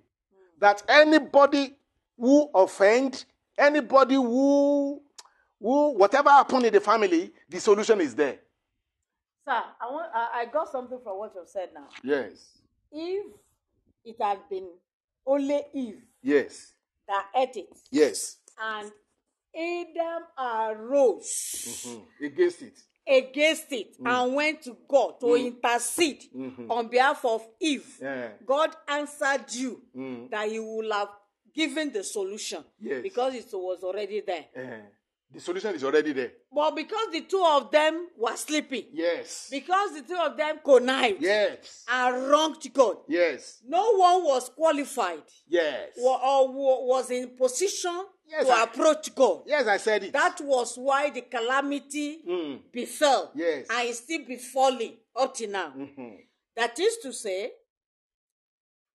That 0.60 0.82
anybody 0.88 1.76
who 2.18 2.48
offend, 2.54 3.24
anybody 3.58 4.14
who 4.14 5.00
who 5.60 5.94
whatever 5.96 6.30
happened 6.30 6.66
in 6.66 6.72
the 6.72 6.80
family, 6.80 7.32
the 7.48 7.58
solution 7.60 8.00
is 8.00 8.14
there. 8.14 8.38
Sir, 9.46 9.62
I, 9.80 9.90
want, 9.90 10.10
I, 10.14 10.46
got 10.46 10.70
something 10.72 10.98
from 11.02 11.18
what 11.18 11.32
you've 11.34 11.48
said 11.48 11.68
now. 11.74 11.88
Yes. 12.02 12.48
If 12.90 13.26
it 14.04 14.16
had 14.20 14.38
been 14.48 14.68
only 15.26 15.60
Eve 15.74 16.02
Yes. 16.22 16.72
that 17.06 17.26
ate 17.36 17.56
it, 17.56 17.68
Yes. 17.90 18.38
and 18.58 18.90
Adam 19.54 20.22
arose 20.38 21.86
Mhm. 21.86 22.02
Against 22.26 22.62
it. 22.62 22.82
against 23.06 23.70
it 23.72 24.00
mm. 24.00 24.08
and 24.08 24.34
went 24.34 24.62
to 24.62 24.76
God 24.88 25.20
to 25.20 25.26
mm. 25.26 25.46
intercede 25.46 26.24
mm-hmm. 26.34 26.70
on 26.70 26.88
behalf 26.88 27.22
of 27.24 27.46
Eve, 27.60 27.98
Yeah. 28.00 28.28
God 28.46 28.74
answered 28.88 29.44
you 29.52 29.82
mm. 29.94 30.30
that 30.30 30.48
He 30.48 30.58
will 30.58 30.90
have 30.92 31.10
given 31.54 31.92
the 31.92 32.02
solution 32.04 32.64
Yes. 32.80 33.02
because 33.02 33.34
it 33.34 33.46
was 33.52 33.82
already 33.82 34.20
there. 34.20 34.46
Eh, 34.54 34.80
the 35.32 35.40
solution 35.40 35.74
is 35.74 35.84
already 35.84 36.12
there. 36.12 36.32
But 36.52 36.74
because 36.76 37.08
the 37.12 37.22
two 37.22 37.44
of 37.44 37.70
them 37.70 38.08
were 38.16 38.36
sleeping, 38.36 38.86
Yes. 38.92 39.48
because 39.50 39.94
the 39.94 40.02
two 40.02 40.16
of 40.20 40.36
them 40.36 40.60
connived 40.64 41.20
Yes. 41.22 41.84
and 41.88 42.28
wronged 42.28 42.72
God, 42.72 42.98
Yes. 43.08 43.60
no 43.66 43.96
one 43.96 44.24
was 44.24 44.48
qualified 44.50 45.22
Yes. 45.48 45.90
or, 46.00 46.20
or 46.24 46.48
wa- 46.52 46.84
was 46.84 47.10
in 47.10 47.36
position 47.36 48.04
Yes, 48.26 48.46
to 48.46 48.52
I- 48.52 48.62
approach 48.64 49.14
God. 49.14 49.42
Yes, 49.46 49.66
I 49.66 49.76
said 49.78 50.04
it. 50.04 50.12
That 50.12 50.40
was 50.40 50.76
why 50.76 51.10
the 51.10 51.22
calamity 51.22 52.22
Mm. 52.26 52.62
befell 52.72 53.32
Yes. 53.34 53.66
and 53.70 53.88
is 53.88 53.98
still 53.98 54.24
befalling 54.24 54.96
up 55.16 55.34
to 55.34 55.46
now. 55.46 55.72
Mhm. 55.76 56.26
That 56.56 56.78
is 56.78 56.96
to 56.98 57.12
say, 57.12 57.52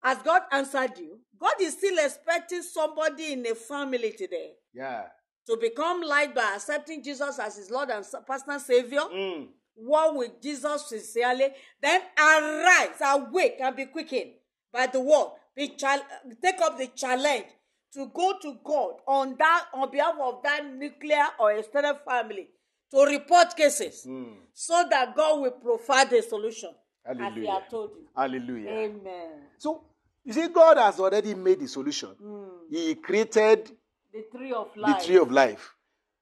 as 0.02 0.18
God 0.18 0.42
answered 0.52 0.98
you, 0.98 1.18
God 1.38 1.54
is 1.60 1.74
still 1.74 1.98
expecting 1.98 2.62
somebody 2.62 3.32
in 3.32 3.46
a 3.46 3.54
family 3.54 4.12
today 4.12 4.52
Yeah. 4.72 5.06
to 5.46 5.56
become 5.56 6.02
light 6.02 6.34
by 6.34 6.52
accepting 6.54 7.02
Jesus 7.02 7.38
as 7.38 7.56
his 7.56 7.70
Lord 7.70 7.90
and 7.90 8.04
personal 8.26 8.60
Savior. 8.60 9.00
Mm. 9.00 9.48
Walk 9.76 10.16
with 10.16 10.42
Jesus 10.42 10.86
sincerely, 10.88 11.48
then 11.80 12.02
arise, 12.18 13.00
awake, 13.00 13.56
and 13.60 13.74
be 13.76 13.86
quickened 13.86 14.32
by 14.72 14.86
the 14.86 15.00
word. 15.00 15.28
Be 15.56 15.68
chal- 15.68 16.04
take 16.42 16.60
up 16.60 16.76
the 16.78 16.86
challenge 16.88 17.46
to 17.94 18.06
go 18.14 18.38
to 18.40 18.58
God 18.62 18.94
on 19.06 19.36
that 19.38 19.66
on 19.74 19.90
behalf 19.90 20.14
of 20.20 20.42
that 20.42 20.64
nuclear 20.74 21.26
or 21.38 21.52
extended 21.52 21.96
family 22.06 22.48
to 22.90 23.02
report 23.04 23.56
cases 23.56 24.04
Mm. 24.06 24.36
so 24.52 24.84
that 24.90 25.14
God 25.16 25.40
will 25.40 25.50
provide 25.52 26.12
a 26.12 26.22
solution 26.22 26.70
as 27.04 27.16
He 27.16 27.22
Hallelujah. 27.22 27.50
has 27.52 27.70
told 27.70 27.90
you. 27.96 28.06
Hallelujah. 28.14 28.70
Amen. 28.70 29.46
So, 29.58 29.84
you 30.24 30.32
see, 30.32 30.48
God 30.48 30.76
has 30.78 31.00
already 31.00 31.34
made 31.34 31.60
the 31.60 31.68
solution. 31.68 32.10
Hmm. 32.10 32.44
He 32.70 32.94
created 32.94 33.70
The 34.12 34.24
tree 34.36 34.52
of 34.52 34.68
the 34.74 34.80
life. 34.80 35.04
tree 35.04 35.16
of 35.18 35.30
life 35.30 35.74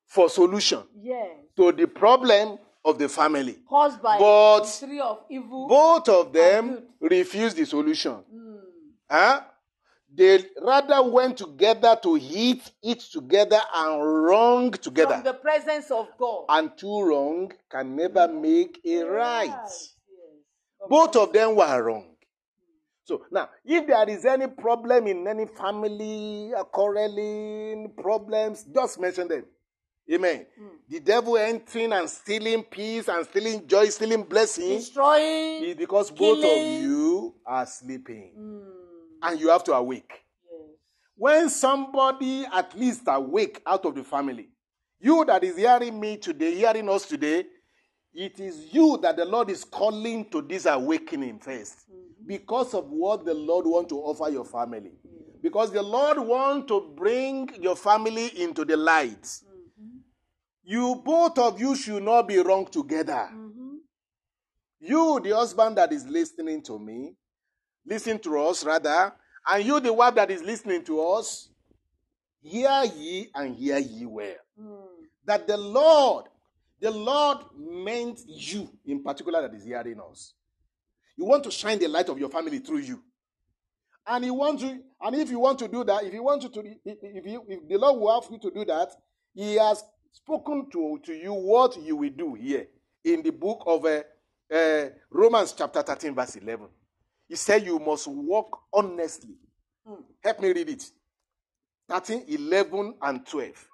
for 0.06 0.28
solution 0.30 0.82
yes. 1.00 1.28
to 1.56 1.72
the 1.72 1.86
problem 1.86 2.58
of 2.84 2.98
the 2.98 3.08
family. 3.08 3.58
Caused 3.68 4.00
by 4.02 4.18
But 4.18 4.64
the 4.64 4.86
tree 4.86 5.00
of 5.00 5.18
evil. 5.30 5.68
Both 5.68 6.08
of 6.08 6.32
them 6.32 6.82
refused 7.00 7.56
the 7.56 7.64
solution. 7.66 8.12
Hmm. 8.30 8.56
Huh? 9.10 9.40
They 10.14 10.42
rather 10.62 11.02
went 11.02 11.36
together 11.36 11.98
to 12.02 12.16
eat, 12.20 12.70
eat 12.82 13.00
together, 13.00 13.60
and 13.74 14.24
wrong 14.24 14.70
together. 14.72 15.14
from 15.16 15.24
the 15.24 15.34
presence 15.34 15.90
of 15.90 16.08
God. 16.18 16.44
and 16.48 16.76
two 16.78 17.02
wrong 17.02 17.52
can 17.70 17.94
never 17.96 18.26
hmm. 18.26 18.40
make 18.40 18.80
a 18.84 19.02
right. 19.02 19.48
Yes. 19.48 19.94
Both 20.88 21.16
of 21.16 21.32
them 21.32 21.56
were 21.56 21.82
wrong. 21.82 22.14
So 23.08 23.22
now, 23.30 23.48
if 23.64 23.86
there 23.86 24.06
is 24.10 24.26
any 24.26 24.46
problem 24.48 25.06
in 25.06 25.26
any 25.26 25.46
family, 25.46 26.52
a 26.54 26.62
quarreling, 26.62 27.90
problems, 27.96 28.64
just 28.74 29.00
mention 29.00 29.28
them. 29.28 29.44
Amen. 30.12 30.44
Hmm. 30.58 30.66
The 30.90 31.00
devil 31.00 31.38
entering 31.38 31.92
and 31.94 32.08
stealing 32.08 32.62
peace 32.64 33.08
and 33.08 33.24
stealing 33.26 33.66
joy, 33.66 33.86
stealing 33.86 34.24
blessings 34.24 34.84
Destroying. 34.86 35.64
is 35.64 35.74
because 35.76 36.10
both 36.10 36.44
of 36.44 36.66
you 36.66 37.34
are 37.46 37.64
sleeping 37.64 38.34
Mm, 38.38 38.62
and 39.22 39.40
you 39.40 39.48
have 39.48 39.64
to 39.64 39.72
awake. 39.72 40.12
yes. 40.44 40.76
When 41.16 41.48
somebody 41.48 42.44
at 42.52 42.78
least 42.78 43.02
awake 43.06 43.62
out 43.66 43.86
of 43.86 43.94
the 43.94 44.04
family, 44.04 44.50
you 45.00 45.24
that 45.24 45.44
is 45.44 45.56
hearing 45.56 45.98
me 45.98 46.18
today, 46.18 46.54
hearing 46.56 46.90
us 46.90 47.06
today, 47.06 47.46
it 48.12 48.38
is 48.38 48.68
you 48.72 48.98
that 49.02 49.16
the 49.16 49.24
Lord 49.24 49.48
is 49.48 49.64
calling 49.64 50.28
to 50.30 50.42
this 50.42 50.66
awakening 50.66 51.38
1st 51.40 51.74
because 52.28 52.74
of 52.74 52.90
what 52.90 53.24
the 53.24 53.32
Lord 53.32 53.66
want 53.66 53.88
to 53.88 53.96
offer 53.96 54.30
your 54.30 54.44
family. 54.44 54.92
Because 55.42 55.72
the 55.72 55.82
Lord 55.82 56.18
want 56.18 56.68
to 56.68 56.92
bring 56.94 57.48
your 57.60 57.74
family 57.74 58.26
into 58.40 58.66
the 58.66 58.76
light. 58.76 59.22
Mm-hmm. 59.22 59.98
You 60.62 61.00
both 61.02 61.38
of 61.38 61.58
you 61.58 61.74
should 61.74 62.02
not 62.02 62.28
be 62.28 62.36
wrong 62.36 62.66
together. 62.66 63.30
Mm-hmm. 63.32 63.76
You, 64.80 65.20
the 65.24 65.30
husband 65.30 65.78
that 65.78 65.90
is 65.90 66.06
listening 66.06 66.62
to 66.64 66.78
me, 66.78 67.14
listen 67.86 68.18
to 68.20 68.38
us 68.40 68.62
rather, 68.62 69.12
and 69.48 69.64
you, 69.64 69.80
the 69.80 69.92
wife 69.92 70.14
that 70.16 70.30
is 70.30 70.42
listening 70.42 70.84
to 70.84 71.00
us, 71.00 71.48
hear 72.42 72.84
ye 72.94 73.30
and 73.34 73.56
hear 73.56 73.78
ye 73.78 74.04
well. 74.04 74.34
Mm. 74.60 74.86
That 75.24 75.48
the 75.48 75.56
Lord, 75.56 76.26
the 76.78 76.90
Lord 76.90 77.38
meant 77.56 78.20
you 78.26 78.68
in 78.84 79.02
particular 79.02 79.48
that 79.48 79.56
is 79.56 79.64
hearing 79.64 80.00
us. 80.10 80.34
You 81.18 81.24
want 81.24 81.42
to 81.44 81.50
shine 81.50 81.80
the 81.80 81.88
light 81.88 82.08
of 82.08 82.18
your 82.18 82.28
family 82.30 82.60
through 82.60 82.78
you. 82.78 83.02
And 84.06 84.24
you 84.24 84.34
want 84.34 84.60
to, 84.60 84.78
and 85.02 85.16
if 85.16 85.30
you 85.30 85.40
want 85.40 85.58
to 85.58 85.68
do 85.68 85.82
that, 85.84 86.04
if 86.04 86.14
you 86.14 86.22
want 86.22 86.42
to, 86.42 86.48
to 86.48 86.60
if, 86.84 87.26
you, 87.26 87.44
if 87.48 87.68
the 87.68 87.76
Lord 87.76 88.00
will 88.00 88.20
have 88.22 88.30
you 88.30 88.38
to 88.38 88.50
do 88.52 88.64
that, 88.64 88.88
He 89.34 89.56
has 89.56 89.82
spoken 90.12 90.70
to, 90.70 91.00
to 91.04 91.12
you 91.12 91.32
what 91.32 91.76
you 91.82 91.96
will 91.96 92.10
do 92.10 92.34
here 92.34 92.68
in 93.04 93.22
the 93.22 93.30
book 93.30 93.64
of 93.66 93.84
uh, 93.84 94.02
uh, 94.54 94.88
Romans 95.10 95.52
chapter 95.58 95.82
13, 95.82 96.14
verse 96.14 96.36
11. 96.36 96.68
He 97.28 97.34
said 97.34 97.66
you 97.66 97.80
must 97.80 98.06
walk 98.06 98.60
honestly. 98.72 99.34
Help 100.22 100.40
me 100.40 100.52
read 100.52 100.68
it. 100.68 100.84
13, 101.88 102.24
11, 102.28 102.94
and 103.02 103.26
12. 103.26 103.68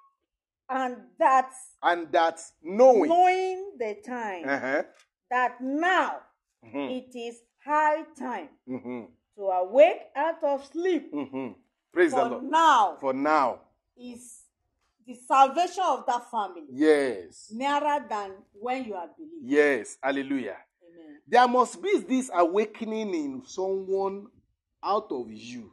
And 0.70 0.96
that 1.18 1.50
And 1.82 2.10
that 2.12 2.40
knowing, 2.62 3.08
knowing 3.10 3.72
the 3.78 3.96
time, 4.06 4.48
uh-huh, 4.48 4.82
that 5.30 5.60
now 5.60 6.20
mhm, 6.64 6.90
it 6.98 7.16
is 7.16 7.40
high 7.64 8.02
time 8.18 8.48
mhm, 8.68 9.06
to 9.36 9.42
awake 9.42 10.02
out 10.16 10.42
of 10.42 10.64
sleep. 10.66 11.12
mhm. 11.12 11.54
praise 11.92 12.12
the 12.12 12.24
Lord. 12.24 12.44
now 12.44 12.96
For 13.00 13.12
now, 13.12 13.60
is 13.96 14.40
the 15.06 15.14
salvation 15.14 15.84
of 15.86 16.06
that 16.06 16.30
family 16.30 16.64
yes, 16.70 17.50
nearer 17.54 18.04
than 18.08 18.32
when 18.52 18.84
you 18.84 18.94
are 18.94 19.08
believed. 19.16 19.44
yes, 19.44 19.98
hallelujah. 20.02 20.56
Amen. 20.82 21.20
There 21.26 21.46
must 21.48 21.80
be 21.82 21.98
this 22.00 22.30
awakening 22.34 23.14
in 23.14 23.42
someone 23.46 24.26
out 24.82 25.10
of 25.12 25.30
you. 25.30 25.70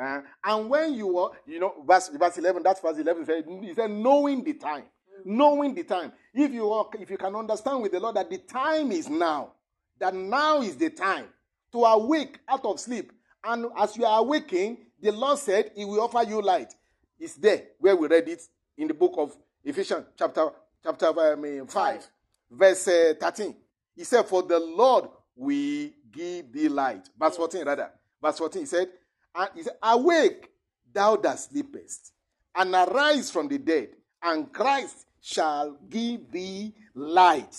Uh, 0.00 0.20
and 0.44 0.70
when 0.70 0.94
you 0.94 1.18
are, 1.18 1.32
you 1.46 1.60
know, 1.60 1.74
verse, 1.86 2.08
verse 2.08 2.38
11, 2.38 2.62
that's 2.62 2.80
verse 2.80 2.96
11, 2.98 3.26
said, 3.26 3.44
he 3.60 3.74
said, 3.74 3.90
knowing 3.90 4.42
the 4.44 4.54
time. 4.54 4.84
Knowing 5.24 5.74
the 5.74 5.82
time. 5.82 6.12
If 6.32 6.52
you 6.52 6.70
are, 6.70 6.86
if 6.98 7.10
you 7.10 7.18
can 7.18 7.34
understand 7.36 7.82
with 7.82 7.92
the 7.92 8.00
Lord 8.00 8.16
that 8.16 8.30
the 8.30 8.38
time 8.38 8.90
is 8.92 9.08
now, 9.10 9.52
that 10.00 10.14
now 10.14 10.60
is 10.62 10.76
the 10.76 10.90
time 10.90 11.26
to 11.72 11.84
awake 11.84 12.38
out 12.48 12.64
of 12.64 12.80
sleep. 12.80 13.12
And 13.44 13.66
as 13.78 13.96
you 13.96 14.04
are 14.04 14.20
awaking, 14.20 14.78
the 15.00 15.12
Lord 15.12 15.38
said, 15.38 15.70
He 15.76 15.84
will 15.84 16.00
offer 16.00 16.28
you 16.28 16.42
light. 16.42 16.74
It's 17.18 17.34
there 17.34 17.62
where 17.78 17.94
we 17.94 18.08
read 18.08 18.28
it 18.28 18.42
in 18.76 18.88
the 18.88 18.94
book 18.94 19.14
of 19.16 19.36
Ephesians, 19.64 20.06
chapter 20.18 20.50
chapter 20.82 21.06
um, 21.06 21.66
5, 21.66 22.08
verse 22.50 22.88
uh, 22.88 23.14
13. 23.20 23.54
He 23.96 24.04
said, 24.04 24.26
For 24.26 24.42
the 24.42 24.58
Lord 24.58 25.08
will 25.36 25.90
give 26.10 26.52
thee 26.52 26.68
light. 26.68 27.08
Verse 27.18 27.36
14, 27.36 27.64
rather. 27.64 27.90
Verse 28.22 28.38
14, 28.38 28.62
he 28.62 28.66
said, 28.66 28.88
and 29.34 29.48
he 29.54 29.62
said, 29.62 29.74
Awake, 29.82 30.48
thou 30.92 31.16
that 31.16 31.38
sleepest, 31.38 32.12
and 32.54 32.74
arise 32.74 33.30
from 33.30 33.48
the 33.48 33.58
dead, 33.58 33.90
and 34.22 34.52
Christ 34.52 35.06
shall 35.20 35.76
give 35.88 36.30
thee 36.30 36.74
light. 36.94 37.56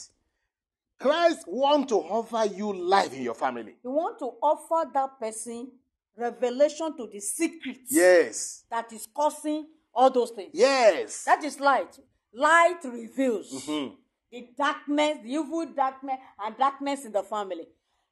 Christ 1.01 1.45
want 1.47 1.89
to 1.89 1.95
offer 1.95 2.45
you 2.53 2.71
life 2.73 3.11
in 3.13 3.23
your 3.23 3.33
family. 3.33 3.75
You 3.83 3.89
want 3.89 4.19
to 4.19 4.25
offer 4.41 4.87
that 4.93 5.19
person 5.19 5.71
revelation 6.15 6.95
to 6.95 7.07
the 7.11 7.19
secrets 7.19 7.89
Yes. 7.89 8.63
that 8.69 8.93
is 8.93 9.07
causing 9.07 9.67
all 9.93 10.11
those 10.11 10.29
things. 10.31 10.51
Yes. 10.53 11.23
That 11.25 11.43
is 11.43 11.59
light. 11.59 11.97
Light 12.33 12.79
reveals 12.83 13.51
Mhm. 13.65 13.97
the 14.31 14.49
darkness, 14.55 15.17
the 15.23 15.33
evil 15.33 15.65
darkness, 15.65 16.17
and 16.39 16.55
darkness 16.57 17.03
in 17.05 17.11
the 17.11 17.23
family. 17.23 17.67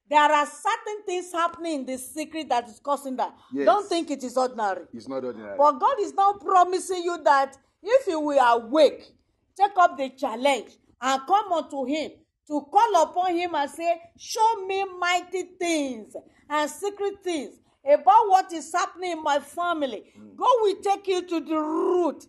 There 0.10 0.20
are 0.20 0.46
certain 0.48 1.04
things 1.06 1.32
happening 1.32 1.82
in 1.82 1.86
the 1.86 1.98
secret 2.00 2.50
that 2.50 2.68
is 2.68 2.80
causing 2.80 3.16
that. 3.18 3.36
Yes. 3.54 3.66
Don't 3.66 3.88
think 3.88 4.10
it 4.10 4.24
is 4.24 4.36
ordinary. 4.36 4.88
It's 4.94 5.08
not 5.08 5.24
ordinary. 5.24 5.56
But 5.58 5.74
God 5.74 6.00
is 6.00 6.14
now 6.16 6.34
promising 6.34 7.04
you 7.04 7.20
that 7.20 7.56
if 7.84 8.08
you 8.08 8.20
will 8.20 8.40
awake, 8.40 9.14
take 9.56 9.78
up 9.78 9.96
the 9.96 10.10
challenge 10.10 10.76
and 11.00 11.22
come 11.28 11.54
unto 11.54 11.86
Him 11.86 12.12
to 12.50 12.62
call 12.62 13.04
upon 13.04 13.36
Him 13.36 13.56
and 13.56 13.70
say, 13.70 14.02
Show 14.18 14.66
me 14.66 14.84
mighty 15.00 15.44
things 15.60 16.16
and 16.50 16.70
secret 16.70 17.24
things 17.24 17.56
about 17.86 18.28
what 18.28 18.52
is 18.52 18.72
happening 18.74 19.12
in 19.14 19.24
my 19.24 19.40
family. 19.40 20.12
Mm. 20.20 20.36
God 20.36 20.56
will 20.62 20.76
take 20.82 21.08
you 21.08 21.22
to 21.22 21.40
the 21.40 21.56
root. 21.56 22.26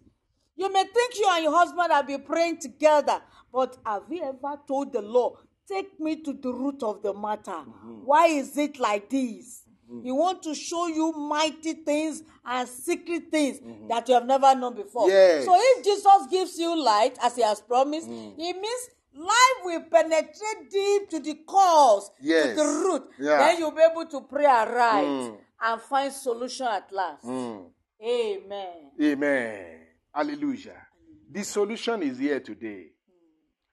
You 0.57 0.71
may 0.73 0.85
think 0.85 1.19
you 1.19 1.27
and 1.31 1.45
your 1.45 1.57
husband 1.57 1.91
have 1.91 2.07
been 2.07 2.23
praying 2.23 2.59
together, 2.61 3.21
but 3.53 3.79
have 3.85 4.03
you 4.11 4.23
ever 4.23 4.61
told 4.69 4.93
the 4.93 5.03
Lord, 5.03 5.41
Take 5.67 6.01
me 6.01 6.21
to 6.23 6.33
the 6.33 6.53
root 6.53 6.83
of 6.83 7.01
the 7.03 7.15
matter? 7.15 7.53
Mm-hmm. 7.53 8.05
Why 8.05 8.27
is 8.27 8.59
it 8.59 8.81
like 8.81 9.09
this? 9.09 9.63
Mm-hmm. 9.89 10.03
He 10.05 10.11
want 10.11 10.43
to 10.43 10.55
show 10.55 10.89
you 10.89 11.13
mighty 11.13 11.75
things 11.75 12.25
and 12.45 12.69
secret 12.69 13.31
things 13.31 13.61
mm-hmm. 13.61 13.87
that 13.87 14.09
you 14.09 14.15
have 14.15 14.27
never 14.27 14.53
known 14.57 14.75
before. 14.75 15.09
Yes. 15.09 15.45
So 15.45 15.55
if 15.57 15.85
Jesus 15.85 16.27
gives 16.29 16.59
you 16.59 16.77
light, 16.83 17.17
as 17.23 17.37
he 17.37 17.43
has 17.43 17.61
promised, 17.61 18.09
mm. 18.09 18.33
it 18.37 18.57
means 18.57 18.89
life 19.15 19.65
will 19.65 19.83
penetrate 19.91 20.71
deep 20.71 21.11
to 21.11 21.21
the 21.21 21.35
cause, 21.47 22.11
Yes. 22.21 22.49
to 22.51 22.55
the 22.57 22.63
root. 22.65 23.03
Yeah. 23.19 23.39
Then 23.39 23.59
you'll 23.59 23.71
be 23.73 23.83
able 23.83 24.07
to 24.07 24.21
pray 24.23 24.47
aright 24.47 25.07
Mm. 25.07 25.39
and 25.63 25.83
find 25.83 26.13
solution 26.13 26.67
at 26.67 26.91
last. 26.93 27.25
Mm. 27.25 27.71
Amen. 28.03 28.91
Amen. 29.01 29.81
Hallelujah. 30.15 30.87
The 31.31 31.43
solution 31.45 32.03
is 32.03 32.19
here 32.19 32.41
today. 32.41 32.93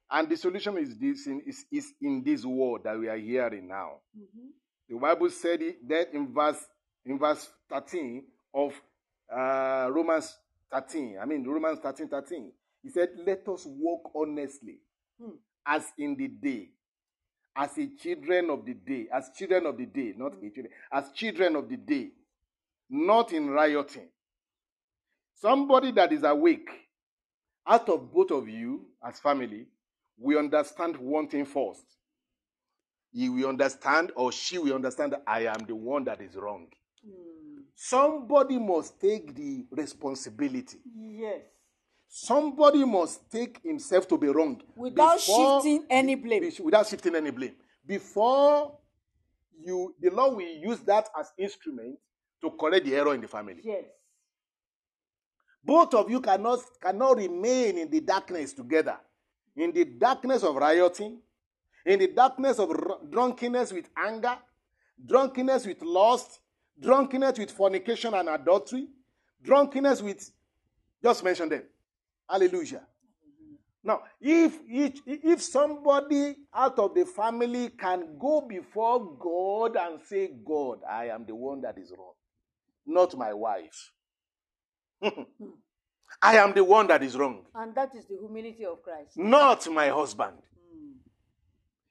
And 0.09 0.29
the 0.29 0.37
solution 0.37 0.77
is 0.77 0.97
this 0.97 1.27
in, 1.27 1.41
is, 1.45 1.65
is 1.71 1.93
in 2.01 2.23
this 2.23 2.45
word 2.45 2.83
that 2.85 2.97
we 2.97 3.09
are 3.09 3.17
hearing 3.17 3.67
now. 3.67 3.99
The 4.89 4.95
Bible 4.97 5.29
said 5.29 5.61
it 5.61 5.87
that 5.89 6.13
in 6.13 6.33
verse 6.33 6.63
in 7.05 7.17
verse 7.19 7.49
13 7.69 8.23
of 8.53 8.73
uh, 9.33 9.89
Romans 9.91 10.37
13. 10.71 11.17
I 11.21 11.25
mean 11.25 11.43
Romans 11.45 11.79
13, 11.79 12.07
13. 12.07 12.51
He 12.83 12.89
said, 12.89 13.09
Let 13.25 13.47
us 13.49 13.65
walk 13.65 14.11
honestly 14.15 14.79
as 15.65 15.85
in 15.97 16.15
the 16.15 16.27
day, 16.27 16.69
as 17.55 17.77
a 17.77 17.87
children 17.87 18.49
of 18.49 18.65
the 18.65 18.73
day, 18.73 19.07
as 19.13 19.29
children 19.35 19.65
of 19.65 19.77
the 19.77 19.85
day, 19.85 20.13
not 20.15 20.33
a 20.33 20.37
mm. 20.37 20.53
children, 20.53 20.73
as 20.91 21.11
children 21.11 21.55
of 21.55 21.67
the 21.67 21.77
day, 21.77 22.09
not 22.89 23.33
in 23.33 23.49
rioting. 23.49 24.07
Somebody 25.41 25.91
that 25.91 26.13
is 26.13 26.23
awake, 26.23 26.69
out 27.67 27.89
of 27.89 28.11
both 28.13 28.31
of 28.31 28.47
you 28.47 28.85
as 29.03 29.19
family, 29.19 29.65
we 30.19 30.37
understand 30.37 30.97
one 30.97 31.27
thing 31.27 31.45
first. 31.45 31.83
He 33.11 33.29
will 33.29 33.49
understand, 33.49 34.11
or 34.15 34.31
she 34.31 34.57
will 34.57 34.73
understand 34.75 35.13
that 35.13 35.23
I 35.27 35.45
am 35.47 35.65
the 35.67 35.75
one 35.75 36.03
that 36.05 36.21
is 36.21 36.35
wrong. 36.35 36.67
Mm. 37.05 37.63
Somebody 37.75 38.57
must 38.59 38.99
take 38.99 39.35
the 39.35 39.65
responsibility. 39.71 40.77
Yes. 40.95 41.41
Somebody 42.07 42.85
must 42.85 43.29
take 43.29 43.61
himself 43.63 44.07
to 44.07 44.17
be 44.17 44.27
wrong 44.27 44.61
Without 44.75 45.17
before- 45.17 45.61
shifting 45.61 45.85
any 45.89 46.15
blame. 46.15 46.51
without 46.59 46.87
shifting 46.87 47.15
any 47.15 47.31
blame. 47.31 47.55
Before 47.85 48.77
you, 49.59 49.93
the 49.99 50.09
Lord 50.09 50.37
will 50.37 50.47
use 50.47 50.79
that 50.81 51.09
as 51.19 51.31
instrument 51.37 51.99
to 52.41 52.51
correct 52.51 52.85
the 52.85 52.95
error 52.95 53.13
in 53.13 53.21
the 53.21 53.27
family. 53.27 53.61
Yes. 53.63 53.85
Both 55.63 55.93
of 55.95 56.09
you 56.09 56.21
cannot 56.21 56.59
cannot 56.81 57.17
remain 57.17 57.77
in 57.77 57.89
the 57.89 57.99
darkness 57.99 58.53
together, 58.53 58.97
in 59.55 59.71
the 59.73 59.83
darkness 59.83 60.43
of 60.43 60.55
rioting, 60.55 61.21
in 61.85 61.99
the 61.99 62.07
darkness 62.07 62.57
of 62.59 62.69
r- 62.69 62.99
drunkenness 63.09 63.73
with 63.73 63.89
anger, 63.97 64.37
drunkenness 65.05 65.65
with 65.65 65.81
lust, 65.81 66.39
drunkenness 66.79 67.37
with 67.37 67.51
fornication 67.51 68.13
and 68.13 68.29
adultery, 68.29 68.87
drunkenness 69.43 70.01
with 70.01 70.31
just 71.03 71.23
mention 71.23 71.49
them. 71.49 71.63
Hallelujah. 72.29 72.81
Now, 73.83 74.01
if 74.19 74.59
each, 74.69 74.99
if 75.05 75.41
somebody 75.41 76.35
out 76.53 76.77
of 76.77 76.93
the 76.93 77.05
family 77.05 77.69
can 77.69 78.17
go 78.19 78.41
before 78.41 79.15
God 79.17 79.77
and 79.77 80.01
say, 80.01 80.31
God, 80.45 80.79
I 80.89 81.05
am 81.07 81.25
the 81.25 81.35
one 81.35 81.61
that 81.61 81.77
is 81.77 81.93
wrong, 81.97 82.13
not 82.85 83.15
my 83.17 83.33
wife. 83.33 83.91
I 86.21 86.37
am 86.37 86.53
the 86.53 86.63
one 86.63 86.87
that 86.87 87.03
is 87.03 87.15
wrong, 87.15 87.45
And 87.53 87.75
that 87.75 87.95
is 87.95 88.05
the 88.07 88.17
humility 88.19 88.65
of 88.65 88.81
Christ. 88.81 89.17
not 89.17 89.69
my 89.71 89.89
husband. 89.89 90.37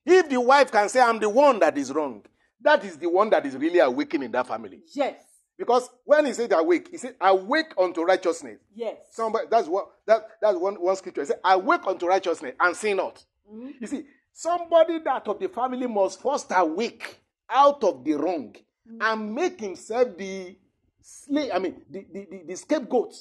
If 0.05 0.29
the 0.29 0.41
wife 0.41 0.71
can 0.71 0.89
say, 0.89 1.01
I'm 1.01 1.19
the 1.19 1.29
one 1.29 1.59
that 1.61 1.77
is 1.79 1.93
wrong, 1.93 2.23
that 2.61 2.85
is 2.85 2.97
the 2.99 3.09
one 3.09 3.31
that 3.31 3.45
is 3.47 3.57
really 3.57 3.79
awakening 3.79 4.31
that 4.33 4.47
family. 4.47 4.83
Yes. 4.95 5.15
Because 5.59 5.89
when 6.05 6.27
he 6.27 6.33
said 6.33 6.53
awake, 6.53 6.89
he 6.91 6.99
said, 6.99 7.15
awake 7.21 7.73
unto 7.79 8.03
righteousness. 8.03 8.59
Yes. 8.75 8.97
Somebody 9.11 9.47
that's 9.51 9.69
what 9.69 9.89
that 10.07 10.29
that's 10.41 10.59
one 10.59 10.75
one 10.75 10.97
scripture. 10.97 11.23
It 11.23 11.29
said, 11.29 11.41
awake 11.45 11.87
unto 11.87 12.07
righteousness 12.07 12.55
and 12.61 12.77
sin 12.77 12.99
not. 12.99 13.25
Mm-hmm. 13.51 13.71
You 13.81 13.87
see, 13.87 14.05
somebody 14.33 14.99
that 15.01 15.27
of 15.27 15.41
the 15.41 15.49
family 15.49 15.87
must 15.87 16.21
first 16.21 16.49
awake 16.51 17.21
out 17.49 17.83
of 17.85 18.05
the 18.05 18.15
wrong 18.15 18.55
mm. 18.91 18.99
and 19.01 19.35
make 19.35 19.61
himself 19.61 20.17
the 20.19 20.57
slave, 21.01 21.51
I 21.55 21.59
mean 21.59 21.81
the, 21.89 22.05
the, 22.13 22.27
the, 22.31 22.43
the 22.49 22.57
scapegoat 22.57 23.15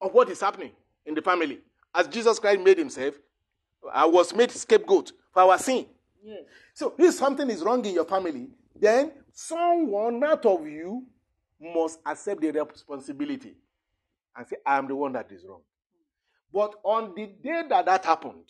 of 0.00 0.14
what 0.14 0.30
is 0.30 0.40
happening 0.40 0.72
in 1.04 1.14
the 1.14 1.22
family. 1.22 1.60
As 1.94 2.08
Jesus 2.08 2.38
Christ 2.38 2.60
made 2.60 2.78
himself, 2.78 3.14
I 3.92 4.06
was 4.06 4.34
made 4.34 4.50
scapegoat 4.50 5.12
for 5.32 5.42
our 5.42 5.58
sin. 5.58 5.86
Yes. 6.24 6.44
So 6.72 6.94
if 6.98 7.14
something 7.14 7.50
is 7.50 7.62
wrong 7.62 7.84
in 7.84 7.94
your 7.94 8.06
family, 8.06 8.48
then 8.74 9.12
someone 9.32 10.22
out 10.24 10.46
of 10.46 10.66
you 10.66 11.04
must 11.64 12.00
accept 12.04 12.40
the 12.40 12.50
responsibility 12.50 13.54
and 14.36 14.46
say, 14.46 14.56
I 14.66 14.78
am 14.78 14.88
the 14.88 14.96
one 14.96 15.12
that 15.12 15.30
is 15.32 15.44
wrong. 15.48 15.62
But 16.52 16.74
on 16.84 17.14
the 17.16 17.26
day 17.26 17.62
that 17.68 17.86
that 17.86 18.04
happened, 18.04 18.44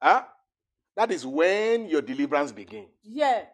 huh, 0.00 0.24
that 0.96 1.10
is 1.10 1.24
when 1.26 1.88
your 1.88 2.02
deliverance 2.02 2.52
begins. 2.52 2.88
Yes. 3.02 3.46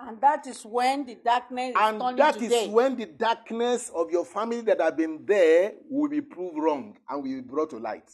And 0.00 0.20
that 0.20 0.46
is 0.46 0.64
when 0.64 1.06
the 1.06 1.16
darkness 1.16 1.70
is 1.70 1.76
And 1.78 2.00
turning 2.00 2.16
that 2.16 2.36
is 2.36 2.50
day. 2.50 2.68
when 2.68 2.96
the 2.96 3.06
darkness 3.06 3.90
of 3.94 4.10
your 4.10 4.24
family 4.24 4.60
that 4.62 4.80
have 4.80 4.96
been 4.96 5.24
there 5.24 5.72
will 5.90 6.08
be 6.08 6.20
proved 6.20 6.56
wrong 6.58 6.96
and 7.08 7.22
will 7.22 7.30
be 7.30 7.40
brought 7.40 7.70
to 7.70 7.78
light. 7.78 8.08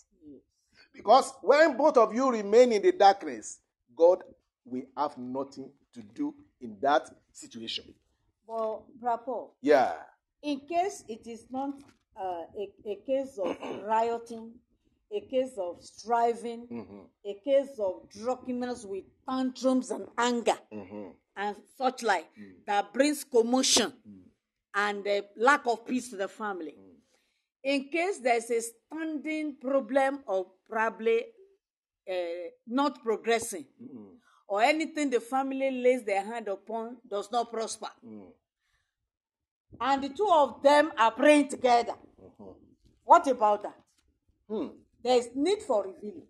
Because 0.94 1.32
when 1.42 1.76
both 1.76 1.96
of 1.98 2.14
you 2.14 2.30
remain 2.30 2.72
in 2.72 2.80
the 2.80 2.92
darkness, 2.92 3.58
God 3.96 4.22
will 4.64 4.84
have 4.96 5.18
nothing 5.18 5.70
to 5.92 6.02
do 6.02 6.34
in 6.60 6.76
that 6.80 7.10
situation. 7.32 7.92
Brother 8.46 9.22
Paul, 9.24 9.56
Yeah. 9.62 9.94
in 10.42 10.60
case 10.60 11.04
it 11.08 11.26
is 11.26 11.46
not 11.50 11.74
uh, 12.20 12.44
a, 12.58 12.72
a 12.86 12.96
case 13.06 13.38
of 13.38 13.56
rioting, 13.86 14.52
a 15.12 15.20
case 15.20 15.52
of 15.58 15.82
striving, 15.82 16.66
Mm-hmm. 16.70 17.00
a 17.26 17.34
case 17.44 17.78
of 17.78 18.08
drunkenness 18.10 18.84
with 18.84 19.04
tantrums 19.28 19.90
and 19.90 20.06
anger 20.18 20.58
Mm-hmm. 20.72 21.08
and 21.36 21.56
such 21.78 22.02
like 22.02 22.26
Mm. 22.38 22.64
that 22.66 22.92
brings 22.92 23.24
commotion 23.24 23.92
and 24.74 25.06
a 25.06 25.22
lack 25.36 25.66
of 25.66 25.86
peace 25.86 26.10
to 26.10 26.16
the 26.16 26.28
family. 26.28 26.74
Mm. 26.78 26.94
In 27.64 27.88
case 27.88 28.18
there's 28.18 28.50
a 28.50 28.60
standing 28.60 29.56
problem 29.60 30.22
of 30.28 30.46
probably 30.68 31.24
uh, 32.10 32.14
not 32.66 33.02
progressing 33.02 33.66
Mm-hmm. 33.82 34.14
Or 34.54 34.62
anything 34.62 35.10
the 35.10 35.18
family 35.18 35.68
lays 35.68 36.04
their 36.04 36.24
hand 36.24 36.46
upon 36.46 36.96
does 37.10 37.28
not 37.32 37.50
prosper. 37.52 37.88
Mm. 38.06 38.26
And 39.80 40.04
the 40.04 40.10
two 40.10 40.28
of 40.30 40.62
them 40.62 40.92
are 40.96 41.10
praying 41.10 41.48
together. 41.48 41.94
What 43.02 43.26
about 43.26 43.64
that? 43.64 43.74
Hmm. 44.48 44.68
There 45.02 45.18
is 45.18 45.30
need 45.34 45.60
for 45.62 45.84
revealing. 45.84 46.28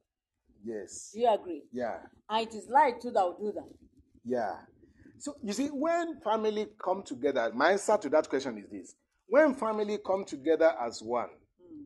Yes. 0.64 1.10
Do 1.12 1.20
you 1.20 1.34
agree? 1.34 1.64
Yeah. 1.70 1.98
And 2.30 2.48
it 2.48 2.54
is 2.54 2.66
light 2.70 3.02
too 3.02 3.10
that 3.10 3.26
will 3.26 3.36
do 3.38 3.52
that. 3.52 3.68
Yeah. 4.24 4.54
So 5.18 5.34
you 5.42 5.52
see, 5.52 5.66
when 5.66 6.18
family 6.22 6.68
come 6.82 7.02
together, 7.02 7.52
my 7.54 7.72
answer 7.72 7.98
to 7.98 8.08
that 8.08 8.30
question 8.30 8.56
is 8.56 8.70
this: 8.70 8.94
when 9.28 9.54
family 9.54 9.98
come 10.04 10.24
together 10.24 10.72
as 10.80 11.02
one, 11.02 11.28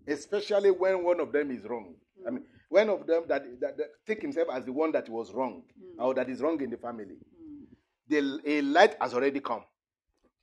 especially 0.07 0.71
when 0.71 1.03
one 1.03 1.19
of 1.19 1.33
them 1.33 1.51
is 1.51 1.65
wrong. 1.65 1.97
I 2.25 2.31
mean, 2.31 2.45
one 2.69 2.89
of 2.91 3.07
them 3.07 3.25
that, 3.29 3.45
that, 3.61 3.77
that 3.79 3.87
take 4.07 4.21
himself 4.23 4.49
as 4.53 4.65
the 4.65 4.73
one 4.73 4.93
that 4.93 5.09
was 5.09 5.33
wrong 5.33 5.63
hmm. 5.79 6.01
or 6.03 6.15
that 6.15 6.29
is 6.29 6.41
wrong 6.41 6.61
in 6.61 6.71
the 6.71 6.77
family, 6.77 7.17
hmm. 7.17 7.65
the 8.09 8.41
a 8.45 8.63
light 8.63 8.97
has 9.01 9.15
already 9.15 9.41
come, 9.41 9.63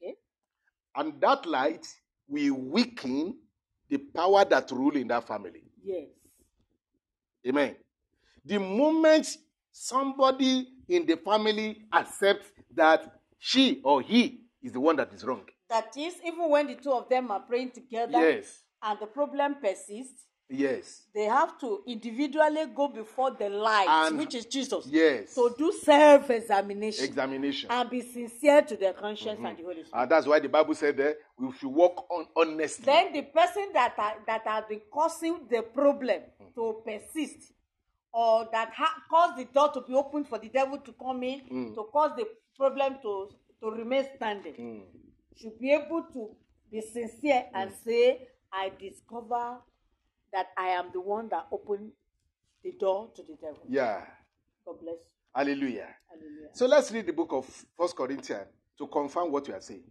Okay? 0.01 0.15
and 0.95 1.19
that 1.21 1.45
light 1.45 1.85
will 2.27 2.53
weaken 2.55 3.37
the 3.89 3.97
power 3.97 4.43
that 4.45 4.71
rule 4.71 4.95
in 4.95 5.07
that 5.07 5.27
family. 5.27 5.63
Yes. 5.83 6.07
Amen. 7.47 7.75
The 8.43 8.59
moment 8.59 9.27
somebody 9.71 10.67
in 10.87 11.05
the 11.05 11.17
family 11.17 11.83
accepts 11.93 12.47
that 12.73 13.19
she 13.37 13.81
or 13.83 14.01
he 14.01 14.41
is 14.63 14.71
the 14.71 14.79
one 14.79 14.95
that 14.95 15.13
is 15.13 15.23
wrong. 15.23 15.43
That 15.69 15.95
is, 15.97 16.15
even 16.25 16.49
when 16.49 16.67
the 16.67 16.75
two 16.75 16.91
of 16.91 17.09
them 17.09 17.31
are 17.31 17.39
praying 17.41 17.71
together 17.71 18.19
Yes. 18.19 18.63
and 18.81 18.99
the 18.99 19.07
problem 19.07 19.55
persists, 19.61 20.25
Yes. 20.49 21.03
they 21.13 21.23
have 21.23 21.59
to 21.59 21.81
individually 21.87 22.65
go 22.75 22.87
before 22.87 23.31
the 23.31 23.49
light, 23.49 23.87
And- 23.89 24.17
which 24.19 24.35
is 24.35 24.45
Jesus, 24.45 24.85
Yes. 24.87 25.33
to 25.35 25.53
do 25.57 25.71
self 25.71 26.29
examination 26.29 27.03
Examination. 27.03 27.71
and 27.71 27.89
be 27.89 28.01
sincere 28.01 28.61
to 28.61 28.77
their 28.77 28.93
conscience 28.93 29.37
mm-hmm. 29.37 29.45
and 29.47 29.57
the 29.57 29.63
Holy 29.63 29.83
Spirit. 29.83 30.01
And 30.01 30.11
that's 30.11 30.27
why 30.27 30.39
the 30.39 30.49
Bible 30.49 30.75
said 30.75 30.97
that 30.97 31.17
we 31.37 31.51
should 31.53 31.69
walk 31.69 32.05
on 32.11 32.27
honestly. 32.35 32.85
then 32.85 33.13
the 33.13 33.23
person 33.23 33.69
that 33.73 33.95
are, 33.97 34.15
that 34.27 34.45
has 34.45 34.65
been 34.69 34.81
causing 34.91 35.47
the 35.49 35.63
problem 35.63 36.21
mm. 36.41 36.53
to 36.53 36.81
persist 36.85 37.51
or 38.13 38.47
that 38.51 38.71
ha- 38.73 39.01
caused 39.09 39.37
the 39.37 39.45
door 39.45 39.71
to 39.73 39.81
be 39.81 39.93
opened 39.93 40.27
for 40.27 40.37
the 40.37 40.49
devil 40.49 40.77
to 40.77 40.93
come 40.93 41.23
in 41.23 41.41
mm. 41.41 41.73
to 41.75 41.83
cause 41.91 42.11
the 42.17 42.25
problem 42.55 42.97
to 43.01 43.29
to 43.59 43.71
remain 43.71 44.05
standing 44.15 44.53
mm. 44.53 44.81
should 45.35 45.59
be 45.59 45.71
able 45.73 46.03
to 46.13 46.29
be 46.71 46.81
sincere 46.81 47.45
and 47.53 47.71
say 47.83 48.27
i 48.53 48.71
discover 48.79 49.57
that 50.35 50.47
i 50.57 50.67
am 50.67 50.85
the 50.93 51.01
one 51.01 51.27
that 51.29 51.47
opened 51.51 51.91
the 52.63 52.71
door 52.79 53.09
to 53.15 53.21
the 53.23 53.35
devil 53.41 53.63
yeah. 53.67 54.01
god 54.65 54.79
bless 54.81 54.95
you 54.95 55.15
Hallelujah. 55.35 55.89
hallelujah 56.09 56.47
So 56.53 56.65
let's 56.65 56.91
read 56.93 57.07
the 57.07 57.11
book 57.13 57.33
of 57.33 57.45
First 57.77 57.93
Corinthians 57.97 58.47
to 58.77 58.87
confirm 58.87 59.33
what 59.33 59.45
we 59.45 59.53
are 59.53 59.59
saying. 59.59 59.83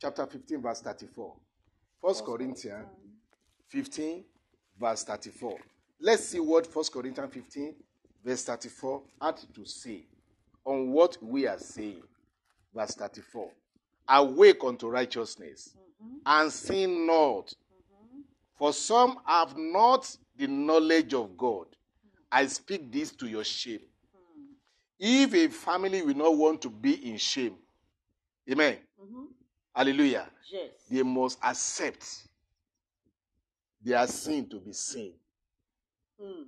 Chapter 0.00 0.26
15, 0.26 0.60
verse 0.60 0.80
34. 0.80 1.34
First 2.02 2.24
Corinthians 2.24 2.86
15, 3.68 4.24
verse 4.80 5.04
34. 5.04 5.56
Let's 6.00 6.24
see 6.24 6.40
what 6.40 6.66
First 6.66 6.92
Corinthians 6.92 7.32
15, 7.32 7.76
verse 8.24 8.42
34 8.44 9.02
had 9.22 9.36
to 9.54 9.64
say 9.64 10.04
on 10.64 10.90
what 10.90 11.16
we 11.22 11.46
are 11.46 11.58
saying. 11.58 12.02
Verse 12.74 12.96
34. 12.96 13.50
Awake 14.08 14.64
unto 14.64 14.88
righteousness 14.88 15.76
mm-hmm. 16.02 16.16
and 16.26 16.52
sin 16.52 17.06
not. 17.06 17.54
For 18.58 18.72
some 18.72 19.18
have 19.24 19.56
not 19.56 20.16
the 20.36 20.46
knowledge 20.48 21.14
of 21.14 21.36
God. 21.36 21.66
I 22.30 22.46
speak 22.46 22.90
this 22.92 23.12
to 23.12 23.26
your 23.26 23.44
shame. 23.44 23.80
If 24.98 25.32
a 25.32 25.48
family 25.48 26.02
will 26.02 26.16
not 26.16 26.36
want 26.36 26.60
to 26.62 26.70
be 26.70 27.08
in 27.08 27.18
shame, 27.18 27.54
amen. 28.50 28.78
Hallelujah. 29.74 30.28
yes 30.50 30.70
They 30.90 31.04
must 31.04 31.38
accept 31.42 32.04
their 33.80 34.04
sin 34.08 34.48
to 34.48 34.58
be 34.58 34.72
sin. 34.72 35.12
Hmm. 36.20 36.42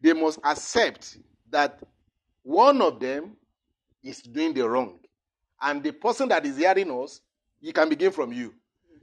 They 0.00 0.12
must 0.12 0.38
accept 0.44 1.18
that 1.50 1.80
one 2.44 2.80
of 2.80 3.00
them 3.00 3.32
is 4.04 4.22
doing 4.22 4.54
the 4.54 4.68
wrong. 4.68 5.00
And 5.60 5.82
the 5.82 5.90
person 5.92 6.28
that 6.28 6.46
is 6.46 6.56
hearing 6.56 6.90
us, 7.02 7.20
he 7.60 7.72
can 7.72 7.88
begin 7.88 8.12
from 8.12 8.32
you. 8.32 8.54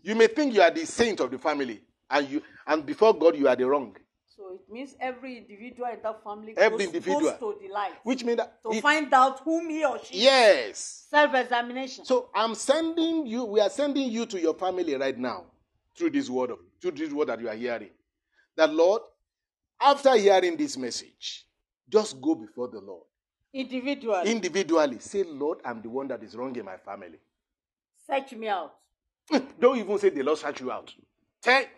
You 0.01 0.15
may 0.15 0.27
think 0.27 0.53
you 0.53 0.61
are 0.61 0.71
the 0.71 0.85
saint 0.85 1.19
of 1.19 1.31
the 1.31 1.37
family, 1.37 1.81
and 2.13 2.29
you 2.29 2.41
and 2.67 2.85
before 2.85 3.13
God 3.13 3.35
you 3.35 3.47
are 3.49 3.55
the 3.55 3.65
wrong. 3.67 3.95
so 4.35 4.43
it 4.53 4.71
means 4.71 4.95
every 4.99 5.37
individual 5.37 5.87
in 5.91 5.99
that 6.03 6.23
family 6.23 6.53
Every 6.57 6.77
goes, 6.85 6.87
individual. 6.87 7.31
goes 7.31 7.39
to 7.39 7.57
the 7.67 7.73
light 7.73 7.93
Which 8.03 8.23
means 8.23 8.37
that 8.37 8.61
to 8.63 8.71
if- 8.73 8.81
find 8.81 9.13
out 9.13 9.39
whom 9.41 9.69
he 9.69 9.83
or 9.85 9.99
she 10.03 10.15
is. 10.17 10.23
yes. 10.23 11.05
self-examination 11.09 12.05
So 12.05 12.29
I'm 12.33 12.55
sending 12.55 13.25
you, 13.27 13.43
we 13.45 13.59
are 13.59 13.69
sending 13.69 14.09
you 14.09 14.25
to 14.27 14.39
your 14.39 14.53
family 14.53 14.95
right 14.95 15.17
now 15.17 15.45
through 15.97 16.11
this 16.11 16.29
word 16.29 16.51
of 16.51 16.59
through 16.81 16.91
this 16.91 17.11
word 17.11 17.27
that 17.29 17.39
you 17.41 17.49
are 17.49 17.55
hearing. 17.55 17.89
That 18.57 18.73
Lord, 18.73 19.01
after 19.81 20.15
hearing 20.17 20.57
this 20.57 20.77
message, 20.77 21.45
just 21.89 22.19
go 22.21 22.35
before 22.35 22.67
the 22.69 22.79
Lord. 22.79 23.03
individually 23.53 24.31
Individually, 24.31 24.99
say, 24.99 25.23
Lord, 25.23 25.59
I'm 25.65 25.81
the 25.81 25.89
one 25.89 26.07
that 26.09 26.23
is 26.23 26.35
wrong 26.35 26.55
in 26.55 26.65
my 26.65 26.77
family. 26.77 27.19
search 28.07 28.33
me 28.33 28.47
out 28.47 28.73
Don't 29.59 29.77
even 29.77 29.97
say 29.99 30.09
the 30.09 30.23
Lord 30.23 30.37
search 30.39 30.59
you 30.61 30.71
out. 30.71 30.93
Take, 31.41 31.69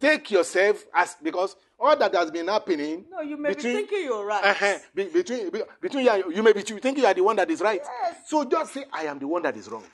take 0.00 0.30
yourself 0.30 0.84
as 0.94 1.16
because 1.22 1.56
all 1.78 1.96
that 1.96 2.14
has 2.14 2.30
been 2.30 2.48
happening. 2.48 3.04
no 3.10 3.20
you 3.20 3.36
may 3.36 3.50
between- 3.50 3.74
be 3.74 3.78
thinking 3.82 4.04
you're 4.04 4.24
right 4.26 4.44
Uh-huh. 4.44 4.78
Be- 4.94 5.04
between 5.08 5.50
be- 5.50 5.62
between 5.80 6.04
you, 6.04 6.10
and- 6.10 6.36
you 6.36 6.42
may 6.42 6.52
be 6.52 6.62
thinking 6.62 6.98
you 6.98 7.06
are 7.06 7.14
the 7.14 7.22
one 7.22 7.36
that 7.36 7.50
is 7.50 7.60
right. 7.60 7.80
Yes. 8.02 8.16
So 8.26 8.44
just 8.44 8.72
say, 8.74 8.84
I 8.92 9.04
am 9.04 9.18
the 9.18 9.26
one 9.28 9.42
that 9.42 9.56
is 9.56 9.68
wrong. 9.68 9.84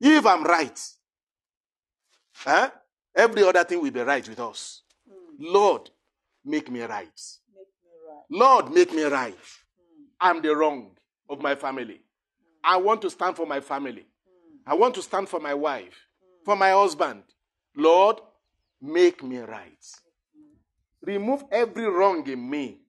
If 0.00 0.26
I'm 0.26 0.44
right, 0.44 0.78
huh? 2.34 2.70
every 3.14 3.42
other 3.44 3.64
thing 3.64 3.80
will 3.80 3.90
be 3.90 4.00
right 4.00 4.28
with 4.28 4.40
us. 4.40 4.82
Hmm. 5.08 5.14
Lord, 5.38 5.90
make 6.44 6.70
me 6.70 6.80
right. 6.82 7.20
Make 7.54 7.68
me 7.82 7.90
right. 8.08 8.22
Lord, 8.30 8.70
make 8.72 8.92
me 8.92 9.04
right. 9.04 9.34
Hmm. 9.34 10.04
I'm 10.20 10.42
the 10.42 10.54
wrong 10.54 10.90
of 11.30 11.40
my 11.40 11.54
family. 11.54 11.94
Hmm. 12.02 12.72
I 12.74 12.76
want 12.76 13.02
to 13.02 13.10
stand 13.10 13.36
for 13.36 13.46
my 13.46 13.60
family. 13.60 14.06
I 14.66 14.74
want 14.74 14.94
to 14.96 15.02
stand 15.02 15.28
for 15.28 15.40
my 15.40 15.54
wife, 15.54 15.94
for 16.44 16.56
my 16.56 16.70
husband. 16.70 17.22
Lord, 17.76 18.20
make 18.84 19.22
me 19.22 19.38
right. 19.38 19.84
Remove 21.02 21.44
every 21.50 21.84
wrong 21.86 22.26
in 22.28 22.48
me. 22.48 22.80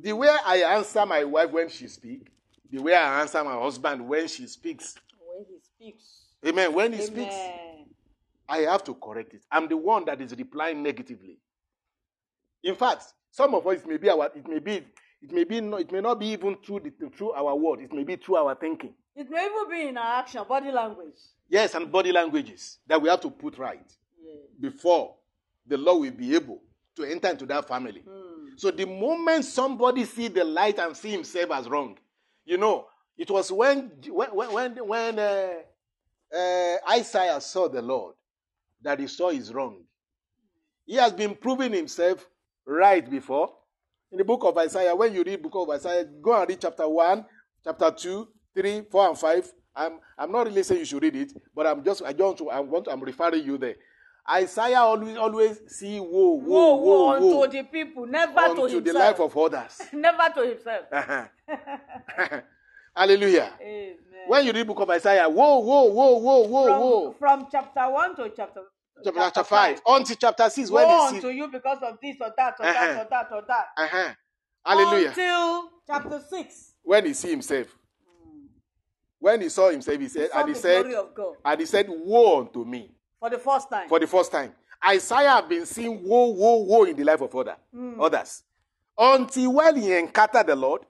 The 0.00 0.12
way 0.12 0.28
I 0.28 0.76
answer 0.76 1.04
my 1.06 1.24
wife 1.24 1.50
when 1.50 1.68
she 1.68 1.86
speaks, 1.88 2.30
the 2.70 2.78
way 2.80 2.94
I 2.94 3.20
answer 3.20 3.42
my 3.44 3.54
husband 3.54 4.06
when 4.08 4.26
she 4.28 4.46
speaks. 4.46 4.94
when 5.18 5.44
he 5.46 5.58
speaks 5.60 6.18
Amen. 6.46 6.72
When 6.72 6.92
he 6.92 7.00
speaks, 7.02 7.34
I 8.48 8.58
have 8.58 8.82
to 8.84 8.94
correct 8.94 9.34
it. 9.34 9.42
I'm 9.50 9.68
the 9.68 9.76
one 9.76 10.04
that 10.06 10.20
is 10.20 10.34
replying 10.36 10.82
negatively. 10.82 11.38
In 12.64 12.74
fact, 12.74 13.04
some 13.30 13.54
of 13.54 13.66
us 13.66 13.78
it 13.80 13.86
may 13.86 13.96
be 13.96 14.08
our 14.10 14.26
it 14.34 14.46
may 14.48 14.58
be 14.58 14.72
it 15.22 15.30
may 15.30 15.44
be 15.44 15.60
no, 15.60 15.76
it 15.76 15.92
may 15.92 16.00
not 16.00 16.18
be 16.18 16.26
even 16.28 16.56
through 16.64 16.80
the 16.80 16.92
through 17.16 17.32
our 17.32 17.54
word. 17.54 17.80
It 17.80 17.92
may 17.92 18.02
be 18.04 18.16
through 18.16 18.36
our 18.36 18.54
thinking. 18.54 18.94
it 19.14 19.30
may 19.30 19.46
even 19.46 19.70
be 19.70 19.88
in 19.88 19.98
our 19.98 20.20
action 20.20 20.42
body 20.48 20.70
language 20.72 21.14
Yes, 21.48 21.74
and 21.74 21.92
body 21.92 22.12
languages 22.12 22.78
that 22.86 23.00
we 23.00 23.08
have 23.10 23.20
to 23.20 23.30
put 23.30 23.58
right 23.58 23.86
before 24.60 25.14
the 25.66 25.76
Lord 25.78 26.00
will 26.00 26.10
be 26.10 26.34
able 26.34 26.60
to 26.96 27.04
enter 27.04 27.28
into 27.28 27.46
that 27.46 27.66
family. 27.68 28.02
So 28.56 28.70
the 28.70 28.86
moment 28.86 29.44
somebody 29.44 30.04
see 30.04 30.28
the 30.28 30.44
light 30.44 30.78
and 30.78 30.96
see 30.96 31.10
himself 31.10 31.50
as 31.52 31.68
wrong, 31.68 31.98
you 32.44 32.58
know, 32.58 32.86
it 33.16 33.30
was 33.30 33.50
when 33.52 33.92
when 34.08 34.30
when 34.52 34.76
when 34.88 35.18
uh, 35.18 35.52
uh, 36.34 36.76
Isaiah 36.90 37.40
saw 37.40 37.68
the 37.68 37.82
Lord 37.82 38.14
that 38.82 38.98
he 39.00 39.06
saw 39.06 39.30
is 39.30 39.52
wrong. 39.52 39.84
He 40.86 40.96
has 40.96 41.12
been 41.12 41.34
proving 41.34 41.72
himself 41.72 42.26
right 42.66 43.08
before. 43.08 43.52
In 44.10 44.18
the 44.18 44.24
book 44.24 44.42
of 44.44 44.58
Isaiah, 44.58 44.94
when 44.94 45.14
you 45.14 45.22
read 45.24 45.42
book 45.42 45.54
of 45.54 45.70
Isaiah, 45.70 46.04
go 46.04 46.38
and 46.38 46.48
read 46.48 46.60
chapter 46.60 46.86
1, 46.88 47.24
chapter 47.64 47.90
2, 47.90 48.28
3, 48.54 48.82
4, 48.90 49.08
and 49.08 49.18
5. 49.18 49.52
I'm, 49.74 50.00
I'm 50.18 50.32
not 50.32 50.46
really 50.46 50.62
saying 50.62 50.80
you 50.80 50.84
should 50.84 51.02
read 51.02 51.16
it, 51.16 51.32
but 51.54 51.66
I'm 51.66 51.82
just 51.82 52.02
I 52.02 52.12
don't 52.12 52.38
I 52.50 52.60
want 52.60 52.88
I'm 52.90 53.00
referring 53.00 53.44
you 53.44 53.56
there. 53.56 53.76
Isaiah 54.30 54.78
always 54.80 55.16
always 55.16 55.60
see 55.66 55.98
woe, 55.98 56.34
Woe, 56.34 56.74
woe, 56.76 56.76
woe 57.18 57.42
unto 57.42 57.56
the 57.56 57.64
people, 57.64 58.06
never 58.06 58.32
to 58.54 58.62
himself. 58.68 58.84
the 58.84 58.92
life 58.92 59.20
of 59.20 59.36
others. 59.36 59.80
never 59.92 60.28
to 60.34 60.46
himself. 60.48 60.84
Hallelujah. 62.96 63.52
Amen. 63.60 63.96
When 64.28 64.46
you 64.46 64.52
read 64.52 64.66
book 64.66 64.80
of 64.80 64.90
Isaiah, 64.90 65.28
whoa, 65.28 65.58
whoa, 65.58 65.84
whoa, 65.84 66.16
whoa, 66.18 66.46
whoa, 66.46 66.66
from, 66.66 66.80
whoa. 66.80 67.12
from 67.18 67.46
chapter 67.50 67.90
1 67.90 68.16
to 68.16 68.28
chapter 68.36 68.62
chapter, 69.02 69.18
chapter 69.20 69.44
5, 69.44 69.82
until 69.86 70.16
chapter 70.16 70.48
6, 70.50 70.70
when 70.70 70.86
Woe 70.86 70.90
he 71.10 71.16
unto 71.16 71.28
see. 71.30 71.36
you 71.36 71.48
because 71.48 71.78
of 71.82 71.98
this 72.00 72.16
or 72.20 72.32
that 72.36 72.54
or 72.60 72.66
Uh-huh. 72.66 72.86
that 72.94 73.06
or 73.06 73.08
that 73.10 73.32
or 73.32 73.42
that. 73.48 73.66
Uh-huh. 73.76 74.14
Hallelujah. 74.64 75.08
Until 75.08 75.70
chapter 75.86 76.20
6. 76.30 76.74
When 76.84 77.06
he 77.06 77.12
see 77.14 77.30
himself. 77.30 77.66
When 79.18 79.40
he 79.40 79.48
saw 79.48 79.70
himself, 79.70 80.00
he 80.00 80.08
said, 80.08 80.30
Saw 80.30 80.40
and 80.40 80.48
he 80.48 80.54
said, 80.54 80.82
glory 80.82 80.94
of 80.96 81.14
God 81.14 81.34
and 81.44 81.60
he 81.60 81.66
said, 81.66 81.86
Woe 81.88 82.40
unto 82.40 82.64
me. 82.64 82.90
For 83.22 83.30
the 83.30 83.38
first 83.38 83.70
time. 83.70 83.88
for 83.88 84.00
the 84.00 84.06
first 84.06 84.32
time. 84.32 84.52
Isaiah 84.84 85.30
had 85.30 85.48
been 85.48 85.64
seeing 85.64 86.02
woe, 86.02 86.30
woe, 86.30 86.56
woe 86.64 86.82
in 86.84 86.96
the 86.96 87.04
life 87.04 87.20
of 87.20 87.32
other, 87.36 87.56
others. 88.00 88.42
Until 88.98 89.52
when 89.52 89.76
he 89.76 89.92
encountered 89.96 90.48
the 90.48 90.56
Lord, 90.56 90.82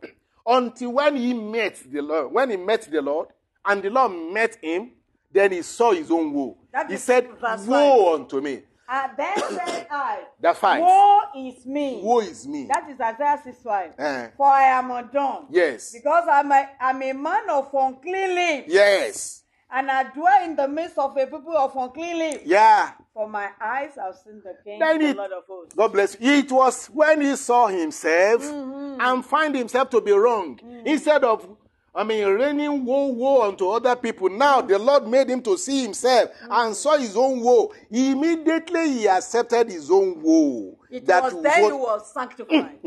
until 0.46 0.92
when 0.94 1.14
he 1.16 1.34
met 1.34 1.76
the 1.92 2.00
Lord, 2.00 2.32
when 2.32 2.48
he 2.50 2.56
met 2.56 2.88
the 2.90 3.02
Lord, 3.02 3.28
and 3.66 3.82
the 3.82 3.90
Lord 3.90 4.12
met 4.32 4.56
him, 4.62 4.92
then 5.30 5.52
he 5.52 5.60
saw 5.62 5.92
his 5.92 6.10
own 6.10 6.32
woe. 6.32 6.56
That 6.72 6.90
he 6.90 6.96
said, 6.96 7.28
Woe 7.66 8.14
unto 8.14 8.40
me. 8.40 8.62
And 8.88 9.12
then 9.16 9.36
said 9.38 9.86
I, 9.90 10.24
That 10.40 10.56
five. 10.56 10.80
Woe 10.80 11.20
is 11.36 11.64
me. 11.66 12.00
Woe 12.02 12.20
is 12.20 12.46
me. 12.48 12.66
That 12.72 12.88
is 12.90 12.98
Isaiah 13.00 13.40
6 13.44 13.58
5. 13.62 13.92
Eh. 13.98 14.28
For 14.36 14.46
I 14.46 14.64
am 14.78 14.90
undone. 14.90 15.46
yes. 15.50 15.92
Because 15.92 16.24
I'm 16.30 16.50
a, 16.50 16.68
I'm 16.80 17.02
a 17.02 17.12
man 17.12 17.50
of 17.50 17.68
unclean 17.72 18.34
lips. 18.34 18.68
Yes. 18.72 19.41
And 19.74 19.90
I 19.90 20.04
dwell 20.04 20.44
in 20.44 20.54
the 20.54 20.68
midst 20.68 20.98
of 20.98 21.16
a 21.16 21.26
people 21.26 21.56
of 21.56 21.74
unclean 21.76 22.18
lips. 22.18 22.42
Yeah. 22.44 22.92
For 23.14 23.26
my 23.28 23.48
eyes 23.60 23.92
have 23.96 24.14
seen 24.22 24.42
the 24.44 24.54
King, 24.64 24.78
Then 24.78 24.98
the 24.98 25.06
it- 25.08 25.16
Lord 25.16 25.32
of 25.32 25.44
hosts. 25.48 25.74
God 25.74 25.92
bless 25.92 26.16
you. 26.20 26.32
It 26.32 26.52
was 26.52 26.86
when 26.86 27.20
he 27.22 27.36
saw 27.36 27.66
himself 27.68 28.42
Mm-hmm. 28.42 29.00
and 29.00 29.24
find 29.24 29.54
himself 29.54 29.88
to 29.90 30.00
be 30.00 30.12
wrong. 30.12 30.58
Mm. 30.62 30.86
Instead 30.86 31.24
of, 31.24 31.46
I 31.94 32.04
mean, 32.04 32.26
raining 32.26 32.84
woe, 32.84 33.06
woe 33.08 33.42
unto 33.48 33.68
other 33.70 33.96
people. 33.96 34.28
Now 34.28 34.60
the 34.62 34.78
Lord 34.78 35.06
made 35.08 35.28
him 35.30 35.42
to 35.42 35.56
see 35.58 35.82
himself 35.82 36.30
Mm. 36.44 36.66
and 36.66 36.76
saw 36.76 36.96
his 36.98 37.16
own 37.16 37.40
woe. 37.40 37.72
Immediately 37.90 38.90
he 38.92 39.08
accepted 39.08 39.70
his 39.70 39.90
own 39.90 40.20
woe. 40.22 40.78
It 40.90 41.06
That 41.06 41.22
was 41.32 41.42
then 41.42 41.64
he 41.64 41.72
was 41.72 42.12
sanctified. 42.12 42.78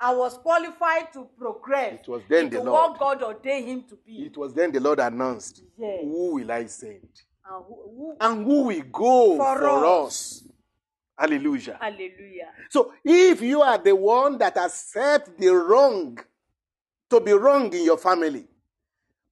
I 0.00 0.14
was 0.14 0.36
qualified 0.38 1.12
to 1.14 1.26
progress. 1.38 2.00
It 2.02 2.08
was 2.08 2.22
then 2.28 2.50
the 2.50 2.58
what 2.60 2.98
Lord. 2.98 2.98
God 2.98 3.22
ordained 3.22 3.68
him 3.68 3.84
to 3.88 3.96
be. 4.04 4.24
It 4.26 4.36
was 4.36 4.52
then 4.54 4.72
the 4.72 4.80
Lord 4.80 4.98
announced, 5.00 5.62
Yes. 5.78 6.00
Who 6.02 6.34
will 6.34 6.50
I 6.52 6.66
send? 6.66 7.08
And 7.46 7.64
who- 7.66 7.74
who- 7.96 8.16
And 8.20 8.44
who 8.44 8.62
will 8.64 8.82
go 8.92 9.36
For 9.36 9.58
for, 9.58 9.84
us. 9.86 10.42
us? 10.42 10.48
Hallelujah. 11.16 11.78
Hallelujah. 11.80 12.52
So 12.70 12.92
if 13.04 13.40
you 13.40 13.62
are 13.62 13.78
the 13.78 13.94
one 13.94 14.36
that 14.38 14.56
accept 14.56 15.38
the 15.38 15.48
wrong 15.48 16.18
to 17.10 17.20
be 17.20 17.32
wrong 17.32 17.72
in 17.72 17.84
your 17.84 17.98
family, 17.98 18.48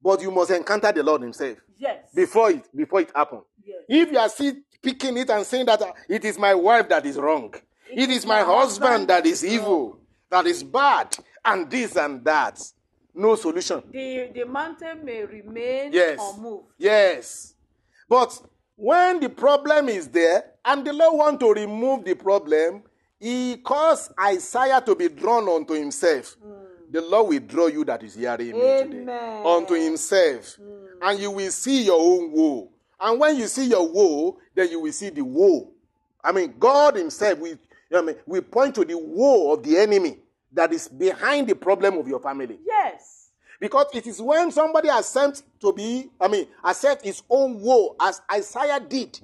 but 0.00 0.22
you 0.22 0.30
must 0.30 0.50
encounter 0.52 0.92
the 0.92 1.02
Lord 1.02 1.22
Himself 1.22 1.58
Yes. 1.78 2.04
before 2.14 2.50
it 2.52 2.68
before 2.76 3.00
it 3.00 3.10
happens. 3.14 3.42
Yes. 3.64 3.82
If 3.88 4.12
you 4.12 4.18
are 4.18 4.28
still 4.28 4.54
picking 4.80 5.16
it 5.16 5.28
and 5.30 5.44
saying 5.44 5.66
that 5.66 5.82
it 6.08 6.24
is 6.24 6.38
my 6.38 6.54
wife 6.54 6.88
that 6.88 7.04
is 7.04 7.16
wrong, 7.18 7.52
it 7.90 8.10
is 8.10 8.24
my 8.26 8.42
husband 8.42 9.08
that 9.08 9.26
is 9.26 9.44
evil, 9.44 9.98
that 10.32 10.46
is 10.46 10.64
bad, 10.64 11.14
and 11.44 11.70
this 11.70 11.94
and 11.94 12.24
that, 12.24 12.58
no 13.14 13.34
solution. 13.36 13.82
The, 13.92 14.30
the 14.34 14.44
mountain 14.46 15.04
may 15.04 15.24
remain 15.24 15.92
Yes. 15.92 16.18
move. 16.40 16.62
Yes. 16.78 17.54
But 18.08 18.40
when 18.74 19.20
the 19.20 19.28
problem 19.28 19.90
is 19.90 20.08
there 20.08 20.44
and 20.64 20.86
the 20.86 20.92
Lord 20.94 21.18
want 21.18 21.40
to 21.40 21.52
remove 21.52 22.04
the 22.06 22.14
problem, 22.14 22.82
he 23.20 23.58
caused 23.58 24.12
Isaiah 24.18 24.80
to 24.86 24.94
be 24.94 25.08
drawn 25.10 25.46
unto 25.50 25.74
himself. 25.74 26.36
Hmm. 26.42 26.64
The 26.90 27.02
Lord 27.02 27.28
will 27.28 27.40
draw 27.40 27.66
you 27.66 27.84
that 27.84 28.02
is 28.02 28.14
hearing 28.14 28.52
me 28.52 28.82
today 28.82 29.42
unto 29.44 29.74
himself. 29.74 30.54
Hmm. 30.56 30.86
And 31.02 31.18
you 31.20 31.30
will 31.30 31.50
see 31.50 31.84
your 31.84 32.00
own 32.00 32.32
woe. 32.32 32.70
And 32.98 33.20
when 33.20 33.36
you 33.36 33.48
see 33.48 33.66
your 33.66 33.86
woe, 33.86 34.38
then 34.54 34.70
you 34.70 34.80
will 34.80 34.92
see 34.92 35.10
the 35.10 35.22
woe. 35.22 35.70
I 36.24 36.32
mean, 36.32 36.54
God 36.58 36.94
Himself 36.96 37.38
will, 37.40 37.58
I 37.94 38.00
mean, 38.00 38.14
will 38.26 38.42
point 38.42 38.76
to 38.76 38.84
the 38.84 38.96
woe 38.96 39.52
of 39.52 39.62
the 39.64 39.76
enemy 39.76 40.18
that 40.52 40.72
is 40.72 40.88
behind 40.88 41.48
the 41.48 41.54
problem 41.54 41.98
of 41.98 42.06
your 42.08 42.20
family. 42.20 42.58
Yes. 42.66 43.28
Because 43.60 43.86
it 43.94 44.06
is 44.06 44.20
when 44.20 44.50
somebody 44.50 44.88
accepts 44.90 45.42
to 45.60 45.72
be, 45.72 46.10
I 46.20 46.28
mean, 46.28 46.46
accept 46.64 47.04
his 47.04 47.22
own 47.30 47.60
woe, 47.60 47.94
as 48.00 48.20
Isaiah 48.32 48.80
did, 48.80 49.20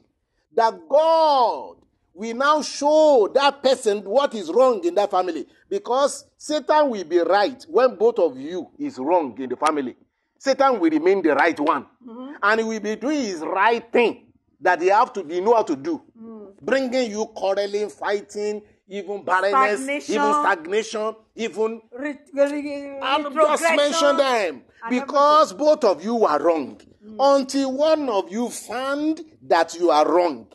that 0.54 0.74
God 0.88 1.76
will 2.14 2.36
now 2.36 2.62
show 2.62 3.30
that 3.34 3.62
person 3.62 4.02
what 4.04 4.34
is 4.34 4.50
wrong 4.50 4.84
in 4.84 4.94
that 4.94 5.10
family. 5.10 5.46
Because 5.68 6.24
Satan 6.36 6.90
will 6.90 7.04
be 7.04 7.18
right 7.18 7.64
when 7.68 7.96
both 7.96 8.18
of 8.18 8.36
you 8.38 8.68
is 8.78 8.98
wrong 8.98 9.36
in 9.40 9.48
the 9.48 9.56
family. 9.56 9.96
Satan 10.38 10.78
will 10.78 10.90
remain 10.90 11.20
the 11.20 11.34
right 11.34 11.58
one. 11.58 11.86
Mm-hmm. 12.06 12.34
And 12.42 12.60
he 12.60 12.66
will 12.66 12.80
be 12.80 12.96
doing 12.96 13.20
his 13.20 13.40
right 13.40 13.84
thing 13.92 14.26
that 14.60 14.80
they 14.80 14.86
have 14.86 15.12
to, 15.14 15.22
they 15.22 15.40
know 15.40 15.54
how 15.54 15.62
to 15.64 15.76
do. 15.76 16.02
Mm. 16.20 16.60
Bringing 16.62 17.10
you 17.10 17.26
quarreling, 17.26 17.88
fighting, 17.90 18.62
even 18.88 19.24
barrenness, 19.24 19.80
Stagnation. 19.80 20.14
even 20.14 20.32
stagnation, 20.34 21.16
even 21.36 21.82
Re- 21.92 22.18
re- 22.34 22.98
I'll 23.02 23.30
just 23.30 23.62
mention 23.62 24.16
them 24.16 24.62
because 24.88 25.52
both 25.52 25.84
of 25.84 26.02
you 26.02 26.24
are 26.24 26.40
wrong. 26.42 26.80
Hmm. 27.04 27.16
Until 27.20 27.72
one 27.72 28.08
of 28.08 28.30
you 28.30 28.48
found 28.48 29.20
that 29.42 29.74
you 29.74 29.90
are 29.90 30.10
wrong, 30.10 30.46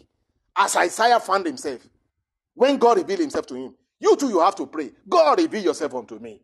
as 0.56 0.76
Isaiah 0.76 1.20
found 1.20 1.46
himself, 1.46 1.82
when 2.54 2.78
God 2.78 2.98
revealed 2.98 3.22
himself 3.22 3.46
to 3.48 3.56
him, 3.56 3.76
you 4.00 4.16
too 4.16 4.30
you 4.30 4.40
have 4.40 4.56
to 4.56 4.66
pray. 4.66 4.92
God 5.08 5.40
reveal 5.40 5.64
yourself 5.64 5.94
unto 5.96 6.20
me. 6.20 6.42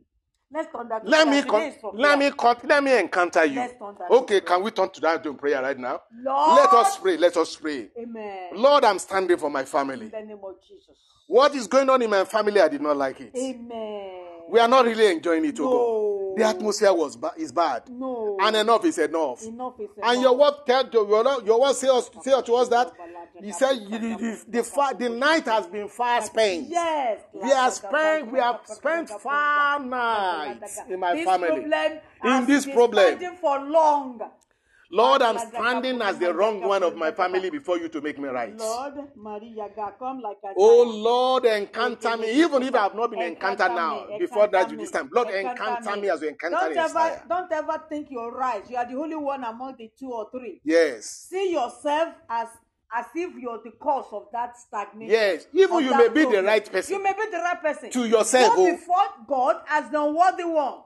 Let's 0.52 0.72
turn 0.76 0.90
that 0.90 1.08
Let 1.08 1.28
me 1.28 1.44
con- 1.44 1.62
Today 1.62 1.68
is 1.76 1.82
for 1.82 1.94
let 1.94 2.18
me 2.18 2.32
con- 2.32 2.58
let 2.64 2.84
me 2.84 2.98
encounter 2.98 3.46
you. 3.46 3.60
Let's 3.60 3.74
turn 3.78 3.96
that 4.00 4.08
to 4.08 4.14
Okay, 4.16 4.42
can 4.42 4.64
we 4.64 4.72
turn 4.72 4.90
to 4.90 5.02
that 5.02 5.24
in 5.26 5.36
prayer 5.36 5.62
right 5.62 5.78
now? 5.78 6.02
Lord. 6.24 6.56
Let 6.56 6.74
us 6.74 6.98
pray. 6.98 7.18
Let 7.18 7.38
us 7.38 7.56
pray. 7.56 7.90
Amen. 8.00 8.50
Lord, 8.56 8.84
I'm 8.84 8.98
standing 8.98 9.38
for 9.38 9.50
my 9.52 9.64
family. 9.66 10.06
In 10.06 10.12
the 10.12 10.22
name 10.22 10.40
of 10.44 10.56
Jesus. 10.68 10.98
What 11.30 11.54
is 11.54 11.68
going 11.68 11.88
on 11.92 12.02
in 12.02 12.10
my 12.10 12.26
family? 12.26 12.60
I 12.60 12.68
did 12.68 12.82
not 12.82 12.98
like 12.98 13.22
it. 13.22 13.32
Amen. 13.38 14.20
We 14.50 14.60
are 14.60 14.68
not 14.68 14.84
really 14.86 15.12
enjoying 15.12 15.46
it, 15.46 15.60
No. 15.60 16.34
The 16.36 16.44
atmosphere 16.44 16.92
was 16.92 17.16
ba- 17.16 17.34
is 17.38 17.52
bad. 17.52 17.84
No. 17.88 18.36
And 18.42 18.56
enough 18.56 18.84
is 18.86 18.98
enough. 18.98 19.44
Enough 19.44 19.80
is 19.80 19.90
enough. 19.96 20.12
And 20.12 20.22
your 20.24 20.36
word 20.36 20.54
tell 20.66 20.90
your 20.90 21.44
your 21.46 21.62
word 21.62 21.76
say 21.76 21.88
us 21.88 22.10
say 22.24 22.42
to 22.42 22.54
us 22.56 22.68
that 22.70 22.92
he 23.44 23.52
said 23.52 23.78
the, 23.92 24.40
the, 24.48 24.96
the, 24.98 25.10
night 25.10 25.46
has 25.46 25.68
been 25.68 25.88
far 25.88 26.24
spent. 26.24 26.68
Yes. 26.68 27.20
We 27.32 27.50
have 27.50 27.74
spent 27.74 28.32
we 28.32 28.40
have 28.40 28.62
spent 28.66 29.10
far 29.10 29.80
nights 29.80 30.80
in 30.90 31.00
my 31.00 31.14
this 31.14 31.26
family. 31.26 31.48
Problem 31.48 32.00
In 32.24 32.46
this 32.48 32.66
problem. 32.66 33.36
for 33.40 33.60
long. 33.60 34.22
Lord, 34.92 35.22
I'm 35.22 35.38
standing 35.38 36.02
as 36.02 36.18
the 36.18 36.34
wrong 36.34 36.62
one 36.62 36.82
of 36.82 36.96
my 36.96 37.12
family 37.12 37.50
before 37.50 37.78
you 37.78 37.90
to 37.90 38.02
make 38.02 38.18
me 38.18 38.28
right. 38.28 38.56
Lord, 38.58 38.94
Maria, 39.16 39.68
God, 39.76 39.94
come 40.00 40.22
like 40.22 40.38
a 40.44 40.54
Oh. 40.58 40.84
Lord, 40.84 41.46
encounter 41.46 42.18
me. 42.18 42.32
Even 42.42 42.64
if 42.64 42.74
I 42.74 42.84
have 42.84 42.96
not 42.96 43.12
been 43.12 43.22
encountered 43.22 43.70
now, 43.70 44.08
before 44.18 44.48
that 44.48 44.72
you 44.72 44.78
this 44.78 44.92
time, 44.92 45.10
Lord, 45.14 45.30
encounter 45.30 45.96
me 45.98 46.10
as 46.10 46.22
you 46.22 46.30
encounter 46.30 46.74
don't 46.74 46.78
ever, 46.78 47.22
don't 47.30 47.52
ever 47.52 47.84
think 47.88 48.08
you're 48.10 48.32
right. 48.32 48.68
You 48.70 48.78
are 48.78 48.88
the 48.88 48.98
only 48.98 49.16
one 49.16 49.44
among 49.44 49.76
the 49.78 49.92
two 49.98 50.12
or 50.12 50.30
three. 50.32 50.62
Yes. 50.64 51.28
See 51.30 51.52
yourself 51.54 52.16
as 52.30 52.48
as 52.92 53.06
if 53.14 53.36
you're 53.40 53.62
the 53.64 53.72
cause 53.80 54.08
of 54.12 54.28
that 54.34 54.58
stagnation. 54.58 55.12
Yes. 55.12 55.46
Even 55.54 55.84
you 55.84 55.96
may 55.96 56.10
be 56.10 56.26
the 56.26 56.42
right 56.42 56.72
person. 56.72 56.96
You 56.96 57.04
may 57.04 57.14
be 57.14 57.30
the 57.32 57.38
right 57.38 57.62
person. 57.62 57.92
To 57.92 58.06
yourself, 58.08 58.56
Go 58.56 58.68
oh. 58.68 58.72
before 58.72 59.06
God 59.28 59.58
as 59.70 59.92
the 59.92 60.02
unworthy 60.02 60.44
one. 60.44 60.80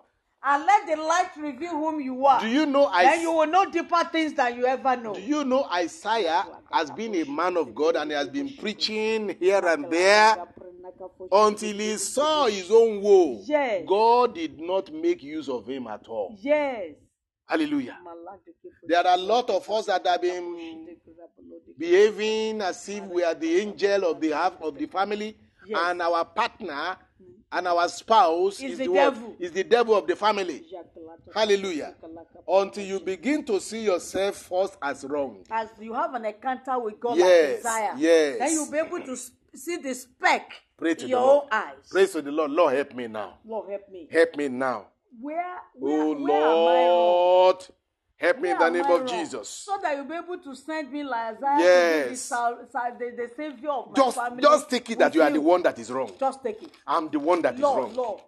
And 0.45 0.65
let 0.65 0.85
the 0.87 1.01
light 1.01 1.29
reveal 1.37 1.71
whom 1.71 2.01
you 2.01 2.25
are. 2.25 2.41
Do 2.41 2.47
you 2.47 2.65
know 2.65 2.91
then 2.93 3.21
you 3.21 3.31
will 3.31 3.47
know 3.47 3.69
deeper 3.69 4.03
things 4.11 4.33
than 4.33 4.57
you 4.57 4.65
ever 4.65 4.97
know. 4.97 5.13
do 5.15 5.21
you 5.21 5.43
know 5.45 5.63
Isaiah 5.73 6.43
has 6.71 6.91
been 6.91 7.15
a 7.15 7.23
man 7.23 7.55
of 7.55 7.73
God 7.73 7.95
and 7.95 8.11
he 8.11 8.17
has 8.17 8.27
been 8.27 8.49
preaching 8.57 9.35
here 9.39 9.65
and 9.65 9.89
there 9.89 10.35
until 11.31 11.77
he 11.77 11.97
saw 11.97 12.47
his 12.47 12.69
own 12.69 13.01
woe. 13.01 13.41
Yes. 13.45 13.85
God 13.87 14.35
did 14.35 14.59
not 14.59 14.91
make 14.93 15.23
use 15.23 15.47
of 15.47 15.65
him 15.65 15.87
at 15.87 16.07
all. 16.07 16.35
Yes. 16.41 16.95
Hallelujah. 17.45 17.97
There 18.85 19.05
are 19.05 19.13
a 19.15 19.17
lot 19.17 19.49
of 19.49 19.69
us 19.69 19.85
that 19.85 20.05
have 20.05 20.21
been 20.21 20.87
behaving 21.77 22.61
as 22.61 22.87
if 22.89 23.03
we 23.05 23.23
are 23.23 23.33
the 23.35 23.61
angel 23.61 24.05
of 24.11 24.19
the 24.21 24.29
half 24.31 24.61
of 24.61 24.77
the 24.77 24.85
family, 24.87 25.37
Yes. 25.65 25.79
and 25.85 26.01
our 26.01 26.25
partner 26.25 26.97
and 27.53 27.67
our 27.67 27.87
spouse 27.87 28.59
Is 28.59 28.71
is, 28.73 28.77
the 28.79 28.87
the, 28.87 28.93
devil. 28.93 29.35
is 29.39 29.51
the 29.51 29.63
devil 29.63 29.95
of 29.95 30.07
the 30.07 30.15
family. 30.15 30.65
Hallelujah. 31.33 31.95
Until 32.47 32.83
you 32.85 32.99
begin 32.99 33.43
to 33.45 33.59
see 33.59 33.83
yourself 33.85 34.35
first 34.37 34.77
as 34.81 35.03
wrong. 35.05 35.43
As 35.49 35.69
you 35.79 35.93
have 35.93 36.13
an 36.15 36.25
encounter 36.25 36.79
with 36.79 36.99
God 36.99 37.17
Yes, 37.17 37.63
like 37.63 37.73
Isaiah, 37.73 37.93
yes. 37.97 38.39
then 38.39 38.51
you'll 38.53 38.71
be 38.71 38.77
able 38.79 39.01
to 39.01 39.15
see 39.15 39.77
the 39.77 39.93
speck 39.93 40.51
Pray 40.77 40.95
to 40.95 41.01
in 41.01 41.05
the 41.05 41.09
your 41.11 41.21
Lord. 41.21 41.43
own 41.45 41.49
eyes. 41.51 41.75
Praise 41.89 42.11
to 42.13 42.21
the 42.21 42.31
Lord. 42.31 42.51
Lord, 42.51 42.73
help 42.75 42.93
me 42.93 43.07
now. 43.07 43.35
Lord, 43.45 43.69
help 43.69 43.89
me. 43.89 44.07
Help 44.11 44.35
me 44.35 44.47
now. 44.49 44.87
Where, 45.21 45.57
oh, 45.79 45.79
where, 45.79 46.01
Oh 46.01 46.23
where 46.23 46.41
am 46.41 46.43
I 46.43 46.87
wrong? 46.87 47.03
Lord, 47.45 47.67
help 48.23 48.39
me 48.39 48.49
in 48.51 48.57
the 48.57 48.69
name 48.69 48.85
of? 48.85 49.05
Jesus. 49.07 49.47
So 49.49 49.77
that 49.81 49.95
you'll 49.95 50.05
be 50.05 50.15
able 50.15 50.37
to 50.39 50.55
send 50.55 50.91
me 50.91 51.03
like 51.03 51.37
Isaiah 51.37 51.57
the, 52.05 52.09
Yes. 52.11 52.21
sal- 52.21 52.57
the, 52.99 53.13
the 53.15 53.29
savior 53.35 53.69
of 53.69 53.87
my 53.91 53.95
Just, 53.95 54.17
family. 54.17 54.41
just 54.41 54.69
take 54.69 54.89
it 54.89 54.99
that 54.99 55.05
with 55.05 55.15
you 55.15 55.21
are 55.23 55.31
the 55.31 55.41
one 55.41 55.61
that 55.63 55.77
is 55.79 55.91
wrong. 55.91 56.11
Just 56.19 56.43
take 56.43 56.61
it. 56.63 56.71
I'm 56.87 57.09
the 57.09 57.19
one 57.19 57.41
that 57.41 57.55
is 57.55 57.59
Lord, 57.61 57.83
wrong. 57.83 57.93
Lord, 57.93 58.21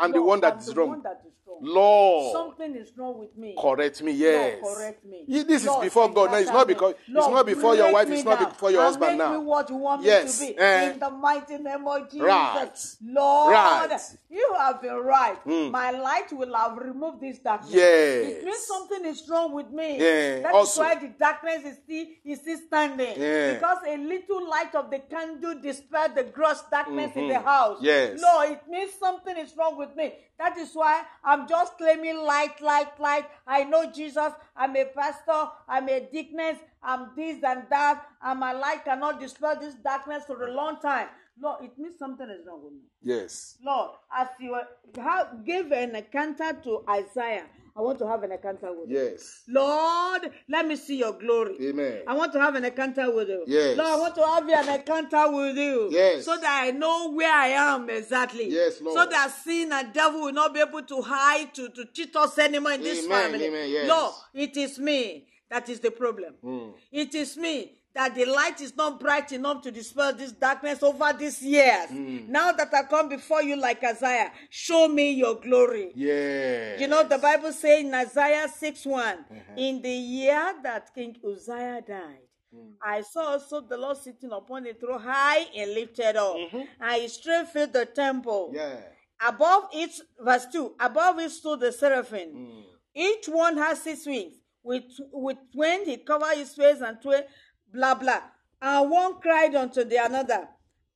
I'm 0.00 0.12
the 0.12 0.22
one 0.22 0.40
that 0.40 0.58
is 0.58 0.74
wrong. 0.76 0.88
one 0.88 1.02
that 1.02 1.20
is 1.26 1.32
wrong. 1.46 1.58
Lord, 1.62 2.32
Something 2.32 2.74
is 2.74 2.90
wrong 2.96 3.18
with 3.18 3.36
me. 3.36 3.54
correct 3.60 4.00
me. 4.02 4.12
Yes. 4.12 4.62
Lord, 4.62 4.76
correct 4.76 5.04
me. 5.04 5.24
This 5.28 5.64
is 5.66 5.70
before 5.82 6.08
God. 6.08 6.30
No, 6.30 6.38
it's 6.38 6.48
not 6.50 6.66
because 6.66 6.94
it's 7.06 7.14
not 7.14 7.44
before 7.44 7.76
your 7.76 7.92
wife. 7.92 8.08
It's 8.10 8.24
not 8.24 8.38
before 8.38 8.70
your 8.70 8.80
and 8.80 8.86
husband 8.86 9.18
now. 9.18 9.40
what 9.40 9.68
you 9.68 9.76
want 9.76 10.02
Yes, 10.02 10.40
me 10.40 10.48
to 10.48 10.52
be. 10.54 10.58
eh. 10.58 10.92
In 10.92 10.98
the 10.98 11.10
mighty 11.10 11.58
name 11.58 11.86
of 11.86 12.10
Jesus. 12.10 12.20
Right. 12.22 12.86
Lord, 13.04 13.52
Right. 13.52 14.00
you 14.30 14.54
have 14.58 14.80
been 14.80 14.94
right. 14.94 15.44
Mm. 15.44 15.70
My 15.70 15.90
light 15.90 16.32
will 16.32 16.54
have 16.54 16.78
removed 16.78 17.20
this 17.20 17.38
darkness. 17.40 17.74
Yes. 17.74 18.26
It 18.38 18.44
means 18.44 18.64
something 18.66 19.04
is 19.04 19.28
wrong 19.28 19.52
with 19.52 19.70
me. 19.70 19.98
Yeah, 19.98 20.40
That's 20.40 20.54
also. 20.54 20.80
why 20.80 20.94
the 20.94 21.08
darkness 21.08 21.62
is 21.66 21.76
still, 21.84 22.06
is 22.24 22.38
still 22.40 22.58
standing. 22.68 23.20
Yeah. 23.20 23.54
Because 23.54 23.78
a 23.86 23.98
little 23.98 24.48
light 24.48 24.74
of 24.74 24.90
the 24.90 25.00
candle 25.00 25.60
dispelled 25.60 26.14
the 26.14 26.24
gross 26.24 26.62
darkness 26.70 27.12
in 27.16 27.28
the 27.28 27.34
Mhm. 27.34 27.44
house. 27.44 27.78
Yes. 27.82 28.18
Lord, 28.18 28.50
it 28.52 28.62
means 28.66 28.92
something 28.98 29.36
is 29.36 29.54
wrong 29.58 29.76
with 29.76 29.89
me. 29.96 30.14
That 30.38 30.56
is 30.56 30.70
why 30.72 31.02
I'm 31.24 31.48
just 31.48 31.76
claiming 31.76 32.18
light, 32.18 32.60
light, 32.60 32.98
light. 32.98 33.26
I 33.46 33.64
know 33.64 33.90
Jesus. 33.90 34.32
I'm 34.56 34.76
a 34.76 34.84
pastor. 34.84 35.50
I'm 35.68 35.88
a 35.88 36.00
deaconess. 36.00 36.58
I'm 36.82 37.10
this 37.14 37.42
and 37.44 37.64
that. 37.70 38.06
And 38.22 38.40
my 38.40 38.52
light 38.52 38.84
cannot 38.84 39.20
dispel 39.20 39.56
this 39.58 39.74
darkness 39.74 40.24
for 40.26 40.46
a 40.46 40.52
long 40.52 40.80
time. 40.80 41.08
Lord, 41.42 41.64
it 41.64 41.78
means 41.78 41.98
something 41.98 42.28
is 42.28 42.46
wrong 42.46 42.62
with 42.62 42.72
me. 42.72 42.80
Yes. 43.02 43.56
Lord, 43.64 43.90
as 44.16 44.28
you 44.38 44.58
have, 44.96 45.44
gave 45.44 45.72
an 45.72 45.96
encounter 45.96 46.52
to 46.64 46.82
Isaiah, 46.88 47.46
I 47.76 47.80
want 47.82 47.98
to 48.00 48.06
have 48.08 48.22
an 48.24 48.32
encounter 48.32 48.72
with 48.72 48.90
you. 48.90 48.98
Yes. 48.98 49.42
Lord, 49.48 50.30
let 50.48 50.66
me 50.66 50.76
see 50.76 50.98
your 50.98 51.12
glory. 51.12 51.56
Amen. 51.62 52.02
I 52.06 52.14
want 52.14 52.32
to 52.34 52.40
have 52.40 52.54
an 52.56 52.64
encounter 52.64 53.14
with 53.14 53.28
you. 53.28 53.44
Yes. 53.46 53.78
Lord, 53.78 53.88
I 53.88 53.96
want 53.96 54.14
to 54.16 54.26
have 54.26 54.48
an 54.48 54.74
encounter 54.80 55.30
with 55.32 55.56
you. 55.56 55.88
Yes. 55.90 56.24
So 56.24 56.36
that 56.36 56.64
I 56.64 56.72
know 56.72 57.12
where 57.12 57.32
I 57.32 57.48
am 57.48 57.88
exactly. 57.88 58.50
Yes, 58.50 58.80
Lord. 58.82 58.98
So 58.98 59.06
that 59.10 59.30
sin 59.30 59.72
and 59.72 59.92
devil 59.92 60.22
will 60.22 60.32
not 60.32 60.52
be 60.52 60.60
able 60.60 60.82
to 60.82 61.00
hide 61.02 61.54
to, 61.54 61.68
to 61.70 61.84
cheat 61.92 62.14
us 62.16 62.38
anymore 62.38 62.72
in 62.72 62.82
this 62.82 63.04
Amen, 63.06 63.22
family. 63.22 63.46
amen, 63.46 63.70
yes. 63.70 63.88
Lord, 63.88 64.14
it 64.34 64.56
is 64.56 64.78
me 64.78 65.26
that 65.48 65.68
is 65.68 65.80
the 65.80 65.90
problem. 65.90 66.34
Mm. 66.44 66.72
It 66.92 67.14
is 67.14 67.36
me 67.36 67.79
that 67.94 68.14
the 68.14 68.24
light 68.24 68.60
is 68.60 68.76
not 68.76 69.00
bright 69.00 69.32
enough 69.32 69.62
to 69.62 69.70
dispel 69.70 70.12
this 70.14 70.32
darkness 70.32 70.82
over 70.82 71.12
these 71.18 71.42
years. 71.42 71.90
Mm. 71.90 72.28
Now 72.28 72.52
that 72.52 72.72
I 72.72 72.84
come 72.84 73.08
before 73.08 73.42
you 73.42 73.56
like 73.56 73.82
Isaiah, 73.82 74.30
show 74.48 74.86
me 74.88 75.12
your 75.12 75.40
glory. 75.40 75.90
Yes. 75.94 76.80
You 76.80 76.86
know, 76.86 77.02
the 77.02 77.18
Bible 77.18 77.52
says 77.52 77.80
in 77.80 77.92
Isaiah 77.94 78.48
6 78.48 78.86
one 78.86 79.18
Uh-huh. 79.30 79.54
in 79.56 79.82
the 79.82 79.90
year 79.90 80.54
that 80.62 80.94
King 80.94 81.16
Uzziah 81.24 81.82
died, 81.86 82.26
Mm. 82.54 82.72
I 82.82 83.02
saw 83.02 83.26
also 83.34 83.60
the 83.60 83.76
Lord 83.76 83.96
sitting 83.96 84.32
upon 84.32 84.66
a 84.66 84.74
throne 84.74 85.00
high 85.00 85.46
and 85.56 85.72
lifted 85.72 86.16
up, 86.16 86.34
Mhm. 86.34 86.66
and 86.80 87.02
his 87.02 87.12
strength 87.12 87.52
filled 87.52 87.72
the 87.72 87.86
temple. 87.86 88.50
Yeah. 88.52 88.80
Above 89.20 89.68
each, 89.72 90.00
verse 90.18 90.46
2, 90.46 90.74
above 90.80 91.20
it 91.20 91.30
stood 91.30 91.60
the 91.60 91.70
seraphim. 91.70 92.28
Mm. 92.34 92.64
Each 92.92 93.28
one 93.28 93.56
has 93.56 93.82
six 93.82 94.04
wings. 94.04 94.34
With, 94.64 94.82
with 95.12 95.38
twain 95.52 95.84
he 95.86 95.96
covered 95.98 96.36
his 96.38 96.52
face 96.52 96.80
and 96.80 97.00
twain, 97.00 97.22
blah, 97.72 97.94
blah. 97.94 98.20
And 98.62 98.90
one 98.90 99.20
cried 99.20 99.54
unto 99.54 99.84
the 99.84 99.96
another. 100.04 100.48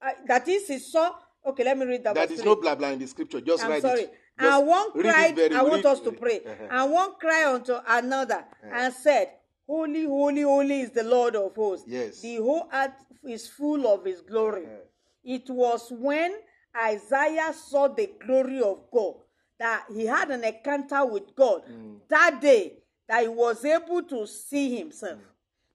Uh, 0.02 0.10
that 0.26 0.46
is, 0.48 0.68
he 0.68 0.78
saw. 0.78 1.12
Okay, 1.46 1.64
let 1.64 1.76
me 1.78 1.86
read 1.86 2.04
that. 2.04 2.14
That 2.14 2.28
verse 2.28 2.44
no 2.44 2.56
blah 2.56 2.74
blah 2.74 2.88
in 2.88 2.98
the 2.98 3.06
scripture. 3.06 3.40
Just 3.40 3.64
I'm 3.64 3.70
write 3.70 3.82
sorry. 3.82 4.00
it. 4.02 4.14
Just 4.40 4.58
And 4.58 4.66
one 4.66 4.92
cried, 4.92 5.36
very- 5.36 5.54
I 5.54 5.62
want 5.62 5.76
read- 5.84 5.86
us 5.86 6.00
to 6.00 6.12
pray. 6.12 6.40
Uh-huh. 6.40 6.66
And 6.70 6.92
one 6.92 7.14
cried 7.20 7.44
unto 7.54 7.74
another 7.86 8.44
and 8.62 8.92
said, 8.92 9.28
Holy, 9.66 10.04
holy, 10.04 10.42
holy 10.42 10.80
is 10.80 10.90
the 10.90 11.04
Lord 11.04 11.36
of 11.36 11.54
hosts. 11.54 11.86
Yes. 11.88 12.20
The 12.20 12.36
whole 12.36 12.68
earth 12.72 12.92
is 13.26 13.46
full 13.48 13.86
of 13.86 14.04
his 14.04 14.20
glory. 14.22 14.64
Uh-huh. 14.64 14.76
It 15.22 15.48
was 15.48 15.88
when 15.90 16.34
Isaiah 16.76 17.52
saw 17.54 17.88
the 17.88 18.10
glory 18.26 18.60
of 18.60 18.90
God 18.92 19.14
that 19.58 19.84
he 19.94 20.04
had 20.06 20.30
an 20.30 20.44
encounter 20.44 21.04
with 21.06 21.34
God 21.36 21.62
Mm. 21.70 22.00
that 22.08 22.40
day 22.40 22.78
that 23.08 23.22
he 23.22 23.28
was 23.28 23.64
able 23.64 24.02
to 24.02 24.26
see 24.26 24.76
himself. 24.76 25.18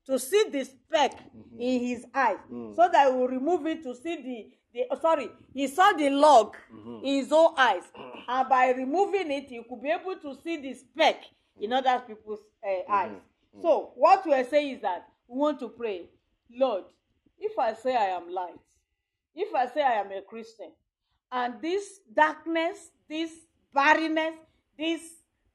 To 0.09 0.17
see 0.17 0.45
the 0.51 0.63
speck 0.65 1.13
Mm-hmm. 1.37 1.61
in 1.61 1.79
his 1.81 2.05
eyes, 2.13 2.37
Mm. 2.51 2.75
so 2.75 2.89
that 2.91 3.07
he 3.07 3.13
will 3.15 3.27
remove 3.27 3.67
it 3.67 3.83
to 3.83 3.93
see 3.95 4.15
the, 4.15 4.51
the 4.73 4.85
oh, 4.91 4.99
sorry, 4.99 5.29
he 5.53 5.67
saw 5.67 5.91
the 5.93 6.09
log 6.09 6.55
Mm-hmm. 6.73 7.05
in 7.05 7.15
his 7.23 7.31
own 7.31 7.53
eyes, 7.57 7.83
and 8.27 8.49
by 8.49 8.71
removing 8.71 9.31
it, 9.31 9.49
he 9.49 9.61
could 9.69 9.81
be 9.81 9.89
able 9.89 10.15
to 10.15 10.35
see 10.41 10.57
the 10.57 10.73
speck 10.73 11.23
in 11.61 11.71
other 11.73 12.01
people's 12.07 12.39
uh, 12.63 12.67
Mm-hmm. 12.67 12.91
eyes. 12.93 13.21
So, 13.61 13.91
what 13.95 14.25
we 14.25 14.33
are 14.33 14.43
saying 14.45 14.75
is 14.77 14.81
that 14.81 15.07
we 15.27 15.37
want 15.37 15.59
to 15.59 15.69
pray, 15.69 16.09
Lord, 16.51 16.85
if 17.37 17.57
I 17.59 17.73
say 17.73 17.95
I 17.95 18.05
am 18.17 18.31
light, 18.33 18.59
if 19.35 19.53
I 19.53 19.67
say 19.67 19.81
I 19.83 19.93
am 20.01 20.11
a 20.11 20.21
Christian, 20.21 20.71
and 21.31 21.61
this 21.61 21.99
darkness, 22.15 22.89
this 23.07 23.31
barrenness, 23.73 24.35
this 24.77 25.01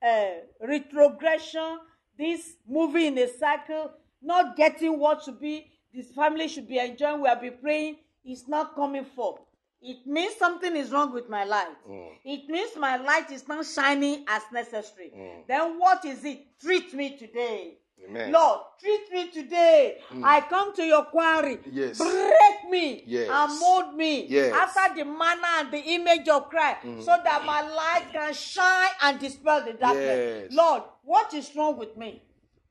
uh, 0.01 0.35
retrogression, 0.61 1.79
this 2.19 2.55
moving 2.69 3.17
in 3.17 3.19
a 3.19 3.29
cycle, 3.29 3.91
not 4.25 4.57
getting 4.57 4.99
what 4.99 5.23
should 5.23 5.41
be, 5.41 5.71
this 5.95 6.11
family 6.11 6.49
should 6.49 6.69
be 6.69 6.79
enjoying, 6.79 7.21
we 7.23 7.29
have 7.29 7.41
been 7.41 7.59
praying, 7.61 7.97
is 8.25 8.49
not 8.49 8.75
coming 8.75 9.05
forth. 9.05 9.41
It 9.87 10.07
means 10.07 10.35
something 10.37 10.75
is 10.77 10.91
wrong 10.91 11.13
with 11.13 11.29
my 11.29 11.45
light. 11.45 11.77
Mm. 11.89 12.09
It 12.25 12.49
means 12.49 12.71
my 12.79 12.97
light 12.97 13.31
is 13.31 13.47
not 13.47 13.67
shining 13.67 14.25
as 14.27 14.43
necessary. 14.51 15.13
Mm. 15.15 15.47
Then 15.47 15.79
what 15.79 16.05
is 16.07 16.25
it? 16.25 16.59
Treat 16.59 16.95
me 16.95 17.19
today. 17.19 17.75
Amen. 18.09 18.33
Lord, 18.33 18.61
treat 18.81 19.13
me 19.13 19.31
today. 19.31 19.99
Mm. 20.11 20.25
I 20.25 20.41
come 20.41 20.75
to 20.77 20.83
your 20.83 21.05
quarry. 21.05 21.59
Yes. 21.71 21.99
Break 21.99 22.71
me 22.71 23.05
Yes. 23.07 23.29
and 23.31 23.61
mold 23.61 23.95
me 23.95 24.27
Yes. 24.27 24.55
after 24.55 24.95
the 24.97 25.05
manner 25.05 25.49
and 25.59 25.71
the 25.71 25.79
image 25.81 26.29
of 26.29 26.49
Christ 26.49 26.81
so 27.01 27.17
that 27.23 27.45
my 27.45 27.61
light 27.61 28.07
can 28.11 28.33
shine 28.33 28.91
and 29.03 29.19
dispel 29.21 29.65
the 29.65 29.75
darkness. 29.75 30.45
Yes. 30.49 30.53
Lord, 30.53 30.83
what 31.03 31.35
is 31.35 31.55
wrong 31.55 31.77
with 31.77 31.95
me? 31.97 32.23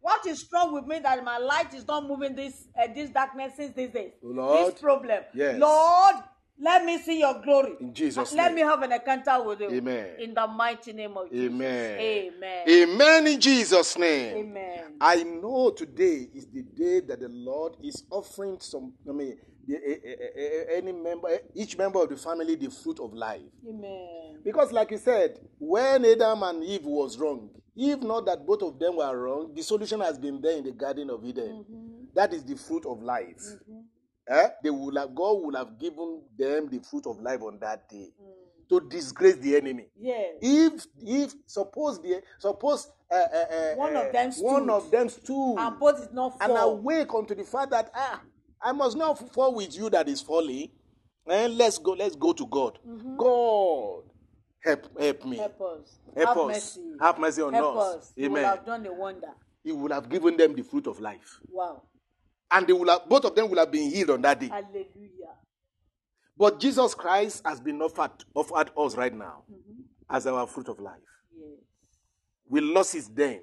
What 0.04 0.26
is 0.26 0.46
wrong 0.52 0.74
with 0.74 0.86
me 0.86 1.00
that 1.00 1.24
my 1.24 1.38
light 1.38 1.74
is 1.74 1.88
not 1.88 2.06
moving 2.06 2.36
this 2.36 2.68
uh, 2.78 2.88
this 2.94 3.10
darkness 3.10 3.54
since 3.56 3.74
these 3.74 3.90
days? 3.90 4.12
Lord. 4.22 4.74
This 4.74 4.82
problem. 4.82 5.22
Yes. 5.34 5.58
Lord, 5.58 6.16
let 6.60 6.84
me 6.84 6.98
see 6.98 7.20
your 7.22 7.42
glory. 7.42 7.76
In 7.80 7.94
Jesus' 7.94 8.34
Let 8.34 8.54
me 8.54 8.60
have 8.60 8.82
an 8.82 8.92
encounter 8.92 9.42
with 9.42 9.62
you. 9.62 9.70
Amen. 9.70 10.16
In 10.20 10.34
the 10.34 10.46
mighty 10.46 10.92
name 10.92 11.16
of 11.16 11.32
Jesus. 11.32 11.46
Amen. 11.46 12.00
Amen. 12.02 12.70
Amen 12.70 13.28
in 13.28 13.40
Jesus' 13.40 13.98
name. 13.98 14.38
Amen. 14.40 14.98
I 15.00 15.24
know 15.24 15.72
today 15.72 16.28
is 16.34 16.48
the 16.48 16.64
day 16.64 17.00
that 17.08 17.22
the 17.22 17.30
Lord 17.30 17.78
is 17.82 18.04
offering 18.12 18.58
some, 18.60 18.92
I 19.10 19.14
mean, 19.14 19.38
the, 19.68 19.76
eh, 19.76 19.98
eh, 20.04 20.16
eh, 20.36 20.64
any 20.78 20.92
member, 20.92 21.30
each 21.56 21.78
member 21.78 22.02
of 22.02 22.10
the 22.10 22.18
family, 22.18 22.56
the 22.56 22.70
fruit 22.70 23.00
of 23.00 23.14
life. 23.14 23.42
Amen. 23.68 24.40
Because, 24.44 24.72
like 24.72 24.90
he 24.90 24.98
said, 24.98 25.40
when 25.60 26.06
Adam 26.06 26.44
and 26.44 26.64
Eve 26.64 26.86
was 26.86 27.18
wrong, 27.18 27.50
if 27.76 28.02
not 28.02 28.26
that 28.26 28.46
both 28.46 28.62
of 28.62 28.78
them 28.80 28.98
were 28.98 29.18
wrong, 29.18 29.54
the 29.56 29.64
solution 29.64 30.00
has 30.02 30.18
been 30.20 30.42
there 30.42 30.58
in 30.58 30.64
the 30.64 30.72
Garden 30.72 31.10
of 31.10 31.26
Eden. 31.26 31.66
That 32.14 32.34
is 32.34 32.44
the 32.44 32.56
fruit 32.56 32.86
of 32.86 33.02
life. 33.02 33.42
Eh? 34.28 34.48
They 34.64 34.70
will 34.70 34.96
have, 34.98 35.16
God 35.16 35.42
would 35.42 35.56
have 35.56 35.80
given 35.80 36.22
them 36.38 36.70
the 36.70 36.80
fruit 36.80 37.08
of 37.08 37.20
life 37.20 37.42
on 37.42 37.58
that 37.60 37.90
day 37.90 38.10
to 38.70 38.80
disgrace 38.90 39.36
the 39.38 39.56
enemy. 39.56 39.86
Yes. 40.00 40.36
If 40.42 40.86
if 41.06 41.34
suppose 41.46 42.02
the 42.02 42.22
suppose 42.40 42.88
uh, 43.12 43.16
uh, 43.16 43.18
uh, 43.18 43.76
One 43.76 43.96
of 43.96 44.12
them 44.12 44.32
one 44.40 44.70
of 44.70 44.90
them 44.92 45.10
stood 45.10 45.56
And 45.58 45.80
both 45.80 46.00
is 46.00 46.10
not 46.14 46.38
and 46.42 46.54
awake 46.56 47.14
unto 47.14 47.36
the 47.36 47.44
fact 47.44 47.72
that 47.72 47.92
ah 47.94 48.22
I 48.64 48.72
must 48.72 48.98
not 48.98 49.34
fall 49.34 49.54
with 49.56 49.76
you 49.76 49.90
that 49.90 50.08
is 50.08 50.22
falling. 50.22 50.70
And 51.28 51.58
let's 51.58 51.78
go, 51.78 51.92
let's 51.94 52.16
go 52.16 52.34
to 52.34 52.46
God. 52.48 52.80
Mm-hmm. 52.88 53.18
God 53.18 54.04
help 54.64 55.00
help 55.00 55.26
me. 55.26 55.38
Help 55.38 55.62
us. 55.62 56.00
Help 56.16 56.28
have 56.28 56.38
us. 56.38 56.48
mercy. 56.48 56.82
Have 57.00 57.20
mercy 57.20 57.42
on 57.42 57.54
Help 57.54 57.78
us. 57.78 57.96
us. 57.96 58.14
You 58.16 58.30
will 58.30 58.38
Amen. 58.40 58.50
have 58.50 58.66
done 58.66 58.86
a 58.86 58.94
wonder. 58.94 59.28
He 59.64 59.72
would 59.72 59.92
have 59.92 60.10
given 60.10 60.38
them 60.38 60.56
the 60.56 60.64
fruit 60.64 60.88
of 60.88 61.00
life. 61.00 61.40
Wow. 61.50 61.84
And 62.52 62.68
they 62.68 62.74
will 62.74 62.90
have, 62.90 63.08
both 63.08 63.26
of 63.26 63.36
them 63.36 63.50
will 63.50 63.58
have 63.58 63.72
been 63.72 63.90
healed 63.90 64.12
on 64.12 64.22
that 64.22 64.40
day. 64.40 64.48
Hallelujah. 64.50 64.88
But 66.38 66.60
Jesus 66.60 66.94
Christ 66.94 67.42
has 67.46 67.60
been 67.60 67.82
offered, 67.82 68.12
offered 68.34 68.72
us 68.78 68.96
right 68.96 69.14
now 69.14 69.44
mm-hmm. 69.52 69.82
as 70.10 70.28
our 70.28 70.46
fruit 70.48 70.68
of 70.68 70.80
life. 70.80 70.98
Yes. 71.36 71.60
We 72.48 72.62
lost 72.62 72.96
it 72.96 73.06
then, 73.14 73.42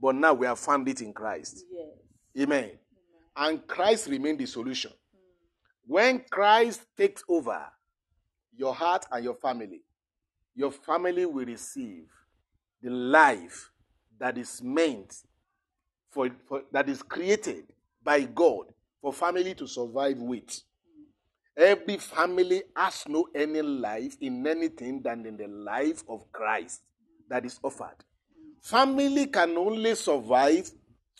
but 0.00 0.14
now 0.14 0.32
we 0.32 0.46
have 0.46 0.58
found 0.58 0.88
it 0.88 1.00
in 1.02 1.12
Christ. 1.12 1.64
Yes. 1.70 2.44
Amen. 2.44 2.70
And 3.36 3.66
Christ 3.66 4.08
remains 4.08 4.38
the 4.38 4.46
solution. 4.46 4.92
When 5.86 6.24
Christ 6.30 6.82
takes 6.96 7.22
over 7.28 7.60
your 8.56 8.74
heart 8.74 9.06
and 9.10 9.24
your 9.24 9.34
family, 9.34 9.82
your 10.54 10.70
family 10.70 11.26
will 11.26 11.44
receive 11.44 12.06
the 12.82 12.90
life 12.90 13.70
that 14.18 14.38
is 14.38 14.62
meant 14.62 15.14
for, 16.10 16.30
for 16.46 16.62
that 16.72 16.88
is 16.88 17.02
created 17.02 17.64
by 18.02 18.22
God 18.22 18.66
for 19.00 19.12
family 19.12 19.54
to 19.54 19.66
survive 19.66 20.18
with. 20.18 20.62
Every 21.56 21.98
family 21.98 22.62
has 22.76 23.04
no 23.08 23.28
any 23.34 23.62
life 23.62 24.16
in 24.20 24.46
anything 24.46 25.02
than 25.02 25.26
in 25.26 25.36
the 25.36 25.46
life 25.46 26.02
of 26.08 26.30
Christ 26.32 26.82
that 27.28 27.44
is 27.44 27.58
offered. 27.62 27.96
Family 28.62 29.26
can 29.26 29.56
only 29.56 29.94
survive 29.94 30.70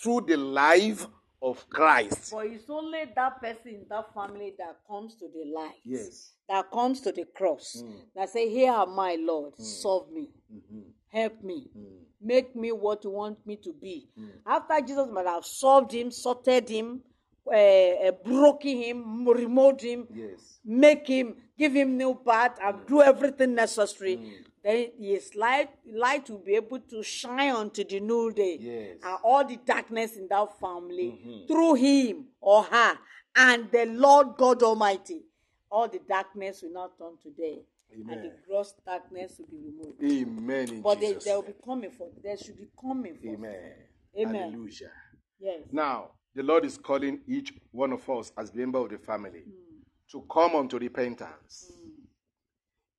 through 0.01 0.23
the 0.23 0.37
life 0.37 1.07
of 1.45 1.69
Christ. 1.69 2.33
But 2.33 2.47
it's 2.47 2.69
only 2.71 3.05
that 3.15 3.41
person 3.41 3.69
in 3.69 3.87
that 3.91 4.13
family 4.15 4.55
that 4.59 4.79
comes 4.89 5.15
to 5.17 5.27
the 5.29 5.45
light. 5.55 5.77
Yes. 5.85 6.33
That 6.49 6.71
comes 6.71 7.01
to 7.03 7.13
the 7.13 7.25
cross. 7.37 7.83
Hmm. 7.85 7.93
That 8.17 8.31
say, 8.31 8.49
Here 8.49 8.73
am 8.73 8.99
I, 8.99 9.17
Lord. 9.21 9.53
Hmm. 9.57 9.63
Solve 9.63 10.11
me. 10.11 10.31
Mm-hmm. 10.53 10.81
Help 11.09 11.43
me. 11.43 11.69
Hmm. 11.73 11.83
Make 12.21 12.57
me 12.57 12.73
what 12.73 13.05
you 13.05 13.11
want 13.11 13.47
me 13.47 13.57
to 13.57 13.73
be. 13.75 14.09
After 14.47 14.81
Jesus 14.81 15.07
might 15.13 15.27
have 15.27 15.45
solved 15.45 15.93
him, 15.93 16.11
sorted 16.11 16.69
him, 16.71 17.03
uh, 17.47 17.51
uh, 17.55 18.13
broken 18.25 18.79
him, 18.83 19.29
removed 19.29 19.83
him, 19.83 20.07
Yes. 20.15 20.59
make 20.65 21.07
him, 21.07 21.37
give 21.59 21.75
him 21.75 21.99
new 21.99 22.15
path, 22.15 22.57
and 22.63 22.87
do 22.87 23.03
everything 23.03 23.55
necessary. 23.55 24.19
Then 24.65 24.93
his 24.99 25.35
light, 25.35 25.69
light 25.87 26.31
will 26.31 26.39
be 26.39 26.55
able 26.55 26.81
to 26.81 27.03
shine 27.03 27.55
onto 27.55 27.85
the 27.85 28.01
new 28.01 28.33
day. 28.33 28.57
Yes. 28.59 28.97
And 29.05 29.19
all 29.23 29.47
the 29.47 29.57
darkness 29.57 30.17
in 30.17 30.27
that 30.31 30.59
family 30.59 31.21
mm-hmm. 31.21 31.47
through 31.47 31.75
him 31.75 32.25
or 32.41 32.63
her 32.63 32.99
and 33.37 33.71
the 33.71 33.85
Lord 33.85 34.37
God 34.39 34.63
Almighty. 34.63 35.23
All 35.71 35.89
the 35.89 36.01
darkness 36.09 36.63
will 36.63 36.73
not 36.73 36.97
turn 36.97 37.19
to 37.25 37.31
day. 37.31 37.59
And 37.93 38.09
the 38.09 38.33
gross 38.49 38.75
darkness 38.85 39.39
will 39.39 39.47
be 39.47 39.59
removed. 39.59 40.03
Amen. 40.03 40.81
But 40.81 41.01
they, 41.01 41.13
Jesus' 41.13 41.27
will 41.27 41.43
be 41.43 41.55
coming 41.65 41.91
for 41.91 42.09
there 42.23 42.37
should 42.37 42.57
be 42.57 42.69
coming 42.81 43.15
for 43.15 43.29
Amen. 43.29 43.73
Amen. 44.19 44.51
Hallelujah. 44.51 44.91
Yes. 45.39 45.61
Now, 45.71 46.11
the 46.35 46.43
Lord 46.43 46.65
is 46.65 46.79
calling 46.79 47.21
each 47.29 47.53
one 47.71 47.93
of 47.93 48.09
us 48.09 48.33
as 48.37 48.53
member 48.55 48.79
of 48.79 48.91
the 48.91 48.99
family 48.99 49.41
hmm. 49.41 49.83
to 50.11 50.25
come 50.33 50.57
unto 50.57 50.79
repentance. 50.79 51.71
Hmm. 51.71 51.84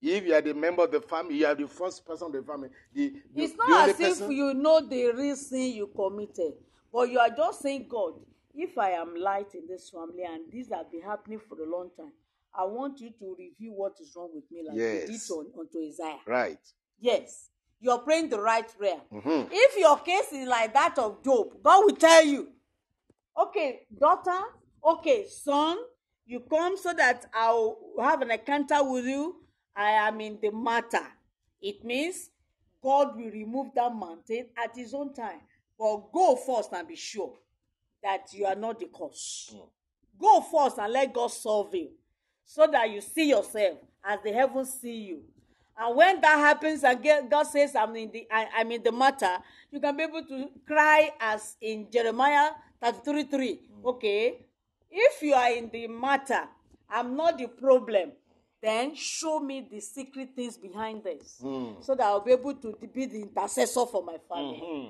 If 0.07 0.23
you 0.27 0.35
are 0.35 0.41
the 0.41 0.53
member 0.53 0.83
of 0.83 0.91
the 0.91 1.01
family, 1.01 1.37
you 1.37 1.47
are 1.47 1.55
the 1.55 1.67
first 1.67 2.05
person 2.05 2.27
of 2.27 2.33
the 2.33 2.43
family. 2.43 2.69
The, 2.93 3.13
the, 3.33 3.43
It's 3.43 3.55
not 3.57 3.89
as 3.89 3.99
if 3.99 4.29
you 4.29 4.53
know 4.53 4.87
the 4.87 5.11
real 5.13 5.35
sin 5.35 5.73
you 5.73 5.87
committed, 5.95 6.53
but 6.93 7.09
you 7.09 7.17
are 7.17 7.29
just 7.29 7.61
saying, 7.61 7.87
God, 7.89 8.13
if 8.53 8.77
I 8.77 8.91
am 8.91 9.15
light 9.15 9.55
in 9.55 9.65
this 9.67 9.89
family 9.89 10.23
and 10.23 10.43
this 10.51 10.69
has 10.69 10.85
been 10.91 11.01
happening 11.01 11.39
for 11.39 11.59
a 11.59 11.65
long 11.67 11.89
time, 11.97 12.11
I 12.53 12.65
want 12.65 13.01
you 13.01 13.09
to 13.19 13.35
review 13.37 13.73
what 13.73 13.93
is 13.99 14.13
wrong 14.15 14.29
with 14.33 14.43
me, 14.51 14.61
like 14.65 14.75
you 14.77 14.99
did 15.07 15.09
Yes. 15.09 15.31
on, 15.31 15.47
onto 15.57 15.79
Isaiah. 15.79 16.19
Right. 16.27 16.59
Yes, 16.99 17.49
you're 17.79 17.97
praying 17.99 18.29
the 18.29 18.39
right 18.39 18.67
prayer. 18.77 19.01
Mhm. 19.11 19.49
If 19.51 19.77
your 19.77 19.97
case 19.97 20.31
is 20.31 20.47
like 20.47 20.71
that 20.73 20.99
of 20.99 21.23
Job, 21.23 21.61
God 21.63 21.83
will 21.83 21.95
tell 21.95 22.23
you, 22.23 22.49
okay, 23.35 23.87
daughter, 23.99 24.39
okay, 24.83 25.25
son, 25.27 25.77
you 26.25 26.41
come 26.41 26.77
so 26.77 26.93
that 26.93 27.25
I'll 27.33 27.77
have 27.99 28.21
an 28.21 28.29
encounter 28.31 28.83
with 28.83 29.05
you. 29.05 29.41
I 29.75 29.91
am 29.91 30.21
in 30.21 30.37
the 30.41 30.51
matter. 30.51 31.05
It 31.61 31.83
means 31.83 32.29
God 32.81 33.15
will 33.15 33.31
remove 33.31 33.67
that 33.75 33.93
mountain 33.93 34.47
at 34.63 34.75
his 34.75 34.93
own 34.93 35.13
time. 35.13 35.41
But 35.77 36.11
go 36.13 36.35
first 36.35 36.71
and 36.73 36.87
be 36.87 36.95
sure 36.95 37.33
that 38.01 38.27
you 38.33 38.45
are 38.45 38.55
not 38.55 38.79
the 38.79 38.85
cause. 38.85 39.53
Mm. 39.53 39.67
Go 40.19 40.41
first 40.41 40.77
and 40.77 40.93
let 40.93 41.13
God 41.13 41.31
solve 41.31 41.73
you 41.75 41.89
so 42.45 42.67
that 42.67 42.89
you 42.89 43.01
see 43.01 43.29
yourself 43.29 43.79
as 44.03 44.19
the 44.23 44.31
heavens 44.31 44.73
see 44.79 44.95
you. 44.95 45.21
And 45.77 45.95
when 45.97 46.21
that 46.21 46.37
happens 46.37 46.83
and 46.83 47.03
God 47.29 47.43
says, 47.43 47.75
I'm 47.75 47.95
in 47.95 48.11
the 48.11 48.27
I, 48.31 48.47
I'm 48.57 48.71
in 48.71 48.83
the 48.83 48.91
matter, 48.91 49.39
you 49.71 49.79
can 49.81 49.97
be 49.97 50.03
able 50.03 50.23
to 50.23 50.49
cry 50.65 51.11
as 51.19 51.57
in 51.59 51.87
Jeremiah 51.91 52.51
33 52.81 53.23
3. 53.23 53.59
Mm. 53.81 53.85
Okay. 53.85 54.45
If 54.89 55.21
you 55.21 55.33
are 55.33 55.51
in 55.51 55.69
the 55.69 55.87
matter, 55.87 56.47
I'm 56.89 57.17
not 57.17 57.37
the 57.37 57.47
problem, 57.47 58.13
then 58.65 58.95
show 58.95 59.39
me 59.39 59.67
the 59.69 59.79
secret 59.79 60.29
things 60.35 60.57
behind 60.57 61.03
this. 61.03 61.37
Hmm. 61.41 61.73
So 61.81 61.95
that 61.95 62.03
I'll 62.03 62.21
be 62.21 62.31
able 62.31 62.55
to 62.55 62.75
be 62.93 63.05
the 63.05 63.21
intercessor 63.21 63.85
for 63.85 64.03
my 64.03 64.17
family. 64.29 64.61
Hmm, 64.63 64.81
hmm. 64.81 64.89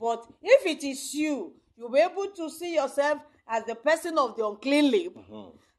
But 0.00 0.26
if 0.42 0.66
it 0.66 0.84
is 0.84 1.14
you, 1.14 1.52
you'll 1.76 1.90
be 1.90 2.00
able 2.00 2.26
to 2.36 2.50
see 2.50 2.74
yourself 2.74 3.18
as 3.46 3.64
the 3.64 3.74
person 3.74 4.18
of 4.18 4.36
the 4.36 4.46
unclean 4.46 4.90
lip 4.90 5.16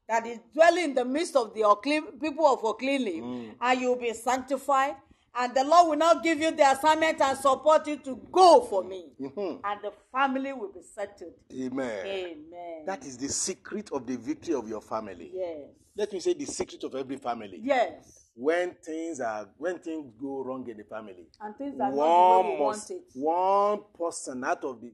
that 0.08 0.26
is 0.26 0.38
dwelling 0.52 0.84
in 0.84 0.94
the 0.94 1.04
midst 1.04 1.36
of 1.36 1.54
the 1.54 1.62
unclean 1.68 2.18
people 2.18 2.46
of 2.46 2.62
unclean 2.64 3.04
lip, 3.04 3.56
and 3.60 3.80
you'll 3.80 3.96
be 3.96 4.12
sanctified. 4.12 4.96
And 5.36 5.54
the 5.54 5.64
Lord 5.64 5.88
will 5.88 5.96
now 5.96 6.14
give 6.14 6.38
you 6.38 6.52
the 6.52 6.70
assignment 6.70 7.20
and 7.20 7.36
support 7.38 7.86
you 7.88 7.96
to 7.98 8.20
go 8.30 8.60
for 8.62 8.84
me. 8.84 9.06
Mm-hmm. 9.20 9.60
And 9.64 9.80
the 9.82 9.92
family 10.12 10.52
will 10.52 10.72
be 10.72 10.80
settled. 10.82 11.32
Amen. 11.52 12.06
Amen. 12.06 12.84
That 12.86 13.04
is 13.04 13.16
the 13.18 13.28
secret 13.28 13.90
of 13.92 14.06
the 14.06 14.16
victory 14.16 14.54
of 14.54 14.68
your 14.68 14.80
family. 14.80 15.30
yes. 15.34 15.58
Let 15.96 16.12
me 16.12 16.18
say 16.18 16.34
the 16.34 16.44
secret 16.44 16.82
of 16.82 16.94
every 16.96 17.16
family. 17.18 17.60
Yes. 17.62 18.28
When 18.34 18.74
things 18.84 19.20
are 19.20 19.48
when 19.58 19.78
things 19.78 20.12
go 20.20 20.42
wrong 20.42 20.68
in 20.68 20.76
the 20.76 20.82
family, 20.82 21.28
And 21.40 21.54
things 21.56 21.78
are 21.80 21.92
one 21.92 22.46
way 22.46 22.54
we 22.56 22.60
want 22.60 22.76
must 22.76 22.92
one 23.14 23.80
person 23.96 24.42
out 24.42 24.64
of 24.64 24.80
the 24.80 24.92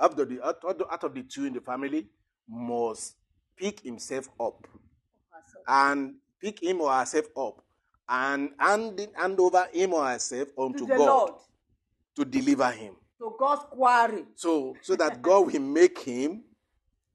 out 0.00 0.18
of 0.18 0.28
the 0.28 0.42
out 0.90 1.04
of 1.04 1.14
the 1.14 1.22
two 1.22 1.44
in 1.44 1.52
the 1.52 1.60
family 1.60 2.08
must 2.48 3.14
pick 3.56 3.78
himself 3.80 4.28
up 4.40 4.66
and 5.68 6.14
pick 6.40 6.60
him 6.60 6.80
or 6.80 6.92
herself 6.92 7.26
up 7.36 7.62
and 8.14 8.50
hand, 8.58 9.08
hand 9.14 9.40
over 9.40 9.66
him 9.72 9.94
or 9.94 10.06
herself 10.06 10.48
unto 10.58 10.80
To 10.80 10.86
God 10.86 10.98
Lord, 10.98 11.32
to 12.16 12.24
deliver 12.26 12.70
him. 12.70 12.94
to 13.18 13.34
God's 13.38 13.62
quarry. 13.70 14.24
So 14.34 14.76
so 14.82 14.94
that 14.96 15.22
God 15.22 15.50
will 15.52 15.60
make 15.60 15.98
him 16.00 16.42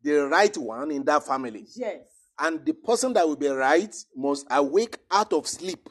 the 0.02 0.28
right 0.28 0.56
one 0.58 0.90
in 0.92 1.04
that 1.06 1.24
family. 1.26 1.66
Yes. 1.76 2.02
And 2.40 2.66
the 2.66 2.74
person 2.74 3.14
that 3.14 3.28
will 3.28 3.36
be 3.36 3.48
right 3.48 3.94
must 4.16 4.46
awake 4.50 4.98
out 5.12 5.34
of 5.34 5.48
sleep, 5.48 5.88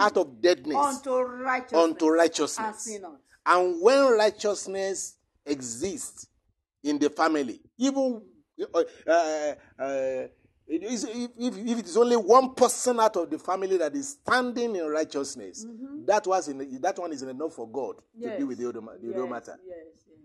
out 0.00 0.16
of 0.16 0.40
deadness, 0.40 0.76
Unto 0.76 1.12
righteousness. 1.20 1.82
unto 1.82 2.06
And 2.06 2.14
righteousness. 2.16 2.82
sin. 2.84 3.04
And 3.46 3.80
when 3.82 4.16
righteousness 4.16 5.16
exists 5.46 6.26
in 6.82 6.98
the 6.98 7.10
family, 7.10 7.60
even 7.78 8.22
uh, 8.74 8.82
uh, 9.08 9.54
uh, 9.82 10.26
it 10.68 10.82
is, 10.82 11.04
if, 11.04 11.30
if, 11.38 11.56
if 11.58 11.78
it 11.78 11.86
is 11.86 11.96
only 11.96 12.16
one 12.16 12.54
person 12.54 13.00
out 13.00 13.16
of 13.16 13.30
the 13.30 13.38
family 13.38 13.78
that 13.78 13.94
is 13.94 14.10
standing 14.10 14.76
in 14.76 14.84
righteousness, 14.86 15.64
mm-hmm. 15.64 16.04
that, 16.04 16.26
was 16.26 16.48
in, 16.48 16.80
that 16.82 16.98
one 16.98 17.12
is 17.12 17.22
enough 17.22 17.54
for 17.54 17.66
God 17.66 17.96
to 18.20 18.36
deal 18.36 18.46
with 18.46 18.58
the 18.58 18.68
other, 18.68 18.80
the 18.80 19.10
other 19.14 19.22
yes, 19.22 19.30
matter. 19.30 19.58
Yes, 19.66 19.76
yes. 20.08 20.18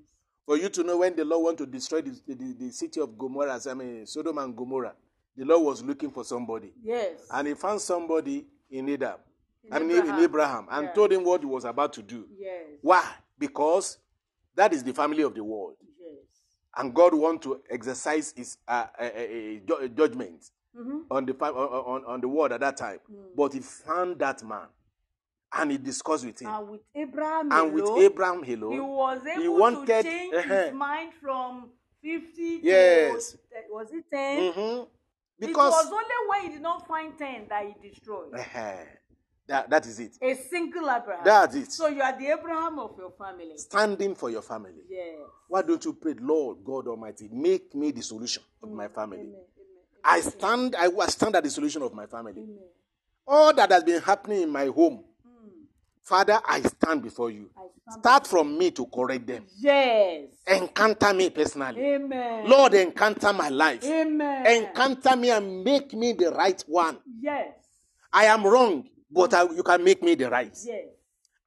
For 0.46 0.58
you 0.58 0.68
to 0.70 0.84
know 0.84 0.98
when 0.98 1.16
the 1.16 1.24
Lord 1.24 1.44
want 1.46 1.58
to 1.60 1.66
destroy 1.66 2.02
the, 2.02 2.20
the, 2.28 2.56
the 2.60 2.72
city 2.72 3.00
of 3.00 3.18
Gomorrah, 3.18 3.60
I 3.70 3.74
mean 3.74 4.06
Sodom 4.06 4.38
and 4.40 4.56
Gomorrah, 4.56 4.94
the 5.38 5.46
Lord 5.46 5.64
was 5.66 5.82
looking 5.82 6.12
for 6.12 6.26
somebody. 6.26 6.74
Yes. 6.84 7.22
And 7.32 7.48
he 7.48 7.54
found 7.54 7.80
somebody 7.80 8.46
in 8.70 8.90
Adam, 8.90 9.16
In 9.64 9.74
I 9.74 9.80
mean 9.80 9.92
Abraham. 9.98 10.18
in 10.18 10.24
Abraham, 10.26 10.68
and 10.70 10.86
Yeah. 10.88 10.94
told 10.94 11.12
him 11.14 11.24
what 11.24 11.40
he 11.40 11.48
was 11.48 11.64
about 11.64 11.94
to 11.94 12.02
do. 12.02 12.28
yes. 12.38 12.66
Why? 12.82 13.10
Because 13.40 13.98
that 14.56 14.74
is 14.74 14.84
the 14.84 14.94
family 14.94 15.24
of 15.24 15.34
the 15.34 15.44
world. 15.44 15.76
And 16.76 16.94
God 16.94 17.14
wants 17.14 17.44
to 17.46 17.62
exercise 17.70 18.34
his 18.36 18.58
uh, 18.68 18.86
uh, 19.00 19.04
uh, 19.04 19.10
ju- 19.68 19.90
judgment 19.96 20.50
Mm-hmm. 20.76 21.02
on, 21.12 21.24
the, 21.28 21.34
on, 21.36 22.04
on, 22.06 22.20
the 22.20 22.28
world 22.28 22.52
at 22.52 22.62
that 22.62 22.78
time. 22.78 22.98
Mm. 23.08 23.36
But 23.38 23.54
he 23.54 23.60
found 23.60 24.18
that 24.18 24.44
man 24.44 24.66
and 25.56 25.70
he 25.70 25.78
discussed 25.78 26.26
with 26.26 26.42
him. 26.42 26.48
And 26.50 26.68
with 26.68 26.82
Abraham, 26.96 27.52
and 27.52 27.74
with 27.74 27.84
alone, 27.84 28.02
Abraham 28.02 28.42
he 28.44 28.56
was 28.56 29.22
able 29.24 29.42
he 29.44 29.48
wanted- 29.50 29.86
to 29.86 30.10
change 30.10 30.34
uh-huh. 30.34 30.64
his 30.64 30.74
mind 30.88 31.12
from 31.22 31.70
50 32.02 32.60
Yes. 32.64 33.34
to, 33.34 33.38
was 33.70 33.94
it 33.94 34.04
10? 34.12 34.38
Mhm. 34.54 34.88
It 35.42 35.56
was 35.56 35.86
only 35.92 36.06
when 36.28 36.42
he 36.42 36.50
did 36.50 36.62
not 36.64 36.88
find 36.88 37.16
10 37.20 37.46
that 37.50 37.66
he 37.68 37.90
destroyed. 37.90 38.34
Uh-huh. 38.34 38.72
That, 39.48 39.70
that 39.70 39.86
is 39.86 40.00
it. 40.00 40.12
A 40.22 40.36
single 40.36 40.90
Abraham. 40.90 41.24
That's 41.26 41.56
it. 41.56 41.72
So 41.72 41.88
you 41.88 42.02
are 42.02 42.18
the 42.18 42.28
Abraham 42.28 42.80
of 42.80 42.96
your 42.98 43.12
family. 43.12 43.58
Standing 43.58 44.16
for 44.16 44.30
your 44.30 44.42
family. 44.42 44.82
Yes. 44.90 45.18
Why 45.48 45.62
don't 45.62 45.84
you 45.84 45.94
pray, 45.94 46.14
Lord 46.20 46.60
God 46.64 46.88
Almighty, 46.88 47.30
make 47.32 47.76
me 47.76 47.92
the 47.92 48.02
solution 48.02 48.44
of 48.62 48.72
my 48.72 48.88
family? 48.88 49.20
Amen. 49.20 49.36
Amen. 49.36 49.44
I 50.04 50.22
stand, 50.22 50.76
I 50.78 50.90
stand 51.08 51.36
at 51.36 51.44
the 51.44 51.50
solution 51.50 51.82
of 51.82 51.94
my 51.94 52.06
family. 52.06 52.46
All 53.28 53.54
that 53.54 53.72
has 53.72 53.84
been 53.84 54.02
happening 54.02 54.44
in 54.44 54.50
my 54.50 54.66
home, 54.66 55.04
hmm. 55.26 55.50
Father, 56.02 56.40
I 56.46 56.62
stand 56.62 57.02
before 57.04 57.30
you. 57.30 57.50
Stand 57.90 58.00
Start 58.00 58.28
from 58.28 58.58
me 58.58 58.72
to 58.72 58.86
correct 58.86 59.28
them. 59.28 59.46
Yes. 59.60 60.28
Encounter 60.48 61.14
me 61.14 61.30
personally. 61.30 61.82
Amen. 61.82 62.50
Lord, 62.50 62.74
encounter 62.76 63.34
my 63.34 63.50
life. 63.50 63.84
Amen. 63.84 64.46
Encounter 64.48 65.16
me 65.18 65.32
and 65.32 65.64
make 65.64 65.94
me 65.94 66.14
the 66.14 66.32
right 66.32 66.62
one. 66.68 66.98
Yes. 67.20 67.50
I 68.12 68.26
am 68.26 68.46
wrong, 68.46 68.88
but 69.14 69.34
I, 69.34 69.44
you 69.44 69.64
can 69.64 69.84
make 69.84 70.02
me 70.02 70.16
the 70.16 70.30
right. 70.30 70.52
Yes. 70.66 70.86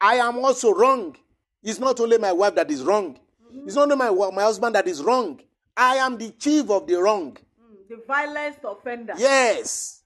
I 0.01 0.17
am 0.17 0.39
also 0.39 0.73
wrong. 0.73 1.17
It's 1.63 1.79
not 1.79 1.99
only 2.01 2.19
my 2.19 2.33
wife 2.33 2.55
that 2.55 2.71
is 2.71 2.83
wrong. 2.83 3.19
It's 3.65 3.75
not 3.75 3.91
only 3.91 3.97
my, 3.97 4.31
my 4.31 4.43
husband 4.43 4.75
that 4.75 4.87
is 4.87 5.03
wrong. 5.03 5.41
I 5.77 5.97
am 5.97 6.17
the 6.19 6.31
chief 6.31 6.71
of 6.71 6.87
the 6.87 6.95
wrong. 7.01 7.33
Mm, 7.37 7.89
The 7.89 8.03
violent 8.07 8.59
offender. 8.65 9.15
Yes. 9.19 10.03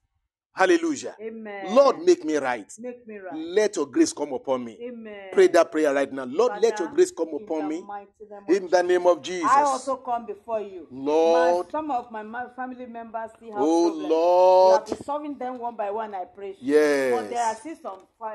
Hallelujah. 0.53 1.15
Amen. 1.21 1.73
Lord, 1.73 1.99
make 2.01 2.25
me 2.25 2.35
right. 2.35 2.71
make 2.77 3.07
me 3.07 3.17
right. 3.17 3.33
Let 3.33 3.77
your 3.77 3.85
grace 3.85 4.11
come 4.11 4.33
upon 4.33 4.65
me. 4.65 4.77
Amen. 4.81 5.29
Pray 5.31 5.47
that 5.47 5.71
prayer 5.71 5.93
right 5.93 6.11
now. 6.11 6.25
Lord, 6.25 6.61
let 6.61 6.77
your 6.77 6.89
grace 6.89 7.11
come 7.11 7.29
upon 7.33 7.69
me. 7.69 7.81
mighty 7.81 8.09
name 8.29 8.43
of 8.47 8.55
In 8.55 8.69
the 8.69 8.83
name 8.83 9.07
of 9.07 9.21
Jesus. 9.21 9.49
I 9.49 9.61
also 9.63 9.95
come 9.97 10.25
before 10.25 10.59
you. 10.59 10.87
Lord. 10.91 11.67
My, 11.67 11.71
some 11.71 11.89
of 11.89 12.11
my 12.11 12.47
family 12.55 12.85
members 12.85 13.31
still 13.37 13.53
have 13.53 13.61
Oh, 13.61 13.89
problems. 13.89 14.09
Lord. 14.09 14.67
You 14.67 14.77
have 14.77 14.85
been 14.97 15.05
solving 15.05 15.37
them 15.37 15.59
one 15.59 15.75
by 15.75 15.89
one, 15.89 16.13
I 16.13 16.25
pray. 16.25 16.55
Yes. 16.59 17.13
But 17.13 17.29
there 17.29 17.45
are 17.45 17.55
still 17.55 17.75
some 17.81 17.99
uh, 18.19 18.29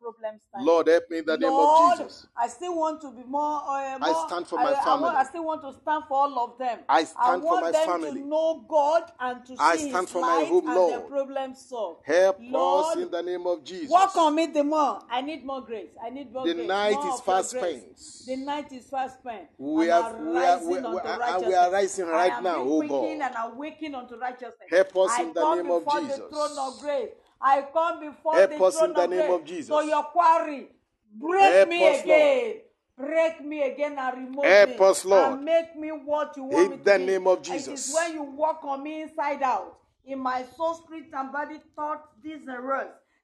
problems. 0.00 0.40
standing. 0.48 0.66
Lord, 0.66 0.88
help 0.88 1.04
me 1.10 1.18
in 1.18 1.26
the 1.26 1.38
name 1.38 1.50
Lord, 1.50 1.92
of 1.92 1.98
Jesus. 1.98 2.26
I 2.36 2.48
still 2.48 2.76
want 2.76 3.00
to 3.02 3.10
be 3.12 3.22
more. 3.22 3.62
Uh, 3.62 3.98
I 4.02 4.24
stand 4.26 4.48
for 4.48 4.58
I, 4.58 4.64
my 4.64 4.72
I, 4.72 4.84
family. 4.84 5.08
I 5.14 5.24
still 5.24 5.44
want 5.44 5.62
to 5.62 5.72
stand 5.80 6.04
for 6.08 6.14
all 6.14 6.38
of 6.40 6.58
them. 6.58 6.80
I 6.88 7.04
stand 7.04 7.42
for 7.42 7.60
my 7.60 7.72
family. 7.72 7.78
I 7.78 7.86
want 7.86 8.02
them 8.02 8.14
to 8.14 8.28
know 8.28 8.64
God 8.68 9.02
and 9.20 9.44
to 9.46 9.56
I 9.60 9.76
see 9.76 9.90
stand 9.90 10.06
His 10.06 10.12
for 10.12 10.20
my 10.22 10.44
home, 10.44 10.66
Lord. 10.66 11.04
Problems. 11.52 11.98
Help 12.04 12.36
Lord, 12.40 12.84
us 12.98 13.02
in 13.02 13.10
the 13.10 13.22
name 13.22 13.46
of 13.46 13.64
Jesus. 13.64 13.90
Work 13.90 14.16
on 14.16 14.34
me 14.34 14.46
the 14.46 14.64
more. 14.64 15.00
I 15.10 15.20
need 15.20 15.44
more 15.44 15.60
grace. 15.60 15.90
I 16.04 16.10
need 16.10 16.32
more 16.32 16.46
The 16.46 16.54
grace. 16.54 16.68
night 16.68 16.94
more 16.94 17.14
is 17.14 17.20
fast 17.20 17.50
spent. 17.50 17.82
The 18.26 18.36
night 18.36 18.72
is 18.72 18.86
fast 18.88 19.18
spent. 19.20 19.48
We 19.58 19.90
and 19.90 20.04
have- 20.04 20.18
we 20.20 20.26
are- 20.38 20.42
rising 20.56 20.68
we- 20.70 20.76
unto 20.78 20.90
we 20.90 20.98
are- 21.00 21.40
we 21.48 21.54
are 21.54 21.70
rising 21.70 22.06
right 22.06 22.32
I 22.32 22.36
am 22.38 22.44
now, 22.44 22.56
oh 22.58 22.82
God. 22.82 23.04
and 23.04 23.34
awakened 23.54 23.96
unto 23.96 24.16
righteousness. 24.16 24.68
Help 24.70 24.96
us 24.96 25.10
I 25.12 25.22
in 25.22 25.32
the 25.32 25.40
come 25.40 25.58
name 25.58 25.70
of 25.70 25.84
before 25.84 26.00
the 26.00 26.16
throne 26.28 26.58
of 26.58 26.80
grace. 26.80 27.10
I 27.40 27.62
come 27.72 28.00
before 28.00 28.34
Help 28.34 28.50
the 28.50 28.64
us 28.64 28.78
throne 28.78 28.90
in 28.90 28.94
the 28.94 29.02
of 29.04 29.10
name 29.10 29.18
grace. 29.26 29.32
of 29.32 29.44
Jesus. 29.44 29.68
So 29.68 29.80
your 29.80 30.02
quarry, 30.04 30.68
break 31.14 31.42
Help 31.54 31.68
me 31.68 31.88
us, 31.88 32.02
again. 32.02 32.54
Break 32.94 33.40
me 33.40 33.62
again 33.62 33.98
and 33.98 34.16
remove 34.28 34.44
Help 34.44 34.68
me. 34.68 34.76
us, 34.86 35.04
Lord. 35.06 35.32
And 35.32 35.44
make 35.44 35.74
me 35.76 35.88
what 35.88 36.36
you 36.36 36.44
want 36.44 36.64
In 36.66 36.70
me 36.72 36.76
to 36.76 36.84
the 36.84 36.98
be. 36.98 37.06
name 37.06 37.26
of 37.26 37.38
It 37.38 37.44
Jesus. 37.44 37.88
is 37.88 37.94
when 37.94 38.12
you 38.14 38.22
walk 38.22 38.60
on 38.64 38.82
me 38.82 39.00
inside 39.02 39.42
out, 39.42 39.78
in 40.04 40.18
my 40.18 40.44
soul, 40.56 40.74
spirit, 40.74 41.06
and 41.12 41.32
body, 41.32 41.60
thought, 41.76 42.22
deeds, 42.22 42.46
and 42.46 42.64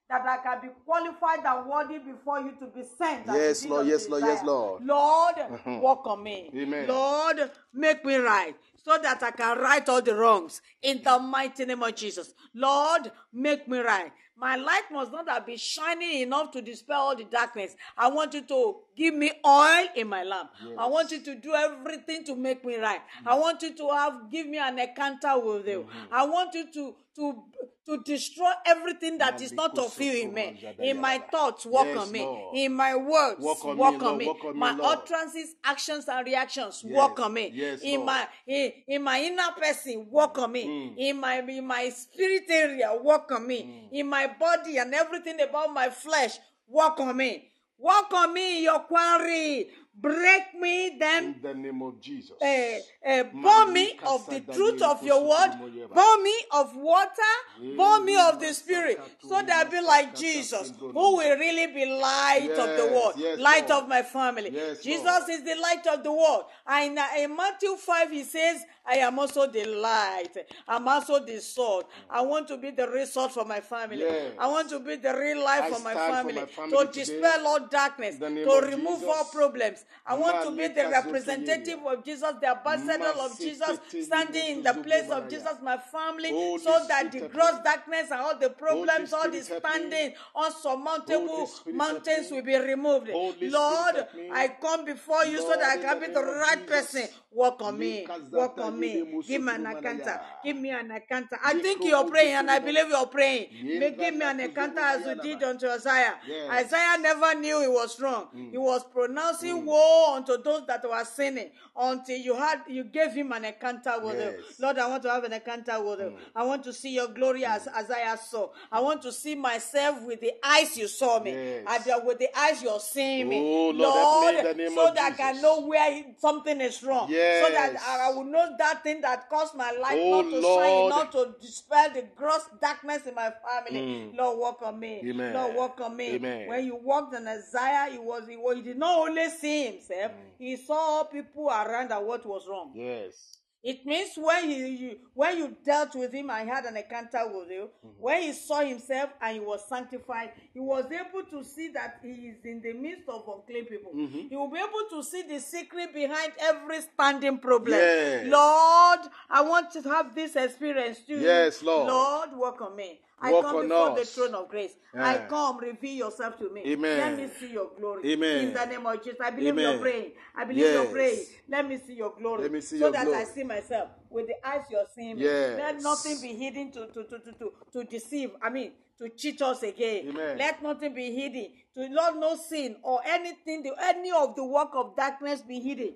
that 0.09 0.25
I 0.25 0.37
can 0.37 0.61
be 0.61 0.67
qualified 0.85 1.45
and 1.45 1.69
worthy 1.69 1.99
before 1.99 2.39
you 2.39 2.53
to 2.59 2.65
be 2.65 2.83
sent. 2.97 3.27
Yes, 3.27 3.63
Lord, 3.65 3.85
yes, 3.85 4.09
Lord, 4.09 4.23
yes, 4.23 4.43
Lord. 4.43 4.83
Lord, 4.83 5.35
mm-hmm. 5.37 5.79
walk 5.79 6.07
on 6.07 6.23
me. 6.23 6.49
Amen. 6.55 6.87
Lord, 6.87 7.51
make 7.73 8.03
me 8.03 8.15
right 8.15 8.55
so 8.83 8.97
that 8.97 9.21
I 9.21 9.31
can 9.31 9.59
right 9.59 9.87
all 9.87 10.01
the 10.01 10.15
wrongs 10.15 10.61
in 10.81 11.03
the 11.03 11.19
mighty 11.19 11.65
name 11.65 11.83
of 11.83 11.95
Jesus. 11.95 12.33
Lord, 12.55 13.11
make 13.31 13.67
me 13.67 13.77
right. 13.79 14.11
My 14.39 14.55
light 14.55 14.83
must 14.91 15.11
not 15.11 15.27
have 15.29 15.45
been 15.45 15.57
shining 15.57 16.21
enough 16.21 16.51
to 16.51 16.61
dispel 16.61 17.01
all 17.01 17.15
the 17.15 17.25
darkness. 17.25 17.75
I 17.97 18.07
want 18.09 18.33
you 18.33 18.41
to 18.41 18.75
give 18.95 19.13
me 19.13 19.31
oil 19.45 19.85
in 19.95 20.07
my 20.07 20.23
lamp. 20.23 20.51
I 20.77 20.85
want 20.87 21.11
you 21.11 21.21
to 21.21 21.35
do 21.35 21.53
everything 21.53 22.23
to 22.25 22.35
make 22.35 22.63
me 22.63 22.77
right. 22.77 23.01
I 23.25 23.37
want 23.37 23.61
you 23.61 23.73
to 23.75 23.89
have 23.89 24.31
give 24.31 24.47
me 24.47 24.57
an 24.57 24.79
encounter 24.79 25.37
with 25.37 25.67
you. 25.67 25.81
Mm-hmm. 25.81 26.13
I 26.13 26.25
want 26.25 26.53
you 26.53 26.71
to 26.73 26.95
to 27.15 27.43
to 27.85 28.03
destroy 28.03 28.51
everything 28.67 29.17
that 29.17 29.41
is 29.41 29.51
not 29.51 29.75
of 29.79 29.99
you 29.99 30.13
in 30.27 30.33
me. 30.33 30.63
In 30.79 31.01
my 31.01 31.17
thoughts, 31.31 31.65
walk 31.65 31.87
Yes, 31.87 31.97
on 31.97 32.11
me. 32.11 32.19
Lord. 32.21 32.55
In 32.57 32.73
my 32.75 32.95
words, 32.95 33.41
Walk 33.41 33.65
on 33.65 33.77
me, 33.77 33.83
on 33.83 33.99
Lord. 33.99 34.17
me. 34.19 34.27
On 34.27 34.57
My 34.57 34.71
Lord. 34.75 34.99
utterances, 34.99 35.55
actions, 35.63 36.07
and 36.07 36.23
reactions, 36.25 36.83
Yes. 36.85 36.95
walk 36.95 37.19
on 37.19 37.33
me. 37.33 37.49
Yes, 37.51 37.79
in 37.81 38.05
my 38.05 38.27
in, 38.45 38.73
in 38.87 39.01
my 39.01 39.19
inner 39.21 39.51
person, 39.57 40.05
walk 40.11 40.37
on 40.37 40.51
me. 40.51 40.65
Mm. 40.65 40.93
In 40.97 41.19
my 41.19 41.39
in 41.39 41.65
my 41.65 41.89
spirit 41.89 42.43
area, 42.49 42.91
walk 43.01 43.31
on 43.31 43.47
me. 43.47 43.63
Mm. 43.63 43.97
In 43.99 44.07
my 44.07 44.27
body 44.39 44.77
and 44.77 44.93
everything 44.93 45.41
about 45.41 45.73
my 45.73 45.89
flesh, 45.89 46.37
walk 46.67 46.99
on 46.99 47.17
me. 47.17 47.51
Walk 47.79 48.13
on 48.13 48.33
me 48.33 48.57
in 48.57 48.63
your 48.65 48.81
quarry. 48.81 49.69
Break 50.01 50.53
me, 50.59 50.95
then 50.99 51.23
In 51.25 51.41
the 51.41 51.53
name 51.53 51.81
of 51.81 51.99
Jesus. 51.99 52.31
uh, 52.41 52.45
uh, 52.45 53.23
burn 53.33 53.73
me 53.73 53.99
of 54.05 54.25
the 54.29 54.39
truth 54.53 54.81
of 54.81 55.03
your 55.03 55.27
word, 55.27 55.51
burn 55.93 56.23
me 56.23 56.35
of 56.51 56.73
water, 56.75 57.33
burn 57.75 58.05
me 58.05 58.15
of 58.17 58.39
the 58.39 58.53
spirit, 58.53 58.99
so 59.27 59.41
that 59.41 59.67
I 59.67 59.69
be 59.69 59.81
like 59.81 60.15
Jesus, 60.15 60.71
who 60.79 61.17
will 61.17 61.37
really 61.37 61.67
be 61.73 61.85
light 61.85 62.49
of 62.51 62.77
the 62.77 62.93
world, 62.93 63.13
yes, 63.17 63.39
light 63.39 63.69
Lord. 63.69 63.83
of 63.83 63.89
my 63.89 64.01
family. 64.01 64.51
Yes, 64.53 64.81
Jesus 64.81 65.03
Lord. 65.05 65.29
is 65.29 65.43
the 65.43 65.55
light 65.61 65.85
of 65.87 66.03
the 66.03 66.11
world. 66.13 66.45
And 66.65 66.97
uh, 66.97 67.05
in 67.17 67.35
Matthew 67.35 67.75
5, 67.75 68.11
he 68.11 68.23
says, 68.23 68.63
I 68.85 68.95
am 68.97 69.19
also 69.19 69.47
the 69.51 69.65
light. 69.65 70.29
I'm 70.67 70.87
also 70.87 71.23
the 71.23 71.41
sword. 71.41 71.85
I 72.09 72.21
want 72.21 72.47
to 72.47 72.57
be 72.57 72.71
the 72.71 72.89
real 72.89 73.05
sword 73.05 73.31
for 73.31 73.43
my 73.45 73.59
family. 73.59 73.99
Yes. 73.99 74.31
I 74.39 74.47
want 74.47 74.69
to 74.69 74.79
be 74.79 74.95
the 74.95 75.13
real 75.15 75.43
life 75.43 75.65
for 75.73 75.79
my 75.83 75.93
stand 75.93 76.07
for 76.07 76.13
family, 76.15 76.33
my 76.35 76.45
family 76.45 76.71
to 76.77 76.85
today. 76.85 76.99
dispel 77.21 77.47
all 77.47 77.67
darkness, 77.67 78.15
In 78.15 78.19
the 78.21 78.29
name 78.29 78.45
to 78.47 78.65
remove 78.65 78.99
Jesus. 79.01 79.15
all 79.15 79.25
problems. 79.25 79.85
I 80.05 80.15
want 80.17 80.43
to 80.43 80.51
be 80.57 80.67
the 80.67 80.89
representative 80.89 81.79
of 81.85 82.03
Jesus, 82.03 82.33
the 82.41 82.49
ambassador 82.49 83.13
of 83.19 83.37
Jesus, 83.37 83.79
standing 84.05 84.57
in 84.57 84.63
the 84.63 84.73
place 84.73 85.09
of 85.09 85.29
Jesus, 85.29 85.53
my 85.61 85.77
family, 85.77 86.29
so 86.29 86.85
that 86.87 87.11
the 87.11 87.27
gross 87.27 87.59
darkness 87.63 88.09
and 88.11 88.19
all 88.19 88.37
the 88.37 88.49
problems, 88.49 89.13
all 89.13 89.29
the 89.29 89.41
Spirit, 89.41 89.63
help 89.63 89.63
me. 89.63 89.69
standing, 89.69 90.13
unsurmountable 90.35 91.49
mountains 91.73 92.31
will 92.31 92.41
be 92.41 92.55
removed. 92.57 93.09
Lord. 93.41 94.07
I 94.31 94.47
come 94.61 94.85
before 94.85 95.25
you 95.25 95.37
so 95.37 95.49
that 95.49 95.77
I 95.77 95.77
can 95.77 95.99
be 95.99 96.07
the 96.07 96.23
right 96.23 96.65
person. 96.65 97.07
Walk 97.31 97.61
on 97.61 97.77
me. 97.77 98.07
Walk 98.31 98.57
on 98.59 98.79
me. 98.79 99.21
Give 99.27 99.41
me 99.43 99.53
an 99.53 99.65
encounter. 99.67 100.19
Give 100.43 100.57
me 100.57 100.69
an 100.71 100.91
encounter. 100.91 101.37
I 101.43 101.53
think 101.53 101.83
you're 101.83 102.09
praying, 102.09 102.33
and 102.33 102.49
I 102.49 102.59
believe 102.59 102.89
you're 102.89 103.05
praying. 103.07 103.49
May 103.79 103.91
give 103.91 104.15
me 104.15 104.25
an 104.25 104.39
encounter 104.39 104.79
as 104.79 105.05
you 105.05 105.21
did 105.21 105.43
unto 105.43 105.67
Isaiah. 105.67 106.15
Isaiah 106.49 106.97
never 106.99 107.35
knew 107.35 107.61
he 107.61 107.67
was 107.67 107.99
wrong. 107.99 108.27
Mm. 108.35 108.51
He 108.51 108.57
was 108.57 108.83
pronouncing 108.83 109.65
woe 109.79 110.15
unto 110.15 110.41
those 110.43 110.65
that 110.67 110.83
were 110.87 111.05
sinning 111.05 111.49
until 111.75 112.17
you 112.17 112.35
had 112.35 112.61
you 112.67 112.83
gave 112.83 113.11
him 113.13 113.31
an 113.31 113.45
encounter 113.45 113.93
with 114.01 114.15
you. 114.15 114.19
Yes. 114.19 114.33
Mm. 114.57 114.61
Lord, 114.61 114.77
I 114.79 114.87
want 114.87 115.03
to 115.03 115.09
have 115.11 115.23
an 115.23 115.33
encounter 115.33 115.81
with 115.83 115.99
you. 115.99 116.13
I 116.35 116.43
want 116.43 116.63
to 116.65 116.73
see 116.73 116.93
your 116.95 117.07
glory 117.07 117.45
as 117.45 117.67
Isaiah 117.67 118.17
saw. 118.17 118.49
I 118.71 118.79
want 118.81 119.01
to 119.03 119.11
see 119.11 119.35
myself 119.35 120.01
with 120.03 120.19
the 120.21 120.33
eyes 120.43 120.77
you 120.77 120.87
saw 120.87 121.19
me, 121.19 121.31
Yes. 121.31 121.87
and 121.87 122.05
with 122.05 122.19
the 122.19 122.29
eyes 122.37 122.61
you're 122.61 122.79
seeing 122.79 123.29
me. 123.29 123.39
Oh, 123.39 123.69
Lord, 123.69 123.95
help 123.95 124.21
me 124.33 124.37
in 124.39 124.43
the 124.45 124.63
name 124.69 124.75
so 124.75 124.91
that 124.93 125.13
I 125.13 125.15
can 125.15 125.41
know 125.41 125.61
where 125.61 126.03
something 126.19 126.59
is 126.61 126.83
wrong. 126.83 127.07
So 127.07 127.13
that 127.15 127.71
Yes. 127.73 127.83
I 127.87 128.09
will 128.11 128.23
know 128.25 128.55
that 128.57 128.83
thing 128.83 129.01
that 129.01 129.29
caused 129.29 129.55
my 129.55 129.71
light 129.71 129.99
Oh, 130.01 130.21
not 130.21 130.29
to 130.31 130.41
shine, 130.41 130.89
not 130.89 131.11
to 131.13 131.35
dispel 131.41 131.89
the 131.93 132.03
gross 132.15 132.41
darkness 132.61 133.05
in 133.07 133.15
my 133.15 133.31
family. 133.47 133.79
Mm. 133.81 134.17
Lord, 134.17 134.39
walk 134.39 134.61
on 134.63 134.79
me. 134.79 135.01
Amen. 135.05 135.33
Lord, 135.33 135.55
walk 135.55 135.81
on 135.81 135.95
me. 135.95 136.15
Amen. 136.15 136.47
When 136.47 136.65
you 136.65 136.75
walked 136.75 137.15
on 137.15 137.27
Isaiah, 137.27 137.89
he 137.91 137.97
was 137.97 138.27
he, 138.27 138.35
was- 138.37 138.55
he 138.57 138.61
did 138.61 138.77
not 138.77 139.07
only 139.07 139.29
see 139.29 139.58
himself, 139.65 140.11
Mm. 140.11 140.15
he 140.37 140.55
saw 140.57 140.73
all 140.73 141.05
people 141.05 141.47
around 141.49 141.91
and 141.91 142.05
what 142.05 142.25
was 142.25 142.47
wrong. 142.47 142.71
Yes. 142.75 143.35
It 143.61 143.85
means 143.85 144.11
when 144.15 144.45
he 144.49 144.67
you, 144.67 144.97
when 145.13 145.37
you 145.37 145.57
dealt 145.65 145.93
with 145.93 146.13
him 146.13 146.29
and 146.29 146.47
had 146.49 146.63
an 146.63 146.77
encounter 146.77 147.19
with 147.27 147.49
you, 147.51 147.69
Mm-hmm. 147.85 148.01
when 148.01 148.21
he 148.21 148.31
saw 148.31 148.61
himself 148.61 149.09
and 149.21 149.33
he 149.33 149.39
was 149.41 149.67
sanctified, 149.67 150.31
he 150.53 150.61
was 150.61 150.85
able 150.85 151.23
to 151.29 151.43
see 151.43 151.67
that 151.73 151.99
he 152.01 152.29
is 152.29 152.45
in 152.45 152.61
the 152.61 152.71
midst 152.71 153.09
of 153.09 153.27
unclean 153.27 153.65
people. 153.65 153.91
Mm-hmm. 153.93 154.29
He 154.29 154.35
will 154.37 154.49
be 154.49 154.59
able 154.59 154.85
to 154.91 155.03
see 155.03 155.23
the 155.23 155.39
secret 155.41 155.93
behind 155.93 156.31
every 156.39 156.79
standing 156.93 157.37
problem. 157.39 157.73
Yes. 157.77 158.27
Lord, 158.27 158.99
I 159.29 159.41
want 159.41 159.71
to 159.73 159.81
have 159.81 160.15
this 160.15 160.37
experience 160.37 160.99
too. 161.05 161.19
Yes, 161.19 161.61
Lord. 161.61 161.87
Lord, 161.89 162.29
work 162.37 162.61
on 162.61 162.77
me. 162.77 163.01
I 163.21 163.33
Work 163.33 163.45
come 163.45 163.67
before 163.67 163.95
the 163.95 164.05
throne 164.05 164.35
of 164.35 164.49
grace. 164.49 164.71
I 164.97 165.25
come, 165.29 165.57
reveal 165.59 166.07
yourself 166.07 166.37
to 166.39 166.49
me. 166.49 166.61
Amen. 166.65 166.97
Let 166.97 167.17
me 167.17 167.29
see 167.39 167.51
your 167.53 167.71
glory. 167.77 168.11
Amen. 168.13 168.47
In 168.47 168.53
the 168.53 168.65
name 168.65 168.85
of 168.85 169.03
Jesus. 169.03 169.19
I 169.23 169.31
believe 169.31 169.49
Amen. 169.53 169.71
you're 169.71 169.79
praying. 169.81 170.11
I 170.35 170.45
believe 170.45 170.65
you're 170.65 170.83
Yes. 170.83 170.91
praying. 170.91 171.25
Let 171.49 171.67
me 171.67 171.77
see 171.85 171.93
your 171.95 172.13
glory. 172.17 172.43
Let 172.43 172.51
me 172.51 172.61
see 172.61 172.79
so 172.79 172.85
your 172.85 172.91
that 172.93 173.07
I 173.07 173.23
see 173.25 173.43
myself 173.43 173.89
with 174.09 174.27
the 174.27 174.47
eyes 174.47 174.65
you're 174.71 174.85
seeing 174.95 175.17
me. 175.17 175.23
Yes. 175.23 175.57
Let 175.57 175.81
nothing 175.81 176.21
be 176.21 176.35
hidden 176.35 176.71
to, 176.71 176.87
to, 176.87 177.03
to, 177.03 177.19
to, 177.19 177.31
to, 177.33 177.53
to 177.73 177.83
deceive. 177.83 178.31
I 178.41 178.49
mean, 178.49 178.71
to 178.99 179.09
cheat 179.09 179.41
us 179.41 179.63
again. 179.63 180.09
Amen. 180.09 180.37
Let 180.37 180.61
nothing 180.63 180.93
be 180.93 181.13
hidden. 181.13 181.47
To 181.75 181.93
Lord, 181.93 182.15
no 182.17 182.35
sin 182.35 182.77
or 182.83 182.99
anything, 183.05 183.63
the, 183.63 183.73
any 183.81 184.11
of 184.11 184.35
the 184.35 184.43
work 184.45 184.69
of 184.75 184.95
darkness 184.95 185.41
be 185.41 185.59
hidden. 185.59 185.93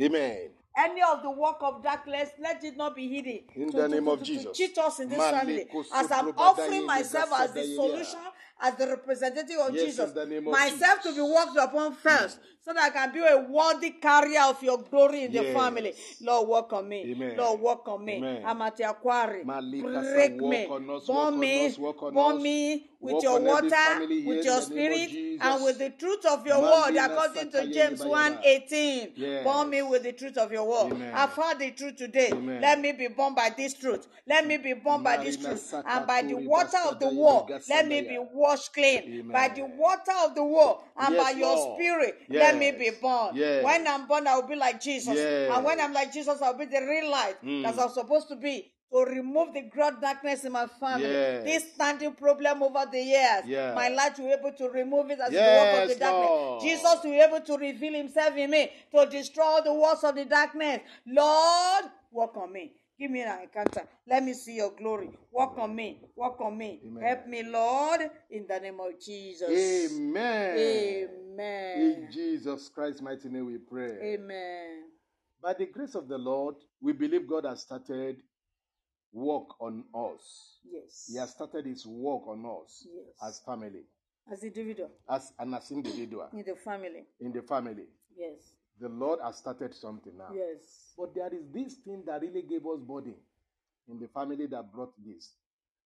Amen. 0.00 0.50
Any 0.76 1.02
of 1.02 1.22
the 1.22 1.30
work 1.30 1.58
of 1.60 1.82
darkness, 1.84 2.30
let 2.40 2.62
it 2.64 2.76
not 2.76 2.96
be 2.96 3.08
hidden. 3.08 3.40
In 3.54 3.70
to, 3.70 3.76
the 3.82 3.88
name 3.88 4.06
to- 4.06 4.10
of 4.12 4.18
to- 4.18 4.24
Jesus. 4.24 4.44
To 4.46 4.52
cheat 4.66 4.76
us 4.78 4.98
in 5.00 5.08
this 5.08 5.18
family. 5.18 5.68
As 5.94 6.10
I'm 6.10 6.30
offering 6.36 6.84
myself 6.86 7.30
as 7.32 7.52
the 7.52 7.62
solution, 7.76 8.18
as 8.60 8.74
the 8.74 8.88
representative 8.88 9.56
of 9.60 9.74
Yes, 9.74 9.84
Jesus, 9.84 10.08
in 10.10 10.14
the 10.16 10.26
name 10.26 10.46
of 10.48 10.52
myself 10.52 11.02
Jesus. 11.02 11.16
to 11.16 11.24
be 11.24 11.32
worked 11.32 11.56
upon 11.56 11.94
first, 11.94 12.40
so 12.64 12.72
that 12.72 12.82
I 12.84 12.90
can 12.90 13.12
be 13.12 13.20
a 13.20 13.38
worthy 13.38 13.90
carrier 13.90 14.42
of 14.48 14.62
your 14.62 14.78
glory 14.78 15.24
in 15.24 15.32
the 15.32 15.42
Yes. 15.42 15.52
family. 15.52 15.94
Lord, 16.20 16.48
work 16.48 16.72
on 16.72 16.88
me. 16.88 17.02
Amen. 17.12 17.36
Lord, 17.36 17.60
work 17.60 17.88
on 17.88 18.04
me. 18.04 18.16
Amen. 18.16 18.42
I'm 18.46 18.62
at 18.62 18.78
your 18.78 18.94
quarry. 18.94 19.44
Break 19.44 20.40
me. 20.40 20.66
Burn 21.06 21.38
me. 21.38 21.76
Burn 22.12 22.42
me 22.42 22.88
with 23.00 23.22
your 23.22 23.38
water, 23.40 23.66
with 24.24 24.44
your 24.44 24.60
the 24.60 24.62
spirit, 24.62 25.10
and 25.40 25.64
with 25.64 25.78
the 25.78 25.90
truth 25.90 26.24
of 26.24 26.46
your 26.46 26.62
word, 26.62 26.96
according 26.96 27.50
to 27.50 27.66
James 27.66 28.00
bayaba. 28.00 28.08
1 28.08 28.38
18. 28.44 29.12
Yes. 29.16 29.44
Burn 29.44 29.68
me 29.70 29.82
with 29.82 30.02
the 30.04 30.12
truth 30.12 30.38
of 30.38 30.50
your 30.52 30.66
word. 30.66 30.92
Amen. 30.92 31.12
I've 31.14 31.32
heard 31.32 31.58
the 31.58 31.70
truth 31.72 31.96
today. 31.96 32.30
Amen. 32.32 32.62
Let 32.62 32.80
me 32.80 32.92
be 32.92 33.08
born 33.08 33.34
by 33.34 33.50
this 33.54 33.74
truth. 33.74 34.08
Let 34.26 34.46
me 34.46 34.56
be 34.56 34.72
born 34.72 35.02
by 35.02 35.18
this 35.18 35.36
truth. 35.36 35.74
And 35.86 36.06
by 36.06 36.22
the 36.22 36.34
water 36.36 36.78
of 36.88 36.98
the 36.98 37.08
word, 37.08 37.60
let 37.68 37.86
me 37.88 38.00
be 38.02 38.18
washed 38.32 38.72
clean. 38.72 39.28
By 39.30 39.48
the 39.48 39.64
water 39.64 40.12
of 40.24 40.34
the 40.34 40.44
word 40.44 40.76
and 40.96 41.16
by 41.16 41.30
your 41.30 41.56
spirit, 41.76 42.22
let 42.30 42.53
me 42.58 42.70
be 42.72 42.90
born. 43.00 43.34
Yes. 43.36 43.64
When 43.64 43.86
I'm 43.86 44.06
born, 44.06 44.26
I 44.26 44.36
will 44.36 44.48
be 44.48 44.56
like 44.56 44.80
Jesus. 44.80 45.14
Yes. 45.14 45.50
And 45.54 45.64
when 45.64 45.80
I'm 45.80 45.92
like 45.92 46.12
Jesus, 46.12 46.40
I'll 46.42 46.56
be 46.58 46.64
the 46.66 46.80
real 46.80 47.10
light 47.10 47.36
Mm. 47.42 47.62
that 47.64 47.78
I'm 47.78 47.88
supposed 47.90 48.28
to 48.28 48.36
be 48.36 48.70
to 48.92 49.00
remove 49.00 49.52
the 49.54 49.62
gross 49.62 49.94
darkness 50.00 50.44
in 50.44 50.52
my 50.52 50.66
family. 50.66 51.08
Yes. 51.10 51.44
This 51.44 51.72
standing 51.74 52.12
problem 52.14 52.62
over 52.62 52.86
the 52.90 53.00
years. 53.00 53.44
Yeah. 53.46 53.74
My 53.74 53.88
light 53.88 54.16
will 54.18 54.26
be 54.28 54.32
able 54.32 54.52
to 54.52 54.68
remove 54.68 55.10
it 55.10 55.18
as 55.20 55.30
the 55.32 55.36
work 55.38 55.82
of 55.82 55.88
the 55.88 55.94
Yes, 55.94 55.98
darkness. 55.98 56.30
Lord. 56.30 56.62
Jesus 56.62 56.98
will 57.02 57.10
be 57.10 57.20
able 57.20 57.40
to 57.40 57.56
reveal 57.56 57.94
himself 57.94 58.36
in 58.36 58.50
me 58.50 58.70
to 58.94 59.06
destroy 59.06 59.60
the 59.64 59.74
works 59.74 60.04
of 60.04 60.14
the 60.14 60.24
darkness. 60.26 60.80
Lord, 61.06 61.84
work 62.12 62.36
on 62.36 62.52
me. 62.52 62.72
Give 62.96 63.10
me 63.10 63.22
an 63.22 63.40
encounter. 63.42 63.88
Let 64.06 64.22
me 64.22 64.32
see 64.34 64.54
your 64.54 64.70
glory. 64.70 65.10
Work 65.32 65.58
on 65.58 65.74
me. 65.74 65.98
Work 66.14 66.40
on 66.40 66.56
me. 66.56 66.78
Amen. 66.86 67.02
Help 67.02 67.26
me, 67.26 67.42
Lord, 67.42 68.08
in 68.30 68.46
the 68.46 68.60
name 68.60 68.78
of 68.78 69.00
Jesus. 69.00 69.50
Amen. 69.50 70.56
Amen. 70.56 71.73
Jesus 72.34 72.68
Christ's 72.68 73.00
mighty 73.00 73.28
name 73.28 73.46
we 73.46 73.58
pray. 73.58 73.96
Amen. 74.14 74.82
By 75.40 75.54
the 75.54 75.66
grace 75.66 75.94
of 75.94 76.08
the 76.08 76.18
Lord, 76.18 76.56
we 76.80 76.92
believe 76.92 77.28
God 77.28 77.44
has 77.44 77.60
started 77.62 78.16
work 79.12 79.60
on 79.60 79.84
us. 79.94 80.58
Yes. 80.68 81.08
He 81.12 81.16
has 81.18 81.30
started 81.30 81.64
his 81.66 81.86
work 81.86 82.26
on 82.26 82.44
us 82.44 82.84
Yes. 82.92 83.14
as 83.22 83.40
family, 83.46 83.84
As 84.32 84.42
individual 84.42 84.90
as 85.08 85.32
and 85.38 85.54
as 85.54 85.70
individual 85.70 86.28
in 86.32 86.42
the 86.44 86.56
family. 86.56 87.04
in 87.20 87.32
the 87.32 87.42
family. 87.42 87.86
Yes. 88.16 88.56
The 88.80 88.88
Lord 88.88 89.20
has 89.22 89.36
started 89.38 89.72
something 89.72 90.16
now. 90.18 90.30
Yes. 90.34 90.92
But 90.98 91.14
there 91.14 91.32
is 91.32 91.44
this 91.52 91.74
thing 91.84 92.02
that 92.06 92.20
really 92.20 92.42
gave 92.42 92.66
us 92.66 92.80
body 92.80 93.14
in 93.88 94.00
the 94.00 94.08
family 94.08 94.46
that 94.46 94.72
brought 94.72 94.92
this. 95.06 95.34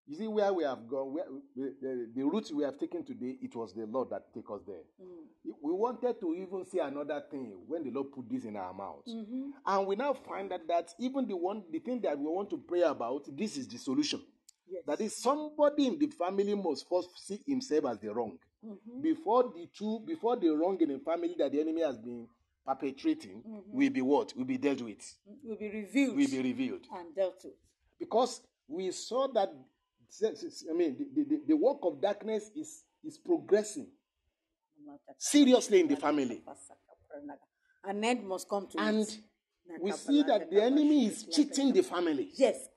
You 0.09 0.17
see, 0.17 0.27
where 0.27 0.51
we 0.55 0.65
have 0.65 0.89
gone, 0.89 1.13
where, 1.13 1.27
the, 1.55 1.75
the, 1.83 2.09
the 2.17 2.23
route 2.23 2.51
we 2.55 2.65
have 2.65 2.79
taken 2.79 3.05
today, 3.05 3.37
it 3.43 3.55
was 3.55 3.75
the 3.75 3.85
Lord 3.85 4.09
that 4.09 4.33
took 4.33 4.51
us 4.51 4.63
there. 4.67 4.85
Mm. 5.03 5.53
We 5.61 5.73
wanted 5.73 6.19
to 6.21 6.35
even 6.35 6.65
see 6.65 6.79
another 6.79 7.23
thing 7.31 7.53
when 7.67 7.85
the 7.85 7.91
Lord 7.91 8.13
put 8.13 8.29
this 8.31 8.45
in 8.45 8.57
our 8.57 8.73
mouths. 8.73 9.13
Mm-hmm. 9.13 9.51
And 9.67 9.87
we 9.87 9.97
now 9.97 10.15
find 10.15 10.51
that, 10.51 10.67
that 10.67 10.89
even 10.99 11.27
the 11.27 11.37
one, 11.37 11.63
the 11.71 11.81
thing 11.81 12.01
that 12.03 12.19
we 12.19 12.25
want 12.25 12.49
to 12.51 12.57
pray 12.57 12.83
about, 12.83 13.25
this 13.37 13.59
is 13.59 13.69
the 13.69 13.77
solution. 13.77 14.23
Yes. 14.67 14.83
That 14.87 15.01
is, 15.03 15.15
somebody 15.15 15.87
in 15.89 15.99
the 15.99 16.07
family 16.07 16.55
must 16.55 16.89
first 16.89 17.11
see 17.27 17.41
himself 17.47 17.85
as 17.87 17.99
the 17.99 18.09
wrong. 18.13 18.39
Mm-hmm. 18.67 19.03
Before 19.03 19.43
the 19.55 19.69
two, 19.77 20.01
before 20.07 20.37
the 20.37 20.49
wrong 20.49 20.81
in 20.81 20.89
the 20.89 20.99
family 21.01 21.35
that 21.39 21.53
the 21.53 21.61
enemy 21.61 21.83
has 21.83 21.99
been 21.99 22.27
perpetrating 22.67 23.43
mm-hmm. 23.47 23.77
will 23.77 23.91
be 23.91 24.01
what? 24.03 24.35
Will 24.37 24.45
be 24.45 24.59
dealt 24.59 24.81
with. 24.83 25.01
Mm, 25.29 25.37
will 25.45 25.57
be 25.57 25.71
revealed 25.71 26.17
Will 26.17 26.29
be 26.29 26.43
revealed. 26.43 26.87
and 26.95 27.15
dealt 27.15 27.41
with. 27.45 27.55
Because 27.99 28.41
we 28.67 28.91
saw 28.91 29.29
that 29.29 29.53
I 30.71 30.73
mean 30.75 30.97
the, 31.15 31.25
the, 31.25 31.41
the 31.49 31.57
work 31.57 31.79
of 31.83 32.01
darkness 32.01 32.51
is 32.57 32.85
is 33.05 33.19
progressing 33.19 33.87
seriously 35.19 35.81
in 35.81 35.89
the 35.89 35.97
family. 35.97 36.43
An 37.85 38.05
end 38.05 38.27
must 38.27 38.49
come 38.49 38.67
to 38.69 38.79
And 38.81 39.01
it. 39.01 39.19
we 39.81 39.93
see 39.93 40.23
that 40.23 40.51
the 40.51 40.63
enemy 40.63 41.07
is 41.07 41.25
cheating 41.25 41.73
the 41.73 41.83
family. 41.83 42.31
Yes, 42.37 42.69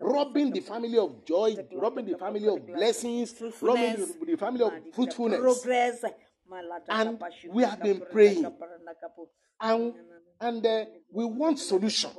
robbing 0.00 0.50
the 0.52 0.60
family 0.60 0.98
of 0.98 1.24
joy, 1.24 1.56
robbing 1.74 2.06
the 2.06 2.16
family 2.18 2.48
of 2.48 2.66
blessings, 2.66 3.34
robbing 3.60 3.96
the- 4.26 4.36
family 4.36 4.62
of 4.64 4.72
fruitfulness. 4.94 5.40
Progress. 5.40 6.04
And 6.88 7.18
we 7.50 7.64
have 7.64 7.82
been 7.82 8.00
praying. 8.12 8.46
And, 9.60 9.94
and 10.40 10.66
uh, 10.66 10.84
we 11.12 11.24
want 11.24 11.58
solution. 11.58 12.10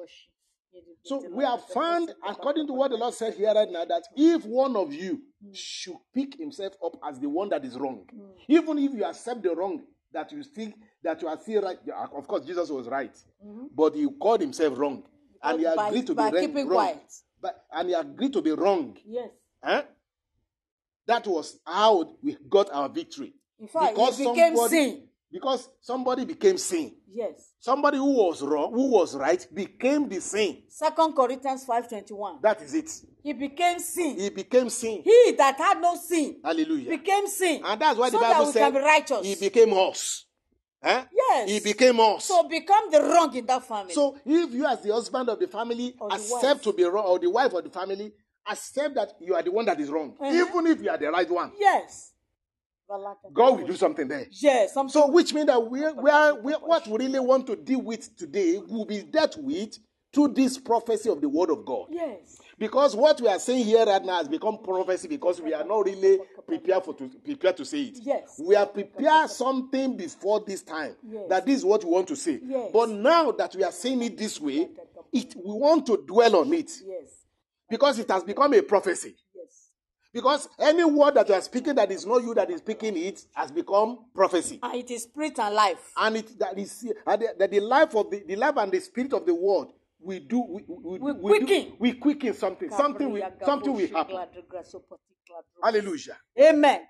So 1.03 1.23
we 1.31 1.43
have 1.43 1.63
found, 1.65 2.13
according 2.27 2.67
to 2.67 2.73
what 2.73 2.91
the 2.91 2.97
Lord 2.97 3.13
said 3.13 3.33
here 3.35 3.53
right 3.53 3.69
now, 3.69 3.85
that 3.85 4.03
if 4.15 4.45
one 4.45 4.75
of 4.75 4.93
you 4.93 5.21
hmm. 5.43 5.51
should 5.53 5.97
pick 6.13 6.37
himself 6.37 6.73
up 6.83 6.97
as 7.07 7.19
the 7.19 7.29
one 7.29 7.49
that 7.49 7.63
is 7.63 7.75
wrong, 7.77 8.05
hmm. 8.11 8.31
even 8.47 8.77
if 8.77 8.93
you 8.93 9.05
accept 9.05 9.41
the 9.43 9.55
wrong, 9.55 9.81
that 10.13 10.31
you 10.31 10.43
think 10.43 10.75
that 11.03 11.21
you 11.21 11.27
are 11.27 11.39
still 11.39 11.61
right. 11.61 11.77
Of 12.15 12.27
course, 12.27 12.45
Jesus 12.45 12.69
was 12.69 12.87
right, 12.87 13.15
hmm. 13.41 13.67
but 13.75 13.95
he 13.95 14.07
called 14.19 14.41
himself 14.41 14.77
wrong, 14.77 15.03
and 15.41 15.59
he 15.59 15.65
By- 15.65 15.87
agreed 15.87 16.07
to 16.07 16.13
be 16.13 16.15
by 16.15 16.29
wrong. 16.31 16.67
quiet. 16.67 17.13
But 17.41 17.63
and 17.71 17.89
he 17.89 17.93
agreed 17.93 18.33
to 18.33 18.41
be 18.41 18.51
wrong. 18.51 18.97
Yes. 19.05 19.29
Huh? 19.63 19.83
That 21.05 21.25
was 21.27 21.59
how 21.65 22.15
we 22.21 22.35
got 22.49 22.69
our 22.71 22.89
victory. 22.89 23.33
In 23.59 23.67
fact, 23.67 23.97
it 23.97 24.17
became 24.17 24.55
somebody, 24.55 24.69
sin. 24.69 25.06
Because 25.31 25.67
somebody 25.81 26.23
became 26.25 26.57
sin. 26.57 26.93
Yes. 27.11 27.51
Somebody 27.59 27.97
who 27.97 28.13
was 28.13 28.41
wrong, 28.41 28.71
who 28.71 28.91
was 28.91 29.15
right, 29.15 29.45
became 29.53 30.07
the 30.07 30.21
sin. 30.21 30.63
Second 30.69 31.13
Corinthians 31.15 31.65
five 31.65 31.89
twenty 31.89 32.13
one. 32.13 32.39
That 32.41 32.61
is 32.61 32.73
it. 32.73 32.89
He 33.23 33.33
became 33.33 33.79
sin. 33.79 34.17
He 34.17 34.29
became 34.29 34.69
sin. 34.69 35.01
He 35.03 35.33
that 35.37 35.57
had 35.57 35.81
no 35.81 35.95
sin 35.95 36.37
Hallelujah. 36.43 36.89
became 36.89 37.27
sin. 37.27 37.61
And 37.65 37.81
that's 37.81 37.99
why 37.99 38.09
so 38.09 38.17
the 38.17 38.21
Bible 38.23 38.39
that 38.39 38.47
we 38.47 38.53
said 38.53 38.59
can 38.71 38.73
be 38.73 38.79
righteous. 38.79 39.25
he 39.25 39.35
became 39.35 39.73
us. 39.73 40.25
Huh? 40.81 41.03
Yes. 41.11 41.49
He 41.49 41.59
became 41.59 41.99
us. 41.99 42.23
so 42.25 42.47
become 42.47 42.89
the 42.91 43.01
wrong 43.01 43.35
in 43.35 43.45
that 43.47 43.67
family. 43.67 43.93
So 43.93 44.15
if 44.25 44.53
you, 44.53 44.65
as 44.65 44.81
the 44.81 44.93
husband 44.93 45.27
of 45.27 45.39
the 45.39 45.47
family, 45.47 45.95
Or 45.99 46.13
accept 46.13 46.63
to 46.63 46.71
be 46.73 46.83
wrong, 46.85 47.05
or 47.05 47.19
the 47.19 47.29
wife 47.29 47.51
of 47.53 47.63
the 47.63 47.69
family, 47.69 48.13
accept 48.49 48.95
that 48.95 49.09
you 49.19 49.33
are 49.35 49.43
the 49.43 49.51
one 49.51 49.65
that 49.65 49.79
is 49.79 49.89
wrong, 49.89 50.15
Uh-huh. 50.19 50.31
even 50.31 50.67
if 50.67 50.81
you 50.81 50.89
are 50.89 50.97
the 50.97 51.09
right 51.11 51.29
one, 51.29 51.51
yes. 51.59 52.13
God 53.33 53.59
will 53.59 53.67
do 53.67 53.75
something 53.75 54.07
there. 54.07 54.27
Yes. 54.31 54.73
Something 54.73 54.91
So, 54.91 55.07
which 55.11 55.33
means 55.33 55.47
that 55.47 55.59
we, 55.59 55.81
we 55.91 56.09
are, 56.09 56.35
we, 56.39 56.53
what 56.53 56.87
we 56.87 56.97
really 57.05 57.19
want 57.19 57.47
to 57.47 57.55
deal 57.55 57.81
with 57.81 58.15
today 58.17 58.57
will 58.67 58.85
be 58.85 59.01
dealt 59.03 59.37
with 59.37 59.77
through 60.13 60.29
this 60.29 60.57
prophecy 60.57 61.09
of 61.09 61.21
the 61.21 61.27
Word 61.29 61.49
of 61.49 61.65
God. 61.65 61.87
yes. 61.91 62.39
Because 62.59 62.95
what 62.95 63.21
we 63.21 63.27
are 63.27 63.37
saying 63.37 63.65
here 63.65 63.85
right 63.85 64.03
now 64.03 64.17
has 64.17 64.27
become 64.27 64.57
prophecy 64.63 65.07
because 65.07 65.39
we 65.39 65.53
are 65.53 65.63
not 65.63 65.85
really 65.85 66.17
prepared 66.47 66.83
for 66.83 66.95
to 66.95 67.07
prepared 67.23 67.55
to 67.57 67.63
say 67.65 67.81
it. 67.81 67.99
Yes. 68.01 68.41
We 68.43 68.55
are 68.55 68.65
prepared 68.65 69.29
something 69.29 69.95
before 69.95 70.43
this 70.47 70.63
time 70.63 70.95
Yes. 71.07 71.25
that 71.29 71.45
this 71.45 71.57
is 71.57 71.65
what 71.65 71.83
we 71.83 71.91
want 71.91 72.07
to 72.07 72.15
say. 72.15 72.39
Yes. 72.43 72.71
But 72.73 72.89
now 72.89 73.31
that 73.33 73.53
we 73.55 73.63
are 73.63 73.71
saying 73.71 74.01
it 74.01 74.17
this 74.17 74.41
way, 74.41 74.69
it 75.13 75.35
we 75.35 75.53
want 75.53 75.85
to 75.85 76.03
dwell 76.07 76.35
on 76.37 76.51
it 76.51 76.71
Yes. 76.83 77.25
because 77.69 77.99
it 77.99 78.09
has 78.09 78.23
become 78.23 78.51
a 78.55 78.61
prophecy. 78.63 79.15
Because 80.17 80.49
any 80.57 80.83
word 80.83 81.13
that 81.13 81.29
you 81.29 81.35
are 81.35 81.41
speaking 81.41 81.75
that 81.75 81.91
is 81.91 82.03
not 82.05 82.23
you 82.23 82.33
that 82.33 82.49
is 82.49 82.57
speaking 82.59 82.97
it 82.97 83.23
has 83.35 83.51
become 83.51 83.99
prophecy. 84.15 84.59
And 84.63 84.73
it 84.75 84.89
is 84.89 85.03
spirit 85.03 85.37
and 85.37 85.53
life. 85.53 85.91
And 85.95 86.17
it 86.17 86.39
that 86.39 86.57
is 86.57 86.91
uh, 87.05 87.15
the, 87.17 87.35
that 87.37 87.51
the 87.51 87.59
life 87.59 87.95
of 87.95 88.09
the, 88.09 88.23
the 88.27 88.35
life 88.35 88.57
and 88.57 88.71
the 88.71 88.79
spirit 88.79 89.13
of 89.13 89.27
the 89.27 89.35
word 89.35 89.67
we 89.99 90.19
do 90.19 90.39
we, 90.39 90.63
we, 90.67 90.99
We 90.99 91.11
we 91.13 91.39
do- 91.39 91.45
quicken. 91.45 91.73
we 91.79 91.93
quicken 91.93 92.33
something 92.33 92.69
something 92.71 93.11
will 93.11 93.21
something 93.45 93.73
will 93.73 93.87
happen. 93.89 94.17
Hallelujah. 95.63 96.17
Amen. 96.39 96.81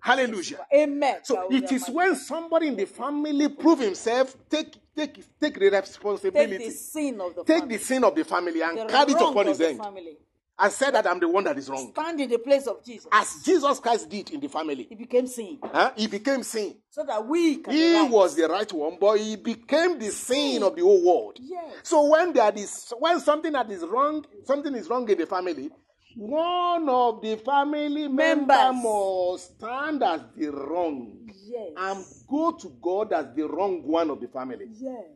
Hallelujah. 0.00 0.66
Amen. 0.74 1.16
So 1.24 1.46
it 1.50 1.70
is 1.72 1.88
when 1.88 2.14
somebody 2.16 2.68
in 2.68 2.76
the 2.76 2.86
family 2.86 3.48
prove 3.48 3.80
himself, 3.80 4.36
take 4.48 4.74
take 4.96 5.24
take 5.40 5.58
the 5.58 5.70
responsibility, 5.70 6.58
take 6.58 6.66
the 6.68 6.70
sin 6.72 7.20
of 7.20 7.34
the 7.34 7.44
take 7.44 7.60
family. 7.60 7.76
the 7.76 7.82
sin 7.84 8.04
of 8.04 8.14
the 8.14 8.24
family 8.24 8.62
and 8.62 8.78
the 8.78 8.84
carry 8.86 9.12
it 9.12 9.20
upon 9.20 9.46
his 9.46 9.60
end, 9.60 9.78
family. 9.78 10.18
And 10.58 10.72
said 10.72 10.92
that 10.94 11.06
I'm 11.06 11.18
the 11.18 11.28
one 11.28 11.44
that 11.44 11.56
is 11.58 11.68
wrong, 11.68 11.90
Stand 11.92 12.20
in 12.20 12.28
the 12.30 12.38
place 12.38 12.66
of 12.66 12.84
Jesus. 12.84 13.08
as 13.10 13.42
Jesus 13.44 13.80
Christ 13.80 14.08
did 14.08 14.30
in 14.30 14.40
the 14.40 14.48
family. 14.48 14.86
He 14.88 14.94
became 14.94 15.26
sin. 15.26 15.58
Huh? 15.62 15.92
He 15.96 16.06
became 16.06 16.42
sin. 16.42 16.76
So 16.90 17.04
that 17.04 17.26
we 17.26 17.56
can 17.56 17.72
He 17.72 17.94
right. 18.00 18.10
was 18.10 18.36
the 18.36 18.46
right 18.48 18.70
one, 18.72 18.98
but 19.00 19.18
he 19.18 19.36
became 19.36 19.98
the 19.98 20.10
sin 20.10 20.62
of 20.62 20.76
the 20.76 20.82
whole 20.82 21.02
world. 21.04 21.38
Yes. 21.40 21.76
So 21.84 22.04
when 22.10 22.32
there 22.32 22.52
is 22.54 22.92
when 22.98 23.18
something 23.20 23.52
that 23.52 23.70
is 23.70 23.82
wrong, 23.82 24.24
something 24.44 24.74
is 24.74 24.88
wrong 24.88 25.08
in 25.08 25.18
the 25.18 25.26
family, 25.26 25.70
one 26.16 26.88
of 26.88 27.22
the 27.22 27.36
family 27.38 28.08
members 28.08 28.46
Members. 28.48 28.82
must 28.84 29.56
stand 29.56 30.02
as 30.02 30.20
the 30.36 30.48
wrong 30.50 31.18
Yes. 31.44 31.70
and 31.76 32.04
go 32.28 32.52
to 32.52 32.68
God 32.82 33.12
as 33.12 33.34
the 33.34 33.48
wrong 33.48 33.82
one 33.86 34.10
of 34.10 34.20
the 34.20 34.28
family. 34.28 34.66
yes. 34.78 35.06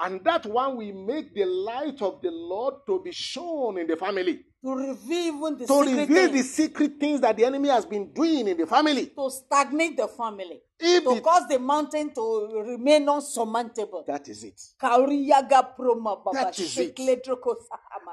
And 0.00 0.22
that 0.24 0.46
one 0.46 0.76
will 0.76 0.94
make 1.06 1.34
the 1.34 1.44
light 1.44 2.00
of 2.02 2.22
the 2.22 2.30
Lord 2.30 2.74
to 2.86 3.02
be 3.02 3.10
shown 3.10 3.78
in 3.78 3.88
the 3.88 3.96
family. 3.96 4.44
To 4.64 4.74
reveal 4.74 5.36
even 5.36 5.56
the 5.58 5.66
To 5.68 5.84
secret 5.84 5.96
reveal 6.08 6.26
the 6.26 6.32
things. 6.32 6.50
secret 6.50 6.92
things 6.98 7.20
that 7.20 7.36
the 7.36 7.44
enemy 7.44 7.68
has 7.68 7.86
been 7.86 8.12
doing 8.12 8.48
in 8.48 8.56
the 8.56 8.66
family. 8.66 9.06
to 9.06 9.30
stagnate 9.30 9.96
the 9.96 10.08
family. 10.08 10.60
If 10.80 11.04
to 11.04 11.12
it- 11.16 11.22
cause 11.22 11.46
the 11.48 11.58
mountain 11.60 12.12
to 12.14 12.62
remain 12.66 13.08
unsurmountable. 13.08 14.04
That 14.06 14.28
is 14.28 14.42
it. 14.42 14.60
Kauriyaga 14.80 15.76
proma 15.76 16.16
baba 16.24 16.30
That 16.32 16.58
is 16.58 16.76
it. 16.76 16.98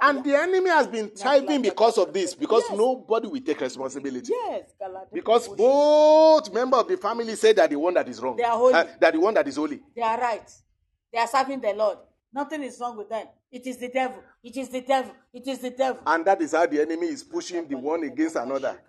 And 0.01 0.23
the 0.23 0.35
enemy 0.39 0.69
has 0.69 0.85
been 0.87 1.09
thriving 1.09 1.63
because 1.63 1.97
of 1.97 2.13
this, 2.13 2.35
because 2.35 2.63
Yes. 2.69 2.77
nobody 2.77 3.27
will 3.27 3.41
take 3.41 3.61
responsibility. 3.61 4.31
yes, 4.31 4.69
Because 5.11 5.47
both 5.47 6.53
members 6.53 6.81
of 6.81 6.87
the 6.87 6.97
family 6.97 7.35
say 7.35 7.53
that 7.53 7.69
the 7.71 7.75
one 7.75 7.95
that 7.95 8.07
is 8.07 8.21
wrong, 8.21 8.35
They 8.35 8.43
are 8.43 8.57
holy. 8.57 8.73
uh, 8.73 8.85
that 8.99 9.13
the 9.13 9.19
one 9.19 9.33
that 9.33 9.47
is 9.47 9.55
holy. 9.55 9.81
they 9.95 10.01
are 10.03 10.19
right. 10.19 10.51
They 11.11 11.17
are 11.19 11.27
serving 11.27 11.61
the 11.61 11.73
Lord. 11.73 11.97
Nothing 12.33 12.63
is 12.63 12.79
wrong 12.79 12.97
with 12.97 13.09
them. 13.09 13.27
It 13.51 13.65
is 13.65 13.77
the 13.77 13.87
devil. 13.89 14.21
It 14.45 14.57
is 14.57 14.69
the 14.69 14.81
devil. 14.81 15.11
It 15.33 15.47
is 15.47 15.57
the 15.57 15.71
devil. 15.71 16.03
And 16.05 16.23
that 16.25 16.39
is 16.39 16.51
how 16.51 16.67
the 16.67 16.79
enemy 16.79 17.07
is 17.07 17.23
pushing 17.23 17.67
the 17.67 17.75
one 17.75 18.03
against 18.03 18.35
another. 18.35 18.79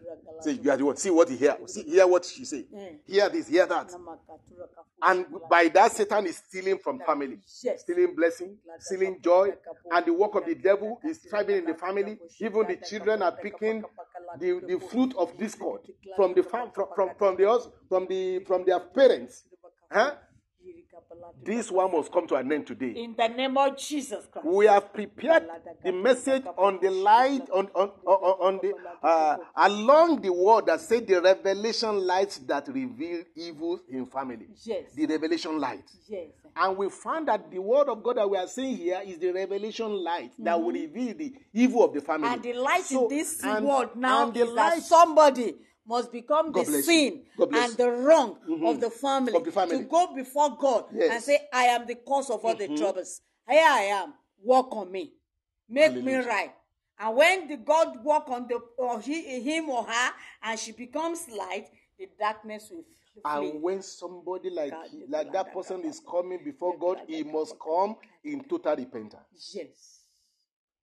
Say, 0.43 0.53
you 0.63 0.71
are 0.71 0.77
the 0.77 0.85
one. 0.85 0.97
See 0.99 1.09
what 1.09 1.31
he 1.31 1.37
hear. 1.37 1.57
See, 1.67 1.83
hear 1.85 2.07
what 2.07 2.27
she 2.27 2.45
say. 2.45 2.67
Mm. 2.75 2.99
Hear 3.07 3.29
this, 3.31 3.49
hear 3.49 3.65
that. 3.65 3.91
And 5.03 5.25
by 5.49 5.69
that, 5.69 5.93
Satan 5.93 6.27
is 6.27 6.37
stealing 6.37 6.77
from 6.79 6.99
family, 7.07 7.39
stealing 7.47 8.15
blessing, 8.15 8.59
stealing 8.81 9.19
joy, 9.23 9.55
and 9.93 10.05
the 10.05 10.13
work 10.13 10.35
of 10.35 10.45
the 10.45 10.55
devil 10.55 11.01
is 11.03 11.19
thriving 11.19 11.57
in 11.57 11.65
the 11.65 11.75
family. 11.75 12.19
Even 12.39 12.67
the 12.67 12.77
children 12.77 13.23
are 13.23 13.33
picking 13.33 13.83
the, 14.39 14.61
the 14.67 14.79
fruit 14.91 15.15
of 15.17 15.39
discord 15.39 15.81
from 16.17 16.35
the 16.35 16.43
fam- 16.43 16.71
from, 16.75 16.89
from, 16.95 17.11
from 17.19 17.37
the 17.37 17.71
from 17.89 18.07
the 18.09 18.41
from 18.41 18.65
their 18.67 18.81
parents. 18.81 19.45
Huh? 19.91 20.17
This 21.45 21.71
one 21.71 21.93
must 21.93 22.11
come 22.11 22.27
to 22.29 22.35
an 22.35 22.51
end 22.51 22.67
today. 22.67 22.93
In 22.97 23.15
the 23.17 23.29
name 23.29 23.57
of 23.57 23.77
Jesus 23.79 24.27
Christ. 24.31 24.47
We 24.47 24.67
have 24.67 24.93
prepared 24.93 25.45
the 25.85 25.93
message 25.93 26.45
on 26.57 26.79
the 26.83 26.91
light, 26.91 27.49
on, 27.53 27.69
on, 27.75 27.91
on, 28.05 28.55
on 28.57 28.61
the, 28.63 28.73
uh, 29.07 29.37
along 29.57 30.23
the 30.23 30.33
word 30.33 30.67
that 30.67 30.81
said 30.81 31.07
the 31.07 31.21
revelation 31.21 32.05
light 32.07 32.39
that 32.47 32.67
reveal 32.69 33.23
evil 33.35 33.81
in 33.89 34.07
family. 34.07 34.47
Yes. 34.65 34.93
The 34.95 35.07
revelation 35.07 35.59
light. 35.61 35.85
Yes. 36.09 36.29
And 36.57 36.77
we 36.79 36.89
found 36.89 37.29
that 37.29 37.51
the 37.51 37.59
word 37.61 37.89
of 37.89 38.03
God 38.03 38.17
that 38.17 38.29
we 38.31 38.39
are 38.39 38.49
seeing 38.49 38.77
here 38.77 39.01
is 39.05 39.19
the 39.19 39.31
revelation 39.31 39.93
light 40.03 40.33
that 40.39 40.59
will 40.61 40.73
reveal 40.73 41.15
the 41.15 41.35
evil 41.53 41.85
of 41.85 41.93
the 41.93 42.01
family. 42.01 42.29
And 42.29 42.43
the 42.43 42.55
light 42.55 42.85
So- 42.85 43.09
in 43.09 43.17
this 43.17 43.45
and- 43.45 43.65
world 43.67 43.91
now 43.95 44.25
and 44.25 44.35
the 44.35 44.41
is 44.41 44.49
that 44.49 44.55
light 44.55 44.83
somebody 44.83 45.55
must 45.87 46.11
become 46.13 46.53
God 46.53 46.67
the 46.67 46.83
sin 46.83 47.23
and 47.39 47.77
the 47.77 47.91
wrong 47.91 48.39
of 48.65 48.81
the 48.81 48.91
family, 48.91 49.35
Of 49.35 49.45
the 49.45 49.53
family. 49.53 49.79
to 49.79 49.85
go 49.85 50.15
before 50.15 50.57
God 50.57 50.87
Yes. 50.93 51.03
Mm-hmm. 51.05 51.13
and 51.13 51.23
say, 51.23 51.39
I 51.53 51.65
am 51.65 51.87
the 51.87 51.95
cause 51.97 52.31
of 52.31 52.45
all 52.45 52.55
the 52.55 52.69
troubles. 52.77 53.21
Here 53.49 53.65
I 53.67 53.83
am. 53.83 54.15
Work 54.45 54.75
on 54.75 54.91
me. 54.91 55.13
Make 55.69 56.03
me 56.03 56.17
right. 56.17 56.53
And 56.99 57.17
when 57.17 57.49
the 57.49 57.57
God 57.59 58.03
work 58.05 58.29
on 58.29 58.47
the 58.49 58.59
or 58.79 59.01
he, 59.01 59.41
him 59.41 59.69
or 59.69 59.85
her 59.85 60.13
and 60.43 60.59
she 60.59 60.73
becomes 60.73 61.29
light, 61.29 61.67
the 61.99 62.09
darkness 62.19 62.69
will 62.71 62.85
flee. 63.13 63.23
And 63.25 63.63
when 63.63 63.83
somebody 63.83 64.51
like 64.51 64.71
God, 64.71 64.87
like 65.09 65.33
that 65.33 65.53
person 65.53 65.85
is 65.85 66.01
coming 66.09 66.41
before 66.45 66.79
God, 66.79 66.99
he 67.07 67.23
must 67.23 67.55
come 67.59 67.97
in 68.25 68.45
total 68.45 68.77
repentance, 68.77 69.53
yes. 69.55 69.96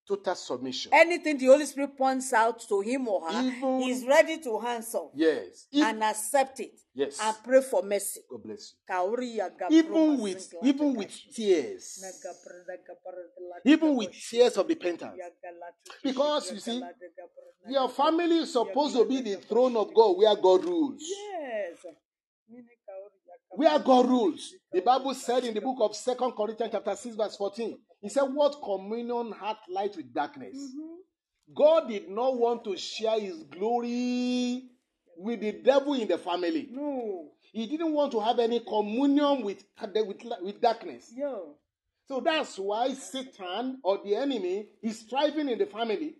Total 0.07 0.35
submission. 0.35 0.91
Anything 0.93 1.37
the 1.37 1.45
Holy 1.47 1.65
Spirit 1.65 1.97
points 1.97 2.33
out 2.33 2.59
to 2.67 2.81
him 2.81 3.07
or 3.07 3.29
her, 3.31 3.41
Even- 3.43 3.79
he's 3.81 4.05
ready 4.05 4.37
to 4.39 4.59
answer 4.59 4.99
Yes. 5.13 5.67
If- 5.71 5.83
and 5.83 6.03
accept 6.03 6.59
it 6.59 6.79
Yes. 6.93 7.19
and 7.21 7.35
pray 7.43 7.61
for 7.61 7.81
mercy. 7.83 8.21
God 8.29 8.43
bless 8.43 8.73
you. 8.73 9.77
Even 9.77 10.19
with 10.19 10.53
even 10.63 10.93
with 10.95 11.11
tears, 11.33 11.99
Na 12.01 12.07
gabra 12.07 12.65
da 12.67 12.73
gabra 12.73 13.23
da 13.35 13.41
la 13.49 13.55
even 13.73 13.95
with 13.95 14.11
tears 14.29 14.57
of 14.57 14.67
repentance. 14.67 15.17
Because 16.03 16.51
you 16.51 16.59
see, 16.59 16.79
gala 16.79 16.91
da 16.93 17.07
gabra 17.07 17.65
na 17.65 17.71
Your 17.79 17.89
family 17.89 18.37
is 18.39 18.51
supposed 18.51 18.95
to 18.95 19.05
be 19.05 19.21
the 19.21 19.35
throne 19.37 19.75
of 19.77 19.93
God 19.93 20.17
where 20.17 20.35
God 20.35 20.65
rules. 20.65 21.01
Yes. 21.01 21.77
Mini 22.49 22.67
kauri 22.85 23.19
ya 23.25 23.33
gabra 23.49 23.57
Where 23.57 23.79
God 23.79 24.05
rules. 24.09 24.53
The. 24.71 24.81
Bible 24.81 25.13
said 25.15 25.43
in 25.45 25.53
the 25.53 25.61
book 25.61 25.77
of 25.79 25.95
Second 25.95 26.33
Corinthians 26.33 26.71
chapter 26.73 26.95
6, 26.95 27.15
verse 27.15 27.37
14, 27.37 27.77
He 28.03 28.09
said, 28.09 28.23
What 28.23 28.61
communion 28.61 29.31
hath 29.39 29.59
light 29.69 29.95
with 29.95 30.13
darkness? 30.13 30.57
Mm-hmm. 30.57 31.55
God 31.55 31.87
did 31.87 32.09
not 32.09 32.37
want 32.37 32.65
to 32.65 32.77
share 32.77 33.19
his 33.19 33.43
glory 33.43 34.63
with 35.17 35.39
the 35.39 35.53
devil 35.63 35.93
in 35.93 36.09
the 36.09 36.17
family. 36.17 36.67
No. 36.69 37.29
He 37.53 37.65
didn't 37.65 37.93
want 37.93 38.11
to 38.11 38.19
have 38.19 38.39
any 38.39 38.59
communion 38.59 39.43
with, 39.43 39.63
with, 39.81 40.21
with 40.41 40.61
darkness. 40.61 41.13
Yeah. 41.15 41.37
So 42.07 42.19
that's 42.19 42.59
why 42.59 42.93
Satan 42.93 43.79
or 43.83 43.99
the 44.03 44.15
enemy 44.15 44.67
is 44.81 44.99
striving 44.99 45.47
in 45.47 45.57
the 45.57 45.65
family 45.65 46.15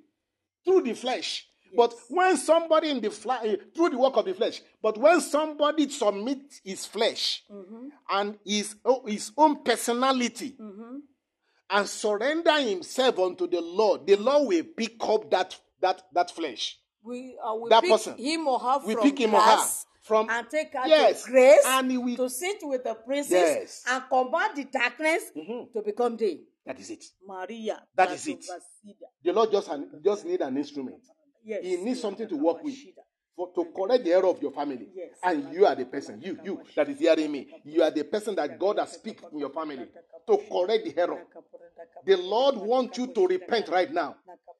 through 0.63 0.83
the 0.83 0.93
flesh. 0.93 1.45
But 1.75 1.93
when 2.07 2.37
somebody 2.37 2.91
in 2.91 3.01
the 3.01 3.09
flesh, 3.09 3.57
through 3.75 3.89
the 3.89 3.97
work 3.97 4.15
of 4.15 4.25
the 4.25 4.33
flesh, 4.35 4.61
but 4.81 4.97
when 4.97 5.19
somebody 5.19 5.89
submits 5.89 6.61
his 6.63 6.85
flesh 6.85 7.43
mm-hmm. 7.51 7.87
and 8.09 8.37
his, 8.45 8.75
oh, 8.85 9.05
his 9.05 9.31
own 9.35 9.63
personality 9.63 10.55
mm-hmm. 10.61 10.97
And 11.73 11.89
surrender 11.89 12.61
himself 12.61 13.17
unto 13.19 13.47
the 13.47 13.59
Lord, 13.59 14.05
the 14.07 14.15
Lord 14.15 14.47
will 14.47 14.63
pick 14.77 14.95
up 15.01 15.29
that 15.31 15.59
that 15.81 16.01
that 16.13 16.31
flesh. 16.31 16.77
We 17.03 17.37
uh, 17.43 17.55
we 17.55 17.69
That 17.69 17.81
pick 17.81 17.91
person. 17.91 18.17
him 18.17 18.47
or 18.47 18.59
her 18.59 18.79
We 18.85 18.93
from 18.93 19.03
pick 19.03 19.19
him 19.19 19.33
or 19.33 19.41
her 19.41 19.57
from 20.03 20.29
and 20.29 20.49
take 20.49 20.73
her 20.73 20.87
yes, 20.87 21.23
to 21.25 21.31
grace 21.31 21.65
and 21.65 22.03
will. 22.05 22.15
to 22.17 22.29
sit 22.29 22.57
with 22.61 22.83
the 22.83 22.93
princess 22.93 23.31
Yes. 23.31 23.83
and 23.89 24.03
combat 24.09 24.55
the 24.55 24.65
darkness 24.65 25.23
Mhm. 25.35 25.73
to 25.73 25.81
become 25.81 26.15
day. 26.15 26.41
That 26.65 26.79
is 26.79 26.89
it. 26.91 27.03
Maria. 27.27 27.81
That 27.95 28.11
is 28.11 28.27
it. 28.27 28.45
The 29.23 29.33
Lord 29.33 29.51
just 29.51 29.69
just 30.03 30.25
need 30.25 30.41
an 30.41 30.55
instrument. 30.57 31.01
Yes. 31.43 31.63
He 31.63 31.75
needs 31.77 31.99
something 32.01 32.27
to 32.29 32.35
work 32.37 32.63
with. 32.63 32.75
For, 33.35 33.51
to 33.55 33.65
correct 33.75 34.03
the 34.03 34.11
error 34.13 34.27
of 34.27 34.41
your 34.41 34.51
family. 34.51 34.87
Yes. 34.93 35.17
And 35.23 35.51
you 35.53 35.65
are 35.65 35.73
the 35.75 35.85
person, 35.85 36.21
you, 36.21 36.37
you 36.43 36.61
that 36.75 36.87
is 36.89 36.99
hearing 36.99 37.31
me. 37.31 37.47
You 37.63 37.81
are 37.81 37.89
the 37.89 38.03
person 38.03 38.35
that 38.35 38.59
God 38.59 38.77
has 38.77 38.95
picked 38.97 39.23
in 39.31 39.39
your 39.39 39.49
family 39.49 39.87
to 40.27 40.37
correct 40.51 40.85
the 40.85 40.93
error. 41.01 41.23
The 42.05 42.17
Lord 42.17 42.57
wants 42.57 42.97
you 42.97 43.07
to 43.07 43.27
repent 43.27 43.69
right 43.69 43.91
now. 43.91 44.15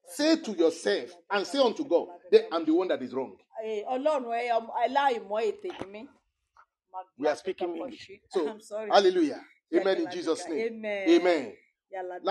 Say 0.08 0.36
to 0.36 0.52
yourself 0.52 1.10
and 1.30 1.46
say 1.46 1.60
unto 1.60 1.84
God, 1.84 2.08
that 2.32 2.46
I'm 2.52 2.64
the 2.64 2.74
one 2.74 2.88
that 2.88 3.00
is 3.02 3.14
wrong. 3.14 3.36
Eh, 3.64 3.82
Ọlọ́run 3.88 4.26
ẹ 4.34 4.50
ọmọ- 4.50 4.74
aláìmọ̀ 4.84 5.40
ètè. 5.52 6.08
We 7.18 7.28
are 7.28 7.36
speaking 7.36 7.76
English. 7.76 8.10
So, 8.28 8.48
I'm 8.48 8.60
sorry. 8.60 8.90
hallelujah. 8.90 9.40
Amen 9.74 9.98
in 10.02 10.10
Jesus' 10.10 10.46
name. 10.48 10.66
Amen. 10.66 11.08
Amen. 11.08 11.56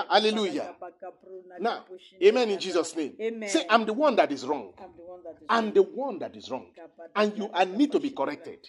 Hallelujah. 0.10 0.76
dàgbà 0.80 1.12
bro, 1.22 1.42
na 1.48 1.58
Now, 1.60 1.86
amen 2.22 2.50
in. 2.50 2.60
Jesus' 2.60 2.96
name. 2.96 3.16
Amen. 3.20 3.50
Say, 3.50 3.66
I'm 3.70 3.86
the 3.86 3.94
one 3.94 4.16
that 4.16 4.32
is 4.32 4.46
wrong. 4.46 4.74
I'm 4.78 4.94
the 4.98 5.04
one 5.04 5.24
that 5.24 5.36
is 5.42 5.48
I'm 5.50 5.72
the 5.74 5.84
one 5.84 6.20
that 6.20 6.36
is 6.36 6.50
wrong. 6.52 6.68
And 7.16 7.38
you 7.38 7.50
I 7.54 7.66
need 7.66 7.92
to 7.92 8.00
be 8.00 8.10
corrected. 8.12 8.60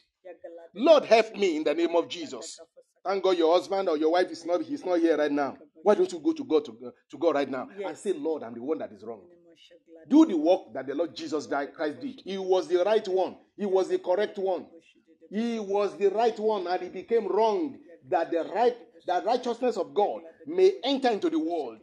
Lord, 0.75 1.05
help 1.05 1.35
me 1.37 1.57
in 1.57 1.65
the 1.65 1.75
name 1.75 1.95
of 1.97 2.09
Jesus. 2.09 2.59
Thank 3.05 3.23
God 3.23 3.37
your 3.37 3.53
husband 3.55 3.89
or 3.89 3.97
your 3.99 4.13
wife 4.13 4.31
is 4.31 4.47
not 4.47 4.63
he's 4.63 4.85
not 4.85 4.99
here 4.99 5.17
right 5.17 5.31
now. 5.31 5.57
Why 5.83 5.95
don't 5.95 6.11
you 6.11 6.19
go 6.19 6.33
to 6.33 6.45
God 6.45 6.65
to, 6.65 6.93
to 7.11 7.19
God 7.19 7.35
right 7.35 7.51
now 7.51 7.69
and 7.87 7.97
say, 7.97 8.13
Lord, 8.15 8.43
I'm 8.43 8.55
the 8.55 8.63
one 8.63 8.79
that 8.79 8.93
is 8.93 9.05
wrong. 9.05 9.21
Do 10.09 10.27
the 10.27 10.37
work 10.37 10.73
that 10.75 10.87
the 10.87 10.95
Lord 10.95 11.15
Jesus 11.15 11.47
died- 11.47 11.75
Christ 11.75 12.01
did. 12.01 12.21
He 12.25 12.39
was 12.39 12.69
the 12.69 12.83
right 12.85 13.07
one. 13.09 13.37
He 13.57 13.67
was 13.67 13.89
the 13.89 13.99
correct 13.99 14.39
one. 14.39 14.67
He 15.31 15.59
was 15.59 15.97
the 15.97 16.09
right 16.11 16.39
one, 16.39 16.67
and 16.67 16.83
he 16.83 16.89
became 16.89 17.27
wrong. 17.27 17.79
That 18.09 18.31
the 18.31 18.45
right, 18.55 18.77
the 19.07 19.23
righteousness 19.25 19.77
of 19.77 19.95
God 19.95 20.23
may 20.47 20.73
enter 20.85 21.11
into 21.11 21.31
the 21.31 21.39
world. 21.39 21.83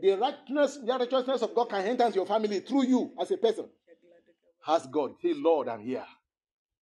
The 0.00 0.12
righteousness, 0.16 0.78
the 0.84 0.92
righteousness 0.98 1.42
of 1.42 1.54
God 1.54 1.68
can 1.70 1.84
enter 1.86 2.04
into 2.04 2.16
your 2.16 2.26
family 2.26 2.60
through 2.60 2.84
you 2.86 3.12
as 3.20 3.30
a 3.30 3.36
person. 3.36 3.66
Ask 4.66 4.90
God, 4.90 5.14
say, 5.22 5.32
Lord, 5.34 5.68
I'm 5.68 5.80
here. 5.80 6.04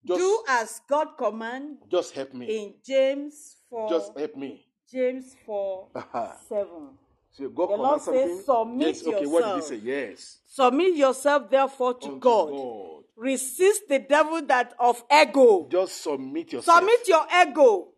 Just, 0.07 0.19
Do 0.21 0.45
as 0.49 0.81
God 0.89 1.09
command 1.19 1.79
just 1.91 2.15
help 2.15 2.33
me. 2.33 2.47
in 2.47 2.75
James 2.85 3.57
4, 3.69 3.89
Just 3.91 4.19
help 4.19 4.37
me. 4.37 4.67
James 4.91 5.37
4, 5.45 5.89
uh-huh. 5.95 6.33
7. 6.49 6.67
So 7.33 7.49
God 7.51 7.71
The 7.71 7.77
Lord 7.77 8.01
says, 8.01 8.45
something. 8.45 8.45
"Submit 8.45 8.97
yes, 8.97 9.07
okay, 9.07 9.27
what 9.27 9.45
did 9.45 9.55
he 9.57 9.63
say? 9.63 9.77
Yes. 9.85 10.39
Submit 10.47 10.97
yourself 10.97 11.51
therefore 11.51 11.95
to 11.95 12.19
God. 12.19 12.51
God. 12.51 13.03
Resist 13.17 13.83
the 13.89 13.99
devil 14.01 14.43
that 14.47 14.75
of 14.81 15.05
ego. 15.13 15.69
Just 15.71 16.03
submit 16.03 16.53
yourself. 16.53 16.79
Submit 16.79 17.07
your 17.07 17.25
ego. 17.47 17.89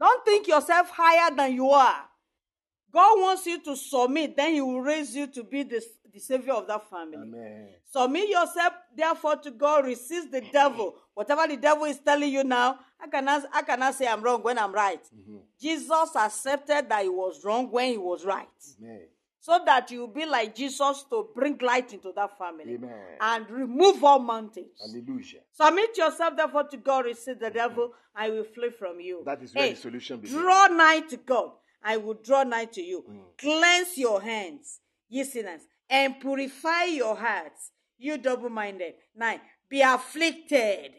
Don't 0.00 0.24
think 0.24 0.48
yourself 0.48 0.90
higher 0.90 1.34
than 1.34 1.52
you 1.54 1.68
are. 1.70 2.04
God 2.92 3.20
wants 3.20 3.46
you 3.46 3.60
to 3.62 3.76
submit, 3.76 4.36
then 4.36 4.54
He 4.54 4.60
will 4.60 4.80
raise 4.80 5.14
you 5.14 5.26
to 5.28 5.44
be 5.44 5.62
the, 5.62 5.82
the 6.12 6.18
savior 6.18 6.54
of 6.54 6.66
that 6.66 6.88
family. 6.88 7.18
Amen. 7.18 7.68
Submit 7.92 8.28
yourself, 8.28 8.72
therefore, 8.96 9.36
to 9.36 9.50
God. 9.50 9.84
Resist 9.84 10.32
the 10.32 10.40
devil. 10.40 10.94
Whatever 11.14 11.46
the 11.46 11.56
devil 11.56 11.84
is 11.84 11.98
telling 12.00 12.32
you 12.32 12.42
now, 12.42 12.78
I 13.00 13.06
cannot, 13.08 13.44
I 13.52 13.62
cannot 13.62 13.94
say 13.94 14.08
I'm 14.08 14.22
wrong 14.22 14.42
when 14.42 14.58
I'm 14.58 14.72
right. 14.72 15.02
Mm-hmm. 15.04 15.36
Jesus 15.60 16.16
accepted 16.16 16.88
that 16.88 17.02
he 17.02 17.08
was 17.08 17.44
wrong 17.44 17.70
when 17.70 17.90
he 17.90 17.98
was 17.98 18.24
right. 18.24 18.48
Amen. 18.80 19.02
So 19.42 19.58
that 19.64 19.90
you 19.90 20.00
will 20.00 20.08
be 20.08 20.26
like 20.26 20.54
Jesus 20.54 21.04
to 21.08 21.28
bring 21.34 21.56
light 21.62 21.94
into 21.94 22.12
that 22.14 22.36
family 22.36 22.74
Amen. 22.74 22.92
and 23.20 23.48
remove 23.50 24.04
all 24.04 24.18
mountains. 24.18 24.78
Hallelujah. 24.78 25.40
Submit 25.52 25.96
yourself, 25.96 26.36
therefore, 26.36 26.64
to 26.64 26.76
God. 26.76 27.06
Resist 27.06 27.40
the 27.40 27.50
devil, 27.50 27.92
I 28.14 28.28
will 28.28 28.44
flee 28.44 28.70
from 28.78 29.00
you. 29.00 29.22
That 29.24 29.42
is 29.42 29.54
where 29.54 29.70
the 29.70 29.76
solution 29.76 30.20
begins. 30.20 30.38
Draw 30.38 30.66
nigh 30.66 31.00
to 31.08 31.16
God, 31.16 31.52
I 31.82 31.96
will 31.96 32.18
draw 32.22 32.42
nigh 32.42 32.66
to 32.66 32.82
you. 32.82 33.04
Mm. 33.10 33.38
Cleanse 33.38 33.96
your 33.96 34.20
hands, 34.20 34.80
ye 35.08 35.24
sinners, 35.24 35.62
and 35.88 36.20
purify 36.20 36.84
your 36.84 37.16
hearts, 37.16 37.72
you 37.96 38.18
double 38.18 38.50
minded. 38.50 38.94
Nine, 39.16 39.40
be 39.70 39.80
afflicted 39.80 40.92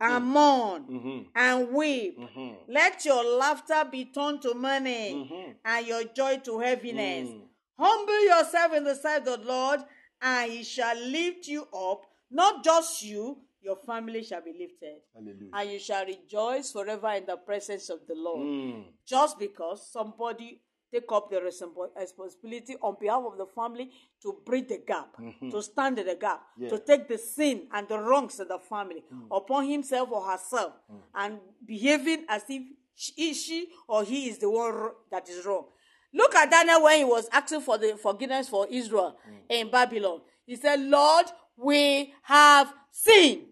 and 0.00 0.24
mourn 0.26 0.84
Mhm. 0.88 1.26
and 1.34 1.72
weep. 1.72 2.18
Mhm. 2.18 2.56
Let 2.68 3.04
your 3.04 3.24
laughter 3.24 3.84
be 3.90 4.04
turned 4.06 4.42
to 4.42 4.54
mourning 4.54 5.24
Mhm. 5.26 5.56
and 5.64 5.86
your 5.86 6.04
joy 6.04 6.38
to 6.38 6.58
heaviness. 6.58 7.28
Mm. 7.30 7.48
Humble 7.78 8.24
yourself 8.24 8.74
in 8.74 8.84
the 8.84 8.94
sight 8.94 9.26
of 9.26 9.40
the 9.42 9.46
Lord, 9.46 9.80
and 10.20 10.52
he 10.52 10.62
shall 10.62 10.96
lift 10.96 11.48
you 11.48 11.66
up. 11.72 12.02
Not 12.30 12.62
just 12.62 13.02
you, 13.02 13.42
your 13.62 13.76
family 13.76 14.22
shall 14.22 14.42
be 14.42 14.52
lifted. 14.52 15.02
Hallelujah. 15.14 15.50
And 15.52 15.70
you 15.70 15.78
shall 15.78 16.04
rejoice 16.06 16.72
forever 16.72 17.08
in 17.12 17.26
the 17.26 17.36
presence 17.36 17.88
of 17.90 18.06
the 18.06 18.14
Lord. 18.14 18.40
Mm. 18.46 18.84
Just 19.04 19.38
because 19.38 19.86
somebody 19.90 20.60
take 20.92 21.10
up 21.12 21.30
the 21.30 21.40
responsibility 21.40 22.76
on 22.82 22.96
behalf 23.00 23.22
of 23.24 23.38
the 23.38 23.46
family 23.46 23.90
to 24.22 24.36
bridge 24.44 24.68
the 24.68 24.78
gap, 24.86 25.16
mm-hmm. 25.20 25.50
to 25.50 25.62
stand 25.62 25.98
in 25.98 26.06
the 26.06 26.16
gap, 26.16 26.42
Yeah. 26.56 26.68
to 26.70 26.78
take 26.78 27.08
the 27.08 27.18
sin 27.18 27.68
and 27.72 27.88
the 27.88 27.98
wrongs 27.98 28.40
of 28.40 28.48
the 28.48 28.58
family 28.58 29.04
mm. 29.12 29.26
upon 29.30 29.68
himself 29.68 30.10
or 30.10 30.22
herself, 30.22 30.72
mm. 30.92 31.00
and 31.14 31.38
behaving 31.64 32.24
as 32.28 32.42
if 32.48 32.62
she, 32.94 33.34
she 33.34 33.68
or 33.88 34.04
he 34.04 34.28
is 34.28 34.38
the 34.38 34.50
one 34.50 34.90
that 35.10 35.28
is 35.28 35.44
wrong. 35.46 35.66
Look 36.12 36.34
at 36.34 36.50
Daniel 36.50 36.82
when 36.82 36.98
he 36.98 37.04
was 37.04 37.28
asking 37.30 37.60
for 37.60 37.78
the 37.78 37.96
forgiveness 37.96 38.48
for 38.48 38.66
Israel 38.68 39.16
mm. 39.28 39.38
in 39.48 39.70
Babylon. 39.70 40.20
He 40.44 40.56
said, 40.56 40.80
Lord, 40.80 41.26
we 41.56 42.12
have 42.22 42.72
sinned. 42.90 43.46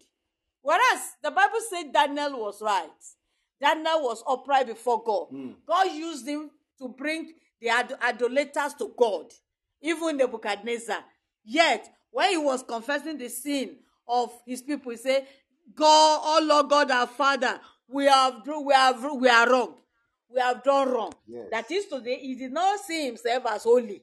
Whereas 0.63 1.01
the 1.23 1.31
Bible 1.31 1.61
said 1.71 1.93
Daniel 1.93 2.41
was 2.41 2.61
right. 2.61 2.91
Daniel 3.61 4.03
was 4.03 4.23
upright 4.29 4.67
before 4.67 5.03
God. 5.05 5.29
God 5.67 5.93
used 5.95 6.27
him 6.27 6.51
to 6.79 6.89
bring 6.89 7.33
the 7.61 7.71
idolaters 7.71 8.75
to 8.79 8.93
God, 8.97 9.27
even 9.81 10.17
Nebuchadnezzar. 10.17 11.05
Yet, 11.45 11.89
when 12.11 12.31
he 12.31 12.37
was 12.39 12.63
confessing 12.63 13.19
the 13.19 13.29
sin 13.29 13.77
of 14.07 14.31
his 14.47 14.63
people, 14.63 14.93
he 14.93 14.99
said, 14.99 15.27
God, 15.75 16.21
oh 16.23 16.41
Lord 16.45 16.69
God, 16.69 16.91
our 16.91 17.07
Father, 17.07 17.61
we 17.89 18.07
have 18.07 18.45
do- 18.45 18.61
we 18.61 18.75
have 18.75 19.03
we 19.15 19.29
are 19.29 19.51
wrong. 19.51 19.75
We 20.31 20.41
have 20.41 20.63
done 20.63 20.91
wrong. 20.91 21.13
Yes. 21.27 21.47
That 21.51 21.71
is 21.71 21.87
today, 21.87 22.19
he 22.19 22.35
did 22.35 22.53
not 22.53 22.81
see 22.81 23.07
himself 23.07 23.45
as 23.47 23.65
holy. 23.65 24.03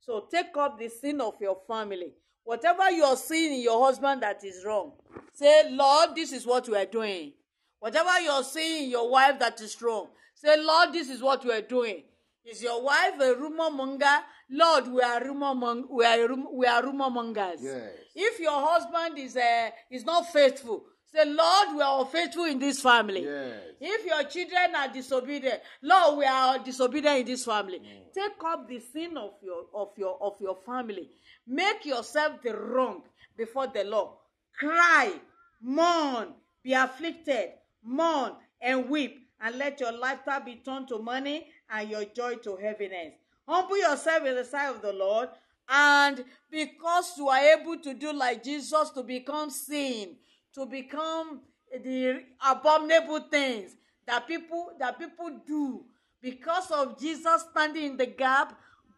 So 0.00 0.26
take 0.30 0.56
up 0.56 0.78
the 0.78 0.88
sin 0.88 1.20
of 1.20 1.34
your 1.40 1.58
family. 1.66 2.14
Whatever 2.44 2.90
you 2.90 3.02
are 3.04 3.16
seeing 3.16 3.54
in 3.54 3.60
your 3.60 3.84
husband 3.84 4.22
that 4.22 4.42
is 4.44 4.64
wrong, 4.64 4.92
say, 5.32 5.68
Lord, 5.70 6.10
this 6.14 6.32
is 6.32 6.46
what 6.46 6.68
we 6.68 6.76
are 6.76 6.86
doing. 6.86 7.32
Whatever 7.80 8.20
you 8.20 8.30
are 8.30 8.44
seeing 8.44 8.84
in 8.84 8.90
your 8.90 9.10
wife 9.10 9.38
that 9.40 9.60
is 9.60 9.80
wrong, 9.82 10.08
say, 10.34 10.56
Lord, 10.62 10.92
this 10.92 11.10
is 11.10 11.20
what 11.20 11.44
we 11.44 11.52
are 11.52 11.60
doing. 11.60 12.04
Is 12.46 12.62
your 12.62 12.80
wife 12.82 13.18
a 13.20 13.34
rumor 13.34 13.70
monger? 13.70 14.18
Lord, 14.50 14.86
we 14.92 15.00
are 15.02 15.24
rumor 15.24 15.54
mong- 15.54 15.88
we 15.90 16.04
are 16.04 16.28
rum- 16.28 16.48
we 16.52 16.64
are 16.66 16.82
rumor 16.84 17.10
mongers. 17.10 17.60
Yes. 17.60 17.90
If 18.14 18.38
your 18.38 18.52
husband 18.52 19.18
is 19.18 19.36
uh, 19.36 19.70
is 19.90 20.04
not 20.04 20.32
faithful, 20.32 20.84
say, 21.12 21.24
Lord, 21.24 21.74
we 21.76 21.82
are 21.82 22.00
unfaithful 22.02 22.44
in 22.44 22.60
this 22.60 22.80
family. 22.80 23.24
Yes. 23.24 23.60
If 23.80 24.06
your 24.06 24.22
children 24.24 24.76
are 24.76 24.88
disobedient, 24.92 25.60
Lord, 25.82 26.18
we 26.18 26.24
are 26.24 26.58
disobedient 26.60 27.18
in 27.20 27.26
this 27.26 27.44
family. 27.44 27.80
Take 28.14 28.40
up 28.44 28.68
the 28.68 28.78
sin 28.78 29.16
of 29.16 29.32
your 29.42 29.64
of 29.74 29.88
your 29.98 30.16
of 30.22 30.40
your 30.40 30.56
family. 30.64 31.10
Make 31.48 31.84
yourself 31.84 32.40
the 32.42 32.54
wrong 32.56 33.02
before 33.36 33.66
the 33.66 33.82
Lord. 33.82 34.10
Cry, 34.56 35.12
mourn, 35.60 36.28
be 36.62 36.72
afflicted, 36.74 37.50
mourn 37.82 38.32
and 38.60 38.88
weep, 38.88 39.18
and 39.40 39.56
let 39.58 39.80
your 39.80 39.92
laughter 39.92 40.40
be 40.44 40.56
turned 40.64 40.88
to 40.88 40.98
money 40.98 41.46
and 41.70 41.90
your 41.90 42.04
joy 42.04 42.36
to 42.36 42.56
heaviness. 42.56 43.14
Humble 43.46 43.78
yourself 43.78 44.24
in 44.24 44.34
the 44.34 44.44
sight 44.44 44.68
of 44.68 44.82
the 44.82 44.92
Lord, 44.92 45.28
and 45.68 46.24
because 46.50 47.12
you 47.16 47.28
are 47.28 47.58
able 47.58 47.78
to 47.78 47.94
do 47.94 48.12
like 48.12 48.42
Jesus 48.42 48.90
to 48.90 49.02
become 49.02 49.50
sin, 49.50 50.16
to 50.54 50.66
become 50.66 51.40
the 51.72 52.22
abominable 52.44 53.20
things 53.30 53.76
that 54.06 54.26
people 54.26 54.70
that 54.78 54.98
people 54.98 55.40
do 55.46 55.84
because 56.22 56.70
of 56.70 56.98
Jesus 56.98 57.44
standing 57.50 57.84
in 57.84 57.96
the 57.96 58.06
gap 58.06 58.56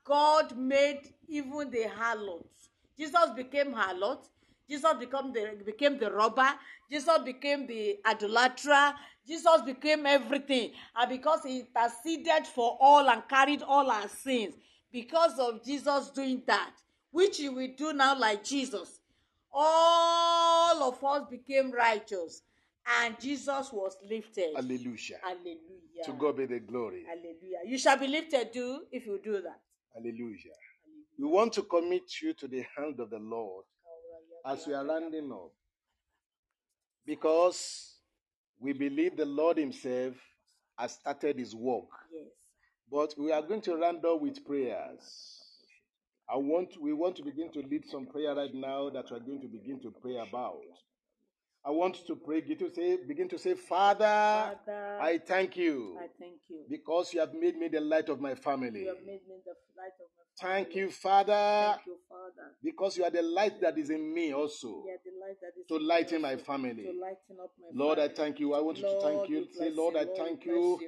God 0.09 0.57
made 0.57 1.03
even 1.28 1.70
the 1.70 1.86
harlots. 1.95 2.70
Jesus 2.99 3.31
became 3.36 3.74
harlot. 3.74 4.27
Jesus 4.69 4.95
became 4.99 5.32
the 5.32 5.62
became 5.65 5.99
the 5.99 6.11
robber. 6.11 6.49
Jesus 6.90 7.19
became 7.24 7.66
the 7.66 7.99
idolater 8.07 8.95
Jesus 9.28 9.62
became 9.66 10.06
everything 10.06 10.72
and 10.96 11.09
because 11.10 11.42
he 11.44 11.60
interceded 11.60 12.46
for 12.46 12.78
all 12.80 13.09
and 13.09 13.22
carried 13.28 13.62
all 13.62 13.90
our 13.90 14.09
sins 14.09 14.55
because 14.90 15.38
of 15.38 15.62
Jesus 15.64 16.10
doing 16.10 16.42
that 16.46 16.72
which 17.10 17.36
he 17.36 17.48
will 17.48 17.68
do 17.76 17.92
now 17.92 18.18
like 18.18 18.42
Jesus 18.42 19.00
all 19.52 20.82
of 20.82 21.02
us 21.05 21.28
became 21.30 21.70
righteous 21.72 22.42
and 23.02 23.18
Jesus 23.20 23.70
was 23.72 23.96
lifted. 24.09 24.55
Hallelujah. 24.55 25.18
Hallelujah. 25.22 26.05
To 26.05 26.12
God 26.12 26.36
be 26.36 26.46
the 26.46 26.60
glory. 26.60 27.05
Hallelujah. 27.06 27.59
You 27.66 27.78
shall 27.78 27.98
be 27.98 28.06
lifted 28.06 28.52
too 28.52 28.82
if 28.90 29.06
you 29.06 29.20
do 29.22 29.42
that. 29.42 29.60
Hallelujah. 29.94 30.55
We 31.18 31.26
want 31.26 31.52
to 31.55 31.62
commit 31.62 32.22
you 32.22 32.32
to 32.34 32.48
the 32.48 32.64
hand 32.76 33.00
of 33.00 33.10
the 33.10 33.18
Lord 33.18 33.64
as 34.46 34.66
we 34.66 34.74
are 34.74 34.84
landing 34.84 35.30
up. 35.32 35.50
Because 37.05 37.97
we 38.60 38.72
believe 38.72 39.16
the 39.16 39.26
Lord 39.26 39.59
Himself 39.59 40.14
has 40.78 40.93
started 40.93 41.39
His 41.39 41.55
work. 41.55 41.89
Yes. 42.12 42.26
But 42.90 43.14
we 43.18 43.32
are 43.32 43.43
going 43.43 43.60
to 43.62 43.76
round 43.76 44.05
up 44.05 44.20
with 44.20 44.44
prayers. 44.44 45.39
I 46.30 46.36
want 46.36 46.80
we 46.80 46.93
want 46.93 47.16
to 47.16 47.22
begin 47.22 47.51
to 47.52 47.60
lead 47.60 47.86
some 47.86 48.06
prayer 48.06 48.35
right 48.35 48.55
now 48.55 48.90
that 48.90 49.10
we 49.10 49.16
are 49.16 49.20
going 49.20 49.40
to 49.40 49.48
begin 49.48 49.80
to 49.80 49.90
pray 50.02 50.16
about. 50.16 50.60
I 51.64 51.70
want 51.70 52.06
to 52.06 52.16
pray, 52.16 52.40
begin 52.40 52.59
to 52.59 52.70
say, 52.74 52.98
begin 53.06 53.28
to 53.30 53.39
say, 53.39 53.55
Father, 53.55 54.05
Father, 54.05 54.98
I 55.01 55.18
thank 55.18 55.56
you 55.56 55.97
I 55.98 56.06
thank 56.18 56.40
you. 56.48 56.64
because 56.70 57.12
you 57.12 57.20
have 57.20 57.35
made 57.35 57.56
me 57.59 57.68
the 57.68 57.80
light 57.80 58.09
of 58.09 58.20
my 58.20 58.35
family. 58.35 58.82
You 58.82 58.89
have 58.89 59.05
made 59.05 59.26
me 59.28 59.36
the 59.44 59.55
light 59.76 59.97
of 60.01 60.09
my 60.16 60.24
family. 60.24 60.27
Thank 60.40 60.74
you, 60.77 60.90
Father, 60.90 61.74
Thank 61.74 61.86
you, 61.86 61.97
Father. 62.09 62.51
because 62.62 62.97
you 62.97 63.05
are 63.05 63.10
the 63.10 63.23
light 63.23 63.60
that 63.60 63.77
is 63.78 63.90
in 63.90 64.12
me 64.15 64.32
also 64.32 64.85
light 65.20 65.40
that 65.40 65.52
is 65.59 65.66
to 65.69 65.77
in 65.77 65.86
lighten 65.86 66.23
my 66.23 66.36
family. 66.36 66.85
To 66.85 66.90
lighten 66.93 67.36
up 67.43 67.51
my 67.60 67.66
Lord, 67.73 67.98
I 67.98 68.09
thank 68.09 68.39
you. 68.40 68.55
I 68.55 68.60
want 68.60 68.78
you 68.78 68.85
to 68.85 69.01
thank 69.01 69.28
you. 69.28 69.47
Say, 69.52 69.70
Lord. 69.70 69.97
I 69.97 70.05
Lord, 70.05 70.16
thank 70.16 70.44
you. 70.44 70.78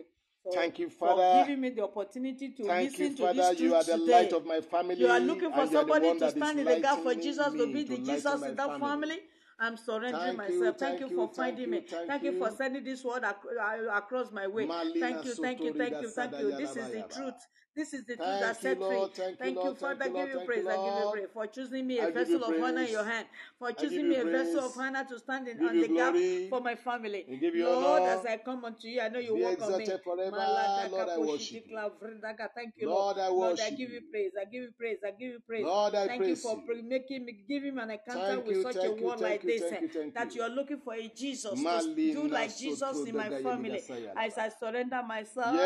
for- 0.45 0.53
Thank 0.55 0.79
you, 0.79 0.89
For 0.89 1.09
Father. 1.09 1.45
giving 1.45 1.61
me 1.61 1.69
the 1.71 1.85
opportunity 1.85 2.55
to 2.55 2.65
Thank 2.65 2.93
listen 2.93 3.11
you, 3.11 3.17
to 3.17 3.23
Father. 3.25 3.51
this 3.51 3.61
You 3.61 3.75
are 3.75 3.85
the 3.85 3.99
today. 3.99 4.13
light 4.13 4.33
of 4.33 4.47
my 4.47 4.61
family. 4.63 4.95
You 4.97 5.09
are 5.09 5.21
looking 5.21 5.53
for 5.53 5.61
and 5.61 5.71
you 5.71 5.79
are 5.79 5.85
the 5.85 5.93
somebody 5.93 6.19
to 6.19 6.31
stand 6.31 6.59
in 6.61 6.65
the 6.65 6.81
gap 6.81 6.99
for 7.01 7.15
Jesus 7.15 7.47
to 7.53 7.67
be 7.67 7.83
the 7.85 7.97
to 7.97 8.03
Jesus 8.07 8.43
in 8.43 8.57
that 8.57 8.81
family. 8.81 9.21
I'm 9.59 9.77
surrendering 9.77 10.39
Thank 10.39 10.39
myself. 10.39 10.79
Thank, 10.79 11.01
you 11.01 11.09
you, 11.11 11.17
for 11.17 11.29
finding 11.35 11.71
me. 11.71 11.81
thank 11.83 12.07
Thank 12.09 12.23
you 12.23 12.33
you. 12.33 12.39
for 12.39 12.51
sending 12.51 12.83
this 12.83 13.05
word 13.05 13.23
ac- 13.23 13.59
uh, 13.61 13.95
across 13.99 14.33
my 14.33 14.47
way. 14.47 14.67
Malina 14.67 15.01
Thank 15.01 15.25
you, 15.27 15.35
thank 15.35 15.61
you, 15.61 15.75
thank 15.75 16.01
you, 16.01 16.09
thank 16.09 16.39
you. 16.39 16.51
This 16.53 16.71
is 16.77 16.91
the 16.91 17.03
truth. 17.15 17.47
This 17.77 17.95
is 17.95 18.05
the 18.05 18.17
truth 18.17 18.27
Thank 18.27 18.41
that 18.41 18.57
you, 18.57 18.63
set 18.63 18.77
free. 18.79 18.97
Lord. 18.97 19.15
Thank 19.15 19.31
you, 19.31 19.37
Thank 19.37 19.55
you, 19.55 19.63
Lord. 19.63 19.79
Thank 19.79 19.99
Father. 19.99 20.11
you, 20.11 20.17
Give 20.17 20.29
you 20.29 20.35
Thank 20.35 20.47
praise. 20.47 20.67
I 20.67 20.77
give 20.77 21.05
you 21.05 21.11
praise 21.13 21.29
for 21.33 21.47
choosing 21.47 21.87
me 21.87 22.01
I 22.01 22.05
a 22.05 22.07
give 22.07 22.15
vessel 22.15 22.45
of 22.45 22.63
honor 22.63 22.83
in 22.83 22.89
your 22.91 23.05
hand. 23.05 23.27
For 23.59 23.73
choosing 23.73 24.09
me 24.09 24.17
a 24.17 24.25
vessel 24.25 24.65
of 24.65 24.77
honor 24.77 25.07
to 25.09 25.19
stand 25.19 25.49
in, 25.49 25.65
on 25.65 25.81
the 25.81 25.89
gap 25.89 26.15
for 26.51 26.61
my 26.61 26.75
family. 26.75 27.25
Lord, 27.55 28.03
honor. 28.03 28.09
as 28.09 28.27
I 28.27 28.37
come 28.39 28.65
unto 28.65 28.89
you, 28.89 29.01
I 29.01 29.09
know 29.09 29.21
you 29.21 29.37
Be 29.37 29.45
work 29.45 29.63
on 29.63 29.79
me. 29.79 29.87
forever. 30.03 30.37
Lord, 30.37 31.09
I 31.09 31.19
worship 31.19 31.65
you. 31.67 31.77
dikla 31.77 31.91
vrindaga. 32.03 32.49
Thank 32.55 32.75
you, 32.77 32.89
Lord, 32.89 33.17
Lord. 33.17 33.19
I 33.19 33.29
Lord, 33.29 33.61
I 33.61 33.71
give 33.71 33.91
you 33.91 34.03
praise. 34.11 34.33
I 34.41 34.45
give 34.45 34.63
you 34.65 34.73
praise. 34.77 34.99
I 35.07 35.11
give 35.13 35.33
you 35.33 35.41
praise. 35.47 35.65
Lord, 35.65 35.95
I 35.95 36.07
Thank 36.09 36.21
you 36.23 36.27
praise 36.27 36.43
for 36.43 36.57
you. 36.57 36.63
pre- 36.67 36.83
making 36.83 37.25
me, 37.25 37.37
giving 37.49 37.79
an 37.79 37.91
encounter 37.91 38.41
with 38.41 38.63
such 38.63 38.77
a 38.77 38.81
thank 38.81 39.01
word 39.01 39.21
like 39.21 39.43
this. 39.43 39.63
thank 39.63 39.93
thank 39.93 40.15
that 40.15 40.35
you. 40.35 40.43
are 40.43 40.51
looking 40.51 40.81
for 40.81 40.95
a 40.95 41.09
Jesus 41.15 41.55
to 41.63 42.13
do 42.13 42.29
like 42.29 42.57
Jesus 42.57 43.07
in 43.07 43.17
my 43.17 43.31
family. 43.31 43.81
As 44.17 44.37
I 44.39 44.49
surrender 44.49 45.03
myself, 45.07 45.57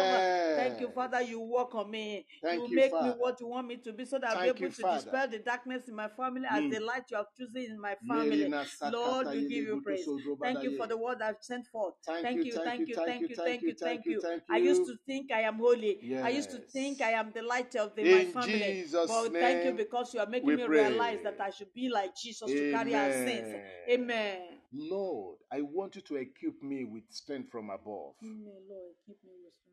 thank 0.56 0.80
you, 0.80 0.90
Father. 0.94 1.22
You 1.22 1.40
work 1.40 1.74
on 1.74 1.90
me. 1.90 1.93
Thank 2.42 2.62
you 2.62 2.68
you, 2.68 2.76
make 2.76 2.92
me 2.92 3.10
what 3.18 3.40
you 3.40 3.46
want 3.46 3.66
me 3.66 3.76
to 3.78 3.92
be, 3.92 4.04
so 4.04 4.18
that 4.18 4.36
I'll 4.36 4.42
be 4.42 4.48
able 4.48 4.70
to 4.74 4.82
Father. 4.82 5.00
dispel 5.02 5.28
the 5.28 5.38
darkness 5.38 5.88
in 5.88 5.94
my 5.94 6.08
family 6.08 6.46
as 6.50 6.64
Mm. 6.64 6.70
the 6.70 6.80
light 6.80 7.10
you 7.10 7.16
have 7.16 7.26
chosen 7.38 7.62
in 7.62 7.80
my 7.80 7.96
family. 8.06 8.52
Lord, 8.90 9.26
we 9.28 9.40
give 9.48 9.64
you 9.66 9.80
praise. 9.82 10.08
Thank 10.42 10.62
you 10.62 10.76
for 10.76 10.86
the 10.86 10.96
word 10.96 11.22
I've 11.22 11.42
sent 11.42 11.66
forth. 11.68 11.94
Thank 12.04 12.44
you, 12.44 12.52
thank 12.52 12.88
you, 12.88 12.96
thank 12.96 13.20
you, 13.20 13.36
thank 13.36 13.62
you, 13.62 13.74
thank 13.74 14.06
you. 14.06 14.22
I 14.50 14.58
used 14.58 14.86
to 14.86 14.96
think 15.06 15.32
I 15.32 15.40
am 15.42 15.58
holy. 15.58 15.98
I 16.22 16.30
used 16.30 16.50
to 16.50 16.58
think 16.58 17.00
I 17.00 17.12
am 17.12 17.32
the 17.32 17.42
light 17.42 17.74
of 17.76 17.94
the, 17.94 18.04
my 18.04 18.24
family. 18.24 18.72
Jesus' 18.72 19.06
But 19.06 19.32
thank 19.32 19.64
you 19.64 19.72
because 19.72 20.14
you 20.14 20.20
are 20.20 20.26
making 20.26 20.56
me 20.56 20.64
realize 20.64 21.20
that 21.22 21.40
I 21.40 21.50
should 21.50 21.72
be 21.72 21.88
like 21.88 22.16
Jesus 22.16 22.50
to 22.50 22.70
carry 22.70 22.94
our 22.94 23.10
sins. 23.12 23.54
Amen. 23.88 24.10
Amen. 24.14 24.60
Lord, 24.72 25.38
I 25.52 25.60
want 25.62 25.94
you 25.94 26.02
to 26.02 26.16
equip 26.16 26.62
me 26.62 26.84
with 26.84 27.04
strength 27.10 27.50
from 27.50 27.70
above, 27.70 28.14
Amen, 28.22 28.44
Lord. 28.68 28.94
Keep 29.06 29.22
me 29.22 29.30
with 29.44 29.54
strength 29.54 29.62
from 29.62 29.62
above. 29.62 29.63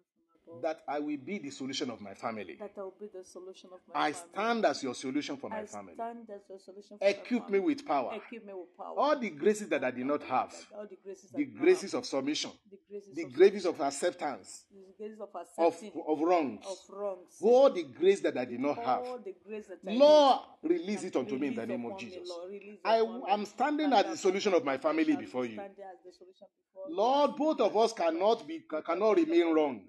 That 0.62 0.82
I 0.88 1.00
will 1.00 1.18
be 1.18 1.40
the 1.40 1.50
solution 1.50 1.90
of 1.90 2.02
my 2.02 2.14
family. 2.14 2.58
That 2.60 2.72
I 2.78 2.82
will 2.82 2.94
be 3.00 3.08
the 3.14 3.24
solution 3.24 3.70
of 3.74 3.80
my 3.94 4.00
I 4.00 4.12
family. 4.12 4.30
stand 4.34 4.66
as 4.66 4.84
your 4.84 4.94
solution 4.94 5.38
for 5.38 5.50
my 5.50 5.60
I 5.60 5.66
family. 5.66 5.94
stand 5.94 6.28
as 6.30 6.42
a 6.50 6.60
solution 6.60 6.98
for 6.98 7.04
my 7.06 7.10
Equip 7.12 7.50
me 7.50 7.60
with 7.60 7.86
power. 7.86 8.12
Equip 8.16 8.46
me 8.46 8.54
with 8.54 8.78
power. 8.78 8.96
All 8.98 9.18
the 9.18 9.30
graces 9.30 9.70
that 9.70 9.84
I 9.84 9.92
did 9.92 10.06
not 10.06 10.24
have, 10.24 10.54
all 10.76 10.88
the 10.88 10.98
graces, 11.04 11.32
the 11.32 11.46
graces 11.46 11.94
of 11.94 12.06
submission, 12.06 12.52
the 12.70 12.78
graces, 12.90 13.16
the 13.16 13.24
of, 13.24 13.34
graces 13.34 13.66
of 13.66 13.82
acceptance, 13.82 14.66
the 14.72 14.94
graces 14.98 15.20
of 15.22 15.30
of, 15.58 15.76
of 16.08 16.20
wrongs, 16.22 16.66
of 16.68 16.78
wrongs, 16.90 17.38
all 17.42 17.70
the 17.72 17.84
grace 17.84 18.20
that 18.22 18.38
I 18.38 18.46
did 18.46 18.60
not 18.60 18.78
have. 18.78 19.00
all 19.00 19.20
the 19.24 19.36
grace 19.48 19.66
that 19.68 19.80
I 19.90 19.94
Lord, 19.94 20.40
release 20.64 21.04
it 21.04 21.16
unto 21.16 21.38
me 21.38 21.48
in 21.48 21.56
the 21.56 21.66
name 21.66 21.86
of 21.86 21.92
upon 21.92 22.04
me, 22.06 22.12
Jesus. 22.12 22.32
I 22.86 22.98
am 23.30 23.46
standing 23.46 23.94
as 23.94 24.06
the 24.06 24.18
solution 24.18 24.54
of 24.54 24.64
my 24.66 24.78
family 24.78 25.16
before 25.16 25.46
you. 25.46 25.56
Standing 25.56 25.86
as 25.86 25.98
the 26.06 26.12
solution 26.12 26.48
before 26.74 26.90
you. 26.90 26.96
Lord, 26.96 27.36
both 27.38 27.60
of 27.62 27.76
us 27.78 27.94
cannot 27.94 28.48
be 28.48 28.62
cannot 28.86 29.18
remain 29.18 29.54
wrong. 29.54 29.82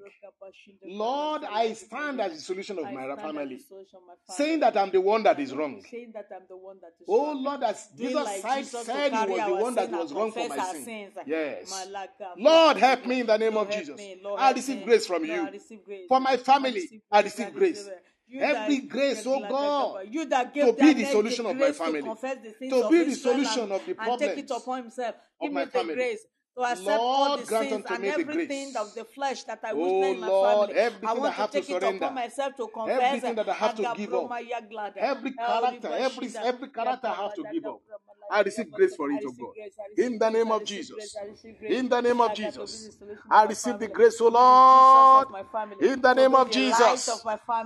Lord, 0.85 1.43
I 1.45 1.73
stand 1.73 2.21
as 2.21 2.33
the 2.35 2.41
solution 2.41 2.79
of 2.79 2.85
my 2.85 2.91
stand 2.93 3.11
as 3.11 3.17
the 3.17 3.23
family, 3.23 3.59
solution 3.59 3.97
of 3.97 4.03
my 4.07 4.35
saying 4.35 4.61
that 4.61 4.77
I'm 4.77 4.91
the 4.91 5.01
one 5.01 5.23
that 5.23 5.39
is 5.39 5.55
wrong. 5.55 5.83
Saying 5.91 6.13
that 6.15 6.29
I'm 6.35 6.43
the 6.49 6.57
one 6.57 6.79
that 6.81 6.93
is 7.01 7.07
Oh. 7.09 7.33
Lord, 7.33 7.63
as 7.63 7.89
Jesus 7.97 8.25
like 8.25 8.41
said, 8.41 8.59
Jesus 8.59 8.81
to 8.81 8.87
said 8.87 9.13
he 9.13 9.33
was 9.33 9.47
the 9.47 9.55
one 9.55 9.75
that 9.75 9.91
was 9.91 10.13
wrong 10.13 10.33
for 10.33 10.49
my 10.49 10.73
sin. 10.73 10.85
sins. 10.85 11.13
Yes. 11.27 11.89
Lord, 12.37 12.77
help 12.77 13.07
me 13.07 13.21
in 13.21 13.27
the 13.27 13.37
name 13.37 13.57
of 13.57 13.71
Jesus. 13.71 14.01
I 14.39 14.53
receive 14.53 14.85
grace 14.85 15.07
from 15.07 15.25
you. 15.25 15.49
For 16.09 16.21
my 16.21 16.37
family, 16.37 17.03
I 17.11 17.23
receive 17.23 17.53
grace. 17.53 17.89
You 18.33 18.41
Every 18.41 18.79
grace, 18.79 19.27
oh 19.27 19.41
God, 19.41 20.07
you 20.09 20.25
that 20.25 20.55
gave 20.55 20.65
to 20.65 20.73
be 20.73 20.95
the 20.95 21.05
solution 21.05 21.45
of 21.45 21.55
my 21.55 21.73
family, 21.73 22.01
to 22.01 22.07
confess 22.07 22.39
the 22.43 22.55
sins 22.59 22.73
to 22.73 22.89
be 22.89 23.05
the 23.05 23.15
solution 23.15 23.71
of 23.71 23.85
the 23.85 23.95
and 23.99 24.19
take 24.19 24.39
it 24.39 24.51
upon 24.51 24.85
himself. 24.85 25.17
of 25.17 25.43
Give 25.43 25.53
my 25.53 25.65
me 25.67 25.71
family. 25.71 25.89
the 25.89 26.01
grace 26.01 26.27
to 26.57 26.63
accept 26.65 26.89
all 27.01 27.29
Lord, 27.29 27.41
the 27.41 27.47
grant 27.47 27.69
sins 27.69 27.85
and 27.89 28.05
the 28.05 28.09
everything 28.09 28.73
grace. 28.73 28.77
of 28.77 28.95
the 28.95 29.05
flesh 29.05 29.45
that 29.45 29.61
I 29.65 29.73
Oh, 29.73 29.77
witness 29.77 30.15
in 30.15 30.21
my 30.21 30.27
Lord, 30.29 30.71
family. 30.71 30.81
I 31.03 31.11
I 31.11 31.15
want 31.15 31.35
have 31.35 31.51
to 31.51 31.61
to 31.61 31.67
take 31.67 31.77
it 31.77 31.81
surrender. 31.81 32.05
upon 32.05 32.15
myself 32.15 32.57
to 32.57 32.67
confess. 32.69 33.01
Everything 33.01 33.35
that 33.37 33.49
I 33.49 33.53
have 33.55 33.75
to 33.77 33.95
give 33.97 34.15
up. 34.15 34.31
Every 34.97 35.33
character, 35.33 35.89
every 35.93 36.37
every 36.37 36.69
character 36.69 37.09
I 37.09 37.15
have 37.15 37.35
to 37.35 37.45
give 37.53 37.67
up. 37.67 37.81
I 38.31 38.41
receive 38.43 38.71
grace 38.73 38.95
for 38.97 39.11
it, 39.11 39.23
oh 39.27 39.33
God. 39.33 39.55
In 39.97 40.19
the 40.19 40.31
name 40.31 40.53
of 40.53 40.65
Jesus. 40.65 41.17
In 41.69 41.89
the 41.89 42.01
name 42.01 42.21
of 42.21 42.35
Jesus. 42.35 42.99
I 43.31 43.45
receive 43.45 43.79
the 43.79 43.89
grace, 43.89 44.21
oh 44.21 44.29
Lord. 44.29 45.29
In 45.81 46.01
the 46.01 46.13
name 46.15 46.35
of 46.35 46.51
Jesus. 46.51 47.07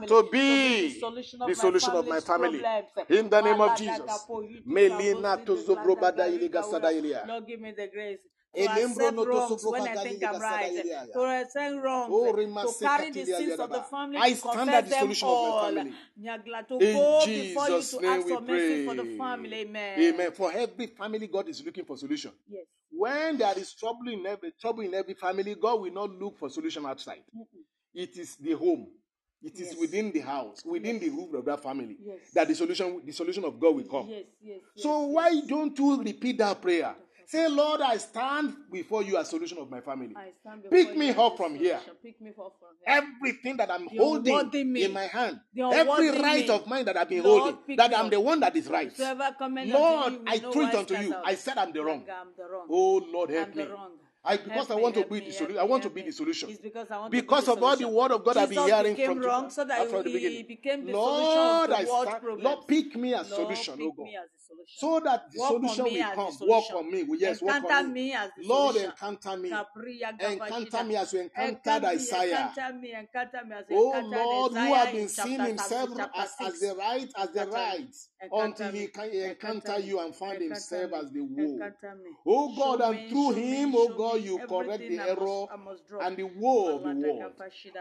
To 0.06 0.28
be 0.30 1.00
the 1.00 1.00
solution 1.00 1.42
of 1.42 2.06
my 2.06 2.20
family. 2.20 2.62
In 3.08 3.28
the 3.30 3.40
name 3.40 3.60
of 3.60 3.76
Jesus. 3.76 4.26
Melina 4.64 5.36
to 5.44 5.56
Zobrobada 5.56 6.26
Iliga 6.28 6.62
Sadailia. 6.62 7.26
Lord, 7.26 7.46
give 7.46 7.60
me 7.60 7.72
the 7.72 7.88
grace. 7.88 8.18
To 8.56 8.62
accept 8.62 9.16
wrongs 9.16 9.64
when 9.64 9.82
I 9.82 9.94
think 10.02 10.24
I'm 10.24 10.40
right. 10.40 10.82
To 11.12 11.20
accept 11.20 11.76
wrongs. 11.82 12.08
To 12.08 12.84
carry 12.84 13.10
the 13.10 13.24
sins 13.24 13.58
of 13.60 13.70
the 13.70 13.82
family. 13.82 14.18
I 14.18 14.32
to 14.32 14.40
confess 14.40 14.90
them 14.90 15.00
solution 15.00 15.28
of 15.28 15.34
my 15.34 15.38
all. 15.38 15.72
To 16.68 16.78
In 16.78 16.94
go 16.94 17.26
before 17.26 17.68
you 17.68 17.82
to 17.82 18.06
ask 18.06 18.28
for 18.28 18.40
mercy 18.40 18.86
for 18.86 18.94
the 18.94 19.16
family. 19.16 19.56
Amen. 19.60 20.00
Amen. 20.00 20.32
For 20.32 20.52
every 20.52 20.86
family, 20.86 21.26
God 21.26 21.48
is 21.48 21.62
looking 21.64 21.84
for 21.84 21.96
solution. 21.96 22.32
Yes. 22.48 22.64
When 22.90 23.36
there 23.36 23.58
is 23.58 23.74
trouble 23.74 24.08
in 24.08 24.24
every 24.26 24.52
trouble 24.60 24.82
in 24.82 24.94
every 24.94 25.14
family, 25.14 25.54
God 25.54 25.80
will 25.80 25.92
not 25.92 26.10
look 26.10 26.38
for 26.38 26.48
solution 26.48 26.86
outside. 26.86 27.22
It 27.94 28.16
is 28.16 28.36
the 28.36 28.52
home. 28.52 28.86
It 29.42 29.54
is 29.60 29.68
Yes. 29.72 29.76
within 29.76 30.12
the 30.12 30.20
house, 30.20 30.64
within 30.64 30.98
the 30.98 31.10
roof 31.10 31.34
of 31.34 31.44
that 31.44 31.62
family, 31.62 31.96
Yes. 32.02 32.30
that 32.32 32.48
the 32.48 32.54
solution, 32.54 33.02
the 33.04 33.12
solution 33.12 33.44
of 33.44 33.60
God 33.60 33.76
will 33.76 33.84
come. 33.84 34.08
Yes, 34.08 34.24
yes, 34.42 34.60
yes. 34.74 34.82
So 34.82 35.02
why 35.08 35.40
don't 35.46 35.78
you 35.78 36.02
repeat 36.02 36.38
that 36.38 36.60
prayer? 36.60 36.96
Say, 37.26 37.48
Lord, 37.48 37.80
I 37.80 37.96
stand 37.96 38.54
before 38.70 39.02
you 39.02 39.16
as 39.16 39.28
solution 39.28 39.58
of 39.58 39.68
my 39.68 39.80
family. 39.80 40.14
I 40.16 40.30
stand 40.40 40.62
Pick 40.70 40.96
me 40.96 41.10
up 41.10 41.36
from 41.36 41.56
here. 41.56 41.80
Pick 42.00 42.20
me 42.20 42.30
up 42.30 42.54
from 42.60 42.76
here. 42.78 42.86
Everything 42.86 43.56
that 43.56 43.68
I'm 43.68 43.88
The 43.88 43.96
holding 43.96 44.72
me. 44.72 44.84
in 44.84 44.92
my 44.92 45.06
hand, 45.06 45.40
every 45.72 46.10
right 46.10 46.46
me. 46.46 46.48
of 46.48 46.68
mine 46.68 46.84
that 46.84 46.96
I've 46.96 47.08
been 47.08 47.24
Lord, 47.24 47.54
holding, 47.54 47.76
that 47.76 47.98
I'm 47.98 48.10
the 48.10 48.20
one 48.20 48.38
that 48.40 48.54
is 48.54 48.68
right. 48.68 48.96
Lord, 48.96 50.14
I 50.24 50.36
it 50.36 50.74
unto 50.74 50.96
you. 50.96 51.14
out. 51.14 51.26
I 51.26 51.34
said 51.34 51.58
I'm 51.58 51.72
the 51.72 51.82
wrong. 51.82 52.04
I'm 52.08 52.28
the 52.36 52.44
wrong. 52.44 52.68
Oh 52.70 53.04
Lord, 53.12 53.30
help 53.30 53.48
I'm 53.48 53.56
me. 53.56 53.64
the 53.64 53.70
wrong. 53.70 53.90
I 54.24 54.36
because 54.38 54.66
Help 54.66 54.70
I 54.70 54.76
me, 54.76 54.82
want 54.82 54.94
to 54.96 55.04
be 55.06 55.20
the 55.20 55.32
solution. 55.32 55.58
I 55.58 55.62
want 55.64 55.82
to 55.84 55.90
be 55.90 56.02
the 56.02 56.10
solution. 56.12 56.56
Because 56.62 56.88
Because 57.10 57.48
of 57.48 57.54
be 57.56 57.60
the 57.60 57.66
all 57.66 57.76
the 57.76 57.88
word 57.88 58.10
of 58.10 58.24
God 58.24 58.36
I've 58.36 58.50
been 58.50 58.66
hearing 58.66 58.96
from 58.96 59.18
wrong 59.20 59.50
so 59.50 59.64
that 59.64 59.88
from 59.88 60.02
the 60.02 60.12
beginning. 60.12 60.46
became 60.46 60.84
the 60.86 60.92
Lord, 60.92 61.70
I 61.70 61.84
stand. 61.84 62.42
Lord, 62.42 62.58
pick 62.66 62.96
me 62.96 63.14
as 63.14 63.28
solution, 63.28 63.78
oh 63.82 63.92
God. 63.92 64.06
Me 64.56 64.62
as 64.62 64.68
a 64.68 64.78
solution. 64.78 65.00
So 65.00 65.00
that 65.00 65.32
the 65.32 65.40
Work 65.40 65.48
solution 65.50 65.84
will 65.84 66.14
come. 66.14 66.48
Work 66.48 66.64
on 66.74 66.90
me. 66.90 67.04
Yes, 67.18 67.42
work 67.42 67.56
Encounter 67.56 67.74
on 67.74 67.92
me. 67.92 67.92
me 67.92 68.12
as 68.14 68.30
the 68.36 68.48
Lord, 68.48 68.74
solution. 68.74 68.90
encounter 68.90 69.36
me. 69.36 69.48
Encounter 70.20 70.84
me 70.84 70.96
as 70.96 71.12
you 71.12 71.20
encountered 71.20 71.56
Encounter 71.56 71.86
Isaiah. 71.86 72.52
encounter 72.56 72.78
me, 72.78 72.92
encounter 72.94 73.44
me 73.44 73.56
as 73.56 73.64
you 73.68 73.76
Oh 73.76 74.00
Lord, 74.00 74.52
who 74.52 74.74
in 74.74 74.92
been 74.92 75.08
seeing 75.08 75.40
himself 75.40 75.90
as, 76.14 76.34
as 76.40 76.60
the 76.60 76.74
right, 76.78 77.12
as 77.16 77.30
the 77.30 77.46
right, 77.46 77.94
until 78.32 78.72
he 78.72 78.86
can 78.88 79.10
encounter 79.10 79.78
you 79.78 80.00
and 80.00 80.14
find 80.14 80.42
himself 80.42 80.92
as 80.94 81.10
the 81.10 81.20
woe. 81.20 81.70
Oh 82.26 82.54
God, 82.56 82.80
and 82.80 83.08
through 83.08 83.32
him, 83.32 83.74
oh 83.74 83.88
God, 83.96 84.22
you 84.22 84.38
correct 84.38 84.88
the 84.88 84.98
error 84.98 85.46
I 85.52 85.56
must 85.56 85.86
drop. 85.86 86.02
and 86.02 86.16
the 86.16 86.24
woe 86.24 86.76
of 86.76 86.82
the 86.82 86.94
world, 86.94 87.32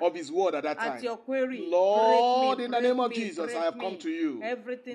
of 0.01 0.15
his 0.15 0.31
word 0.31 0.55
at 0.55 0.63
that 0.63 0.79
time. 0.79 1.01
Lord, 1.69 2.59
in 2.59 2.71
the 2.71 2.79
name 2.79 2.99
of 2.99 3.13
Jesus, 3.13 3.53
I 3.53 3.65
have 3.65 3.77
come 3.77 3.97
to 3.97 4.09
you. 4.09 4.41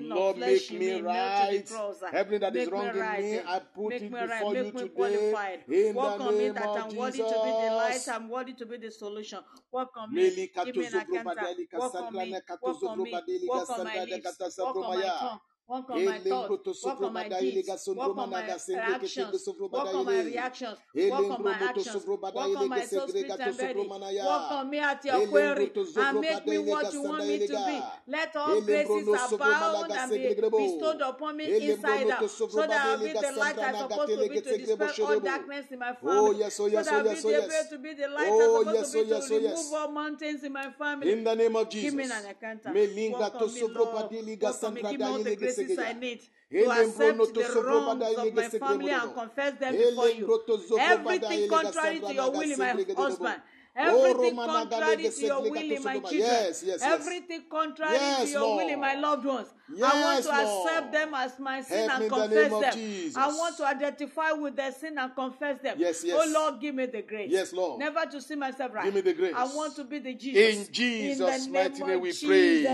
Lord, 0.01 0.37
make 0.37 0.71
me 0.71 0.79
me, 0.81 0.85
nailed 0.87 0.97
to 0.97 1.03
the 1.03 1.03
right. 1.03 1.70
Cross. 1.71 2.01
Uh, 2.03 2.09
Everything 2.13 2.39
that 2.41 2.55
is 2.55 2.69
wrong 2.69 2.87
in 2.87 2.95
me, 2.95 3.37
eh? 3.37 3.43
I 3.47 3.59
put 3.59 3.93
it 3.93 4.17
before 4.19 4.55
you 4.55 4.71
today. 4.71 5.31
In 5.67 5.95
Work 5.95 6.17
the 6.17 6.23
on 6.23 6.37
me 6.37 6.43
name 6.45 6.53
that 6.53 6.65
of 6.65 6.77
I'm 6.77 6.95
worthy 6.95 7.17
to 7.19 7.23
be 7.23 7.31
the 7.31 7.71
light. 7.71 7.93
Jesus. 7.93 8.07
I'm 8.07 8.29
worthy 8.29 8.53
to 8.53 8.65
be 8.65 8.77
the 8.77 8.91
solution. 8.91 9.39
Work 9.71 9.89
on 9.97 10.13
me. 10.13 10.49
Give 10.63 10.75
me 10.75 10.85
an 10.85 10.91
brobadeli 11.05 11.67
Work 11.73 11.95
on 11.95 12.13
me. 12.13 12.35
Work 12.61 12.83
on 12.83 13.03
me. 13.03 13.11
brobadeli 13.11 13.47
Work 13.49 13.69
on 13.69 13.83
my 13.83 14.03
lips. 14.03 14.39
Work 14.59 14.75
on 14.75 14.95
my 14.97 15.01
tongue. 15.19 15.39
Work 15.71 15.89
on 15.89 16.05
my 16.05 16.19
thoughts. 16.19 16.83
Work 16.85 17.01
on 17.01 17.13
my 17.13 17.29
deeds. 17.29 17.87
Work 17.87 18.17
on 18.17 18.29
my 18.29 18.41
naga 18.41 18.59
sengre 18.59 18.99
ke 18.99 19.07
tege 19.07 19.23
actions. 19.23 19.31
Work 19.31 19.41
sovrobada 19.47 19.95
on 19.95 20.05
my 20.05 20.21
reactions. 20.21 20.77
Work 20.95 21.31
on 21.31 21.43
my 21.43 21.53
actions. 21.53 22.05
Work 22.05 22.35
on 22.35 22.69
my 22.69 22.81
soul, 22.85 23.07
spirit, 23.07 23.39
and 23.39 23.57
body. 23.57 24.19
Work 24.19 24.51
on 24.51 24.69
me 24.69 24.79
at 24.79 25.05
your 25.05 25.27
query 25.27 25.71
and 25.97 26.19
make 26.19 26.45
me 26.47 26.57
what 26.59 26.91
you 26.93 27.01
want 27.03 27.25
me 27.27 27.47
to 27.47 27.53
be. 27.53 27.81
Let 28.07 28.35
all 28.35 28.61
graces 28.61 29.07
abound 29.31 29.91
and 29.91 30.11
be 30.11 30.35
bestowed 30.35 31.01
upon 31.01 31.37
me 31.37 31.45
inside 31.71 32.09
out, 32.11 32.29
so 32.29 32.47
that 32.67 32.71
I'll 32.71 32.99
be 32.99 33.13
the 33.13 33.31
light 33.37 33.59
I'm 33.59 33.75
supposed 33.77 34.09
to 34.19 34.29
be 34.29 34.41
to 34.41 34.57
dispel 34.57 35.07
all 35.07 35.19
darkness 35.19 35.65
in 35.71 35.79
my 35.79 35.95
Oh 36.03 36.25
family. 36.27 36.39
yes, 36.39 36.59
oh 36.59 36.69
So 36.69 36.83
that 36.83 36.87
oh 36.91 36.97
I'll 36.97 37.03
be 37.03 37.09
yes, 37.09 37.25
oh 37.25 37.29
able 37.29 37.69
to 37.69 37.77
be 37.79 37.93
the 37.93 38.07
light 38.09 38.27
Oh 38.29 38.65
I'm 38.67 38.75
supposed 38.75 38.75
yes, 38.75 38.91
to 38.91 38.99
oh 38.99 39.03
be 39.03 39.09
yes, 39.09 39.27
to 39.27 39.33
oh 39.33 39.37
remove 39.37 39.51
yes. 39.51 39.73
all 39.73 39.91
mountains 39.91 40.43
in 40.43 40.53
my 40.53 40.69
family. 40.71 41.11
In 41.13 41.23
the 41.23 41.35
name 41.35 41.55
of 41.55 41.69
Jesus. 41.69 41.89
Give 41.91 41.93
me 41.95 42.03
an 42.11 42.25
encounter. 42.25 42.69
Melinga 42.69 43.19
Work 43.19 43.37
to 43.37 43.45
on 43.45 43.53
me, 43.53 43.61
sobro 43.61 43.75
Lord. 43.75 44.09
badili 44.11 44.39
ga 44.39 44.51
Work 44.51 44.63
on 44.63 44.73
me. 44.73 44.81
sandra 44.81 44.91
Give 44.91 44.99
me 44.99 45.05
all 45.05 45.23
the 45.23 45.31
ile 45.31 45.37
ge 45.67 45.77
I 45.79 45.93
need 45.93 46.21
to 46.51 46.69
accept 46.71 47.33
the 47.33 47.61
wrongs 47.63 48.17
of 48.17 48.33
my 48.33 48.49
family 48.49 48.89
and 48.91 49.13
confess 49.13 49.53
them 49.59 49.73
before 49.75 50.09
you. 50.09 50.25
Elembro 50.27 50.45
to 50.45 50.53
zobro 50.57 50.77
bada 50.77 50.91
Everything 50.93 51.49
contrary 51.49 51.99
to 51.99 52.13
your 52.13 52.31
will 52.31 52.41
in 52.41 52.57
my 52.59 52.73
segre 52.73 52.85
ge 52.85 52.95
dobo. 52.95 53.03
husband. 53.03 53.41
Oh, 53.77 54.03
Everything 54.03 54.35
contrary 54.35 55.09
to 55.09 55.21
your 55.21 55.41
will 55.41 55.55
in 55.55 55.83
my 55.83 55.93
children. 55.93 56.13
Yes, 56.19 56.63
yes, 56.63 56.81
yes. 56.81 56.83
Everything 56.83 57.43
contrary 57.49 57.97
to 57.97 58.03
Yes, 58.03 58.31
your 58.33 58.55
will 58.57 58.67
in 58.67 58.79
my 58.81 58.95
loved 58.95 59.25
ones. 59.25 59.47
I 59.69 60.01
want 60.01 60.15
Yes, 60.17 60.25
to 60.25 60.31
accept 60.33 60.91
them 60.91 61.13
as 61.13 61.39
my 61.39 61.61
sin 61.61 61.89
Help 61.89 61.91
and 61.91 62.03
in 62.03 62.09
the 62.09 62.15
confess 62.15 62.61
them. 62.61 62.73
Jesus. 62.73 63.15
I 63.15 63.27
want 63.27 63.57
to 63.57 63.65
identify 63.65 64.31
with 64.33 64.55
their 64.57 64.71
sin 64.73 64.97
and 64.97 65.15
confess 65.15 65.59
them. 65.59 65.77
Yes, 65.79 66.03
oh, 66.03 66.07
yes. 66.07 66.17
Oh 66.19 66.33
Lord, 66.33 66.59
give 66.59 66.75
me 66.75 66.85
the 66.87 67.01
grace. 67.01 67.29
Yes, 67.31 67.53
Lord. 67.53 67.79
Never 67.79 68.05
to 68.11 68.21
see 68.21 68.35
myself 68.35 68.73
right. 68.73 68.83
Give 68.83 68.93
me 68.93 69.01
the 69.01 69.13
grace. 69.13 69.33
I 69.37 69.45
want 69.45 69.75
to 69.77 69.85
be 69.85 69.99
the 69.99 70.15
Jesus. 70.15 70.67
In 70.67 70.73
Jesus' 70.73 71.45
in 71.45 71.53
mighty 71.53 71.83
name 71.83 72.01
we 72.01 72.11
Jesus, 72.11 72.27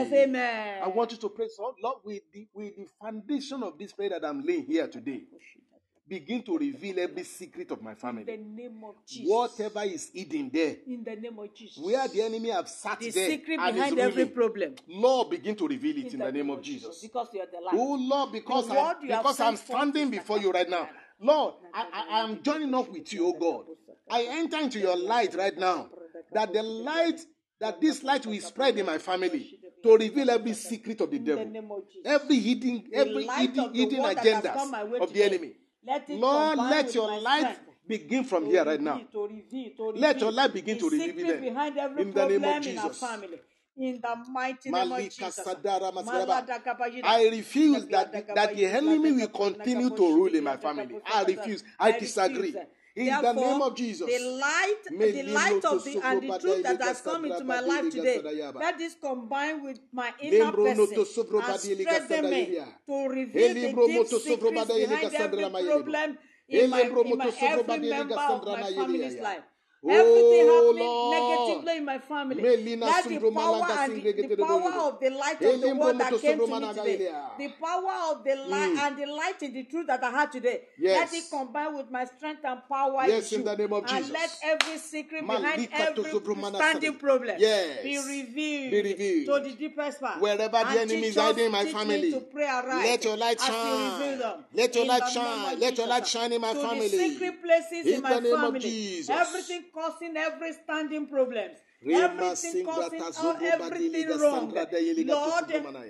pray. 0.09 0.23
Amen. 0.23 0.81
I 0.83 0.87
want 0.87 1.11
you 1.11 1.17
to 1.17 1.29
pray, 1.29 1.47
so 1.55 1.75
Lord, 1.83 1.97
with 2.03 2.23
the, 2.33 2.47
with 2.55 2.75
the 2.75 2.87
foundation 2.99 3.61
of 3.61 3.77
this 3.77 3.93
prayer 3.93 4.09
that 4.09 4.25
I'm 4.25 4.41
laying 4.43 4.65
here 4.65 4.87
today, 4.87 5.21
begin 6.07 6.41
to 6.43 6.57
reveal 6.57 6.99
every 6.99 7.23
secret 7.23 7.71
of 7.71 7.81
my 7.81 7.93
family. 7.95 8.31
in 8.33 8.55
the 8.55 8.61
name 8.63 8.83
of 8.83 8.95
Jesus. 9.05 9.29
Whatever 9.29 9.83
is 9.83 10.09
hidden 10.13 10.49
there, 10.53 10.75
in 10.87 11.03
the 11.03 11.15
name 11.15 11.37
of 11.39 11.53
Jesus. 11.53 11.77
where 11.83 12.07
the 12.07 12.21
enemy 12.21 12.49
have 12.49 12.67
sat 12.67 12.99
the 12.99 13.11
there 13.11 13.29
secret 13.29 13.59
and 13.59 13.69
is 13.69 13.75
behind 13.75 13.99
every 13.99 14.23
ruling, 14.23 14.35
problem. 14.35 14.75
Lord, 14.87 15.29
begin 15.29 15.55
to 15.55 15.67
reveal 15.67 15.97
it 15.97 16.13
in, 16.13 16.19
the 16.19 16.31
name 16.31 16.49
of 16.49 16.61
Jesus. 16.61 17.01
Because 17.01 17.27
you 17.33 17.41
are 17.41 17.45
the 17.45 17.57
oh, 17.57 17.65
light. 17.65 17.75
Oh 17.75 17.95
Lord, 17.95 18.31
because 18.31 18.69
I'm 18.69 18.75
word 18.75 18.95
you 19.01 19.11
have 19.11 19.23
because 19.23 19.39
I'm 19.39 19.55
standing 19.57 20.09
before 20.09 20.39
you 20.39 20.51
right 20.51 20.69
now. 20.69 20.89
Lord, 21.19 21.55
I, 21.73 22.05
I 22.09 22.19
am 22.21 22.41
joining 22.43 22.73
up 22.73 22.89
with 22.89 23.11
you, 23.11 23.27
oh 23.27 23.33
God. 23.33 23.65
I 24.09 24.23
enter 24.29 24.59
into 24.59 24.79
your 24.79 24.95
light 24.95 25.35
right 25.35 25.57
now. 25.57 25.89
That 26.31 26.53
the 26.53 26.63
light, 26.63 27.19
that 27.59 27.81
this 27.81 28.03
light 28.03 28.25
will 28.25 28.39
spread 28.39 28.77
in 28.77 28.85
my 28.85 28.97
family 28.97 29.59
to 29.83 29.97
reveal 29.97 30.29
every 30.29 30.53
secret 30.53 31.01
of 31.01 31.11
the 31.11 31.19
devil, 31.19 31.45
Jesus. 31.45 32.05
every 32.05 32.39
hidden, 32.39 32.83
every 32.93 33.27
hidden, 33.27 33.59
of 33.59 33.73
the 33.73 33.79
hidden 33.79 34.01
word 34.01 34.17
that 34.17 34.25
has 34.25 34.43
come 34.43 34.73
agendas 34.73 35.01
of 35.01 35.13
the 35.13 35.23
enemy. 35.23 35.53
Let 35.87 36.09
Lord, 36.09 36.57
let 36.57 36.93
your 36.93 37.21
light 37.21 37.59
begin 37.87 38.25
from 38.25 38.43
to 38.43 38.49
here 38.49 38.65
right 38.65 38.81
now. 38.81 38.99
To 39.13 39.27
reveal, 39.27 39.71
to 39.77 39.85
reveal 39.87 40.01
Let 40.01 40.19
your 40.19 40.31
light 40.33 40.53
begin 40.53 40.75
the 40.75 40.81
to 40.81 40.89
reveal 40.89 41.27
them. 41.27 41.41
behind 41.41 41.77
every 41.77 42.01
In 42.01 42.13
the 42.13 42.27
name 42.27 42.43
of 42.43 42.61
Jesus. 42.61 42.99
family. 42.99 43.39
In 43.77 44.01
the 44.01 44.15
mighty 44.29 44.69
name 44.69 44.91
of 44.91 44.99
Jesus. 45.09 45.47
I 47.03 47.29
refuse 47.31 47.85
that 47.87 48.11
that 48.35 48.55
the 48.55 48.65
enemy 48.65 49.11
will 49.13 49.27
continue 49.29 49.89
to 49.89 50.13
rule 50.13 50.35
in 50.35 50.43
my 50.43 50.57
family. 50.57 50.99
I 51.05 51.23
refuse. 51.23 51.63
I 51.79 51.91
disagree. 51.97 52.53
In 52.97 53.05
the 53.05 53.21
Therefore, 53.21 53.33
name 53.35 53.61
of 53.61 53.75
Jesus. 53.75 54.07
The 54.07 54.19
light, 54.41 54.81
the 54.89 55.23
light 55.23 55.65
of 55.65 55.83
the 55.83 56.01
and 56.03 56.21
the 56.23 56.39
truth 56.39 56.63
that 56.63 56.81
has 56.81 57.01
come 57.01 57.25
into 57.25 57.43
my 57.43 57.59
life 57.59 57.91
today, 57.91 58.21
let 58.55 58.77
this 58.79 58.95
combine 58.99 59.61
with 59.63 59.79
my 59.93 60.11
inner 60.19 60.51
person 60.51 60.93
and 60.95 61.59
strengthen 61.59 62.29
me 62.31 62.57
to 62.87 63.07
reveal 63.07 63.53
the 63.53 63.87
deep 63.87 64.07
secrets 64.07 64.73
behind 64.73 65.13
every 65.13 65.49
problem 65.67 66.17
in 66.49 66.69
my, 66.71 66.81
in 66.81 67.17
my 67.17 67.31
every 67.39 67.77
member 67.89 68.15
of 68.15 68.45
my 68.47 68.73
family's 68.73 69.15
ya. 69.15 69.35
Life. 69.83 69.95
Oh, 69.97 69.99
Everything 69.99 70.47
happening 70.47 70.87
Lord. 70.87 71.47
negatively 71.47 71.77
in 71.77 71.85
my 71.85 71.99
family. 71.99 72.41
Let 72.43 73.07
the 73.07 73.31
power 73.31 73.65
and 73.69 74.03
the, 74.03 74.11
the 74.35 74.35
power 74.37 74.71
of 74.87 74.99
the 74.99 75.09
light 75.11 75.41
of 75.41 75.61
the 75.61 75.75
word 75.75 75.97
that 75.99 76.19
came 76.21 76.37
to 76.39 76.47
me 76.47 76.67
today, 76.73 77.13
the 77.37 77.47
power 77.61 78.11
of 78.11 78.23
the 78.23 78.35
light 78.35 78.67
Mm. 78.67 78.77
and 78.79 78.97
the 78.97 79.05
light 79.05 79.41
in 79.43 79.53
the 79.53 79.63
truth 79.63 79.87
that 79.87 80.03
I 80.03 80.09
had 80.09 80.31
today, 80.31 80.61
Yes. 80.77 81.11
let 81.11 81.21
it 81.21 81.29
combine 81.29 81.75
with 81.75 81.91
my 81.91 82.05
strength 82.05 82.43
and 82.43 82.61
power 82.67 83.03
Yes, 83.07 83.31
in 83.31 83.39
in 83.41 83.45
the 83.45 83.55
name 83.55 83.73
of 83.73 83.85
Jesus. 83.85 84.03
and 84.05 84.13
let 84.13 84.37
every 84.43 84.77
secret 84.77 85.25
behind 85.27 85.69
every 85.71 86.03
standing 86.49 86.95
problem 86.95 87.35
Yes. 87.39 87.83
be 87.83 87.97
revealed, 87.97 88.71
Be 88.71 88.81
revealed. 88.81 89.43
to 89.43 89.49
the 89.49 89.55
deepest 89.55 89.99
part. 90.01 90.19
Wherever 90.21 90.49
the 90.49 90.79
enemy 90.81 91.07
is 91.07 91.15
hiding 91.15 91.45
in 91.45 91.51
my 91.51 91.65
family, 91.65 92.11
to 92.11 92.19
pray 92.21 92.45
aright 92.47 92.85
let 92.85 93.03
your 93.03 93.17
light 93.17 93.39
as 93.41 93.47
you 93.47 93.53
shine. 93.53 94.43
Let 94.53 94.75
your 94.75 94.85
light 94.85 95.07
shine. 95.09 95.59
Let 95.59 95.77
your 95.77 95.87
light 95.87 96.07
shine 96.07 96.33
in 96.33 96.41
my 96.41 96.53
family. 96.53 96.87
The 96.87 96.97
secret 97.09 97.41
places 97.43 97.85
in, 97.85 98.01
my 98.01 98.13
the 98.15 98.21
name 98.21 98.33
of 98.33 98.39
family. 98.41 98.59
Jesus. 98.59 99.09
Everything 99.09 99.63
causing 99.73 100.15
every 100.17 100.53
standing 100.63 101.07
problems. 101.07 101.57
Everything 101.85 102.65
causing 102.65 103.01
all, 103.01 103.37
everything 103.39 104.07
wrong. 104.19 104.51
Lord, 104.53 105.45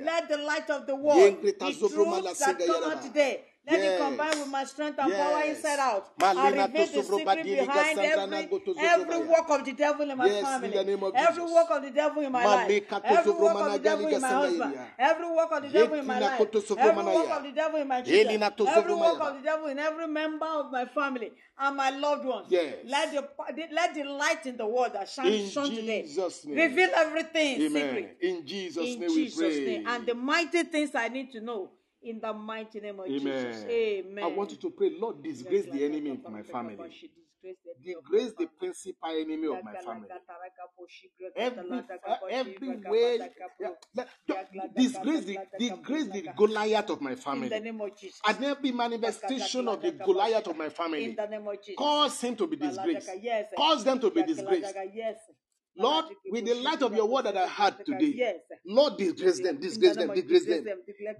let 0.05 0.27
the 0.29 0.37
light 0.37 0.69
of 0.69 0.85
the 0.85 0.95
world, 0.95 1.41
the 1.41 1.53
truth 1.53 2.39
that 2.39 2.59
come 2.59 2.83
out 2.91 3.01
today, 3.01 3.45
Let 3.69 3.81
Yes. 3.81 3.99
it 3.99 4.03
combine 4.03 4.39
with 4.39 4.47
my 4.47 4.63
strength 4.63 4.97
and 4.97 5.11
power 5.13 5.39
Yes. 5.43 5.57
inside 5.57 5.79
out. 5.79 6.17
Malina 6.17 6.37
I 6.37 6.49
reveal 6.51 6.85
the 6.87 7.03
secret 7.03 7.43
behind 7.43 7.99
every, 7.99 8.37
every 8.77 9.17
work 9.27 9.49
of 9.49 9.65
the 9.65 9.73
devil 9.73 10.09
in 10.09 10.17
my 10.17 10.25
Yes, 10.25 10.37
in 10.37 10.45
family. 10.45 10.77
of 11.03 11.15
every 11.15 11.43
work 11.43 11.69
of 11.71 11.81
the 11.83 11.91
devil 11.91 12.23
in 12.23 12.31
my 12.31 12.45
life. 12.45 12.71
Every 13.03 13.31
work 13.33 13.55
of 13.59 13.73
the 13.73 13.79
devil 13.79 14.07
in 14.07 14.21
my 14.21 14.27
husband. 14.29 14.79
Every 14.97 15.27
work 15.29 15.51
of 15.51 15.63
the 15.63 15.69
devil 15.69 15.99
in 15.99 16.05
my 16.07 16.19
life. 16.19 16.39
Every 16.77 16.95
work 17.09 17.29
of 17.37 17.43
the 17.43 17.51
devil 17.51 17.81
in 17.81 17.87
my 17.87 18.01
children. 18.01 18.43
Every 18.67 18.93
work 18.93 19.19
of 19.21 19.35
the 19.35 19.41
devil 19.43 19.67
in 19.67 19.79
every 19.79 20.07
member 20.07 20.45
of 20.45 20.71
my 20.71 20.85
family 20.85 21.33
and 21.59 21.75
my 21.75 21.89
loved 21.89 22.25
ones. 22.25 22.47
Yes. 22.49 22.75
Let 22.85 23.11
the 23.11 23.27
let 23.73 23.93
the 23.95 24.03
light 24.03 24.45
in 24.45 24.55
the 24.55 24.65
world 24.65 24.93
that 24.93 25.09
shine, 25.09 25.49
today 25.49 26.05
name. 26.05 26.55
reveal 26.55 26.89
everything 26.95 27.61
Amen. 27.63 27.87
secret 27.89 28.17
In 28.21 28.45
Jesus' 28.47 28.85
in 28.93 28.99
name 29.01 29.09
Jesus' 29.09 29.37
we 29.37 29.65
pray. 29.65 29.77
name. 29.79 29.87
And 29.87 30.05
the 30.05 30.13
mighty 30.15 30.63
things 30.63 30.95
I 30.95 31.09
need 31.09 31.31
to 31.33 31.41
know 31.41 31.71
in 32.09 32.19
the 32.19 32.33
mighty 32.33 32.79
name 32.79 32.99
of 32.99 33.05
Amen. 33.05 33.21
Jesus. 33.21 33.65
Amen. 33.69 34.23
I 34.23 34.27
want 34.27 34.51
you 34.51 34.57
to 34.57 34.69
pray, 34.69 34.91
Lord, 34.99 35.23
disgrace 35.23 35.65
the 35.65 35.83
enemy 35.83 36.11
in 36.11 36.21
uh, 36.25 36.29
my 36.29 36.43
family. 36.43 36.77
Disgrace 37.83 38.33
the 38.37 38.47
principal 38.59 39.09
enemy 39.09 39.47
of 39.47 39.63
my 39.63 39.75
family. 39.75 40.09
Every, 41.35 41.83
everywhere, 42.31 43.29
yeah, 43.59 44.43
disgrace 44.75 45.25
the, 45.25 45.37
disgrace 45.57 46.07
the 46.07 46.29
Goliath 46.35 46.89
of 46.89 46.99
my 47.01 47.11
in 47.11 47.15
the 47.15 47.21
family. 47.21 47.59
name 47.59 47.79
of 47.81 47.97
Jesus. 47.97 48.19
And 48.27 48.43
every 48.43 48.71
manifestation 48.71 49.67
of 49.67 49.81
the 49.81 49.91
Goliath 49.91 50.47
of 50.47 50.57
my 50.57 50.65
In 50.65 50.71
family, 50.71 51.15
the 51.15 51.27
name 51.27 51.47
of 51.47 51.55
Jesus. 51.61 51.75
cause 51.77 52.19
him 52.21 52.35
to 52.35 52.47
be 52.47 52.55
disgraced. 52.57 53.09
Cause 53.55 53.83
them 53.83 53.99
to 53.99 54.09
be 54.09 54.23
disgraced. 54.23 54.73
Yes. 55.77 55.83
Lord, 55.83 56.05
with 56.31 56.45
the 56.45 56.55
light 56.55 56.81
of 56.81 56.95
your 56.95 57.05
word 57.07 57.25
that 57.25 57.37
I 57.37 57.45
had 57.47 57.85
today, 57.85 58.35
Lord, 58.65 58.97
disgrace 58.97 59.39
them, 59.39 59.57
disgrace 59.57 59.95
them, 59.95 60.13
disgrace 60.13 60.45
them, 60.45 60.63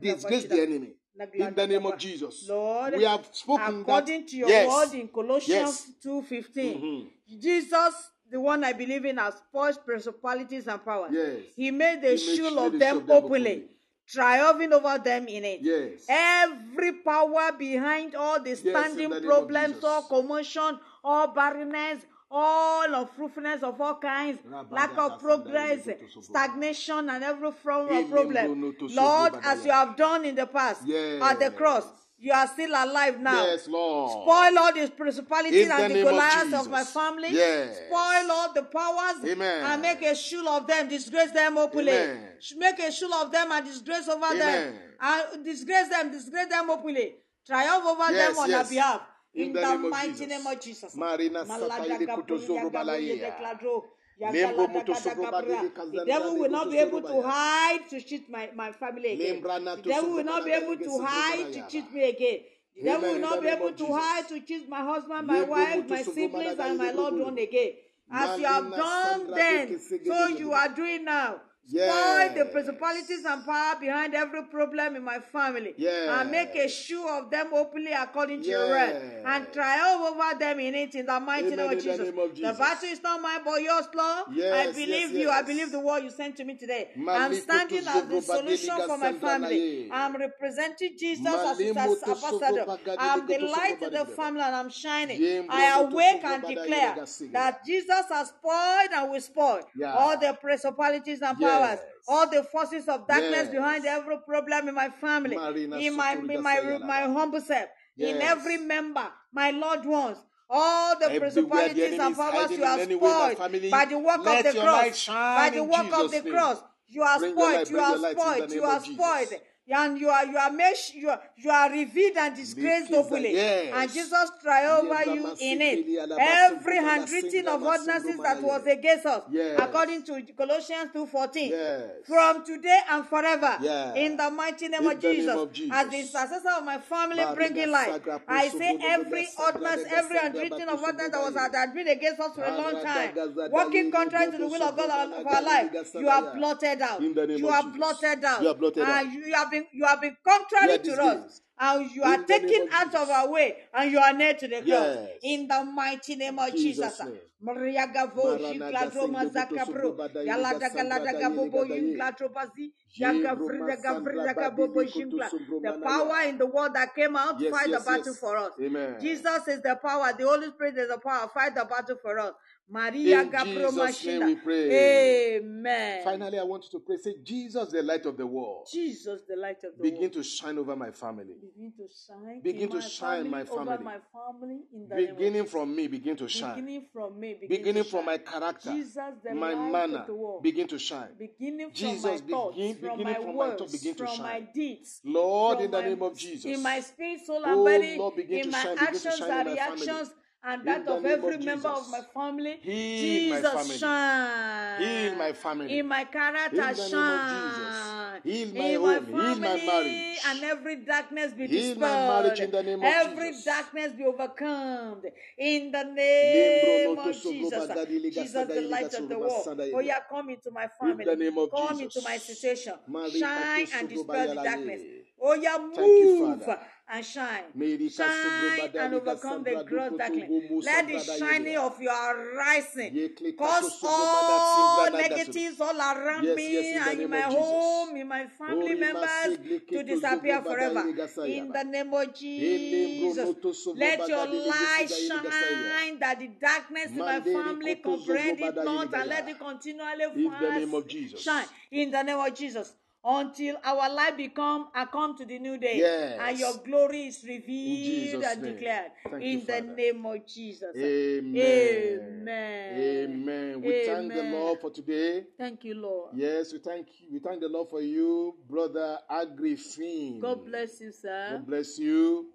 disgrace 0.01 0.45
the 0.45 0.61
enemy. 0.61 0.93
In 1.34 1.53
the 1.55 1.67
name 1.67 1.85
of 1.85 1.97
Jesus. 1.97 2.47
Lord, 2.47 2.95
We 2.95 3.03
have 3.03 3.27
spoken 3.31 3.81
according 3.81 4.21
that- 4.21 4.27
to 4.29 4.38
your 4.38 4.49
Yes. 4.49 4.71
word 4.71 4.99
in 4.99 5.07
Colossians 5.07 5.49
Yes. 5.88 5.91
2.15, 6.03 6.81
Mhm. 6.81 7.39
Jesus, 7.41 7.93
the 8.29 8.39
one 8.39 8.63
I 8.63 8.73
believe 8.73 9.03
in, 9.05 9.17
has 9.17 9.35
spoiled 9.35 9.84
principalities 9.85 10.67
and 10.67 10.84
powers. 10.84 11.11
Yes. 11.13 11.39
He 11.55 11.71
made 11.71 12.03
a 12.03 12.15
He 12.15 12.27
made 12.27 12.38
show 12.38 12.49
show 12.49 12.65
of 12.67 12.71
the 12.73 12.77
them 12.79 12.97
of 12.97 13.07
them 13.07 13.17
openly, 13.17 13.51
openly. 13.51 13.69
triumphing 14.07 14.73
over 14.73 14.97
them 14.99 15.27
in 15.27 15.43
it. 15.43 15.61
Yes. 15.61 16.05
Every 16.07 16.93
power 16.93 17.51
behind 17.51 18.13
all 18.15 18.39
the 18.39 18.51
in 18.51 18.55
standing 18.57 19.09
the 19.09 19.21
problems, 19.21 19.84
all 19.84 20.03
commotion, 20.03 20.79
all 21.03 21.27
barrenness, 21.29 22.05
all 22.30 22.94
unfruitfulness 22.94 23.64
of 23.64 23.80
all 23.80 23.95
kinds, 23.95 24.40
lack 24.70 24.98
of 24.98 25.20
progress, 25.20 25.88
stagnation, 26.22 27.10
and 27.10 27.24
every 27.24 27.52
form 27.52 27.90
of 27.90 28.10
problem. 28.10 28.48
mbrono 28.48 28.78
to 28.80 28.86
sobo 28.86 28.95
Lord, 28.95 29.34
as 29.44 29.66
you 29.66 29.72
have 29.72 29.95
done 29.95 30.26
in 30.26 30.36
the 30.36 30.45
past 30.45 30.82
at 30.90 31.40
the 31.40 31.52
cross, 31.52 31.86
you 32.20 32.34
are 32.34 32.48
still 32.48 32.72
alive 32.72 33.20
now. 33.20 33.45
Yes, 33.45 33.68
Lord. 33.68 34.12
Spoil 34.12 34.58
all 34.60 34.74
the 34.74 34.91
principalities 34.91 35.70
and 35.70 35.84
the 35.91 35.95
name 35.95 36.08
of 36.08 36.54
of, 36.66 36.70
my 36.72 36.84
family. 36.84 37.30
Yes. 37.32 37.78
Spoil 37.88 38.32
all 38.32 38.54
the 38.54 38.64
powers 38.64 39.24
Amen. 39.24 39.64
and 39.64 39.82
make 39.82 40.02
a 40.02 40.16
shool 40.16 40.48
of 40.49 40.66
them, 40.66 40.90
disgrace 40.90 41.32
them 41.32 41.58
openly. 41.60 41.91
Amen. 41.91 42.30
Make 42.58 42.80
a 42.80 42.91
shool 42.91 43.14
of 43.14 43.32
them 43.32 43.52
and 43.52 43.66
disgrace 43.66 44.08
over 44.08 44.36
them. 44.36 44.74
And 44.99 45.45
disgrace 45.45 45.90
them, 45.90 46.12
disgrace 46.12 46.48
them 46.48 46.70
openly. 46.72 47.16
Triumph 47.45 47.86
over 47.86 48.12
Yes, 48.12 48.30
them 48.30 48.40
on 48.40 48.49
yes. 48.49 48.70
their 48.70 48.78
behalf. 48.78 49.02
In 49.38 49.43
In, 49.43 49.53
the 49.53 49.59
the, 49.61 49.68
name 49.76 49.85
of 49.85 49.91
mighty 49.91 50.11
Jesus. 50.14 50.27
name 50.27 50.47
of 50.47 50.59
Jesus. 50.59 50.95
Marina 50.95 51.45
Malada 51.45 51.69
sataile 51.69 52.05
gabru 52.07 52.23
kutozoro 52.23 52.55
yagabu 52.55 52.72
balaye. 52.72 53.07
yedekladro. 53.07 53.84
Lembo 54.19 54.64
Yagalada 54.64 54.73
mutosoro 54.73 55.15
gada 55.15 55.31
badele 55.31 55.55
gabra. 55.55 55.69
kazanda 55.69 55.99
The 55.99 56.05
devil 56.05 56.38
will 56.39 56.49
not 56.49 56.72
be 56.72 56.77
able 56.80 57.01
to 57.03 57.22
hide 57.22 57.89
to 57.89 58.01
cheat 58.01 58.30
my, 58.31 58.49
my 58.55 58.72
family 58.72 59.09
again. 59.14 59.41
The 59.43 59.81
devil 59.84 60.11
will 60.14 60.23
not 60.23 60.43
be 60.43 60.51
able 60.51 60.77
to 60.77 61.05
hide 61.05 61.53
to 61.53 61.68
cheat 61.69 61.93
me 61.93 62.09
again. 62.09 62.39
The 62.76 62.84
devil 62.84 63.11
will 63.14 63.19
not 63.19 63.41
be 63.41 63.47
able 63.47 63.72
to 63.73 63.85
hide 63.93 64.27
to 64.30 64.39
cheat 64.41 64.68
my 64.69 64.81
husband, 64.81 65.27
my 65.27 65.43
wife, 65.43 65.88
my 65.88 66.01
siblings, 66.01 66.59
and 66.59 66.77
my 66.80 66.91
loved 66.91 67.18
one 67.19 67.38
again. 67.38 67.73
As 68.11 68.39
you 68.39 68.45
have 68.47 68.72
done 68.72 69.31
then, 69.35 69.80
so 69.80 70.27
you 70.30 70.51
are 70.53 70.69
doing 70.69 71.05
now. 71.05 71.41
Spoil 71.69 71.80
Yes. 71.85 72.38
the 72.38 72.45
principalities 72.45 73.26
and 73.26 73.45
power 73.45 73.76
behind 73.77 74.15
every 74.15 74.44
problem 74.44 74.95
in 74.95 75.03
my 75.03 75.19
family. 75.19 75.73
Yes. 75.77 76.07
And 76.22 76.31
make 76.31 76.56
a 76.56 76.69
show 76.69 77.19
of 77.19 77.30
them 77.30 77.48
openly 77.53 77.91
according 77.91 78.41
to 78.44 78.48
your 78.48 78.68
word. 78.69 79.23
And 79.26 79.52
triumph 79.52 80.02
over 80.10 80.39
them 80.39 80.60
in 80.61 80.76
it 80.76 80.95
in 80.95 81.06
the 81.06 81.19
mighty 81.19 81.48
Amen, 81.48 81.57
name 81.57 81.77
of 81.77 81.84
Jesus. 81.84 81.99
name 81.99 82.19
of 82.19 82.30
The 82.30 82.35
Jesus. 82.35 82.57
battle 82.57 82.89
is 82.89 83.03
not 83.03 83.22
mine 83.22 83.41
but 83.44 83.61
yours, 83.61 83.85
Lord. 83.94 84.26
Yes, 84.31 84.53
I 84.53 84.64
yes, 84.68 84.76
believe 84.76 85.11
you. 85.11 85.30
I 85.30 85.41
believe 85.41 85.72
the 85.73 85.80
word 85.81 86.03
you 86.03 86.10
sent 86.10 86.38
to 86.38 86.45
me 86.45 86.56
today. 86.56 86.89
I'm 87.07 87.34
standing 87.34 87.85
as 87.85 88.03
the 88.07 88.22
solution 88.22 88.76
for 88.88 88.98
my 88.98 89.11
family. 89.14 89.89
I'm 89.91 90.15
representing 90.15 90.95
Jesus 90.98 91.26
as 91.27 91.60
his 91.60 91.76
ambassador. 91.76 92.65
I'm 92.98 93.27
the 93.27 93.39
light 93.39 93.81
in 93.81 93.91
the 93.91 94.06
family 94.06 94.41
and 94.41 94.56
I'm 94.56 94.69
shining. 94.69 95.48
I 95.49 95.80
awake 95.81 96.23
and 96.23 96.44
declare 96.48 96.95
that 97.34 97.65
Jesus 97.65 98.06
has 98.10 98.30
spoiled 98.30 98.89
and 98.94 99.11
will 99.11 99.19
spoil 99.22 99.61
all 99.85 100.18
the 100.18 100.31
principalities 100.39 101.22
and 101.22 101.38
Yes. 101.39 101.56
Powers, 101.59 101.79
all 102.07 102.29
the 102.29 102.43
forces 102.43 102.88
of 102.88 103.07
darkness 103.07 103.49
behind 103.49 103.85
every 103.85 104.17
problem 104.25 104.67
in 104.69 104.75
my 104.75 104.89
family, 104.89 105.35
Marina 105.35 105.77
in 105.77 105.95
my 105.95 106.13
in 106.13 106.41
my 106.43 106.79
my 106.79 107.01
humble 107.01 107.41
self, 107.41 107.69
in 107.97 108.21
every 108.21 108.57
member, 108.57 109.07
my 109.34 109.51
loved 109.51 109.85
ones. 109.85 110.17
All 110.49 110.97
the 110.97 111.05
Everywhere 111.11 111.19
principalities 111.31 111.99
and 111.99 112.15
powers 112.15 112.51
you 112.51 112.63
are 112.63 112.79
any 112.79 112.95
way 112.95 113.09
in 113.09 113.13
my 113.13 113.34
spoiled 113.34 113.38
family, 113.38 113.69
by 113.69 113.85
the 113.85 113.99
work 113.99 114.25
of 114.25 114.43
the 114.43 114.59
cross. 114.61 115.07
By 115.07 115.49
the 115.53 115.63
work 115.63 115.91
of 115.91 116.11
the 116.11 116.21
name. 116.21 116.34
cross, 116.34 116.63
you 116.88 117.01
are 117.01 117.19
Bring 117.19 117.34
spoiled. 117.34 117.53
light, 117.53 117.69
You 117.69 117.79
are 117.79 117.89
your 117.89 117.99
light 117.99 118.11
in 118.11 118.19
spoiled. 118.19 118.51
You 118.53 118.63
are 118.63 118.79
spoiled. 118.79 119.41
And 119.69 119.99
you 119.99 120.07
are 120.10 120.26
you 120.26 120.38
are 120.38 120.52
made, 120.52 120.76
you 120.94 121.10
are 121.10 121.19
you 121.35 121.49
are 121.52 121.69
revealed 121.69 122.15
and 122.18 122.35
disgraced 122.35 122.91
openly. 122.94 123.34
yes. 123.34 123.73
And 123.73 123.91
Jesus 123.91 124.31
triumph 124.41 124.89
over 124.89 125.03
you 125.14 125.35
in 125.41 125.61
it. 125.61 126.10
Every 126.18 126.77
sombro 126.77 126.81
bala 126.81 126.89
handwritten 126.89 127.31
singra 127.31 127.56
of 127.56 127.64
ordinances 127.64 128.18
that 128.18 128.41
was 128.41 128.65
against 128.65 129.06
us, 129.06 129.23
Yes. 129.30 129.60
according 129.61 130.03
to 130.03 130.22
Colossians 130.38 130.91
2.14. 130.94 131.49
Yes. 131.49 131.84
From 132.06 132.45
today 132.45 132.80
and 132.89 133.06
forever. 133.07 133.57
Yeah. 133.61 133.94
In 133.95 134.15
the 134.15 134.30
mighty 134.31 134.69
name, 134.69 134.81
In 134.84 134.91
of, 134.91 135.02
the 135.02 135.07
name 135.07 135.15
Jesus, 135.18 135.35
of 135.35 135.52
Jesus. 135.52 135.76
As 135.76 135.89
the 135.89 136.02
successor 136.03 136.49
of 136.57 136.64
my 136.64 136.77
family 136.80 137.23
bringing 137.35 137.69
life. 137.69 137.99
I 138.27 138.48
say 138.48 138.77
every 138.81 139.27
ordinance, 139.38 139.84
every 139.91 140.18
handwritten 140.18 140.69
of 140.69 140.81
ordinance 140.81 141.11
that 141.11 141.22
was 141.22 141.34
that 141.34 141.53
had 141.53 141.73
been 141.73 141.88
against 141.89 142.22
us 142.22 142.34
for 142.35 142.44
a 142.45 142.56
long 142.57 142.81
time, 142.81 143.11
working 143.52 143.91
contrary 143.91 144.31
to 144.31 144.38
the 144.38 144.48
will 144.48 144.64
of 144.64 144.77
God 144.77 145.11
of 145.11 145.27
our 145.27 145.41
life, 145.41 145.72
you 145.94 146.07
are 146.07 146.34
blotted 146.35 146.81
out. 146.81 147.02
Name 147.02 147.31
you 147.38 147.49
are 147.49 147.64
blotted 147.64 148.23
out. 148.23 148.41
You 148.41 148.48
are 148.49 148.56
blotted 148.56 148.84
and 148.84 148.91
out. 148.91 149.14
You 149.14 149.34
have 149.34 149.52
been 149.52 149.56
you 149.71 149.85
have 149.85 150.01
been 150.01 150.17
contrary 150.25 150.79
to 150.79 151.01
us. 151.03 151.41
And 151.59 151.89
you 151.91 152.03
are 152.03 152.21
taken 152.23 152.67
out 152.71 152.93
of 152.93 153.09
our 153.09 153.31
way, 153.31 153.55
and 153.73 153.91
you 153.91 153.97
are 153.97 154.13
near 154.13 154.35
to 154.35 154.47
the 154.47 154.57
cross. 154.57 154.67
Yes. 154.67 155.09
In 155.23 155.47
the 155.47 155.63
mighty 155.65 156.15
name 156.15 156.38
of 156.38 156.51
Jesus' 156.51 156.97
Jesus. 156.99 157.01
Maria 157.41 157.88
Gavo, 157.88 158.39
Marana 158.39 158.53
Shigladro, 158.71 159.07
gasenge 159.07 159.11
Mazaka 159.11 159.65
buto 159.65 159.73
Bro, 159.73 159.91
subro 159.91 159.97
bada 159.97 160.25
Yala 160.25 160.53
yele 160.53 160.59
Daga 160.59 160.84
La 160.89 160.99
gasandra 160.99 161.05
da 161.05 161.11
Daga 161.13 161.29
yele 161.29 161.35
Bobo, 161.35 161.65
gadaye. 161.65 161.81
Yingladro 161.97 162.34
Bazi, 162.34 162.71
Jebro 162.99 163.23
Yaga 163.23 163.35
Frida 163.38 163.77
masandra 163.77 164.34
Gabobo 164.35 164.84
kutu 164.85 165.19
The 165.63 165.81
power 165.84 166.21
in 166.29 166.38
the 166.38 166.45
world 166.47 166.73
that 166.73 166.95
came 166.95 167.15
out, 167.15 167.39
Yes, 167.39 167.51
fight 167.51 167.69
yes, 167.69 167.79
the 167.84 167.85
battle 167.91 168.05
yes. 168.13 168.19
for 168.19 168.38
us. 168.38 168.51
Amen. 168.61 168.95
Jesus 169.01 169.47
is 169.47 169.61
the 169.61 169.75
power, 169.81 170.13
the 170.17 170.23
Holy 170.23 170.47
Spirit 170.51 170.77
is 170.77 170.89
the 170.89 170.97
power, 170.97 171.27
fight 171.34 171.55
the 171.55 171.65
battle 171.65 171.97
for 172.01 172.19
us. 172.19 172.34
Maria 172.69 173.22
In 173.22 173.31
Jesus' 173.31 174.06
name 174.06 174.26
we 174.26 174.35
pray. 174.35 175.38
Amen. 175.38 176.03
Finally, 176.03 176.38
I 176.38 176.44
want 176.44 176.65
you 176.65 176.77
to 176.77 176.85
pray. 176.85 176.98
Say, 176.98 177.15
Jesus, 177.23 177.72
the 177.72 177.81
light 177.81 178.06
of 178.06 178.18
the 178.18 178.27
world. 178.27 178.68
Jesus, 178.69 179.22
the 179.27 179.38
light 179.38 179.64
of 179.64 179.77
the 179.77 179.84
Begin 179.84 180.02
world. 180.02 180.14
to 180.14 180.23
shine 180.23 180.57
over 180.57 180.76
my 180.76 180.91
family. 180.91 181.35
Begin 181.41 181.72
to 181.77 181.88
shine. 182.07 182.41
Begin 182.41 182.64
in 182.64 182.69
to 182.69 182.76
my 182.76 182.81
shine 182.81 183.15
family, 183.23 183.30
my 183.30 183.41
Over 183.41 183.65
family. 183.65 183.84
my 183.85 183.98
family 184.11 184.60
in 184.73 184.88
the 184.89 184.95
Beginning 184.95 185.45
from 185.45 185.73
me, 185.73 185.88
begin 185.88 186.18
to 186.18 186.27
shine. 186.27 186.56
Beginning 186.56 186.85
from 186.91 187.18
me, 187.18 187.34
begin 187.39 187.57
Beginning 187.57 187.84
to 187.84 187.89
from 187.89 188.06
my 188.06 188.18
character, 188.18 188.72
Jesus, 188.73 188.95
the 189.23 189.34
my 189.34 189.53
light 189.53 189.72
manner, 189.72 189.98
of 189.99 190.07
the 190.07 190.15
world. 190.15 190.44
begin 190.44 190.68
to 190.68 190.77
shine. 190.77 191.07
beginning 191.18 191.68
from 191.68 191.73
Jesus, 191.73 192.03
my 192.03 192.18
thoughts, 192.30 192.57
begin- 192.57 192.76
from 192.76 192.98
beginning 192.98 193.06
my 193.06 193.14
from 193.14 193.26
my 193.27 193.34
words, 193.35 193.60
thought, 193.61 193.72
begin 193.72 193.95
to 193.95 194.06
from 194.07 194.18
my 194.23 194.31
shine. 194.34 194.49
deeds. 194.53 195.02
Lord, 195.06 195.57
from 195.57 195.65
in 195.65 195.72
the 195.72 195.81
my- 195.81 195.88
name 195.88 196.02
of 196.02 196.18
Jesus. 196.18 196.45
In 196.45 196.61
my 196.61 196.80
spirit, 196.81 197.22
soul, 197.26 197.41
Oh, 197.45 197.64
body, 197.64 197.95
Lord, 197.98 198.15
begin 198.18 198.38
in 198.39 198.44
to 198.45 198.52
my 198.52 198.61
shine, 198.61 198.76
begin 198.76 198.88
to 198.88 198.95
actions 198.98 199.18
shine 199.19 199.30
in 199.31 199.35
and 199.38 199.49
my 199.49 199.56
family. 199.56 199.85
reactions, 199.88 200.10
and 200.43 200.65
that 200.65 200.88
of 200.88 201.03
every 201.05 201.38
member 201.38 201.68
of 201.69 201.89
my 201.89 202.01
family. 202.14 202.57
Heal 202.61 203.35
Jesus, 203.35 203.53
family. 203.53 203.77
shine. 203.77 204.81
Heal 204.81 205.15
my 205.15 205.34
family. 205.34 205.80
In 205.80 205.88
my 205.88 206.03
character, 206.05 206.61
In 206.61 206.76
the 206.76 206.89
name 206.89 207.09
of 207.09 207.30
shine. 207.30 208.22
Heal 208.23 208.47
my 208.53 208.64
in 208.64 208.80
home. 208.80 209.11
my 209.11 209.23
Heal 209.23 209.39
my 209.39 209.55
marriage. 209.65 210.19
And 210.27 210.43
every 210.43 210.76
darkness 210.77 211.34
be 211.34 211.47
Heal 211.47 211.76
dispelled. 211.76 211.80
my 211.80 212.22
marriage 212.22 212.39
in 212.39 212.51
the 212.51 212.64
name 212.64 212.80
of 212.80 212.85
every 212.85 213.30
Jesus. 213.30 213.45
darkness 213.45 213.91
be 213.93 214.05
overcome. 214.05 215.01
In 215.38 215.72
the 215.72 215.84
name 215.84 216.97
of 216.97 217.22
Jesus. 217.22 217.68
Jesus, 218.14 218.47
the 218.47 218.61
light 218.69 218.93
of 218.93 219.09
the 219.09 219.19
world. 219.19 219.61
Oh, 219.73 219.80
yeah, 219.80 219.99
come 220.09 220.30
into 220.30 220.51
my 220.51 220.64
In 220.64 220.69
family. 220.80 221.05
the 221.05 221.15
name 221.15 221.38
of 221.38 221.51
come 221.51 221.80
Jesus. 221.80 221.95
into 221.97 222.09
my 222.09 222.18
situation. 222.18 222.73
Shine 223.18 223.68
and 223.76 223.89
dispel 223.89 224.27
the 224.27 224.35
darkness. 224.35 224.81
Oh, 225.19 225.34
yeah, 225.34 225.57
Thank 225.57 225.77
you, 225.77 226.19
move. 226.19 226.43
Father. 226.45 226.59
And 226.89 227.05
shine. 227.05 227.43
Shine 227.89 228.72
and 228.80 228.93
overcome 228.93 229.43
the 229.43 229.64
gross 229.68 229.97
darkness. 229.97 230.30
Let 230.64 230.88
the 230.88 230.99
shining 230.99 231.57
of 231.57 231.81
your 231.81 232.35
rising 232.38 233.09
cause 233.38 233.80
all 233.84 234.91
negatives 234.91 235.59
all 235.59 235.77
around 235.77 236.23
Yes, 236.23 236.35
me 236.38 236.53
yes, 236.53 236.65
in 236.65 236.84
the 236.84 236.89
and 236.91 237.01
in 237.01 237.09
my 237.09 237.22
home, 237.22 237.95
in 237.97 238.07
my 238.07 238.26
family 238.27 238.76
members 238.76 239.38
to 239.69 239.84
disappear 239.84 240.41
forever. 240.41 240.85
In 241.26 241.49
the 241.51 241.64
name 241.64 241.93
of 241.93 242.14
Jesus, 242.15 243.35
let 243.76 244.07
your 244.07 244.26
light 244.27 244.88
Sida 244.88 245.09
Liga 245.09 245.31
Saya. 245.31 245.77
shine 245.77 245.99
that 245.99 246.19
the 246.19 246.27
darkness 246.39 246.91
in 246.91 246.97
my 246.97 247.19
family 247.19 247.76
comprehend 247.76 248.39
it 248.39 248.55
not 248.55 248.93
and 248.93 249.09
let 249.09 249.27
it 249.27 249.39
continually 249.39 250.03
In 250.15 250.31
the 250.39 250.49
name 250.51 250.72
fast 250.72 250.73
of 250.73 250.88
Jesus. 250.88 251.22
shine 251.22 251.45
in 251.72 251.91
the 251.91 252.01
name 252.03 252.18
of 252.19 252.34
Jesus 252.34 252.73
until 253.03 253.56
our 253.64 253.90
life 253.94 254.18
become 254.18 254.68
a 254.76 254.86
come 254.88 255.15
to 255.18 255.26
the 255.26 255.40
new 255.40 255.57
day 255.57 255.78
Yes. 255.78 256.19
and 256.22 256.40
your 256.40 256.53
glory 256.65 257.07
is 257.07 257.24
revealed 257.24 258.24
and 258.24 258.41
name. 258.41 258.53
declared 258.56 258.91
Thank 259.10 259.24
you, 259.24 259.30
in 259.30 259.40
the 259.40 259.53
Father. 259.53 259.76
name 259.76 260.06
of 260.06 260.28
Jesus. 260.28 260.76
Amen. 260.76 261.99
Amen. 262.22 262.80
Amen. 262.80 263.61
We 263.61 263.86
thank 263.86 264.14
the 264.14 264.24
Lord 264.24 264.60
for 264.60 264.72
today. 264.72 265.26
Thank 265.38 265.64
you, 265.64 265.76
Lord. 265.76 266.11
Yes, 266.15 266.52
we 266.52 266.60
thank 266.60 266.88
you 266.99 267.07
we 267.14 267.19
thank 267.19 267.40
the 267.41 267.48
Lord 267.48 267.69
for 267.69 267.82
you, 267.82 268.36
brother 268.49 268.99
Agrifin. 269.10 270.19
God 270.19 270.45
bless 270.45 270.82
you, 270.82 270.91
sir. 270.91 271.28
God 271.32 271.48
bless 271.48 271.80
you. 271.80 272.34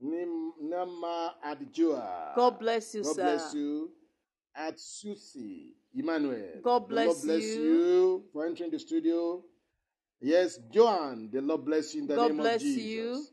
Nama 0.00 1.34
Adjoa. 1.44 2.34
God 2.36 2.58
bless 2.58 2.94
you, 2.94 3.02
God 3.02 3.16
sir. 3.16 3.22
God 3.22 3.36
bless 3.38 3.54
you. 3.54 3.90
Atsusi 4.58 5.72
Emmanuel. 5.94 6.60
God 6.62 6.88
bless 6.88 7.06
Lord 7.06 7.22
bless 7.22 7.42
you. 7.42 7.62
you 7.62 8.24
for 8.32 8.46
entering 8.46 8.70
the 8.70 8.78
studio. 8.78 9.42
Yes, 10.26 10.58
Joan. 10.72 11.30
The 11.32 11.40
Lord 11.40 11.64
bless 11.64 11.94
you 11.94 12.00
in 12.00 12.08
the 12.08 12.16
God 12.16 12.32
name 12.32 12.40
of 12.40 12.60
Jesus. 12.60 12.82
you. 12.82 13.24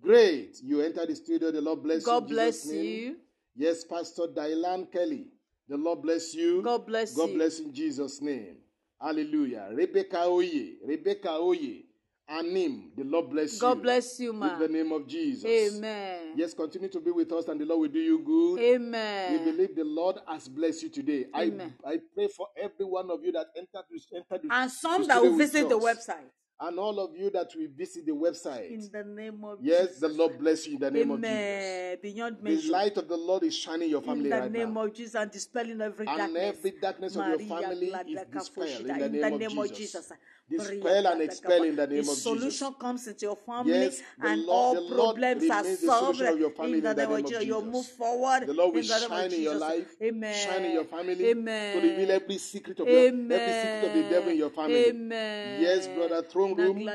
Great. 0.00 0.56
You 0.60 0.80
enter 0.80 1.06
the 1.06 1.14
studio. 1.14 1.52
The 1.52 1.60
Lord 1.60 1.84
bless 1.84 2.04
God 2.04 2.28
you. 2.28 2.30
Jesus' 2.30 2.64
bless 2.64 2.66
name. 2.66 2.84
you. 2.84 3.16
Yes, 3.54 3.84
Pastor 3.84 4.22
Dylan 4.26 4.90
Kelly. 4.90 5.28
The 5.68 5.76
Lord 5.76 6.02
bless 6.02 6.34
you. 6.34 6.60
God 6.62 6.84
bless 6.84 7.14
God 7.14 7.30
you. 7.30 7.36
bless 7.36 7.60
in 7.60 7.72
Jesus' 7.72 8.20
name. 8.20 8.56
Hallelujah. 9.00 9.68
Rebecca 9.72 10.24
Oye. 10.24 10.78
Rebecca 10.84 11.30
Oye. 11.30 11.84
Anim. 12.28 12.90
The 12.96 13.04
Lord 13.04 13.30
bless 13.30 13.54
you. 13.54 13.60
God 13.60 13.80
bless 13.80 14.18
you, 14.18 14.30
In 14.30 14.58
the 14.58 14.68
name 14.68 14.90
of 14.90 15.06
Jesus. 15.06 15.44
Amen. 15.44 16.21
Yes, 16.36 16.54
continue 16.54 16.88
to 16.88 17.00
be 17.00 17.10
with 17.10 17.30
us 17.32 17.48
and 17.48 17.60
the 17.60 17.64
Lord 17.64 17.80
will 17.82 17.88
do 17.88 17.98
you 18.00 18.18
good. 18.20 18.60
Amen. 18.60 19.32
We 19.44 19.52
believe 19.52 19.76
the 19.76 19.84
Lord 19.84 20.16
has 20.26 20.48
blessed 20.48 20.82
you 20.84 20.88
today. 20.88 21.26
I, 21.34 21.44
Amen. 21.44 21.74
I 21.84 21.98
pray 22.14 22.28
for 22.28 22.46
every 22.56 22.86
one 22.86 23.10
of 23.10 23.24
you 23.24 23.32
that 23.32 23.46
entered, 23.56 23.84
this- 23.90 24.06
entered 24.14 24.48
the, 24.48 24.54
And 24.54 24.70
some 24.70 25.06
that 25.06 25.22
will 25.22 25.36
visit 25.36 25.68
the 25.68 25.78
website. 25.78 26.30
And 26.60 26.78
all 26.78 27.00
of 27.00 27.16
you 27.16 27.28
that 27.30 27.48
will 27.56 27.66
visit 27.76 28.06
the 28.06 28.12
website. 28.12 28.70
In 28.70 28.88
the 28.92 29.02
name 29.02 29.42
of 29.44 29.58
yes, 29.60 29.86
Jesus. 29.86 30.00
the 30.00 30.08
Lord 30.08 30.38
bless 30.38 30.64
you 30.66 30.74
in 30.74 30.80
the 30.80 30.90
name 30.92 31.10
of 31.10 31.20
Jesus. 31.20 31.98
Amen. 32.04 32.36
The 32.44 32.62
light 32.70 32.96
of 32.98 33.08
the 33.08 33.16
Lord 33.16 33.42
is 33.42 33.56
shining 33.56 33.90
your 33.90 34.00
family 34.00 34.30
right 34.30 34.38
now. 34.38 34.46
in 34.46 34.52
the 34.52 34.58
right 34.60 34.66
name 34.66 34.74
now. 34.74 34.84
of 34.84 34.94
Jesus 34.94 35.14
and 35.16 35.30
dispelling 35.30 35.80
every 35.80 36.06
And 36.06 36.18
darkness. 36.18 36.56
every 36.56 36.70
darkness 36.80 37.16
of 37.16 37.26
your 37.26 37.36
Maria 37.38 37.48
family 37.48 37.92
is 38.06 38.20
dispelled 38.32 38.80
in 38.80 38.86
the 38.86 39.04
In 39.06 39.12
name, 39.12 39.24
of, 39.34 39.42
of 39.42 39.48
Jesus. 39.72 39.76
Jesus. 39.78 40.12
Dispel 40.50 41.06
and 41.06 41.22
expel 41.22 41.62
in 41.62 41.76
the 41.76 41.86
name 41.86 42.04
the 42.04 42.10
of 42.10 42.16
solution 42.18 42.44
Jesus. 42.44 42.58
Solution 42.58 42.74
comes 42.78 43.06
into 43.06 43.24
your 43.26 43.36
family 43.36 43.72
Yes, 43.72 44.02
and 44.22 44.42
Lord- 44.44 44.76
all 44.76 44.88
problems 44.94 45.50
are 45.50 45.64
solved 45.76 46.18
your 46.18 46.52
in 46.64 46.82
the 46.82 46.94
name 46.94 47.10
of 47.10 47.24
Jesus. 47.26 47.44
You'll 47.44 47.64
move 47.64 47.86
forward 47.86 48.46
The 48.46 48.52
Lord 48.52 48.74
will 48.74 48.82
in 48.82 48.86
the 48.88 48.98
shine 48.98 49.32
in 49.32 49.42
your 49.42 49.54
life, 49.54 49.94
Amen. 50.02 50.34
shine 50.34 50.64
in 50.66 50.72
your 50.72 50.84
family, 50.84 51.30
Amen. 51.30 51.80
to 51.80 51.88
reveal 51.88 52.10
every 52.10 52.38
secret 52.38 52.80
of 52.80 52.86
your 52.88 52.98
every 52.98 53.14
secret 53.22 53.84
of 53.88 53.94
the 53.94 54.10
devil 54.10 54.30
in 54.30 54.36
your 54.36 54.50
family. 54.50 54.88
Amen. 54.88 55.62
Yes, 55.62 55.88
brother, 55.88 56.22
throne 56.22 56.54
room, 56.54 56.88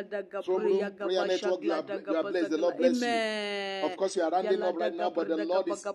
throne 0.43 0.63
room, 0.63 0.91
prayer 0.95 1.25
network, 1.25 1.63
you 1.63 1.71
are, 1.73 1.83
you 1.87 2.15
are 2.15 2.23
blessed. 2.23 2.49
The 2.51 2.57
Lord 2.57 2.77
bless 2.77 3.01
you. 3.01 3.87
Of 3.89 3.97
course, 3.97 4.15
you 4.17 4.23
are 4.23 4.29
rounding 4.29 4.61
up 4.61 4.75
right 4.75 4.93
now, 4.93 5.09
but 5.09 5.27
the 5.27 5.37
Lord 5.45 5.67
is 5.69 5.85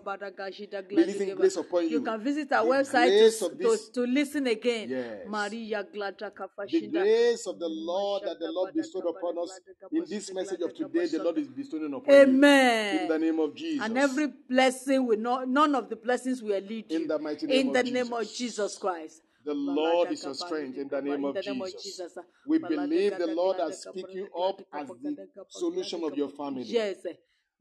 releasing 0.89 1.35
grace 1.35 1.55
upon 1.55 1.83
You 1.83 1.89
you. 1.89 2.01
can 2.01 2.19
visit 2.21 2.51
our 2.51 2.63
The 2.65 2.71
website 2.89 3.39
to, 3.39 3.49
to, 3.55 3.91
to 3.93 4.01
listen 4.01 4.47
again. 4.47 4.89
Yes. 4.89 5.27
Maria 5.27 5.83
Gladaka 5.93 6.47
The 6.57 6.67
Fashinda. 6.79 7.03
Grace 7.43 7.53
of 7.53 7.59
the 7.59 7.67
Lord 7.67 8.23
that 8.25 8.39
the 8.39 8.51
Lord 8.51 8.73
bestowed 8.73 9.05
upon 9.05 9.37
us 9.37 9.59
in 9.91 10.05
this 10.07 10.33
message 10.33 10.61
of 10.61 10.73
today, 10.75 11.07
the 11.07 11.23
Lord 11.23 11.37
is 11.37 11.47
bestowing 11.47 11.93
upon 11.93 12.13
Amen. 12.13 12.95
you. 12.95 13.01
In 13.01 13.07
the 13.07 13.19
name 13.19 13.39
of 13.39 13.55
Jesus. 13.55 13.85
And 13.85 13.97
every 13.97 14.27
blessing 14.49 15.05
will 15.05 15.19
not, 15.19 15.47
none 15.47 15.75
of 15.75 15.89
the 15.89 15.95
blessings 15.95 16.41
will 16.41 16.59
lead 16.61 16.85
you. 16.89 17.01
In 17.01 17.07
the 17.07 17.19
mighty 17.19 17.47
name 17.47 17.59
in 17.59 17.67
of 17.67 17.73
the 17.73 17.91
name 17.91 18.13
of 18.13 18.21
Jesus. 18.21 18.37
Jesus 18.37 18.77
Christ. 18.77 19.21
The 19.45 19.53
Lord 19.53 20.11
is 20.11 20.23
your 20.23 20.33
strength 20.33 20.77
in 20.77 20.87
the 20.87 21.01
name 21.01 21.25
of 21.25 21.35
Jesus. 21.43 22.17
We 22.47 22.59
believe 22.59 23.17
the 23.17 23.27
Lord 23.27 23.57
has 23.59 23.85
picked 23.93 24.13
you 24.13 24.27
up 24.39 24.61
as 24.73 24.87
the 24.87 25.27
solution 25.49 26.03
of 26.03 26.15
your 26.15 26.29
family. 26.29 26.63
Yes. 26.63 26.97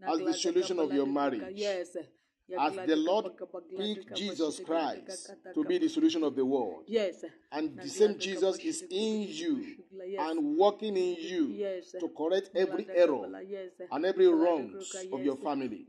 As 0.07 0.19
the 0.19 0.35
solution 0.35 0.79
of 0.79 0.93
your 0.93 1.07
marriage. 1.07 1.43
Yes. 1.55 1.97
As 2.59 2.75
the 2.87 2.97
Lord 2.97 3.27
picked 3.77 4.15
Jesus 4.17 4.61
Christ 4.61 5.33
to 5.55 5.65
be 5.65 5.79
the 5.79 5.89
solution 5.89 6.23
of 6.25 6.35
the 6.37 6.45
world. 6.45 6.85
Yes. 6.87 7.25
And 7.51 7.79
the 7.79 7.89
same 7.89 8.19
Jesus 8.19 8.59
is 8.59 8.83
in 8.91 9.27
you 9.29 9.77
and 10.19 10.57
working 10.57 10.97
in 10.97 11.17
you 11.19 11.81
to 12.01 12.09
correct 12.17 12.51
every 12.55 12.87
error 12.95 13.27
and 13.91 14.05
every 14.07 14.27
wrongs 14.27 14.95
of 15.13 15.23
your 15.23 15.37
family. 15.37 15.87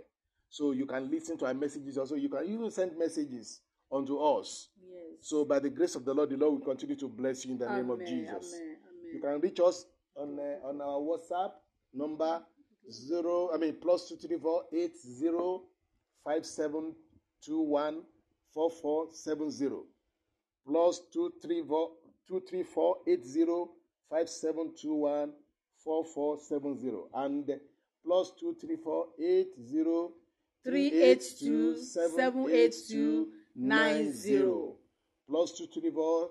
So 0.49 0.73
you 0.73 0.85
can 0.85 1.09
listen 1.11 1.39
to 1.39 1.47
our 1.47 1.55
messages 1.55 1.97
also. 1.97 2.17
You 2.17 2.29
can 2.29 2.45
even 2.45 2.71
send 2.73 2.99
messages 2.99 3.61
unto 3.93 4.19
us. 4.19 4.69
Yes. 4.83 5.19
So 5.21 5.45
by 5.45 5.61
the 5.61 5.71
grace 5.71 5.95
of 5.95 6.05
the 6.05 6.13
Lord, 6.13 6.31
the 6.31 6.37
Lord 6.37 6.55
will 6.55 6.61
continue 6.67 6.97
to 6.97 7.07
bless 7.09 7.45
you 7.45 7.53
in 7.53 7.59
the 7.59 7.67
Amen. 7.67 7.83
name 7.83 7.91
of 7.91 8.01
Jesus. 8.01 8.55
Amen. 8.55 8.61
Amen. 8.61 8.77
You 9.15 9.21
can 9.21 9.41
reach 9.41 9.61
us 9.61 9.87
on 10.17 10.37
uh, 10.39 10.59
on 10.67 10.81
our 10.81 10.99
WhatsApp 10.99 11.53
number 11.95 12.43
zero. 12.91 13.51
I 13.53 13.57
mean 13.59 13.77
plus 13.81 14.09
two 14.09 14.17
three 14.17 14.39
four 14.39 14.65
eight 14.73 14.97
zero 15.01 15.63
five 16.25 16.45
seven 16.47 16.95
two 17.45 17.61
one 17.61 18.03
four 18.55 18.71
four 18.71 19.09
seven 19.13 19.51
zero. 19.51 19.85
Plus 20.67 21.01
two 21.13 21.33
three 21.43 21.63
four 21.67 21.91
two 22.29 22.41
three 22.49 22.63
four 22.63 22.97
eight 23.07 23.25
zero 23.25 23.71
five 24.09 24.29
seven 24.29 24.73
two 24.81 24.95
one 24.95 25.33
four 25.83 26.05
four 26.05 26.39
seven 26.39 26.79
zero 26.79 27.09
and 27.15 27.51
plus 28.05 28.33
two 28.39 28.55
three 28.61 28.77
four 28.77 29.07
eight 29.23 29.49
zero 29.67 30.13
Three 30.63 30.93
eight 30.93 31.25
two 31.39 31.75
seven 31.77 32.51
eight 32.51 32.75
two 32.89 33.29
nine 33.57 34.13
zero. 34.13 34.77
plus 35.27 35.53
two 35.57 35.67
three 35.73 35.91
four 35.91 36.29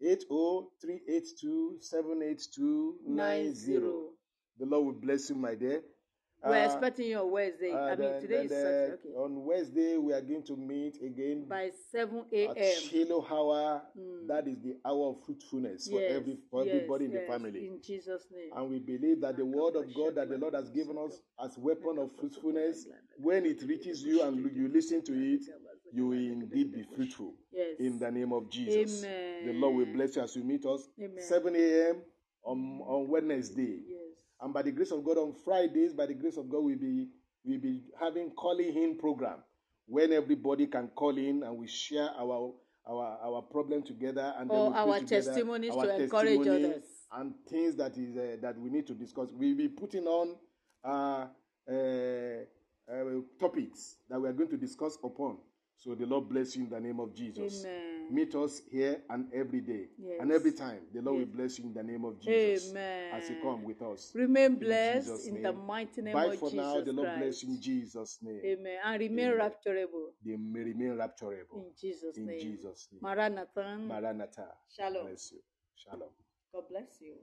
eight 0.00 0.22
oh 0.30 0.70
three 0.80 1.00
eight 1.08 1.26
two 1.40 1.76
seven 1.80 2.22
eight 2.22 2.42
two 2.54 2.94
nine 3.04 3.52
zero. 3.54 4.10
The 4.58 4.66
Lord 4.66 4.84
will 4.86 5.00
bless 5.00 5.30
you, 5.30 5.36
my 5.36 5.54
dear. 5.54 5.82
We're 6.46 6.50
Uh, 6.52 6.64
expecting 6.66 7.06
you 7.06 7.16
on 7.20 7.30
Wednesday. 7.30 7.72
I 7.72 7.96
mean, 7.96 7.98
then- 8.00 8.20
today 8.20 8.34
then 8.36 8.44
is 8.44 8.50
Saturday. 8.52 8.92
Okay. 8.92 9.14
On 9.16 9.44
Wednesday, 9.46 9.96
we 9.96 10.12
are 10.12 10.20
going 10.20 10.42
to 10.42 10.56
meet 10.56 11.00
again 11.02 11.46
By 11.48 11.70
7 11.90 12.18
at 12.18 12.56
a.m. 12.58 12.80
Shiloh 12.82 13.24
Hour. 13.30 13.82
That 14.26 14.46
is 14.46 14.60
the 14.60 14.76
hour 14.84 15.08
of 15.10 15.24
fruitfulness 15.24 15.88
for, 15.88 16.02
every, 16.02 16.36
for 16.50 16.64
yes, 16.66 16.74
everybody 16.74 17.06
in 17.06 17.12
the 17.12 17.20
family. 17.22 17.66
In 17.66 17.80
Jesus' 17.80 18.26
name. 18.30 18.50
And 18.54 18.70
we 18.70 18.78
believe 18.78 19.22
that 19.22 19.36
the 19.38 19.46
word 19.46 19.74
of 19.76 19.92
God 19.94 20.16
that 20.16 20.28
the 20.28 20.36
Lord 20.36 20.52
has 20.54 20.68
given 20.70 20.98
us 20.98 21.18
as 21.42 21.56
weapon 21.56 21.98
of 21.98 22.12
fruitfulness, 22.16 22.86
when 23.16 23.46
it 23.46 23.62
reaches 23.62 24.04
you 24.04 24.20
and 24.22 24.36
you 24.54 24.68
listen 24.68 25.00
to 25.02 25.14
it, 25.14 25.42
you 25.92 26.08
will 26.08 26.18
indeed 26.18 26.72
be 26.72 26.82
fruitful. 26.82 27.34
Yes. 27.52 27.80
In 27.80 27.98
the 27.98 28.10
name 28.10 28.32
of 28.34 28.50
Jesus. 28.50 29.02
Amen. 29.02 29.46
The 29.46 29.52
Lord 29.54 29.76
will 29.76 29.92
bless 29.94 30.16
you 30.16 30.22
as 30.22 30.36
you 30.36 30.44
meet 30.44 30.66
us. 30.66 30.86
Amen. 31.00 31.20
7 31.20 31.56
a.m. 31.56 32.02
on, 32.44 32.80
on 32.84 33.08
Wednesday. 33.08 33.80
And 34.40 34.52
by 34.52 34.62
the 34.62 34.72
grace 34.72 34.90
of 34.90 35.04
God, 35.04 35.16
on 35.18 35.32
Fridays, 35.44 35.92
by 35.94 36.06
the 36.06 36.14
grace 36.14 36.36
of 36.36 36.48
God, 36.48 36.64
we'll 36.64 36.78
be 36.78 37.08
we'll 37.44 37.60
be 37.60 37.82
having 38.00 38.30
calling 38.30 38.74
in 38.76 38.98
program 38.98 39.38
when 39.86 40.12
everybody 40.12 40.66
can 40.66 40.88
call 40.88 41.16
in 41.16 41.42
and 41.42 41.56
we 41.56 41.66
share 41.66 42.10
our 42.18 42.52
our 42.88 43.18
our 43.22 43.42
problem 43.42 43.82
together 43.82 44.34
and 44.38 44.50
then 44.50 44.56
Or 44.58 44.66
we 44.68 44.72
pray 44.72 44.80
our 44.80 44.98
together, 45.00 45.22
testimonies 45.24 45.72
our 45.72 45.86
to 45.86 46.02
encourage 46.02 46.36
testimony 46.38 46.64
others. 46.64 46.84
and 47.12 47.34
things 47.48 47.76
that 47.76 47.96
is 47.96 48.16
uh, 48.16 48.36
that 48.42 48.58
we 48.58 48.70
need 48.70 48.86
to 48.88 48.94
discuss. 48.94 49.28
We'll 49.32 49.56
be 49.56 49.68
putting 49.68 50.06
on 50.06 50.36
uh, 50.84 51.26
uh, 51.70 52.44
uh, 52.92 53.20
topics 53.40 53.96
that 54.10 54.20
we 54.20 54.28
are 54.28 54.32
going 54.32 54.50
to 54.50 54.56
discuss 54.58 54.98
upon. 55.02 55.38
So 55.76 55.94
the 55.94 56.06
Lord 56.06 56.28
bless 56.28 56.56
you 56.56 56.64
in 56.64 56.70
the 56.70 56.80
name 56.80 57.00
of 57.00 57.14
Jesus. 57.14 57.64
Amen. 57.64 57.93
Meet 58.10 58.34
us 58.34 58.62
here 58.70 59.02
and 59.10 59.26
every 59.32 59.60
day 59.60 59.86
Yes. 59.98 60.18
and 60.20 60.30
every 60.32 60.52
time. 60.52 60.80
The 60.92 61.00
Lord 61.00 61.18
Yes. 61.20 61.26
will 61.26 61.34
bless 61.36 61.58
you 61.58 61.64
in 61.66 61.74
the 61.74 61.82
name 61.82 62.04
of 62.04 62.20
Jesus 62.20 62.70
Amen. 62.70 63.14
as 63.14 63.30
you 63.30 63.36
come 63.42 63.64
with 63.64 63.80
us. 63.82 64.12
Remain 64.14 64.56
blessed 64.56 65.06
Jesus' 65.06 65.26
in 65.26 65.42
the 65.42 65.52
name. 65.52 65.66
mighty 65.66 66.02
name 66.02 66.12
Bye 66.14 66.26
of 66.26 66.38
for 66.38 66.50
Jesus 66.50 66.64
now. 66.74 66.80
The 66.80 66.92
Lord 66.92 67.08
Christ. 67.08 67.20
bless 67.20 67.42
you 67.42 67.48
in 67.50 67.60
Jesus' 67.60 68.18
name. 68.22 68.40
Amen. 68.44 68.78
And 68.84 69.00
remain 69.00 69.30
Amen. 69.32 69.50
rapturable 69.50 70.08
They 70.24 70.36
may 70.36 70.60
remain 70.60 70.96
rapturable. 70.98 71.56
in 71.56 71.72
Jesus' 71.80 72.16
In 72.16 72.26
name. 72.26 72.38
Jesus' 72.40 72.88
name. 72.92 73.00
Maranatha. 73.02 73.78
Maranatha. 73.88 74.48
Shalom. 74.76 75.06
Bless 75.06 75.32
you. 75.32 75.38
Shalom. 75.76 76.08
God 76.52 76.64
bless 76.68 77.00
you. 77.00 77.14